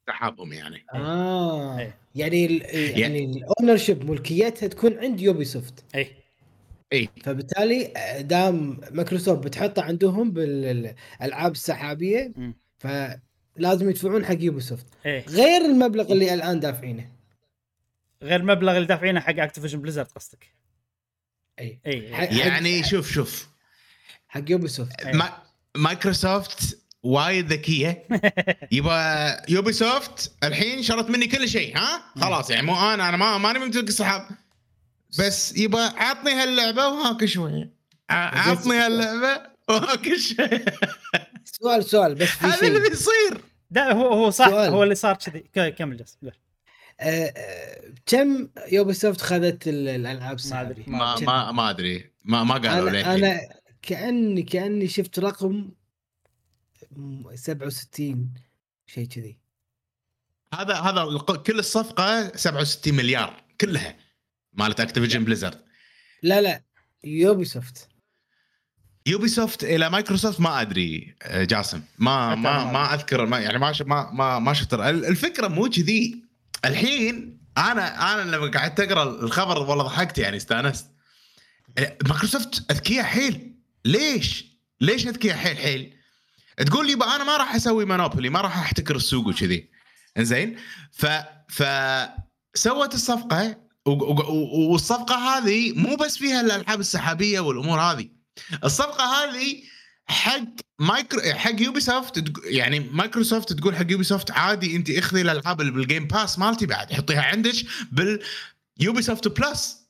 سحابهم 0.08 0.52
يعني. 0.52 0.84
آه. 0.94 1.78
إيه. 1.78 1.98
يعني 2.14 2.46
ال- 2.46 2.98
يعني 3.00 3.24
ال 3.24 3.76
ownership 3.76 4.10
ملكيتها 4.10 4.66
تكون 4.66 4.98
عند 4.98 5.20
يوبي 5.20 5.44
سوفت 5.44 5.84
اي 5.94 6.16
اي 6.92 7.08
فبالتالي 7.24 7.92
دام 8.20 8.80
مايكروسوفت 8.90 9.44
بتحطها 9.44 9.84
عندهم 9.84 10.30
بالألعاب 10.30 11.52
السحابية 11.52 12.32
مم. 12.36 12.54
فلازم 12.78 13.90
يدفعون 13.90 14.24
حق 14.24 14.36
يوبي 14.40 14.60
سوفت 14.60 14.86
اي 15.06 15.20
غير 15.20 15.60
المبلغ 15.64 16.12
اللي 16.12 16.34
الآن 16.34 16.60
دافعينه. 16.60 17.08
غير 18.22 18.40
المبلغ 18.40 18.76
اللي 18.76 18.86
دافعينه 18.86 19.20
حق 19.20 19.38
اكتيفيجن 19.38 19.80
بليزرد 19.80 20.06
قصدك؟ 20.06 20.46
اي 21.58 21.78
اي 21.86 22.14
حق- 22.14 22.32
يعني 22.34 22.82
شوف 22.84 23.10
شوف. 23.10 23.48
حق 24.28 24.42
يوبي 24.50 24.68
سوفت 24.68 25.00
إيه. 25.06 25.12
ما 25.16 25.42
مايكروسوفت 25.82 26.78
وايد 27.02 27.52
ذكية 27.52 28.06
يبقى 28.72 29.42
يوبي 29.48 29.72
سوفت 29.72 30.32
الحين 30.44 30.82
شرت 30.82 31.10
مني 31.10 31.26
كل 31.26 31.48
شيء 31.48 31.76
ها 31.78 32.02
خلاص 32.20 32.50
يعني 32.50 32.66
مو 32.66 32.94
أنا 32.94 33.08
أنا 33.08 33.16
ما 33.16 33.38
ماني 33.38 33.58
ممتلك 33.58 33.88
السحاب 33.88 34.28
بس 35.18 35.56
يبقى 35.56 35.94
عطني 35.96 36.32
هاللعبة 36.32 36.86
وهاك 36.88 37.24
شوية 37.24 37.72
عطني 38.10 38.76
هاللعبة 38.76 39.42
وهاك 39.68 40.08
شوية 40.16 40.64
سؤال 41.44 41.84
سؤال 41.84 42.14
بس 42.14 42.28
هذا 42.40 42.66
اللي 42.66 42.80
بيصير 42.88 43.40
لا 43.70 43.92
هو 43.92 44.12
هو 44.12 44.30
صح 44.30 44.48
سؤال. 44.48 44.70
هو 44.72 44.82
اللي 44.82 44.94
صار 44.94 45.14
كذي 45.54 45.70
كمل 45.70 46.04
قول. 46.22 46.32
آه، 47.00 47.32
آه، 47.36 47.92
كم 48.06 48.48
يوبي 48.72 48.92
سوفت 48.94 49.20
خذت 49.20 49.68
ال- 49.68 49.88
الألعاب 49.88 50.38
ما؟ 50.50 50.60
أدري. 50.62 50.84
ما؟ 50.86 51.16
ما 51.20 51.52
ما 51.52 51.70
أدري 51.70 52.10
ما 52.24 52.44
ما 52.44 52.54
قالوا 52.54 52.90
لي 52.90 53.04
أنا 53.04 53.40
كاني 53.88 54.42
كأني 54.42 54.88
شفت 54.88 55.18
رقم 55.18 55.70
م- 56.96 57.36
67 57.36 58.34
شيء 58.86 59.06
كذي. 59.06 59.38
هذا 60.54 60.74
هذا 60.74 61.18
كل 61.46 61.58
الصفقة 61.58 62.36
67 62.36 62.94
مليار 62.94 63.42
كلها 63.60 63.96
مالت 64.52 64.80
اكتيفيجن 64.80 65.24
بليزرد 65.24 65.60
لا 66.22 66.40
لا 66.40 66.62
يوبي 67.04 67.44
سوفت 67.44 67.88
يوبي 69.06 69.28
سوفت 69.28 69.64
إلى 69.64 69.90
مايكروسوفت 69.90 70.40
ما 70.40 70.60
أدري 70.60 71.14
آه، 71.22 71.44
جاسم. 71.44 71.82
ما 71.98 72.34
ما. 72.34 72.64
ما 72.72 72.94
أذكر 72.94 73.26
ما 73.26 73.38
يعني 73.38 73.58
ما 73.58 73.72
ما 73.86 74.10
ما, 74.10 74.38
ما 74.38 74.52
شفت 74.52 74.74
ال- 74.74 74.80
الفكرة 75.04 75.48
مو 75.48 75.68
كذي. 75.68 76.24
الحين 76.64 77.38
أنا 77.58 78.14
أنا 78.14 78.30
لما 78.36 78.50
قعدت 78.50 78.80
أقرأ 78.80 79.02
الخبر 79.02 79.58
والله 79.62 79.84
ضحكت 79.84 80.18
يعني 80.18 80.36
استأنست. 80.36 80.86
آه، 81.78 81.96
مايكروسوفت 82.08 82.70
أذكياء 82.70 83.04
حيل. 83.04 83.57
ليش؟ 83.84 84.44
ليش 84.80 85.06
اذكياء 85.06 85.36
حيل 85.36 85.56
حيل؟ 85.56 85.94
تقول 86.66 86.86
لي 86.86 86.92
أنا 86.92 87.24
ما 87.24 87.36
راح 87.36 87.54
أسوي 87.54 87.84
monopoly 87.84 88.30
ما 88.30 88.40
راح 88.40 88.58
أحتكر 88.58 88.96
السوق 88.96 89.26
وكذي 89.26 89.68
زين 90.18 90.56
ف 90.92 91.06
ف 91.48 91.62
سوت 92.54 92.94
الصفقة 92.94 93.56
والصفقة 93.86 95.14
هذه 95.14 95.72
مو 95.72 95.96
بس 95.96 96.18
فيها 96.18 96.40
الألعاب 96.40 96.80
السحابية 96.80 97.40
والأمور 97.40 97.80
هذه 97.80 98.08
الصفقة 98.64 99.04
هذه 99.04 99.62
حق 100.06 100.48
مايكرو 100.78 101.20
حق 101.32 101.60
يوبي 101.60 101.80
سوفت 101.80 102.32
يعني 102.44 102.80
مايكروسوفت 102.80 103.52
تقول 103.52 103.76
حق 103.76 103.90
يوبي 103.90 104.04
سوفت 104.04 104.30
عادي 104.30 104.76
أنت 104.76 104.90
إخذي 104.90 105.20
الألعاب 105.20 105.60
اللي 105.60 105.72
بالجيم 105.72 106.06
باس 106.06 106.38
مالتي 106.38 106.66
بعد 106.66 106.92
حطيها 106.92 107.22
عندك 107.22 107.54
باليوبي 107.92 109.02
سوفت 109.02 109.28
بلس 109.28 109.88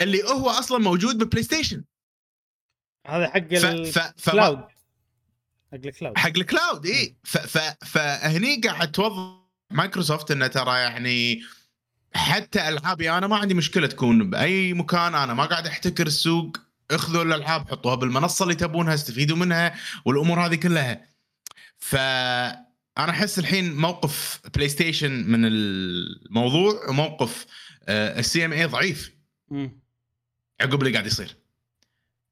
اللي 0.00 0.22
هو 0.24 0.50
أصلا 0.50 0.78
موجود 0.78 1.18
بالبلاي 1.18 1.42
ستيشن 1.42 1.84
هذا 3.06 3.28
حق 3.28 3.54
ف- 3.54 3.98
ف- 3.98 4.12
فما- 4.16 4.32
ال 4.32 4.37
cloud 4.37 4.64
حق 5.72 5.76
ال 5.86 5.91
cloud 5.91 6.18
حق 6.18 6.26
ال 6.36 6.44
cloud 6.44 6.86
اي 6.86 7.16
ف- 7.24 7.38
ف- 7.58 7.84
فهني 7.86 8.60
قاعد 8.60 8.92
توظف 8.92 9.42
مايكروسوفت 9.70 10.30
إنه 10.30 10.46
ترى 10.46 10.78
يعني 10.78 11.42
حتى 12.14 12.68
ألعابي 12.68 13.10
أنا 13.10 13.26
ما 13.26 13.36
عندي 13.36 13.54
مشكلة 13.54 13.86
تكون 13.86 14.30
بأي 14.30 14.72
مكان 14.74 15.14
أنا 15.14 15.34
ما 15.34 15.44
قاعد 15.44 15.66
أحتكر 15.66 16.06
السوق. 16.06 16.56
اخذوا 16.90 17.22
الألعاب 17.22 17.70
حطوها 17.70 17.94
بالمنصة 17.94 18.42
اللي 18.42 18.54
تبونها 18.54 18.94
استفيدوا 18.94 19.36
منها 19.36 19.74
والأمور 20.04 20.46
هذه 20.46 20.54
كلها. 20.54 21.06
ف 21.78 21.96
أنا 22.98 23.10
أحس 23.10 23.38
الحين 23.38 23.76
موقف 23.76 24.40
بلاي 24.54 24.68
ستيشن 24.68 25.10
من 25.12 25.44
الموضوع 25.44 26.88
وموقف 26.88 27.46
ال 27.88 28.44
CMA 28.44 28.64
ضعيف. 28.64 29.12
عقب 30.60 30.82
اللي 30.82 30.92
قاعد 30.92 31.06
يصير. 31.06 31.36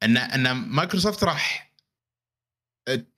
ان 0.02 0.16
أن 0.16 0.52
مايكروسوفت 0.52 1.24
راح 1.24 1.70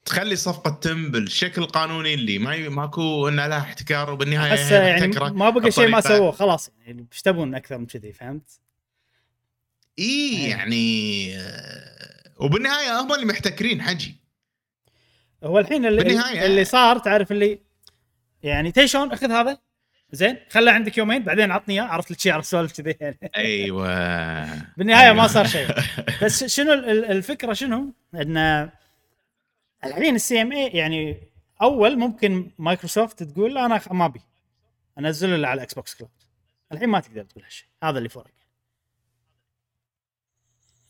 تخلي 0.04 0.32
الصفقه 0.32 0.70
تتم 0.70 1.10
بالشكل 1.10 1.62
القانوني 1.62 2.14
اللي 2.14 2.38
ما 2.38 2.68
ماكو 2.68 3.28
أن 3.28 3.36
لها 3.36 3.58
احتكار 3.58 4.10
وبالنهاية 4.10 4.54
هي 4.54 4.88
يعني 4.88 5.06
ما 5.30 5.50
بقى 5.50 5.70
شيء 5.70 5.88
ما 5.88 6.00
سووه 6.00 6.30
خلاص 6.32 6.70
يعني 6.86 7.06
إيش 7.12 7.22
تبون 7.22 7.54
أكثر 7.54 7.78
من 7.78 7.86
كذي 7.86 8.12
فهمت؟ 8.12 8.50
إي 9.98 10.04
إيه. 10.04 10.50
يعني 10.50 11.36
آه، 11.38 12.32
وبالنهاية 12.36 13.00
هم 13.00 13.12
اللي 13.12 13.26
محتكرين 13.26 13.82
حجي 13.82 14.16
هو 15.44 15.58
الحين 15.58 15.86
اللي, 15.86 16.02
بالنهاية- 16.02 16.42
اللي 16.42 16.64
صار 16.64 16.98
تعرف 16.98 17.32
اللي 17.32 17.60
يعني 18.42 18.72
تي 18.72 18.88
شلون 18.88 19.12
أخذ 19.12 19.30
هذا 19.30 19.58
زين 20.12 20.38
خله 20.50 20.72
عندك 20.72 20.98
يومين 20.98 21.22
بعدين 21.22 21.50
عطني 21.50 21.74
إياه 21.74 21.82
عرفت 21.82 22.10
لك 22.10 22.20
شي 22.20 22.30
عرفت 22.30 22.48
سوالف 22.50 22.72
كذي. 22.80 22.96
يعني 23.00 23.18
أيوه. 23.36 23.86
بالنهاية 24.78 25.12
ما 25.12 25.20
أيوة. 25.20 25.26
صار 25.26 25.46
شيء. 25.46 25.68
بس 26.24 26.44
شنو 26.44 26.72
ال- 26.72 26.88
ال- 26.90 27.04
الفكرة 27.04 27.52
شنو؟ 27.52 27.92
إن 28.14 28.70
الحين 29.84 30.14
ال 30.14 30.42
CMA 30.42 30.66
يعني 30.66 31.16
أول 31.62 31.98
ممكن 31.98 32.50
مايكروسوفت 32.58 33.22
تقول 33.22 33.58
أنا 33.58 33.80
ما 33.90 34.04
أبي. 34.04 34.20
أنزله 34.98 35.48
على 35.48 35.62
إكس 35.62 35.74
بوكس 35.74 35.94
cloud 35.94 36.12
الحين 36.72 36.88
ما 36.88 37.00
تقدر 37.00 37.22
تقول 37.24 37.44
هالشيء. 37.44 37.66
هذا 37.84 37.98
اللي 37.98 38.08
فرق 38.08 38.30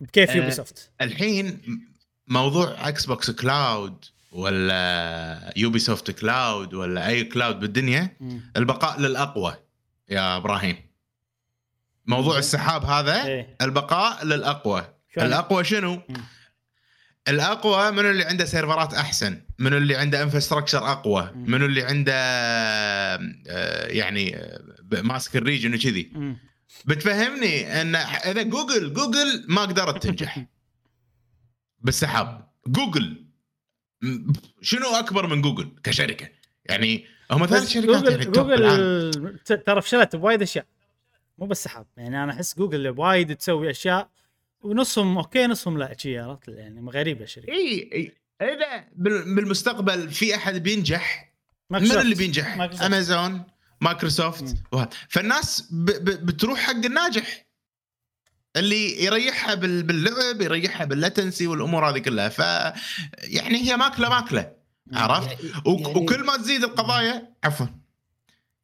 بكيف 0.00 0.34
يوبي 0.34 0.50
سوفت 0.50 0.90
الحين 1.00 1.60
موضوع 2.28 2.88
إكس 2.88 3.06
بوكس 3.06 3.30
cloud 3.30 4.04
ولا 4.32 5.52
يوبي 5.56 5.78
سوفت 5.78 6.10
cloud 6.10 6.74
ولا 6.74 7.06
أي 7.08 7.24
cloud 7.24 7.60
بالدنيا 7.60 8.16
البقاء 8.56 9.00
للأقوى 9.00 9.54
يا 10.08 10.36
إبراهيم. 10.36 10.76
موضوع 12.06 12.38
السحاب 12.38 12.84
هذا 12.84 13.26
إيه. 13.26 13.56
البقاء 13.60 14.24
للأقوى؟ 14.24 14.94
الأقوى 15.18 15.64
شنو. 15.64 16.02
الأقوى 17.28 17.90
منو 17.90 18.10
اللي 18.10 18.24
عنده 18.24 18.44
سيرفرات 18.44 18.94
أحسن 18.94 19.40
منو 19.58 19.76
اللي 19.76 19.96
عنده 19.96 20.22
infrastructure 20.22 20.92
أقوى. 20.92 21.30
منو 21.34 21.66
اللي 21.66 21.82
عنده 21.82 22.14
آه، 22.14 23.86
يعني 23.86 24.36
آه، 24.36 24.62
ماسك 25.02 25.36
ال 25.36 25.42
region 25.42 25.74
وكذي. 25.74 26.12
بتفهمني 26.84 27.80
إن 27.82 27.96
إذا 27.96 28.42
جوجل 28.42 28.92
جوجل 28.94 29.44
ما 29.48 29.62
قدرت 29.62 30.02
تنجح 30.02 30.46
بالسحاب. 31.84 32.48
جوجل 32.66 33.31
شنو 34.62 34.86
أكبر 34.88 35.26
من 35.26 35.42
جوجل 35.42 35.68
كشركة 35.84 36.28
يعني 36.66 37.04
هم 37.30 37.46
ثلاث 37.46 37.68
شركات 37.68 38.10
يعني 38.10 38.24
جوجل 38.24 38.44
بالعالم. 38.56 39.10
جوجل 39.10 39.38
ترى 39.66 39.82
فشلت 39.82 40.16
بوايد 40.16 40.42
أشياء 40.42 40.66
مو 41.38 41.46
بس 41.46 41.64
سحاب 41.64 41.86
يعني 41.96 42.24
أنا 42.24 42.32
أحس 42.32 42.58
جوجل 42.58 42.88
وايد 42.88 43.36
تسوي 43.36 43.70
أشياء 43.70 44.08
ونصهم 44.60 45.18
okay 45.18 45.46
نصهم 45.46 45.78
لا 45.78 45.96
شي 45.98 46.18
عرفت 46.18 46.48
يعني 46.48 46.90
غريبة 46.90 47.24
الشركة 47.24 47.52
إي 47.52 47.90
إي 47.92 48.12
اذا 48.42 48.84
بال- 48.96 49.34
بالمستقبل 49.34 50.10
في 50.10 50.34
أحد 50.34 50.62
بينجح 50.62 51.32
من. 51.70 51.90
اللي 51.90 52.14
بينجح؟ 52.14 52.56
مايكروسوفت. 52.56 52.86
امازون 52.86 53.42
مايكروسوفت 53.80 54.54
فالناس 55.08 55.68
ب 55.72 55.84
ب 55.84 56.26
بتروح 56.26 56.58
حق 56.60 56.84
الناجح 56.84 57.46
اللي 58.56 59.04
يريحها 59.04 59.54
بال- 59.54 59.82
باللعب 59.82 60.40
يريحها 60.40 60.84
بال 60.84 60.98
latency 60.98 61.46
والأمور 61.46 61.88
هذه 61.90 61.98
كلها 61.98 62.28
ف 62.28 62.38
يعني 63.18 63.58
هي 63.70 63.76
ماكلة 63.76 64.08
ماكلة 64.08 64.52
عرفت؟ 64.92 65.30
يعني- 65.30 65.50
يعني- 65.66 65.98
وكل 65.98 66.24
ما 66.24 66.36
تزيد 66.36 66.64
القضايا 66.64 67.34
عفوا 67.44 67.66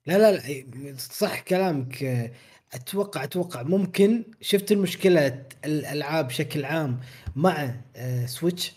لا 0.07 0.19
لا 0.19 0.33
لا 0.33 0.95
صح 0.99 1.41
كلامك 1.41 2.03
أتوقع 2.73 3.25
أتوقع 3.25 3.63
ممكن 3.63 4.25
شفت 4.41 4.73
المشكلة 4.73 5.47
الألعاب 5.65 6.29
بشكل 6.29 6.65
عام 6.65 7.01
مع 7.37 7.75
آه، 7.97 8.27
سويتش 8.27 8.73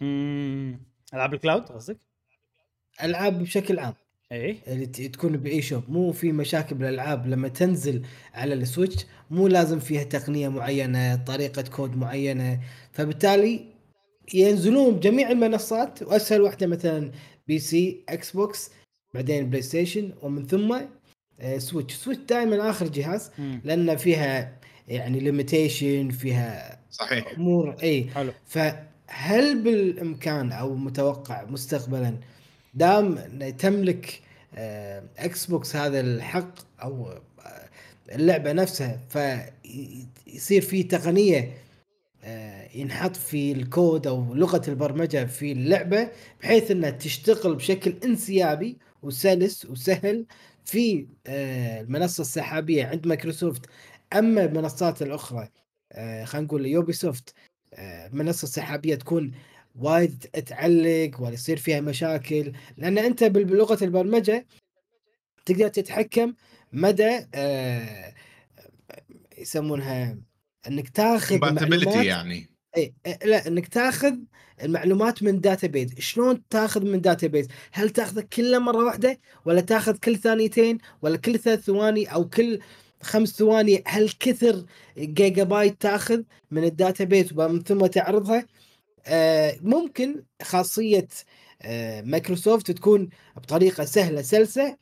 مم. 0.00 0.80
ألعاب 1.14 1.34
ال 1.34 1.39
cloud 1.39 1.62
قصدك؟ 1.62 1.98
ألعاب 3.02 3.42
بشكل 3.42 3.78
عام 3.78 3.94
اي 4.32 4.56
اللي 4.68 4.86
تكون 4.86 5.36
بال 5.36 5.62
eShop. 5.62 5.82
مو 5.88 6.12
في 6.12 6.32
مشاكل 6.32 6.74
بالألعاب 6.74 7.26
لما 7.26 7.48
تنزل 7.48 8.02
على 8.34 8.54
السويتش 8.54 9.06
مو 9.30 9.48
لازم 9.48 9.78
فيها 9.80 10.02
تقنية 10.02 10.48
معينة 10.48 11.16
طريقة 11.16 11.62
كود 11.62 11.96
معينة. 11.96 12.60
فبالتالي 12.92 13.60
ينزلون 14.34 15.00
جميع 15.00 15.30
المنصات 15.30 16.02
وأسهل 16.02 16.40
واحدة 16.40 16.66
مثلا 16.66 17.10
PC 17.48 18.04
إكس 18.08 18.30
بوكس 18.30 18.70
بعدين 19.14 19.50
بلاي 19.50 19.62
ستيشن 19.62 20.12
ومن 20.22 20.46
ثم 20.46 20.80
آه، 21.40 21.58
سويتش. 21.58 21.94
سويتش 21.94 22.20
دائما 22.28 22.70
آخر 22.70 22.88
جهاز. 22.88 23.30
لأن 23.64 23.96
فيها 23.96 24.60
يعني 24.88 25.20
limitation 25.20 26.10
فيها 26.10 26.80
صحيح. 26.90 27.32
أمور 27.38 27.76
اي 27.82 28.04
حلو. 28.14 28.32
فهل 28.46 29.62
بالإمكان 29.62 30.52
أو 30.52 30.74
متوقع 30.74 31.44
مستقبلا 31.44 32.14
دام 32.74 33.14
تملك 33.50 34.20
آه، 34.54 35.02
إكس 35.18 35.46
بوكس 35.46 35.76
هذا 35.76 36.00
الحق 36.00 36.54
أو 36.82 37.08
آه، 37.08 37.68
اللعبة 38.12 38.52
نفسها 38.52 39.00
فيصير 39.08 40.62
في 40.62 40.82
تقنية 40.82 41.52
آه، 42.24 42.68
ينحط 42.74 43.16
في 43.16 43.52
الكود 43.52 44.06
أو 44.06 44.34
لغة 44.34 44.62
البرمجة 44.68 45.24
في 45.24 45.52
اللعبة 45.52 46.10
بحيث 46.42 46.70
إنها 46.70 46.90
تشتغل 46.90 47.54
بشكل 47.54 47.94
انسيابي 48.04 48.78
وسلس 49.02 49.64
وسهل 49.64 50.26
في 50.64 51.06
آه، 51.26 51.80
المنصة 51.80 52.20
السحابية 52.22 52.86
عند 52.86 53.06
مايكروسوفت. 53.06 53.66
أما 54.12 54.44
المنصات 54.44 55.02
الأخرى 55.02 55.48
آه، 55.92 56.24
خلينا 56.24 56.46
نقول 56.46 56.66
يوبي 56.66 56.92
سوفت 56.92 57.34
آه، 57.74 58.08
منصة 58.12 58.46
سحابية 58.46 58.94
تكون 58.94 59.32
وايد 59.74 60.18
تعلق 60.46 61.10
ولا 61.20 61.32
يصير 61.32 61.56
فيها 61.56 61.80
مشاكل 61.80 62.52
لأن 62.76 62.98
أنت 62.98 63.24
بلغة 63.24 63.84
البرمجة 63.84 64.46
تقدر 65.46 65.68
تتحكم 65.68 66.34
مدى 66.72 67.26
آه، 67.34 68.14
يسمونها 69.38 70.18
إنك 70.68 70.88
تاخذ 70.88 71.38
معلومات 71.38 72.04
يعني. 72.04 72.50
اي 72.76 72.94
إيه، 73.06 73.18
لا 73.24 73.48
إنك 73.48 73.68
تاخذ 73.68 74.16
المعلومات 74.62 75.22
من 75.22 75.40
database 75.40 75.94
شلون 75.98 76.42
تاخذ 76.50 76.84
من 76.84 77.00
database 77.00 77.48
هل 77.72 77.90
تاخذه 77.90 78.20
كله 78.20 78.58
مرة 78.58 78.84
واحدة 78.84 79.20
ولا 79.44 79.60
تاخذ 79.60 79.96
كل 79.96 80.16
ثانيتين 80.16 80.78
ولا 81.02 81.16
كل 81.16 81.38
ثلاث 81.38 81.60
ثواني 81.60 82.14
أو 82.14 82.28
كل 82.28 82.60
خمس 83.02 83.28
ثواني؟ 83.28 83.82
هل 83.86 84.10
كثر 84.20 84.64
جيجا 84.98 85.44
بايت 85.44 85.80
تاخذ 85.80 86.22
من 86.50 86.64
ال 86.64 86.72
database 86.72 87.32
ومن 87.36 87.62
ثم 87.62 87.86
تعرضها؟ 87.86 88.46
ممكن 89.62 90.24
خاصية 90.42 91.08
آه 91.62 92.00
مايكروسوفت 92.02 92.70
تكون 92.70 93.08
بطريقة 93.36 93.84
سهلة 93.84 94.22
سلسة 94.22 94.76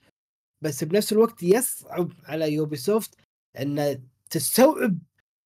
بس 0.62 0.84
بنفس 0.84 1.12
الوقت 1.12 1.42
يصعب 1.42 2.12
على 2.24 2.52
يوبي 2.52 2.76
سوفت 2.76 3.14
إن 3.60 4.02
تستوعب 4.30 4.98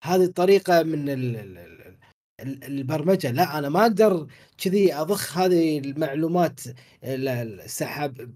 هذه 0.05 0.25
الطريقة 0.25 0.83
من 0.83 1.09
ال 1.09 1.37
ال 1.37 1.59
ال 1.59 1.97
ال- 2.41 2.65
البرمجة. 2.65 3.31
لا 3.31 3.59
أنا 3.59 3.69
ما 3.69 3.83
أقدر 3.83 4.27
كذي 4.59 4.95
أضخ 4.95 5.39
هذه 5.39 5.79
المعلومات 5.79 6.61
ال- 7.05 7.29
ال- 7.29 7.61
السحاب 7.61 8.35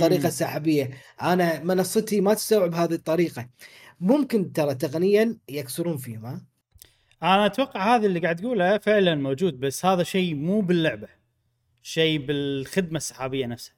طريقه 0.00 0.24
مم. 0.24 0.30
سحابية. 0.30 0.90
أنا 1.22 1.64
منصتي 1.64 2.20
ما 2.20 2.34
تستوعب 2.34 2.74
هذه 2.74 2.94
الطريقة. 2.94 3.48
ممكن 4.00 4.52
ترى 4.52 4.74
تقنيا 4.74 5.38
يكسرون 5.48 5.96
فيهم 5.96 6.26
ها؟ 6.26 6.44
أنا 7.22 7.46
أتوقع 7.46 7.96
هذا 7.96 8.06
اللي 8.06 8.20
قاعد 8.20 8.36
تقوله 8.36 8.78
فعلا 8.78 9.14
موجود 9.14 9.60
بس 9.60 9.86
هذا 9.86 10.02
شيء 10.02 10.34
مو 10.34 10.60
باللعبة 10.60 11.08
شيء 11.82 12.26
بالخدمة 12.26 12.96
السحابية 12.96 13.46
نفسها. 13.46 13.74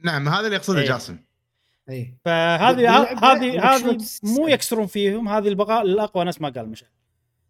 نعم 0.00 0.28
هذا 0.28 0.44
اللي 0.46 0.56
يقصده 0.56 0.80
إيه. 0.80 0.86
جاسم. 0.88 1.18
اي 1.90 2.14
فهذه 2.24 2.98
هذه 3.00 3.74
هذه 3.74 3.98
مو 4.22 4.48
يكسرون 4.48 4.86
فيهم 4.86 5.28
هذه 5.28 5.48
البقاء 5.48 5.82
الاقوى 5.82 6.24
نفس 6.24 6.40
ما 6.40 6.48
قال 6.48 6.68
مشعل 6.68 6.88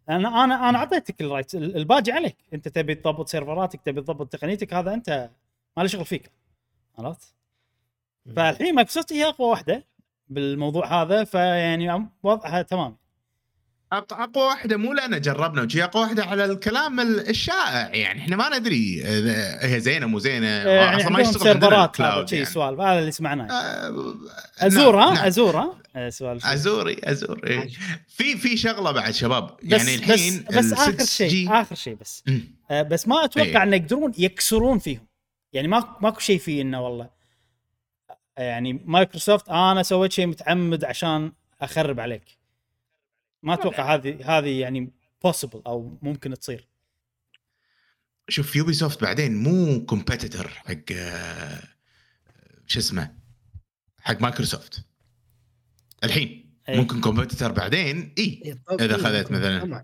أنا 0.09 0.43
أنا 0.43 0.69
أنا 0.69 0.77
أعطيتك 0.77 1.21
ال 1.21 1.27
right 1.27 1.55
ال- 1.55 1.75
الباجي 1.77 2.11
عليك. 2.11 2.37
أنت 2.53 2.67
تبي 2.67 2.95
تضبط 2.95 3.27
سيرفراتك 3.27 3.81
تبي 3.81 4.01
تضبط 4.01 4.33
تقنيتك 4.33 4.73
هذا 4.73 4.93
أنت 4.93 5.29
ما 5.77 5.81
له 5.81 5.87
شغل 5.87 6.05
فيك. 6.05 6.31
عرفت؟ 6.97 7.33
فالحين 8.35 8.75
مايكروسوفت 8.75 9.13
هي 9.13 9.25
أقوى 9.29 9.49
واحدة 9.49 9.85
بالموضوع 10.27 11.01
هذا 11.01 11.23
فيعني 11.23 12.09
وضعها 12.23 12.61
تمام. 12.61 12.97
أقوى 13.91 14.43
واحدة 14.43 14.77
مو 14.77 14.93
لأن 14.93 15.21
جربنا 15.21 15.61
وشي 15.61 15.83
أقوى 15.83 16.03
واحدة 16.03 16.25
على 16.25 16.45
الكلام 16.45 16.99
ال- 16.99 17.29
الشائع 17.29 17.95
يعني 17.95 18.19
إحنا 18.19 18.35
ما 18.35 18.57
ندري 18.57 19.01
إذا 19.05 19.65
هي 19.75 19.79
زينة 19.79 20.05
مو 20.05 20.19
زينة 20.19 20.47
يعني 20.47 20.97
أصلاً 20.97 21.09
ما 21.09 21.19
يشتغل 21.19 21.41
سيرفرات 21.41 22.01
هذا 22.01 22.25
شيء 22.25 22.39
يعني. 22.39 22.51
سوالف 22.51 22.79
هذا 22.79 22.99
اللي 22.99 23.11
سمعناه 23.11 23.45
آه، 23.51 24.15
أزور 24.59 24.95
نعم، 24.95 25.07
ها 25.09 25.13
نعم. 25.15 25.25
أزور 25.25 25.57
ها 25.57 25.75
آه، 25.95 26.09
سوالف 26.09 26.45
أزوري 26.45 26.97
أزور 27.03 27.47
إيه. 27.47 27.69
في 28.07 28.37
في 28.37 28.57
شغلة 28.57 28.91
بعد 28.91 29.11
شباب 29.13 29.57
بس 29.63 29.71
يعني 29.87 29.95
الحين 29.95 30.45
بس, 30.49 30.55
بس 30.55 30.73
آخر 30.73 30.91
6G 30.97 31.03
شيء 31.03 31.61
آخر 31.61 31.75
شيء 31.75 31.95
بس. 31.95 32.23
آه، 32.71 32.81
بس 32.81 33.07
ما 33.07 33.25
أتوقع 33.25 33.47
إيه. 33.47 33.63
إن 33.63 33.73
يقدرون 33.73 34.11
يكسرون 34.17 34.79
فيهم 34.79 35.07
يعني 35.53 35.67
ما 35.67 35.97
ماكو 36.01 36.19
شيء 36.19 36.39
فيه 36.39 36.61
إنه 36.61 36.81
والله 36.85 37.09
يعني 38.37 38.81
مايكروسوفت 38.85 39.49
أنا 39.49 39.83
سويت 39.83 40.11
شيء 40.11 40.27
متعمد 40.27 40.83
عشان 40.85 41.31
أخرب 41.61 41.99
عليك 41.99 42.38
ما 43.43 43.53
أتوقع 43.53 43.95
هذه 43.95 44.37
هذه 44.37 44.59
يعني 44.59 44.91
possible 45.23 45.61
أو 45.67 45.97
ممكن 46.01 46.33
تصير 46.39 46.67
شوف 48.29 48.55
يوبي 48.55 48.73
سوفت 48.73 49.01
بعدين 49.01 49.43
مو 49.43 49.85
competitor 49.85 50.47
حق 50.47 50.75
آه، 50.91 51.63
شو 52.67 52.79
اسمه 52.79 53.15
حق 54.01 54.21
مايكروسوفت 54.21 54.85
الحين 56.03 56.49
أي. 56.69 56.77
ممكن 56.77 57.01
competitor 57.01 57.51
بعدين 57.51 58.13
إي 58.17 58.41
إي، 58.45 58.53
طب- 58.67 58.81
إذا 58.81 58.95
إي، 58.95 59.01
أخذت 59.01 59.31
مثلاً. 59.31 59.59
طبعاً. 59.65 59.83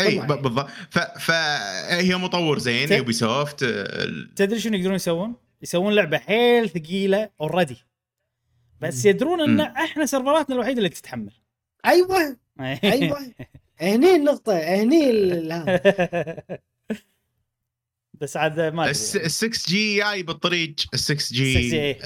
إي 0.00 0.20
بالضبط 0.20 0.68
ف- 0.90 0.98
فهي 0.98 2.16
مطور 2.16 2.58
زين 2.58 2.88
ت- 2.88 2.92
يوبي 2.92 3.12
سوفت 3.12 3.62
آه، 3.62 4.26
تدري 4.36 4.60
شنو 4.60 4.76
يقدرون 4.76 4.94
يسوون؟ 4.94 5.34
يسوون 5.62 5.94
لعبة 5.94 6.18
حيل 6.18 6.70
ثقيلة 6.70 7.30
already 7.40 7.76
بس. 8.80 9.04
يدرون 9.04 9.40
إن. 9.40 9.60
إحنا 9.60 10.06
سيرفراتنا 10.06 10.54
الوحيدة 10.56 10.78
اللي 10.78 10.88
تتحمل 10.88 11.32
أيوه 11.86 12.36
أيوه. 12.60 13.18
هني 13.80 14.16
النقطة 14.16 14.58
هني. 14.58 15.10
بس 18.20 18.36
عاد 18.36 18.60
ما 18.60 18.82
أدري. 18.82 18.90
ال 19.24 19.30
6 19.30 19.50
جي 19.68 19.96
جاي 19.96 20.22
بالطريق. 20.22 20.74
ال 20.94 20.98
6 20.98 21.14
6G 21.14 21.32
جي. 21.32 21.58
إيه. 21.76 21.98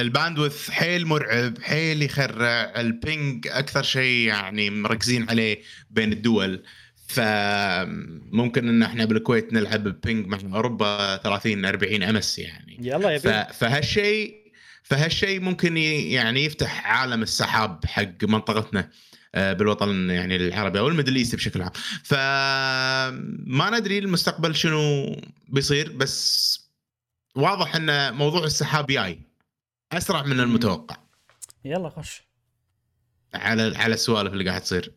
ال 0.00 0.07
bandwidth 0.07 0.70
حيل 0.70 1.06
مرعب 1.06 1.58
حيل 1.62 2.02
يخرع 2.02 2.72
ال 2.76 2.90
ping 2.90 3.48
أكثر 3.48 3.82
شيء 3.82 4.28
يعني 4.28 4.70
مركزين 4.70 5.30
عليه 5.30 5.58
بين 5.90 6.12
الدول. 6.12 6.62
فممكن 7.08 8.68
إن 8.68 8.82
إحنا 8.82 9.04
بالكويت 9.04 9.52
نلعب 9.52 10.00
ping 10.00 10.26
مع 10.26 10.38
أوروبا 10.56 11.16
30 11.16 11.64
40 11.64 12.02
ms 12.02 12.38
يعني. 12.38 12.78
يلا 12.80 13.18
ف- 13.18 13.24
يبي 13.24 13.52
فهالشيء 13.54 14.40
فهالشيء 14.82 15.40
ممكن 15.40 15.76
ي- 15.76 16.12
يعني 16.12 16.44
يفتح 16.44 16.86
عالم 16.86 17.22
السحاب 17.22 17.84
حق 17.86 18.24
منطقتنا. 18.24 18.80
آه، 18.80 18.90
بالوطن 19.34 20.10
يعني 20.10 20.36
العربي 20.36 20.78
أو 20.78 20.88
ال 20.88 20.92
Middle 20.92 21.16
East 21.16 21.34
بشكل 21.34 21.62
عام. 21.62 21.72
فما 22.04 23.70
ندري 23.78 23.98
المستقبل 23.98 24.54
شنو 24.54 25.16
بيصير 25.48 25.92
بس 25.92 26.70
واضح 27.34 27.76
إن 27.76 28.14
موضوع 28.14 28.44
السحاب 28.44 28.86
جاي. 28.86 29.20
أسرع 29.92 30.22
من 30.22 30.40
المتوقع. 30.40 30.96
يلا 31.64 31.88
خش. 31.88 32.22
على 33.34 33.76
على 33.76 33.94
السوالف 33.94 34.32
اللي 34.32 34.48
قاعد 34.48 34.60
تصير. 34.60 34.92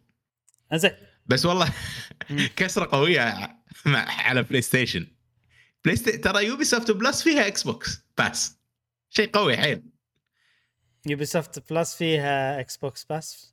زين 0.73 0.91
بس 1.25 1.45
والله. 1.45 1.73
كسرة 2.55 2.89
قوية 2.91 3.55
على 3.85 4.43
بلاي 4.43 4.61
ستيشن 4.61 5.07
بلاي 5.85 5.95
ستيشن 5.95 6.21
ترى 6.21 6.45
يوبي 6.45 6.63
سوفت 6.63 6.91
بلس 6.91 7.23
فيها 7.23 7.47
إكس 7.47 7.63
بوكس 7.63 8.01
بس. 8.17 8.57
شيء 9.09 9.29
قوي 9.29 9.57
حيل. 9.57 9.83
يوبي 11.05 11.25
سوفت 11.25 11.73
بلس 11.73 11.95
فيها 11.95 12.59
إكس 12.59 12.77
بوكس 12.77 13.03
باس 13.03 13.52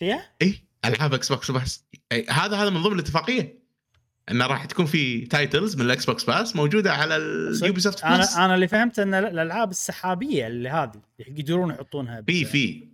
فيها؟ 0.00 0.30
اي 0.42 0.62
ألعاب 0.84 1.14
إكس 1.14 1.32
بوكس 1.32 1.84
أي 2.12 2.26
هذا 2.30 2.56
هذا 2.56 2.70
من 2.70 2.82
ضمن 2.82 2.94
الاتفاقية. 2.94 3.58
إنه 4.30 4.46
راح 4.46 4.64
تكون 4.64 4.86
في 4.86 5.20
titles 5.20 5.76
من 5.76 5.82
الاكس 5.82 6.04
بوكس 6.04 6.24
باس 6.24 6.56
موجودة 6.56 6.92
على 6.92 7.16
اليوبي 7.16 7.80
سوفت 7.80 8.04
أنا 8.04 8.44
أنا 8.44 8.54
اللي 8.54 8.68
فهمت 8.68 8.98
إن 8.98 9.14
الألعاب 9.14 9.70
السحابية 9.70 10.46
اللي 10.46 10.68
هذه 10.68 11.02
يقدرون 11.18 11.70
يحطونها 11.70 12.22
في 12.22 12.44
في. 12.44 12.88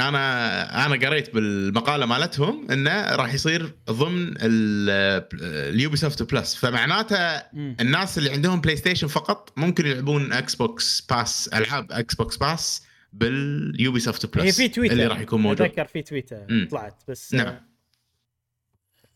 أنا 0.00 0.86
أنا 0.86 1.06
قريت 1.06 1.34
بالمقالة 1.34 2.06
مالتهم 2.06 2.70
إنه 2.70 3.14
راح 3.14 3.34
يصير 3.34 3.74
ضمن 3.90 4.34
اليوبي 4.40 5.96
سوفت 5.96 6.22
بلس 6.22 6.54
فمعناته. 6.54 7.36
الناس 7.54 8.18
اللي 8.18 8.30
عندهم 8.30 8.60
بلاي 8.60 8.76
ستيشن 8.76 9.06
فقط 9.06 9.52
ممكن 9.56 9.86
يلعبون 9.86 10.32
إكس 10.32 10.54
بوكس 10.54 11.00
باس 11.00 11.48
ألعاب 11.48 11.92
إكس 11.92 12.14
بوكس 12.14 12.36
باس 12.36 12.82
باليوبي 13.12 14.00
سوفت 14.00 14.36
بلس 14.36 14.44
هي 14.44 14.52
في 14.68 14.74
تويتر 14.74 14.92
اللي 14.92 15.06
راح 15.06 15.20
يكون 15.20 15.42
موجود. 15.42 15.62
أتذكر 15.62 15.84
في 15.84 16.02
تويتر 16.02 16.46
مم. 16.48 16.68
طلعت 16.70 17.02
بس 17.08 17.34
نعم. 17.34 17.60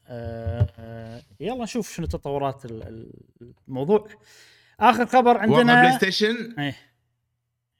آه 0.06 0.68
آه 0.78 1.22
يلا 1.40 1.62
نشوف 1.64 1.94
شنو 1.96 2.06
تطورات 2.06 2.64
ال- 2.64 2.82
ال- 2.82 3.12
الموضوع. 3.68 4.08
آخر 4.80 5.06
خبر 5.06 5.30
وضع 5.36 5.44
بلاي 5.46 5.60
عندنا 5.60 5.96
ستيشن 5.98 6.54
إيه. 6.60 6.76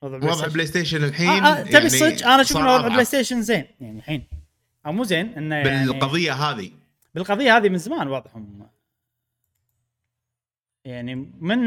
وضع 0.03 0.47
بلاي 0.49 0.67
ستيشن 0.67 1.05
الحين 1.05 1.29
آه 1.29 1.47
آه 1.47 1.63
تبي 1.63 1.73
يعني 1.73 1.87
الصدق 1.87 2.27
أنا 2.27 2.41
أشوف 2.43 2.57
وضع 2.57 2.89
بلاي 2.89 3.05
ستيشن 3.05 3.43
زين. 3.43 3.65
يعني 3.81 3.99
الحين. 3.99 4.25
أو 4.87 4.93
مو 4.93 5.05
زين 5.05 5.27
إنه 5.27 5.57
يعني 5.57 5.87
بالقضية 5.87 6.33
هذه. 6.33 6.71
بالقضية 7.15 7.57
هذه 7.57 7.69
من 7.69 7.79
زمان 7.79 8.09
وضعهم 8.09 8.69
يعني 10.85 11.15
من 11.41 11.59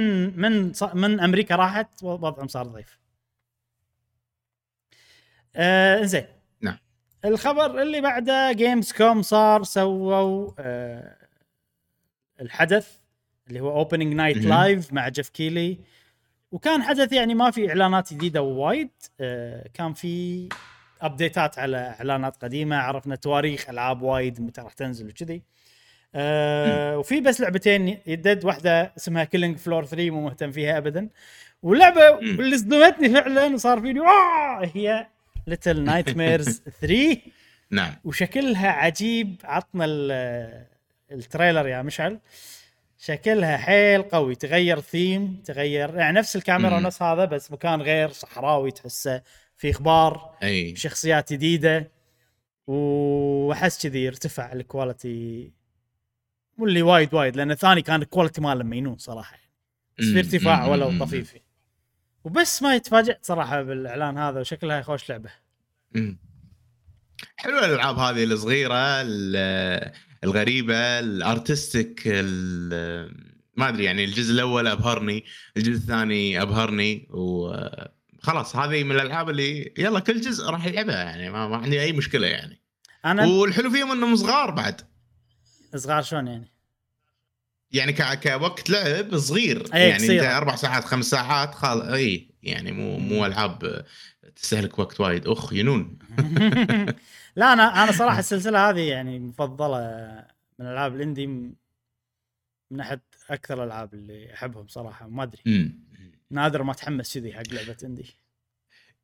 من 0.41 0.71
من 0.93 1.19
أمريكا 1.19 1.55
راحت 1.55 2.03
وضعهم 2.03 2.47
صار 2.47 2.67
ضعيف. 2.67 2.99
آه 5.55 6.01
زين 6.01 6.25
نعم. 6.61 6.77
الخبر 7.25 7.81
اللي 7.81 8.01
بعده 8.01 8.51
جيمز 8.51 8.91
كوم 8.91 9.21
صار 9.21 9.63
سووا 9.63 10.51
آه 10.59 11.15
الحدث 12.41 12.97
اللي 13.47 13.59
هو 13.59 13.77
اوبننج 13.77 14.13
نايت. 14.13 14.37
لايف 14.37 14.93
مع 14.93 15.09
جيف 15.09 15.29
كيلي 15.29 15.77
وكان 16.51 16.83
حدث 16.83 17.13
يعني 17.13 17.35
ما 17.35 17.51
في 17.51 17.69
إعلانات 17.69 18.13
جديدة 18.13 18.41
وايد 18.41 18.89
آه 19.19 19.67
كان 19.73 19.93
في 19.93 20.49
ابديتات 21.01 21.59
على 21.59 21.77
إعلانات 21.77 22.37
قديمة 22.43 22.75
عرفنا 22.77 23.15
تواريخ 23.15 23.69
ألعاب 23.69 24.01
وايد 24.01 24.41
متى 24.41 24.61
راح 24.61 24.73
تنزل 24.73 25.07
وكذي 25.07 25.41
آه 26.15 26.97
وفي 26.97 27.21
بس 27.21 27.41
لعبتين 27.41 27.97
يدد 28.07 28.45
واحدة 28.45 28.93
اسمها 28.97 29.23
كيلينج 29.23 29.57
فلور 29.57 29.85
3 29.85 30.11
مو 30.11 30.21
مهتم 30.21 30.51
فيها 30.51 30.77
ابدا 30.77 31.09
واللعبة. 31.63 32.19
اللي 32.19 32.57
صدمتني 32.57 33.09
فعلا 33.09 33.45
وصار 33.53 33.81
فيني 33.81 33.99
آه 33.99 34.71
هي 34.73 35.07
Little 35.47 35.83
Nightmares 35.83 36.61
3 36.81 37.17
نعم 37.71 37.95
وشكلها 38.03 38.69
عجيب 38.69 39.35
عطنا 39.43 39.85
ال- 39.85 40.65
ال 41.11 41.18
trailer 41.18 41.67
يا 41.67 41.81
مشعل 41.81 42.19
شكلها 42.97 43.57
حيل 43.57 44.01
قوي 44.03 44.35
تغير 44.35 44.79
ثيم 44.79 45.41
تغير 45.45 45.95
يعني 45.97 46.17
نفس 46.19 46.35
الكاميرا. 46.35 46.75
ونفس 46.77 47.01
هذا 47.01 47.25
بس 47.25 47.51
مكان 47.51 47.81
غير 47.81 48.09
صحراوي 48.11 48.71
تحسه 48.71 49.21
في 49.57 49.69
أخبار 49.71 50.35
أي 50.43 50.75
شخصيات 50.75 51.33
جديدة 51.33 51.91
وأحس 52.67 53.87
كذي 53.87 54.07
ارتفع 54.07 54.53
ال 54.53 54.66
quality 54.66 55.51
مو 56.57 56.65
اللي 56.65 56.81
وايد 56.81 57.13
وايد 57.13 57.35
لأن 57.35 57.51
الثاني 57.51 57.81
كان 57.81 58.01
ال 58.01 58.06
quality 58.06 58.41
ماله 58.41 58.63
مجنون 58.63 58.97
صراحة 58.97 59.37
بس 59.99 60.05
في. 60.05 60.19
ارتفاع. 60.19 60.65
ولو. 60.67 60.99
طفيفي 60.99 61.39
وبس 62.25 62.63
ما 62.63 62.75
يتفاجئت 62.75 63.25
صراحة 63.25 63.61
بالإعلان 63.61 64.17
هذا 64.17 64.39
وشكلها 64.39 64.81
خوش 64.81 65.09
لعبة. 65.09 65.29
مم. 65.91 66.19
حلوة 67.37 67.65
الألعاب 67.65 67.97
هذه 67.97 68.23
الصغيرة 68.23 69.01
ال- 69.01 69.91
الغريبة 70.23 70.99
الأرتستيك 70.99 72.01
ال- 72.05 73.35
ما 73.57 73.69
أدري 73.69 73.83
يعني 73.83 74.03
الجزء 74.03 74.33
الأول 74.33 74.67
أبهرني 74.67 75.25
الجزء 75.57 75.71
الثاني 75.81 76.41
أبهرني 76.41 77.07
وخلاص 77.11 78.55
هذه 78.55 78.83
من 78.83 78.91
الألعاب 78.91 79.29
اللي 79.29 79.73
يلا 79.77 79.99
كل 79.99 80.21
جزء 80.21 80.45
راح 80.49 80.65
يلعبها 80.65 81.03
يعني 81.03 81.29
ما, 81.29 81.47
ما 81.47 81.57
عندي 81.57 81.81
أي 81.81 81.91
مشكلة 81.91 82.27
يعني. 82.27 82.61
أنا 83.05 83.25
والحلو 83.25 83.69
فيهم 83.69 83.91
إنهم 83.91 84.15
صغار 84.15 84.51
بعد. 84.51 84.81
صغار 85.75 86.01
شلون 86.01 86.27
يعني؟ 86.27 86.54
يعني 87.75 87.93
ك... 87.93 88.19
كوقت 88.23 88.69
لعب 88.69 89.17
صغير. 89.17 89.73
أي، 89.73 89.89
يعني. 89.89 90.03
أنت 90.03 90.23
أربع 90.23 90.55
ساعات 90.55 90.85
خمس 90.85 91.05
ساعات 91.05 91.55
خال 91.55 91.81
اي 91.81 92.29
يعني 92.43 92.71
مو 92.71 92.99
مو 92.99 93.25
ألعاب 93.25 93.85
تستهلك 94.35 94.79
وقت 94.79 95.01
وايد. 95.01 95.27
أخ 95.27 95.53
ينون. 95.53 95.99
لا 97.35 97.53
أنا 97.53 97.83
أنا 97.83 97.91
صراحة 97.91 98.19
السلسلة 98.19 98.69
هذه 98.69 98.79
يعني 98.79 99.19
مفضلة 99.19 99.79
من 100.59 100.65
ألعاب 100.65 100.95
الإندي 100.95 101.27
من 102.71 102.79
أحد 102.79 102.99
أكثر 103.29 103.63
الألعاب 103.63 103.93
اللي 103.93 104.33
أحبهم 104.33 104.67
صراحة 104.67 105.07
ما 105.07 105.23
أدري. 105.23 105.71
نادر 106.31 106.63
ما 106.63 106.71
اتحمس 106.71 107.17
كذي 107.17 107.33
حق 107.33 107.43
لعبة 107.51 107.77
إندي. 107.83 108.05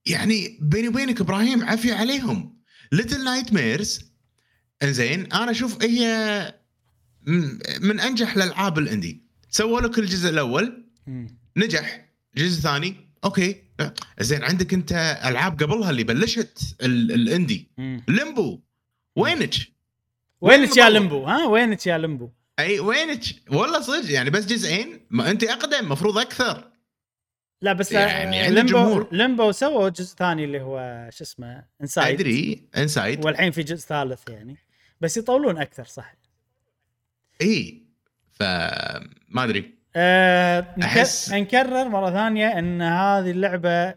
يعني 0.06 0.58
بيني 0.62 0.88
وبينك 0.88 1.22
إبراهيم 1.22 1.64
عافيه 1.64 1.94
عليهم. 1.94 2.62
Little 2.92 3.24
Nightmares 3.24 4.12
إنزين 4.84 5.34
أنا 5.34 5.52
أشوف 5.52 5.84
هي 5.84 6.61
من 7.82 8.00
أنجح 8.00 8.36
الألعاب 8.36 8.78
ال 8.80 8.86
indie. 8.86 9.22
سووا 9.50 9.82
لك 9.82 10.00
الجزء 10.00 10.30
الأول. 10.30 10.86
نجح. 11.58 12.06
الجزء 12.38 12.58
الثاني 12.58 12.96
أوكي. 13.24 13.64
زين 14.20 14.44
عندك 14.44 14.74
أنت 14.74 14.92
ألعاب 15.26 15.64
قبلها 15.64 15.90
اللي 15.90 16.04
بلشت 16.04 16.76
ال- 16.82 17.12
ال 17.12 17.20
indie. 17.20 17.72
Limbo. 18.08 18.60
وينك؟ 19.16 19.54
وينك 20.42 20.78
يا؟ 20.78 20.90
Limbo 20.90 21.24
ها 21.26 21.46
وينك 21.46 21.88
يا 21.88 21.98
Limbo 21.98 22.30
أي 22.60 22.80
وينك؟ 22.80 23.24
والله 23.50 23.82
صدق 23.82 24.12
يعني 24.12 24.30
بس 24.30 24.46
جزئين. 24.46 25.00
ما 25.10 25.32
أنت 25.32 25.44
أقدم 25.44 25.90
مفروض 25.90 26.18
أكثر. 26.18 26.72
لا 27.62 27.74
بس 27.74 27.92
يعني 27.92 28.48
Limbo 28.50 28.60
الجمهور. 28.62 29.08
Limbo 29.12 29.52
سووا 29.52 29.90
جزء 29.90 30.16
ثاني 30.16 30.46
اللي 30.46 30.62
هو 30.62 31.10
شو 31.12 31.24
اسمه 31.24 31.64
Inside 31.82 32.20
أدري. 32.20 32.68
Inside 32.78 33.26
والحين 33.26 33.52
في 33.52 33.64
جزء 33.64 33.88
ثالث 33.88 34.30
يعني. 34.30 34.58
بس 35.02 35.18
يطولون 35.18 35.58
أكثر 35.58 35.86
صح؟ 35.86 36.16
إي 37.42 37.82
فما 38.32 39.44
أدري. 39.44 39.74
أه 39.96 40.76
أحس- 40.82 41.32
نكرر 41.34 41.90
مرة 41.90 42.12
ثانية 42.12 42.60
إن 42.60 42.82
هذه 42.82 43.32
اللعبة 43.32 43.94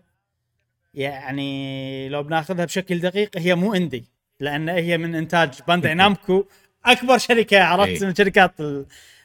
يعني 0.94 2.08
لو 2.08 2.22
بناخذها 2.22 2.64
بشكل 2.64 2.98
دقيق 3.00 3.38
هي 3.38 3.54
مو 3.54 3.74
indie 3.74 4.04
لأن 4.40 4.68
هي 4.68 4.98
من 4.98 5.14
إنتاج 5.14 5.50
Bandai 5.68 5.94
Namco 5.94 6.44
أكبر 6.84 7.18
شركة 7.18 7.62
عرفت. 7.64 8.04
من 8.04 8.14
شركات 8.14 8.52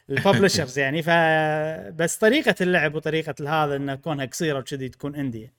ال 0.10 0.16
publishers 0.16 0.80
يعني. 0.80 1.02
فبس 1.02 2.18
طريقة 2.18 2.56
اللعب 2.62 2.96
وطريقة 2.96 3.64
هذا 3.64 3.76
انه 3.76 3.96
كونها 3.96 4.26
قصيرة 4.26 4.60
وكذي 4.60 4.90
تكون 4.90 5.16
indie 5.15 5.52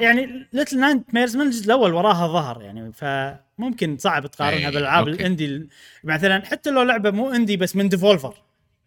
يعني 0.00 0.48
Little 0.52 0.80
Nightmares 0.80 1.36
من 1.36 1.42
الجزء 1.46 1.64
الأول 1.66 1.94
وراها 1.94 2.26
ظهر 2.28 2.62
يعني 2.62 2.92
فممكن 2.92 3.96
صعب 3.98 4.26
تقارنها 4.26 4.66
إي، 4.66 4.70
بالألعاب. 4.74 5.08
ال 5.08 5.14
indie 5.14 5.44
ال- 5.46 5.68
مثلا 6.04 6.44
حتى 6.46 6.70
لو 6.70 6.82
لعبة 6.82 7.10
مو 7.10 7.30
indie 7.30 7.56
بس 7.56 7.76
من 7.76 7.88
Devolver 7.88 8.34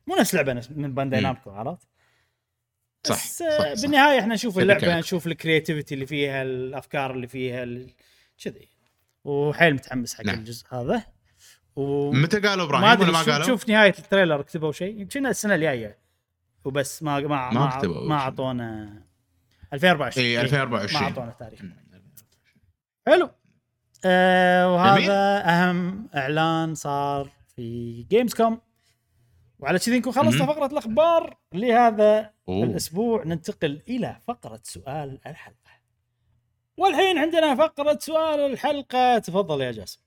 مو 0.08 0.16
نفس 0.16 0.36
لعبة 0.36 0.62
من 0.76 0.94
Bandai. 0.94 1.22
Namco 1.22 1.52
عرفت؟ 1.52 1.88
صح 3.08 3.16
بس 3.16 3.40
صح, 3.40 3.46
آه، 3.46 3.74
صح. 3.76 3.82
بالنهاية 3.82 4.20
إحنا 4.20 4.34
نشوف 4.34 4.60
اللعبة. 4.60 5.00
نشوف 5.00 5.28
ال 5.28 5.34
creativity 5.34 5.94
اللي 5.96 6.06
فيها 6.06 6.42
الأفكار 6.44 7.12
اللي 7.12 7.28
فيها 7.28 7.66
كذي 8.44 8.68
وحيل 9.24 9.74
متحمس 9.74 10.14
حق 10.16 10.24
نعم. 10.26 10.40
الجزء 10.40 10.66
هذا 10.72 11.04
وما 11.76 12.20
متى 12.22 12.40
قالوا 12.40 12.66
إبراهيم 12.66 12.86
أدري 12.86 13.10
ولا 13.10 13.12
ما 13.12 13.24
قالوا؟ 13.32 13.48
شوف 13.48 13.70
نهاية 13.70 13.94
ال 14.00 14.05
trailer 14.05 14.42
كتبوا 14.42 14.72
شيء 14.72 15.00
يمكن 15.02 15.26
السنة 15.26 15.56
الجاية 15.56 15.98
وبس 16.66 17.04
ما 17.04 17.20
ما 17.20 17.28
ما 17.28 17.50
ما, 17.52 17.82
ما. 17.88 18.16
أعطونا 18.16 19.02
2024 19.74 20.26
اي 20.26 20.32
إي، 20.38 20.42
2024 20.42 21.02
ما 21.04 21.08
أعطونا 21.10 21.32
تاريخ. 21.40 21.62
حلو. 23.08 23.30
آه 24.06 24.74
وهذا 24.74 24.98
جميل. 24.98 25.12
أهم 25.12 26.10
إعلان 26.16 26.76
صار 26.76 27.30
في 27.56 28.04
Gamescom 28.10 28.62
وعلى 29.60 29.80
كذي 29.80 30.00
نكون 30.00 30.14
خلصنا. 30.14 30.46
فقرة 30.46 30.66
الأخبار 30.66 31.38
لهذا 31.54 32.34
أوه. 32.50 32.64
الأسبوع. 32.64 33.24
ننتقل 33.24 33.82
إلى 33.90 34.20
فقرة 34.28 34.60
سؤال 34.64 35.20
الحلقة. 35.26 35.72
والحين 36.78 37.18
عندنا 37.18 37.56
فقرة 37.56 37.98
سؤال 38.02 38.40
الحلقة. 38.40 39.18
تفضل 39.18 39.62
يا 39.62 39.72
جاسم. 39.72 40.00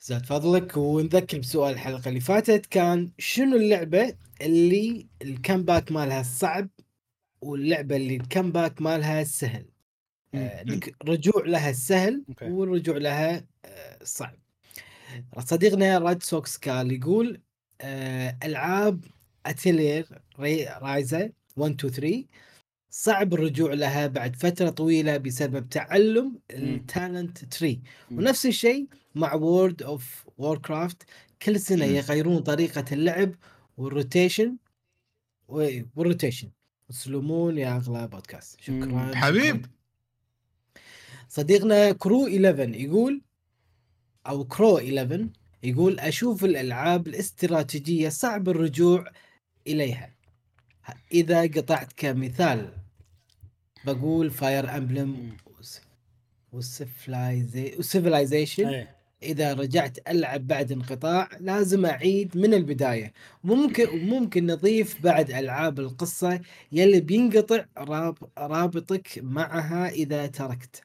زاد 0.00 0.26
فضلك. 0.26 0.76
ونذكر 0.76 1.38
بسؤال 1.38 1.72
الحلقة 1.72 2.08
اللي 2.08 2.20
فاتت 2.20 2.66
كان 2.66 3.12
شنو 3.18 3.56
اللعبة 3.56 4.16
اللي 4.40 5.08
ال 5.22 5.30
comeback 5.30 5.92
مالها 5.92 6.22
صعب 6.22 6.68
واللعبة 7.42 7.96
اللي 7.96 8.16
ال 8.16 8.23
comeback 8.23 8.82
مالها 8.82 9.24
سهل. 9.24 9.66
آه، 10.34 10.64
رجوع 11.04 11.46
لها 11.46 11.72
okay. 12.28 12.44
والرجوع 12.44 12.96
لها 12.96 13.44
آه، 13.64 13.98
صعب. 14.04 14.34
صديقنا 15.38 15.98
راد 15.98 16.22
سوكس 16.22 16.56
قال 16.56 16.92
يقول 16.92 17.40
آه، 17.80 18.38
ألعاب 18.44 19.04
Atelier 19.46 20.08
Ryza 20.38 21.30
1 21.56 21.74
2 21.74 21.92
3 21.92 22.24
صعب 22.90 23.34
الرجوع 23.34 23.72
لها 23.74 24.06
بعد 24.06 24.36
فترة 24.36 24.70
طويلة 24.70 25.16
بسبب 25.16 25.68
تعلم 25.68 26.38
ال 26.50 26.63
talent 26.63 27.44
tree. 27.44 27.80
ونفس 28.10 28.46
الشيء 28.46 28.88
مع 29.14 29.34
World 29.34 29.82
of 29.82 30.24
Warcraft 30.38 31.02
كل 31.42 31.60
سنة. 31.60 31.84
يغيرون 31.84 32.38
طريقة 32.38 32.84
اللعب 32.92 33.34
وال 33.76 33.92
rotation 33.92 34.56
وال 35.48 35.68
rotation 35.68 36.50
تسلمون 36.92 37.58
يا 37.58 37.76
أغلى 37.76 38.08
بودكاست 38.08 38.60
شكرا. 38.60 39.14
حبيب. 39.14 39.66
صديقنا 41.28 41.92
كرو 41.92 42.26
11 42.26 42.74
يقول 42.74 43.22
أو 44.26 44.44
كرو 44.44 44.78
11 44.78 45.28
يقول 45.62 46.00
أشوف 46.00 46.44
الألعاب 46.44 47.08
الاستراتيجية 47.08 48.08
صعب 48.08 48.48
الرجوع 48.48 49.10
إليها 49.66 50.14
إذا 51.12 51.42
قطعت 51.42 51.92
كمثال 51.96 52.72
بقول 53.84 54.30
Fire 54.30 54.76
Emblem. 54.76 55.36
و 57.78 57.86
Civilization 57.86 58.86
إذا 59.22 59.52
رجعت 59.52 59.98
ألعب 60.08 60.46
بعد 60.46 60.72
انقطاع 60.72 61.28
لازم 61.40 61.86
أعيد 61.86 62.36
من 62.36 62.54
البداية. 62.54 63.12
ممكن 63.44 63.88
وممكن 63.88 64.46
نضيف 64.46 65.02
بعد 65.02 65.30
ألعاب 65.30 65.80
القصة 65.80 66.40
يلي 66.72 67.00
بينقطع 67.00 67.64
راب 67.78 68.18
رابطك 68.38 69.08
معها 69.22 69.88
إذا 69.88 70.26
تركت. 70.26 70.82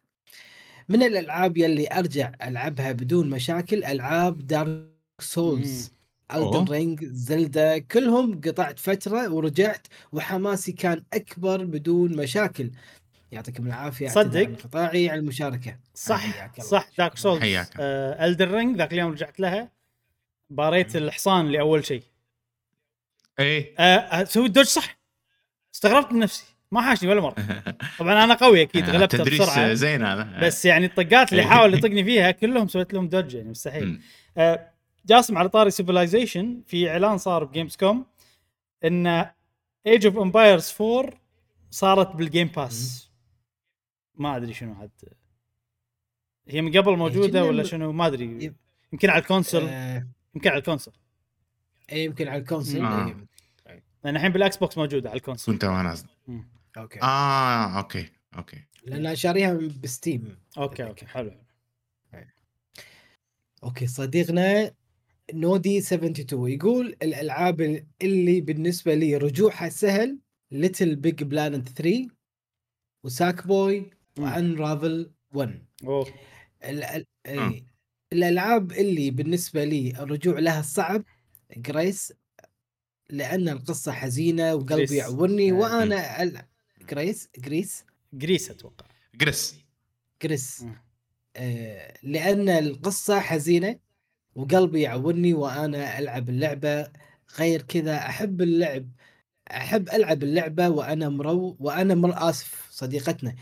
من 0.89 1.03
الألعاب 1.03 1.57
يلي 1.57 1.87
أرجع 1.87 2.31
ألعبها 2.43 2.91
بدون 2.91 3.29
مشاكل 3.29 3.83
ألعاب 3.83 4.47
Dark 4.47 4.87
Souls. 5.19 5.91
Elden 6.33 6.63
Ring 6.63 7.05
Zelda 7.05 7.77
كلهم 7.77 8.41
قطعت 8.41 8.79
فترة 8.79 9.33
ورجعت 9.33 9.87
وحماسي 10.11 10.71
كان 10.71 11.03
أكبر 11.13 11.65
بدون 11.65 12.15
مشاكل. 12.15 12.71
يعطيكم 13.31 13.67
العافية 13.67 14.07
صدق. 14.07 14.39
انقطاعي 14.39 15.09
على 15.09 15.19
المشاركة. 15.19 15.77
صح. 15.93 16.59
صح. 16.61 16.87
دارك 16.97 17.17
سولز 17.17 17.41
حياك. 17.41 17.69
آه 17.79 18.25
الدر 18.25 18.51
رينج 18.51 18.77
ذاك 18.77 18.93
اليوم 18.93 19.11
رجعت 19.11 19.39
لها. 19.39 19.71
باريت 20.49 20.95
الحصان 20.95 21.47
لأول 21.47 21.85
شيء. 21.85 22.03
إيه. 23.39 23.75
آه 23.79 24.23
سويت 24.23 24.51
دوج 24.51 24.65
صح؟ 24.65 24.97
استغربت 25.75 26.11
من 26.11 26.19
نفسي. 26.19 26.45
ما 26.71 26.81
حاشني 26.81 27.09
ولا 27.09 27.21
مرة. 27.21 27.35
طبعا 27.99 28.23
أنا 28.23 28.33
قوي 28.33 28.61
أكيد 28.61 28.89
غلبته 28.89 29.17
تدريس 29.17 29.41
بسرعة. 29.41 29.73
زين 29.73 30.05
هذا. 30.05 30.39
بس 30.41 30.65
يعني 30.65 30.85
الطقات 30.85 31.31
اللي 31.31 31.41
إيه. 31.43 31.49
حاول 31.49 31.73
يطقني 31.77 32.03
فيها 32.03 32.31
كلهم 32.31 32.67
سويت 32.67 32.93
لهم 32.93 33.07
دوج 33.07 33.35
يعني 33.35 33.49
مستحيل. 33.49 34.01
آه، 34.37 34.71
جاسم 35.05 35.37
على 35.37 35.49
طاري 35.49 35.71
سيفلايزيشن 35.71 36.61
في 36.67 36.89
إعلان 36.89 37.17
صار 37.17 37.43
بجيمز 37.43 37.75
كوم 37.75 38.05
إن 38.85 39.25
Age 39.87 40.05
of 40.05 40.17
Empires 40.17 40.73
4 40.81 41.09
صارت 41.71 42.15
بال 42.15 42.26
Game 42.26 42.47
Pass 42.47 43.06
ما 44.17 44.37
أدري 44.37 44.53
شنو 44.53 44.73
عاد 44.73 44.91
هي 46.47 46.61
من 46.61 46.77
قبل 46.77 46.97
موجودة 46.97 47.39
كنا 47.39 47.49
ولا 47.49 47.63
شنو؟ 47.63 47.91
ما 47.91 48.07
أدري. 48.07 48.53
يمكن 48.93 49.09
على 49.09 49.21
ال 49.21 49.27
console 49.27 49.63
آه، 49.63 50.07
يمكن 50.35 50.49
على 50.49 50.57
ال 50.57 50.62
console 50.62 50.93
إيه، 51.91 52.05
يمكن 52.05 52.27
على 52.27 52.41
ال 52.41 52.47
console 52.47 52.85
آه. 52.85 53.07
إيه. 53.67 53.83
لأن 54.03 54.15
الحين 54.15 54.31
بال 54.31 54.57
Xbox 54.57 54.77
موجودة 54.77 55.09
على 55.09 55.17
ال 55.17 55.22
console 55.22 55.55
كنت 55.55 55.63
وأنا. 55.63 55.95
okay. 56.77 57.01
آه 57.01 57.77
okay 57.77 58.09
okay. 58.37 58.63
لأن 58.83 59.15
شاريها 59.15 59.59
ب 59.83 59.91
Steam. 59.91 60.37
okay 60.57 60.83
okay 60.83 61.05
حلو. 61.05 61.31
okay 63.63 63.87
صديقنا 63.87 64.71
نودي 65.33 65.77
72 65.77 66.51
يقول 66.51 66.95
الألعاب 67.01 67.85
اللي 68.01 68.41
بالنسبة 68.41 68.93
لي 68.93 69.17
رجوعها 69.17 69.69
سهل 69.69 70.19
LittleBigPlanet 70.51 71.69
3 71.69 72.07
و 73.03 73.47
Sackboy. 73.47 73.89
و 74.19 74.31
Unravel 74.31 75.11
1 75.33 75.65
أوه. 75.83 76.07
ال- 76.63 76.83
ال- 76.83 77.05
آه. 77.25 77.49
إيه. 77.49 77.63
الألعاب 78.13 78.71
اللي 78.71 79.11
بالنسبة 79.11 79.63
لي 79.63 79.91
الرجوع 79.99 80.39
لها 80.39 80.61
صعب 80.61 81.03
Gris 81.57 82.13
لأن 83.09 83.49
القصة 83.49 83.91
حزينة 83.91 84.55
وقلبي. 84.55 84.95
يعورني 84.95 85.51
آه. 85.51 85.55
وأنا 85.55 86.23
ال... 86.23 86.41
Gris 86.89 87.29
Gris 87.37 87.85
Gris 88.13 88.49
أتوقع 88.51 88.85
Gris 89.15 89.55
Gris. 90.23 90.65
آه، 91.35 91.93
لأن 92.03 92.49
القصة 92.49 93.19
حزينة 93.19 93.79
وقلبي 94.35 94.81
يعورني 94.81 95.33
وأنا 95.33 95.99
ألعب 95.99 96.29
اللعبة 96.29 96.87
غير 97.39 97.61
كذا 97.61 97.97
أحب 97.97 98.41
اللعب 98.41 98.89
أحب 99.51 99.89
ألعب 99.89 100.23
اللعبة 100.23 100.69
وأنا 100.69 101.09
مرو 101.09 101.55
وأنا 101.59 101.95
مر 101.95 102.29
آسف 102.29 102.67
صديقتنا. 102.71 103.35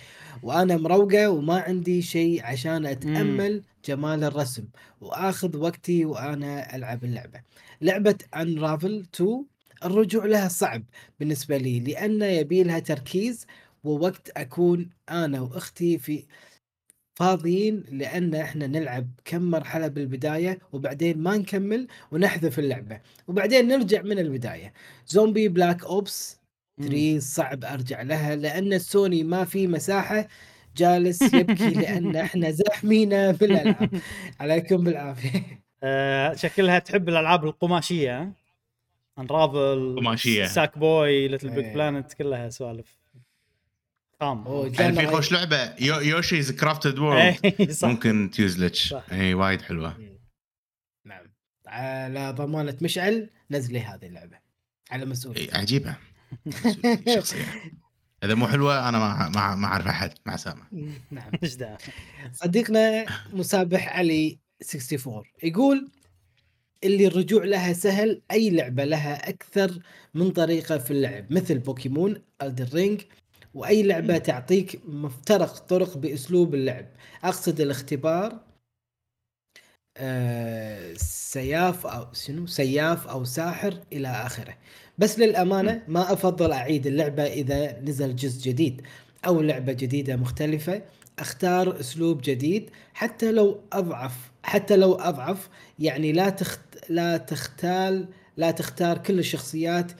وأنا 0.43 0.77
مروقة 0.77 1.29
وما 1.29 1.59
عندي 1.59 2.01
شيء 2.01 2.43
عشان 2.43 2.85
أتأمل 2.85 3.63
جمال 3.85 4.23
الرسم. 4.23 4.63
وآخذ 5.01 5.57
وقتي 5.57 6.05
وأنا 6.05 6.75
ألعب 6.75 7.03
اللعبة. 7.03 7.41
لعبة 7.81 8.15
انرافل 8.35 9.05
2 9.15 9.45
الرجوع 9.85 10.25
لها 10.25 10.47
صعب 10.47 10.83
بالنسبة 11.19 11.57
لي 11.57 11.79
لأن 11.79 12.21
يبي 12.21 12.63
لها 12.63 12.79
تركيز 12.79 13.45
ووقت 13.83 14.31
أكون 14.37 14.89
أنا 15.09 15.41
وأختي 15.41 15.97
في 15.97 16.23
فاضيين 17.15 17.83
لأن 17.91 18.35
إحنا 18.35 18.67
نلعب 18.67 19.09
كم 19.25 19.41
مرحلة 19.41 19.87
بالبداية 19.87 20.59
وبعدين 20.73 21.17
ما 21.17 21.37
نكمل 21.37 21.87
ونحذف 22.11 22.59
اللعبة. 22.59 22.99
وبعدين 23.27 23.67
نرجع 23.67 24.01
من 24.01 24.19
البداية. 24.19 24.73
زومبي 25.07 25.47
Black 25.47 25.85
Ops 25.85 26.39
3 26.81 27.19
صعب 27.19 27.65
أرجع 27.65 28.01
لها 28.01 28.35
لأن 28.35 28.79
سوني 28.79 29.23
ما 29.23 29.45
في 29.45 29.67
مساحة 29.67 30.27
جالس 30.77 31.33
يبكي 31.33 31.69
لأن 31.81 32.15
إحنا 32.15 32.51
زاحمينه 32.51 33.31
بالألعاب. 33.31 33.89
عليكم 34.39 34.83
بالعافية. 34.83 35.63
آه 35.83 36.33
شكلها 36.33 36.79
تحب 36.79 37.09
الألعاب 37.09 37.45
القماشية 37.45 38.31
Unravel 39.19 39.95
قماشية. 39.99 40.45
Sackboy 40.45 41.27
LittleBig. 41.27 41.73
Planet 41.73 42.13
كلها 42.13 42.49
سوالف. 42.49 43.04
يعني 44.21 44.95
في 44.95 45.07
خوش 45.07 45.31
لعبة؟ 45.31 45.75
يو 45.79 45.99
Yoshi's 45.99 46.51
Crafted 46.51 46.99
World 46.99 47.77
ممكن 47.83 48.29
تيوزلتش 48.33 48.89
صح. 48.89 49.05
اي 49.11 49.33
وايد 49.33 49.61
حلوة. 49.61 49.97
نعم. 51.05 51.33
على 51.67 52.31
ضمانة 52.31 52.77
مشعل 52.81 53.29
نزلي 53.51 53.79
هذه 53.79 54.05
اللعبة. 54.05 54.37
على 54.91 55.05
مسؤوليتي 55.05 55.51
إيه، 55.51 55.61
عجيبة. 55.61 55.95
شخصية. 57.15 57.45
إذا 58.23 58.35
مو 58.35 58.47
حلوة 58.47 58.89
أنا 58.89 58.99
ما 58.99 59.29
ما 59.29 59.55
ما 59.55 59.67
أعرف 59.67 59.87
أحد. 59.87 60.13
مع 60.25 60.35
سامه 60.35 60.63
نعم. 61.11 61.31
إيش 61.43 61.57
صديقنا 62.31 63.05
مسابح 63.33 63.97
علي 63.97 64.39
64 64.75 65.23
يقول 65.43 65.91
اللي 66.83 67.07
الرجوع 67.07 67.43
لها 67.43 67.73
سهل 67.73 68.21
أي 68.31 68.49
لعبة 68.49 68.83
لها 68.83 69.29
أكثر 69.29 69.79
من 70.13 70.31
طريقة 70.31 70.77
في 70.77 70.91
اللعب؟ 70.91 71.33
مثل 71.33 71.59
Pokémon 71.59 72.21
Elden 72.41 72.69
Ring 72.73 73.01
وأي 73.55 73.83
لعبة 73.83 74.17
تعطيك 74.17 74.81
مفترق 74.85 75.57
طرق 75.57 75.97
بأسلوب 75.97 76.55
اللعب. 76.55 76.85
أقصد 77.23 77.61
الاختبار 77.61 78.39
آه 79.97 80.93
سياف 80.97 81.87
أو 81.87 82.13
شنو؟ 82.13 82.47
سياف 82.47 83.07
أو 83.07 83.23
ساحر 83.23 83.79
إلى 83.93 84.07
آخره. 84.07 84.57
بس 84.97 85.19
للأمانة 85.19 85.83
ما 85.87 86.13
أفضل 86.13 86.51
أعيد 86.51 86.87
اللعبة 86.87 87.23
إذا 87.23 87.79
نزل 87.81 88.15
جزء 88.15 88.41
جديد 88.51 88.81
أو 89.25 89.41
لعبة 89.41 89.73
جديدة 89.73 90.15
مختلفة. 90.15 90.81
أختار 91.19 91.79
أسلوب 91.79 92.21
جديد 92.23 92.69
حتى 92.93 93.31
لو 93.31 93.61
أضعف 93.73 94.31
حتى 94.43 94.75
لو 94.77 94.93
أضعف. 94.93 95.49
يعني 95.79 96.11
لا 96.11 96.29
تخت 96.29 96.61
لا 96.89 97.17
تختال 97.17 98.07
لا 98.37 98.51
تختار 98.51 98.97
كل 98.97 99.19
الشخصيات. 99.19 99.91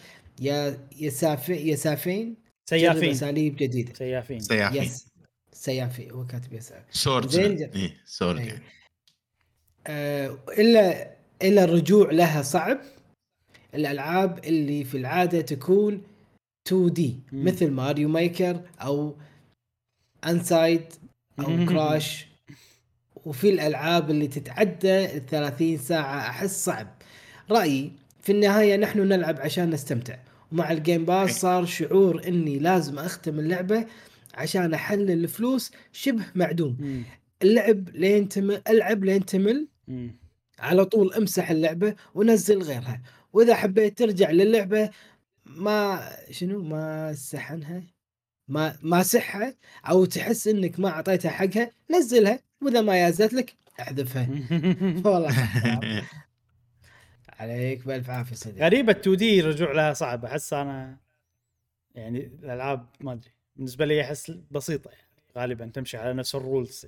يا 0.41 0.77
يسافي 0.99 1.53
يسافين. 1.53 2.36
جرب 2.36 2.45
سيافين. 2.70 3.10
اساليب 3.10 3.56
جديدة. 3.56 3.94
سيافين. 3.94 4.40
سيافين. 4.40 4.84
يس 4.84 5.08
سيافي 5.54 6.12
هو 6.12 6.26
كاتب 6.26 6.54
يسافي 6.54 6.84
سورد 6.92 7.30
زين. 7.30 7.56
جدا. 7.56 7.76
اي 7.76 7.94
سورد 8.06 8.40
أي. 8.40 8.48
يعني 8.48 8.64
آه، 9.88 10.38
إلا 10.58 11.16
إلا 11.42 11.64
الرجوع 11.64 12.12
لها 12.12 12.42
صعب. 12.42 12.82
الألعاب 13.76 14.46
اللي 14.46 14.84
في 14.84 14.98
العادة 14.98 15.42
تكون 15.42 16.04
2D. 16.68 17.20
مثل 17.32 17.72
Mario 17.72 18.10
Maker 18.10 18.62
أو 18.82 19.16
Inside 20.28 20.94
أو 21.40 21.66
Crash 21.66 22.28
وفي 23.26 23.50
الألعاب 23.50 24.10
اللي 24.10 24.28
تتعدى 24.28 25.06
ال 25.18 25.26
30 25.26 25.78
ساعة 25.78 26.30
أحس 26.30 26.66
صعب. 26.66 26.88
رأيي 27.52 27.92
في 28.22 28.32
النهاية 28.32 28.76
نحن 28.78 29.00
نلعب 29.00 29.40
عشان 29.42 29.70
نستمتع. 29.70 30.18
ومع 30.52 30.72
ال 30.72 30.78
Game 30.78 31.06
Pass 31.06 31.40
صار 31.40 31.66
شعور 31.66 32.28
إني 32.28 32.60
لازم 32.60 33.00
أختم 33.00 33.40
اللعبة 33.40 33.86
عشان 34.34 34.74
أحلل 34.74 35.12
الفلوس 35.12 35.72
شبه 35.92 36.24
معدوم. 36.36 36.78
مم. 36.80 37.04
اللعب 37.44 37.90
لين 37.90 38.30
تمل 38.30 38.62
ألعب 38.68 39.04
لين 39.04 39.26
تمل. 39.26 39.68
على 40.60 40.86
طول 40.86 41.14
أمسح 41.14 41.50
اللعبة 41.52 41.96
ونزل 42.16 42.62
غيرها. 42.62 43.02
وإذا 43.34 43.56
حبيت 43.56 43.98
ترجع 43.98 44.32
للعبة 44.32 44.90
ما 45.46 46.10
شنو؟ 46.32 46.64
ما 46.64 47.14
سحنها 47.14 47.84
ما 48.48 48.76
ما 48.82 49.04
سحها؟ 49.04 49.56
أو 49.90 50.06
تحس 50.06 50.48
إنك 50.48 50.80
ما 50.80 50.90
أعطيتها 50.90 51.32
حقها 51.32 51.72
نزلها. 51.92 52.40
وإذا 52.62 52.82
ما 52.82 52.98
يازت 52.98 53.34
لك 53.34 53.54
احذفها 53.80 54.28
والله. 55.06 55.50
عليك 57.40 57.86
بألف 57.88 58.10
عافية 58.10 58.36
صديقي. 58.36 58.60
غريبة 58.66 58.91
2 58.91 59.16
دي 59.18 59.41
رجوع 59.41 59.72
لها 59.72 59.94
صعب. 59.94 60.26
أحس 60.26 60.53
أنا 60.53 60.98
يعني 61.95 62.20
الألعاب 62.44 62.86
ما 63.02 63.14
أدري. 63.14 63.32
بالنسبة 63.56 63.86
لي 63.86 64.02
أحس 64.02 64.32
بسيطة 64.52 64.90
يعني 64.90 65.07
غالبا 65.38 65.66
تمشي 65.74 65.98
على 65.98 66.14
نفس 66.14 66.36
الرولز. 66.36 66.86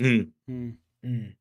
مم. 0.00 0.32
مم. 0.48 0.78
مم. 1.02 1.36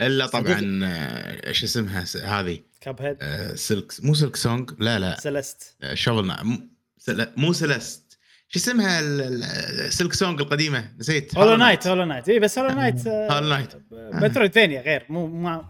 إلا. 0.00 0.26
طبعا 0.26 0.80
آه، 0.84 1.52
شو 1.52 1.66
اسمها 1.66 2.04
س- 2.04 2.16
هذه 2.16 2.58
Cuphead 2.80 3.16
آه، 3.22 3.54
سلك 3.54 3.92
مو 4.02 4.14
Silksong 4.14 4.70
لا 4.78 4.98
لا. 4.98 5.16
Celeste 5.20 5.76
آه، 5.82 6.42
م- 6.42 6.70
سل- 6.98 7.32
مو 7.36 7.52
Celeste 7.52 8.18
شو 8.48 8.58
اسمها 8.58 9.00
ال- 9.00 9.92
Silksong 9.92 10.40
القديمة؟ 10.40 10.94
نسيت. 10.98 11.38
هولو 11.38 11.56
نايت 11.56 11.86
هولو 11.86 12.04
نايت 12.04 12.28
اي 12.28 12.38
بس 12.38 12.58
Hollow 12.58 12.74
Knight 12.74 13.08
Hollow 13.08 13.48
Knight. 13.48 13.72
Metroid 13.92 14.52
ثانية 14.52 14.80
غير 14.80 15.06
مو 15.08 15.26
ما 15.26 15.68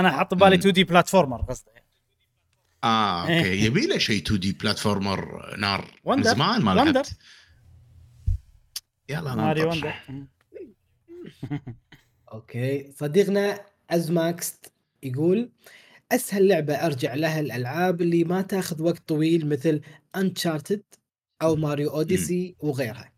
أنا 0.00 0.10
حاط 0.10 0.34
بالي 0.34 0.56
مم. 0.56 0.60
2D 0.60 0.84
platformer 0.84 1.42
قصدي. 1.42 1.70
آه 2.84 3.22
okay. 3.22 3.64
يبي 3.64 3.86
له 3.86 3.98
شيء 3.98 4.22
2D 4.22 4.52
platformer 4.52 5.54
نار. 5.56 5.80
من 5.80 6.12
Wonder. 6.12 6.30
زمان 6.30 6.62
ما 6.62 6.82
Wonder. 6.82 6.92
لعبت 6.92 7.16
يلا 9.08 9.34
ماريو. 9.34 9.72
okay. 12.32 12.92
صديقنا 12.92 13.60
أزماكست 13.90 14.72
يقول 15.02 15.50
أسهل 16.12 16.48
لعبة 16.48 16.74
أرجع 16.74 17.14
لها 17.14 17.40
الألعاب 17.40 18.02
اللي 18.02 18.24
ما 18.24 18.42
تاخذ 18.42 18.82
وقت 18.82 19.08
طويل 19.08 19.48
مثل 19.48 19.80
Uncharted 20.16 20.82
أو 21.42 21.56
Mario 21.56 21.90
Odyssey 21.90 22.56
وغيرها. 22.58 23.13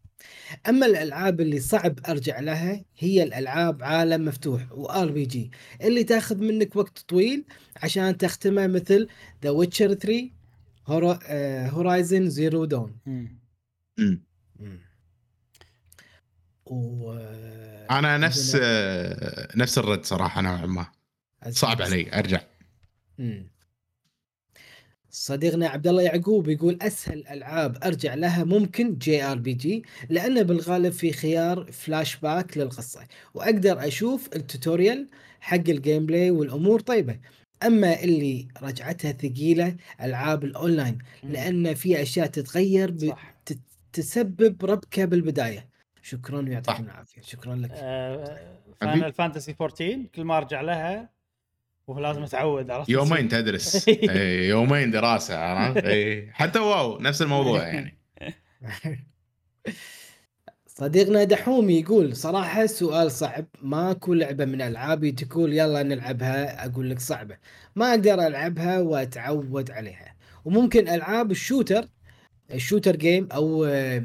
أما 0.68 0.86
الألعاب 0.86 1.40
اللي 1.40 1.60
صعب 1.60 1.98
أرجع 2.08 2.40
لها 2.40 2.84
هي 2.98 3.22
الألعاب 3.22 3.82
عالم 3.82 4.24
مفتوح 4.24 4.72
و 4.72 5.10
RPG 5.10 5.50
اللي 5.82 6.04
تاخذ 6.04 6.36
منك 6.36 6.76
وقت 6.76 6.98
طويل 6.98 7.44
عشان 7.82 8.18
تختمها 8.18 8.66
مثل 8.66 9.08
The 9.42 9.50
Witcher 9.50 9.94
3 9.94 10.30
Horizon 11.70 12.30
Zero 12.30 12.64
Dawn. 12.64 12.98
و 16.66 17.12
أنا 17.90 18.18
نفس 18.18 18.58
آه، 18.62 19.48
نفس 19.56 19.78
الرد 19.78 20.04
صراحة 20.04 20.40
نوعا 20.40 20.66
ما. 20.66 20.86
صعب 21.50 21.82
علي 21.82 22.18
أرجع. 22.18 22.40
مم. 23.18 23.55
صديقنا 25.18 25.68
عبد 25.68 25.86
الله 25.86 26.02
يعقوب 26.02 26.48
يقول 26.48 26.78
أسهل 26.82 27.26
ألعاب 27.26 27.84
أرجع 27.84 28.14
لها 28.14 28.44
ممكن 28.44 28.98
JRPG 28.98 29.84
لأنه 30.08 30.42
بالغالب 30.42 30.92
في 30.92 31.12
خيار 31.12 31.72
فلاش 31.72 32.16
باك 32.16 32.58
للقصة 32.58 33.00
وأقدر 33.34 33.86
أشوف 33.86 34.28
ال 34.36 34.44
tutorial 34.44 35.08
حق 35.40 35.54
ال 35.68 36.06
gameplay 36.06 36.30
والأمور 36.30 36.80
طيبة. 36.80 37.18
أما 37.62 38.02
اللي 38.02 38.48
رجعتها 38.62 39.12
ثقيلة 39.12 39.76
ألعاب 40.02 40.44
الأونلاين 40.44 40.98
لأن 41.22 41.74
في 41.74 42.02
أشياء 42.02 42.26
تتغير 42.26 42.90
ب... 42.90 43.12
تسبب 43.92 44.64
ربكة 44.64 45.04
بالبداية. 45.04 45.68
شكرا. 46.02 46.40
ويعطيكم 46.42 46.84
العافية. 46.84 47.22
شكرا 47.22 47.54
لك. 47.54 47.74
Final 48.80 49.12
Fantasy 49.12 49.54
14 49.60 50.02
كل 50.14 50.24
ما 50.24 50.36
أرجع 50.36 50.60
لها 50.60 51.15
ولازم 51.86 52.22
اتعود 52.22 52.70
عرفت 52.70 52.88
يومين 52.88 53.28
تدرس. 53.28 53.88
إيه، 53.88 54.48
يومين 54.48 54.90
دراسة 54.90 55.38
عرفت؟ 55.38 55.84
إيه. 55.84 56.30
حتى 56.32 56.58
WoW 56.58 56.98
نفس 57.00 57.22
الموضوع 57.22 57.62
يعني. 57.68 57.98
صديقنا 60.66 61.24
دحوم 61.24 61.70
يقول 61.70 62.16
صراحة 62.16 62.66
سؤال 62.66 63.10
صعب. 63.10 63.46
ماكو 63.62 64.14
لعبة 64.14 64.44
من 64.44 64.62
ألعابي 64.62 65.12
تقول 65.12 65.52
يلا 65.52 65.82
نلعبها 65.82 66.66
أقول 66.66 66.90
لك 66.90 66.98
صعبة. 67.00 67.38
ما 67.76 67.90
أقدر 67.90 68.26
ألعبها 68.26 68.80
وأتعود 68.80 69.70
عليها. 69.70 70.16
وممكن 70.44 70.88
ألعاب 70.88 71.30
ال 71.30 71.37
shooter 71.37 71.88
ال 72.54 72.59
shooter 72.59 72.96
game 72.96 73.28
أو 73.32 73.64
آه، 73.64 74.04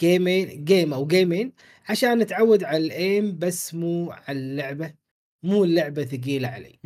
game 0.00 0.43
ين 0.43 0.64
game 0.64 0.94
أو 0.94 1.06
game 1.06 1.37
ين 1.37 1.52
عشان 1.88 2.20
أتعود 2.20 2.64
على 2.64 2.76
ال 2.76 2.91
aim 2.91 3.38
بس 3.38 3.74
مو 3.74 4.10
على 4.10 4.38
اللعبة. 4.38 5.03
مو 5.44 5.64
اللعبة 5.64 6.04
ثقيلة 6.04 6.48
علي. 6.48 6.78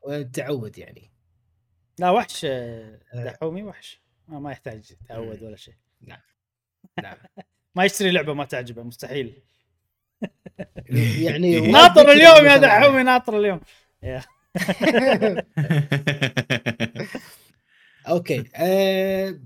والتعود 0.00 0.78
يعني. 0.78 1.12
لا 1.98 2.10
وحش 2.10 2.44
آه، 2.44 3.00
دحومي 3.14 3.62
وحش. 3.62 4.02
ما, 4.28 4.38
ما 4.38 4.52
يحتاج 4.52 4.92
تعود 5.08 5.42
ولا 5.42 5.56
شيء. 5.56 5.74
نعم. 7.02 7.16
ما 7.74 7.84
يشتري 7.84 8.10
لعبة 8.10 8.34
ما 8.34 8.44
تعجبه 8.44 8.82
مستحيل. 8.82 9.42
يعني 11.24 11.60
ناطر 11.60 12.12
اليوم 12.12 12.46
يا 12.46 12.56
دحومي 12.56 13.02
ناطر 13.02 13.38
اليوم. 13.38 13.60
okay 18.08 18.44
أه 18.56 19.40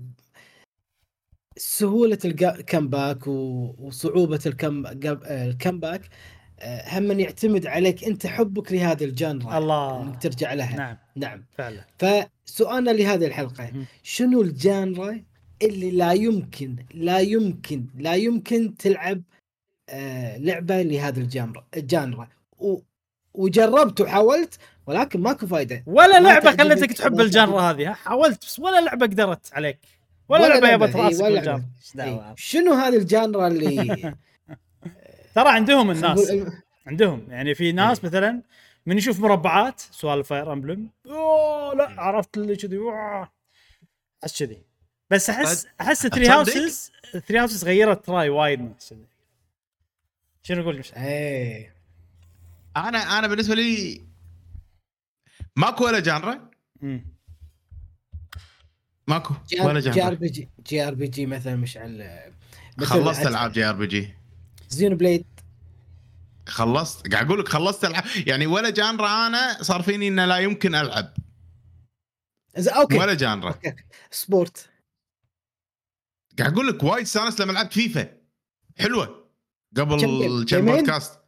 سهولة 1.57 2.19
ال 2.25 2.36
comeback 2.36 3.27
وصعوبة 3.27 4.39
ال 4.45 4.53
come 4.53 4.85
آه، 4.85 5.45
ال 5.45 5.51
comeback. 5.51 6.01
آه، 6.05 6.36
هم 6.63 7.19
يعتمد 7.19 7.65
عليك 7.65 8.03
انت 8.03 8.27
حبك 8.27 8.71
لهذه 8.71 9.03
ال 9.03 9.12
genre 9.12 9.57
الله. 9.57 10.01
انك 10.03 10.21
ترجع 10.21 10.53
لها. 10.53 10.77
نعم. 10.77 10.97
نعم. 11.15 11.43
فعلا. 11.57 11.85
فسؤالنا 11.99 12.91
لهذه 12.91 13.25
الحلقة 13.25 13.63
مهم. 13.63 13.85
شنو 14.03 14.41
ال 14.41 14.54
genre 14.54 15.21
اللي 15.61 15.91
لا 15.91 16.11
يمكن 16.11 16.75
لا 16.93 17.19
يمكن 17.19 17.85
لا 17.97 18.15
يمكن 18.15 18.77
تلعب 18.77 19.21
آه، 19.89 20.37
لعبة 20.37 20.81
لهذه 20.81 21.17
ال 21.19 21.27
genre 21.27 21.65
ال 21.77 21.85
genre 21.85 22.27
وجربت 23.33 24.01
وحاولت 24.01 24.57
ولكن 24.87 25.21
ماكو 25.21 25.47
فايدة. 25.47 25.83
ولا 25.85 26.19
ما 26.19 26.27
لعبة 26.29 26.51
خلتك 26.51 26.93
تحب 26.93 27.13
ولا 27.13 27.23
ال 27.23 27.29
genre 27.29 27.61
هذه 27.61 27.93
حاولت 27.93 28.45
بس 28.45 28.59
ولا 28.59 28.81
لعبة 28.81 29.05
قدرت 29.05 29.53
عليك. 29.53 29.79
ولا, 30.29 30.59
لعبة 30.59 30.85
يبت 30.85 30.95
راسك 30.95 31.23
ولا. 31.23 32.33
شنو 32.37 32.73
هذه 32.73 32.95
ال 32.95 33.04
genre 33.04 33.47
اللي 33.47 34.13
ترى 35.37 35.49
عندهم 35.49 35.91
الناس. 35.91 36.31
عندهم. 36.87 37.27
يعني 37.29 37.55
في 37.55 37.71
ناس 37.71 38.03
مثلا 38.03 38.41
من 38.85 38.97
يشوف 38.97 39.19
مربعات 39.19 39.79
سوالف 39.79 40.27
Fire 40.27 40.53
Emblem 40.53 40.89
أوه 41.05 41.75
لا 41.75 42.01
عرفت 42.01 42.37
اللي 42.37 42.55
كذي. 42.55 42.79
أحس 44.23 44.43
كذي. 44.43 44.63
بس 45.09 45.29
احس 45.29 45.67
أحس 45.81 46.07
ثري؟ 46.07 46.27
هاوسز 46.27 46.91
ثري 47.27 47.39
هاوسز 47.39 47.63
غيرت 47.63 48.05
تراي 48.05 48.29
وايد 48.29 48.61
من 48.61 48.73
كذي. 48.89 49.05
شنو 50.43 50.61
أقول 50.61 50.79
مش 50.79 50.93
إيه. 50.93 51.75
أنا 52.77 53.19
أنا 53.19 53.27
بالنسبة 53.27 53.55
لي 53.55 54.01
ماكو 55.55 55.85
ولا 55.85 55.99
جانرا. 55.99 56.51
ماكو 59.07 59.33
جي 59.47 59.61
ولا 59.61 59.71
ار 59.71 59.79
جي 59.79 59.89
آر 59.89 59.93
جانرا 59.93 60.15
بي 60.15 60.27
جي 60.27 60.49
جي 60.67 60.87
آر 60.87 60.93
بي 60.93 61.07
جي 61.07 61.25
مثلا 61.25 61.55
مشعل 61.55 62.19
خلصت 62.79 63.27
ألعاب 63.27 63.51
جي 63.51 63.65
آر 63.65 63.75
بي 63.75 63.87
جي. 63.87 64.16
زينو 64.69 64.95
بليد. 64.95 65.25
خلصت. 66.47 67.07
قاعد 67.13 67.25
أقول 67.25 67.39
لك 67.39 67.47
خلصت 67.47 67.85
العاب 67.85 68.03
يعني 68.27 68.45
ولا 68.47 68.69
جانرا 68.69 69.27
أنا 69.27 69.63
صار 69.63 69.81
فيني 69.81 70.07
إنه 70.07 70.25
لا 70.25 70.37
يمكن 70.37 70.75
ألعب. 70.75 71.13
إذا- 72.59 72.75
okay. 72.77 72.97
ولا 72.97 73.13
genre 73.13 73.49
ا. 73.49 73.53
okay. 73.53 73.73
sport. 74.11 74.69
قاعد 76.39 76.53
أقول 76.53 76.67
لك 76.67 76.83
وايد 76.83 77.01
استانس 77.05 77.41
لما 77.41 77.51
لعبت 77.51 77.73
فيفا. 77.73 78.07
حلوة. 78.79 79.27
قبل 79.77 80.45
كم؟ 80.49 80.65
بودكاست. 80.65 81.19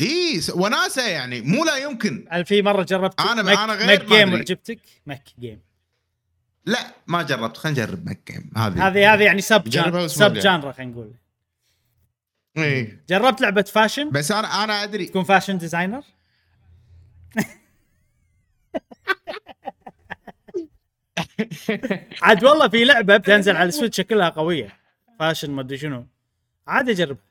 إي 0.00 0.40
وناسة 0.54 1.08
يعني. 1.08 1.40
مو 1.40 1.64
لا 1.64 1.76
يمكن. 1.76 2.26
هل 2.30 2.44
في 2.44 2.62
مرة 2.62 2.82
جربت 2.82 3.20
أنا- 3.20 3.24
mech 3.38 3.58
أنا 3.58 3.74
غير 3.74 4.00
mech 4.02 4.08
game 4.08 4.18
أدري. 4.28 4.34
وعجبتك 4.34 4.80
mech 5.06 5.22
game 5.38 5.60
لا 6.66 6.94
ما 7.06 7.22
جربت. 7.22 7.56
خلينا 7.56 7.84
نجرب 7.84 8.06
mech 8.08 8.32
game 8.32 8.50
هذه. 8.56 8.88
هذه 8.88 9.14
هذه 9.14 9.22
يعني 9.22 9.40
سب 9.40 9.64
جربها 9.64 9.90
جان 9.90 10.04
بس 10.04 10.18
ما 10.18 10.28
سب. 10.28 10.34
genre 10.34 10.66
ا 10.66 10.72
خلينا 10.72 10.92
نقول. 10.92 11.14
إيه. 12.56 13.04
جربت 13.08 13.40
لعبة 13.40 13.62
fashion؟ 13.62 14.10
بس 14.10 14.32
أنا 14.32 14.64
أنا 14.64 14.82
أدري. 14.82 15.06
تكون 15.06 15.24
fashion 15.24 15.58
designer؟ 15.58 16.02
عاد 22.22 22.44
والله 22.44 22.68
في 22.68 22.84
لعبة 22.84 23.16
بتنزل 23.16 23.56
على 23.56 23.68
السويتش 23.68 24.00
كلها 24.00 24.28
قوية. 24.28 24.76
fashion 25.18 25.50
ما 25.50 25.60
أدري 25.60 25.78
شنو. 25.78 26.06
عادي 26.68 26.90
اجربها 26.92 27.22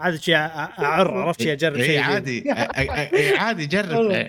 عادي 0.00 0.18
شي 0.18 0.36
أعر 0.36 1.18
عرفت 1.18 1.42
شي 1.42 1.52
أجرب 1.52 1.76
اي 1.76 1.84
شيء 1.86 2.00
عادي. 2.00 2.42
إي- 2.42 2.46
إي- 2.56 3.14
إي 3.14 3.38
عادي 3.38 3.66
جرب. 3.66 4.28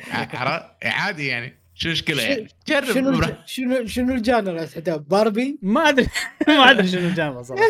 عادي 0.83 1.27
يعني. 1.27 1.60
شو 1.81 1.87
المشكلة 1.87 2.21
يعني؟ 2.23 2.47
شنو 2.67 3.11
جرب. 3.11 3.23
الج- 3.23 3.35
شنو 3.45 3.85
شنو 3.87 4.13
ال 4.13 4.21
genre؟ 4.21 4.67
باربي؟ 4.87 5.59
ما 5.61 5.89
أدري. 5.89 6.07
ما 6.47 6.71
أدري 6.71 6.87
شنو 6.87 7.07
الجانب 7.07 7.41
صراحة. 7.43 7.63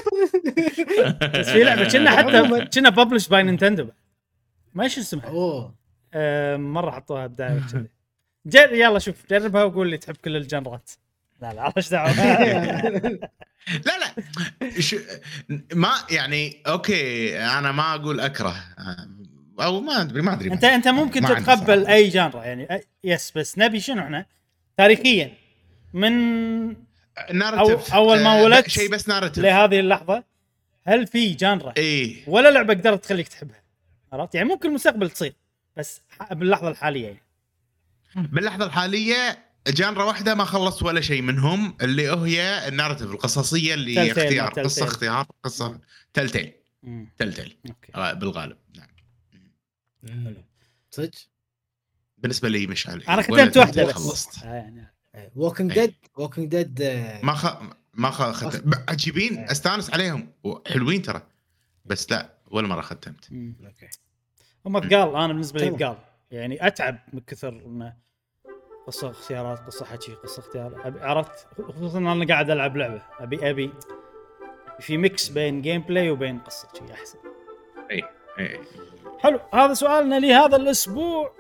بس 1.40 1.50
في 1.50 1.64
لعبة 1.64 1.90
كنا 1.90 2.10
حتى 2.18 2.66
كنا 2.74 2.90
ببلش 2.90 3.28
by 3.28 3.44
نينتندو 3.44 3.88
ما 4.74 4.84
إيش 4.84 4.98
اسمها. 5.00 5.26
أوه. 5.26 5.76
آه، 6.14 6.58
مرة 6.58 6.92
حطوها 6.92 7.28
بداية 7.28 7.60
كذي 7.74 7.88
جر 8.46 8.74
يلا 8.74 9.00
شوف 9.00 9.16
جربها 9.30 9.64
وقول 9.64 9.90
لي 9.90 9.98
تحب 9.98 10.16
كل 10.16 10.36
ال 10.36 10.43
genre 10.43 10.76
ات. 10.76 10.90
لا 11.42 11.54
لا 11.54 11.74
إيش 11.78 11.90
دعوة. 11.90 12.12
لا 13.86 13.94
لا. 14.00 14.16
شو 14.80 14.98
ما 15.74 15.92
يعني 16.12 16.64
okay 16.68 17.38
أنا 17.40 17.72
ما 17.72 17.96
أقول 17.96 18.20
أكره. 18.20 18.56
أو 19.66 19.82
ما 19.82 20.02
أدري 20.02 20.22
ما 20.22 20.34
أدري 20.34 20.52
انت 20.54 20.64
أنت 20.64 20.88
ممكن 20.88 21.22
تتقبل. 21.22 21.88
أي 21.88 22.08
genre 22.10 22.38
ا 22.38 22.44
يعني. 22.46 22.68
أي- 22.68 22.86
yes 23.04 23.32
بس 23.36 23.58
نبي 23.58 23.80
شنو 23.80 24.02
إحنا؟ 24.04 24.26
تاريخيا. 24.78 25.34
من 25.94 26.12
narrative 27.34 27.90
أو- 27.92 27.94
أول 27.94 28.24
ما 28.24 28.42
ولدت 28.44 28.70
شيء 28.70 28.90
بس 28.90 29.08
narrative 29.10 29.44
لهذه 29.44 29.80
اللحظة 29.80 30.24
هل 30.88 31.08
في 31.08 31.30
genre 31.34 31.67
ا؟ 31.67 31.74
اي 31.78 32.24
ولا 32.28 32.50
لعبة 32.50 32.74
قدرت 32.74 33.04
تخليك 33.04 33.28
تحبها؟ 33.28 33.62
عرفت؟ 34.14 34.36
يعني 34.36 34.48
ممكن 34.50 34.70
المستقبل 34.70 35.10
تصير 35.10 35.34
بس 35.78 36.02
باللحظة 36.32 36.68
الحالية 36.70 37.06
يعني. 37.06 37.22
باللحظة 38.16 38.66
الحالية 38.66 39.40
genre 39.68 39.98
ا 39.98 40.04
واحدة 40.04 40.36
ما 40.36 40.44
خلصت 40.46 40.84
ولا 40.84 41.02
شيء 41.02 41.22
منهم 41.22 41.78
اللي 41.82 42.10
هي 42.12 42.68
ال 42.68 42.72
narrative 42.72 43.12
القصصية 43.12 43.74
اللي 43.74 44.12
اختيار 44.12 44.50
قصة. 44.50 44.84
اختيار 44.86 45.26
قصة 45.44 45.80
Telltale 46.14 46.52
مم. 46.84 47.10
Telltale. 47.18 47.58
okay. 47.70 47.92
آه، 47.96 48.14
بالغالب. 48.14 48.58
صدق؟ 50.92 51.12
بالنسبة 52.18 52.50
لي 52.50 52.68
مشعل 52.68 53.02
أنا 53.04 53.16
ولا 53.30 53.44
ختمت 53.44 53.58
واحدة 53.58 53.86
بس. 53.86 53.92
خلصت. 53.94 54.44
آه 54.44 54.54
يعني. 54.54 54.94
Walking. 55.36 55.74
Dead 55.74 55.96
Walking 56.18 56.48
Dead 56.48 56.82
ما 57.24 57.34
خ... 57.34 57.62
ما 57.94 58.12
خ... 58.12 58.22
خت... 58.32 58.62
ب- 58.66 58.90
عجيبين 58.90 59.38
إيه. 59.38 59.52
أستانس 59.52 59.94
عليهم. 59.94 60.32
حلوين 60.68 61.02
ترى. 61.02 61.22
بس 61.86 62.12
لا 62.12 62.30
ولا 62.52 62.68
مرة 62.68 62.82
ختمت. 62.82 63.26
okay. 63.66 63.90
هم 64.66 64.80
ثقال 64.80 65.16
أنا 65.16 65.28
بالنسبة 65.28 65.60
لي. 65.60 65.78
ثقال 65.78 65.98
يعني 66.32 66.68
أتعب 66.68 67.00
من 67.14 67.20
كثر 67.20 67.50
إنه 67.50 67.94
قصة 68.88 69.12
اختيارات 69.12 69.60
قصة 69.60 69.86
حكي 69.86 70.14
قصة 70.14 70.40
اختيار. 70.40 70.98
عرفت 71.02 71.48
خصوصا 71.62 71.98
إن 71.98 72.08
أنا 72.08 72.28
قاعد 72.28 72.50
ألعب 72.50 72.78
لعبة. 72.78 73.02
أبي 73.20 73.50
أبي 73.50 73.74
في 74.80 74.98
mix 74.98 75.30
بين 75.30 75.62
gameplay 75.62 76.10
وبين 76.10 76.40
قصة 76.40 76.68
شيء 76.78 76.94
أحسن. 76.94 77.18
اي 77.92 78.04
اي 78.40 78.60
حلو 79.24 79.40
هذا 79.54 79.74
سؤالنا 79.74 80.20
لهذا 80.20 80.56
الأسبوع. 80.56 81.34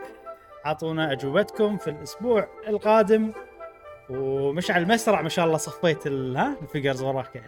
أعطونا 0.65 1.11
أجوبتكم 1.11 1.77
في 1.77 1.89
الأسبوع 1.89 2.47
القادم. 2.67 3.31
ومشعل 4.09 4.87
مسرع 4.87 5.21
ما 5.21 5.29
شاء 5.29 5.45
الله 5.45 5.57
صفيت 5.57 6.07
ها 6.07 6.55
ال 6.61 6.66
figures 6.66 7.01
وراك. 7.01 7.35
يعني. 7.35 7.47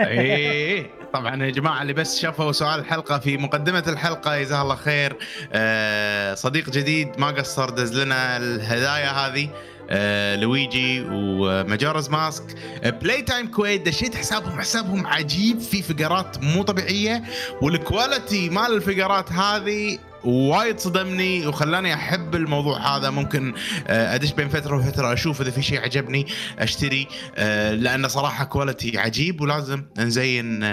إيه. 0.00 0.90
طبعا 1.12 1.44
يا 1.44 1.50
جماعة 1.50 1.82
اللي 1.82 1.92
بس 1.92 2.20
شافوا 2.20 2.52
سؤال 2.52 2.80
الحلقة 2.80 3.18
في 3.18 3.36
مقدمة 3.36 3.84
الحلقة 3.88 4.40
جزاه 4.40 4.62
الله 4.62 4.74
خير. 4.74 5.16
آه 5.52 6.34
صديق 6.34 6.70
جديد 6.70 7.18
ما 7.18 7.26
قصر 7.26 7.70
دز 7.70 8.00
لنا 8.00 8.36
الهدايا 8.36 9.10
هذه. 9.10 9.50
آه 9.92 10.36
لويجي 10.36 11.04
ومجارز 11.10 12.08
ماسك. 12.08 12.44
Playtime 12.84 13.46
Kuwait 13.46 13.86
دشيت 13.86 14.14
حسابهم 14.14 14.60
حسابهم 14.60 15.06
عجيب. 15.06 15.60
في 15.60 15.82
فقرات 15.82 16.42
مو 16.44 16.62
طبيعية 16.62 17.22
وال 17.62 17.81
quality 17.81 18.48
مال 18.50 18.72
الفقرات 18.76 19.32
هذه 19.32 19.98
وايد 20.24 20.78
صدمني 20.80 21.46
وخلاني 21.46 21.94
أحب 21.94 22.34
الموضوع 22.34 22.96
هذا. 22.96 23.10
ممكن 23.10 23.54
آه، 23.86 24.14
أدش 24.14 24.32
بين 24.32 24.48
فترة 24.48 24.76
وفترة 24.76 25.12
أشوف 25.12 25.40
إذا 25.40 25.50
في 25.50 25.62
شيء 25.62 25.80
عجبني 25.80 26.26
أشتري. 26.58 27.06
آه، 27.36 27.72
لأنه 27.74 28.08
صراحة 28.08 28.44
quality 28.44 28.98
عجيب 28.98 29.40
ولازم 29.40 29.84
نزين 29.98 30.64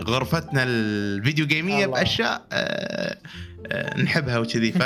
غرفتنا 0.00 0.62
ال 0.62 0.76
video 0.76 1.46
game 1.46 1.71
يه 1.71 1.84
الله. 1.84 1.98
بأشياء 1.98 2.42
نحبها 3.96 4.38
وكذي. 4.38 4.72
ف 4.72 4.82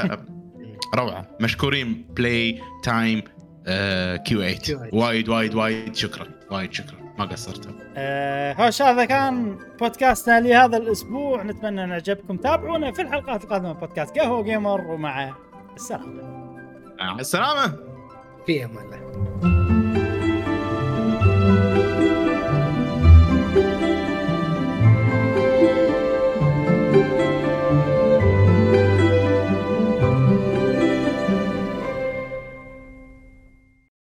روعة. 0.95 1.29
مشكورين. 1.41 2.07
Playtime 2.17 3.23
Q8 4.17 4.59
Q8. 4.59 4.95
وايد 4.95 5.29
وايد 5.29 5.55
وايد 5.55 5.95
شكرا 5.95 6.27
وايد 6.51 6.73
شكرا. 6.73 6.97
ما 7.19 7.25
قصرتوا. 7.25 7.73
آه 7.97 8.53
هوش 8.53 8.83
هذا 8.83 9.05
كان 9.05 9.59
بودكاستنا 9.81 10.41
لهذا 10.41 10.77
الأسبوع 10.77 11.43
نتمنى 11.43 11.85
أن 11.85 11.93
عجبكم 11.93 12.37
تابعونا 12.37 12.93
في 12.93 13.03
الحلقات 13.03 13.45
القادمة 13.45 13.73
من 13.73 13.81
بودكاست 13.81 14.19
قهوة 14.19 14.43
وقيمر 14.43 14.81
ومع 14.81 15.35
السلامة. 15.77 16.23
مع 16.99 17.19
السلامة. 17.21 17.77
في 18.47 18.65
أمان 18.65 18.85
الله. 18.85 19.56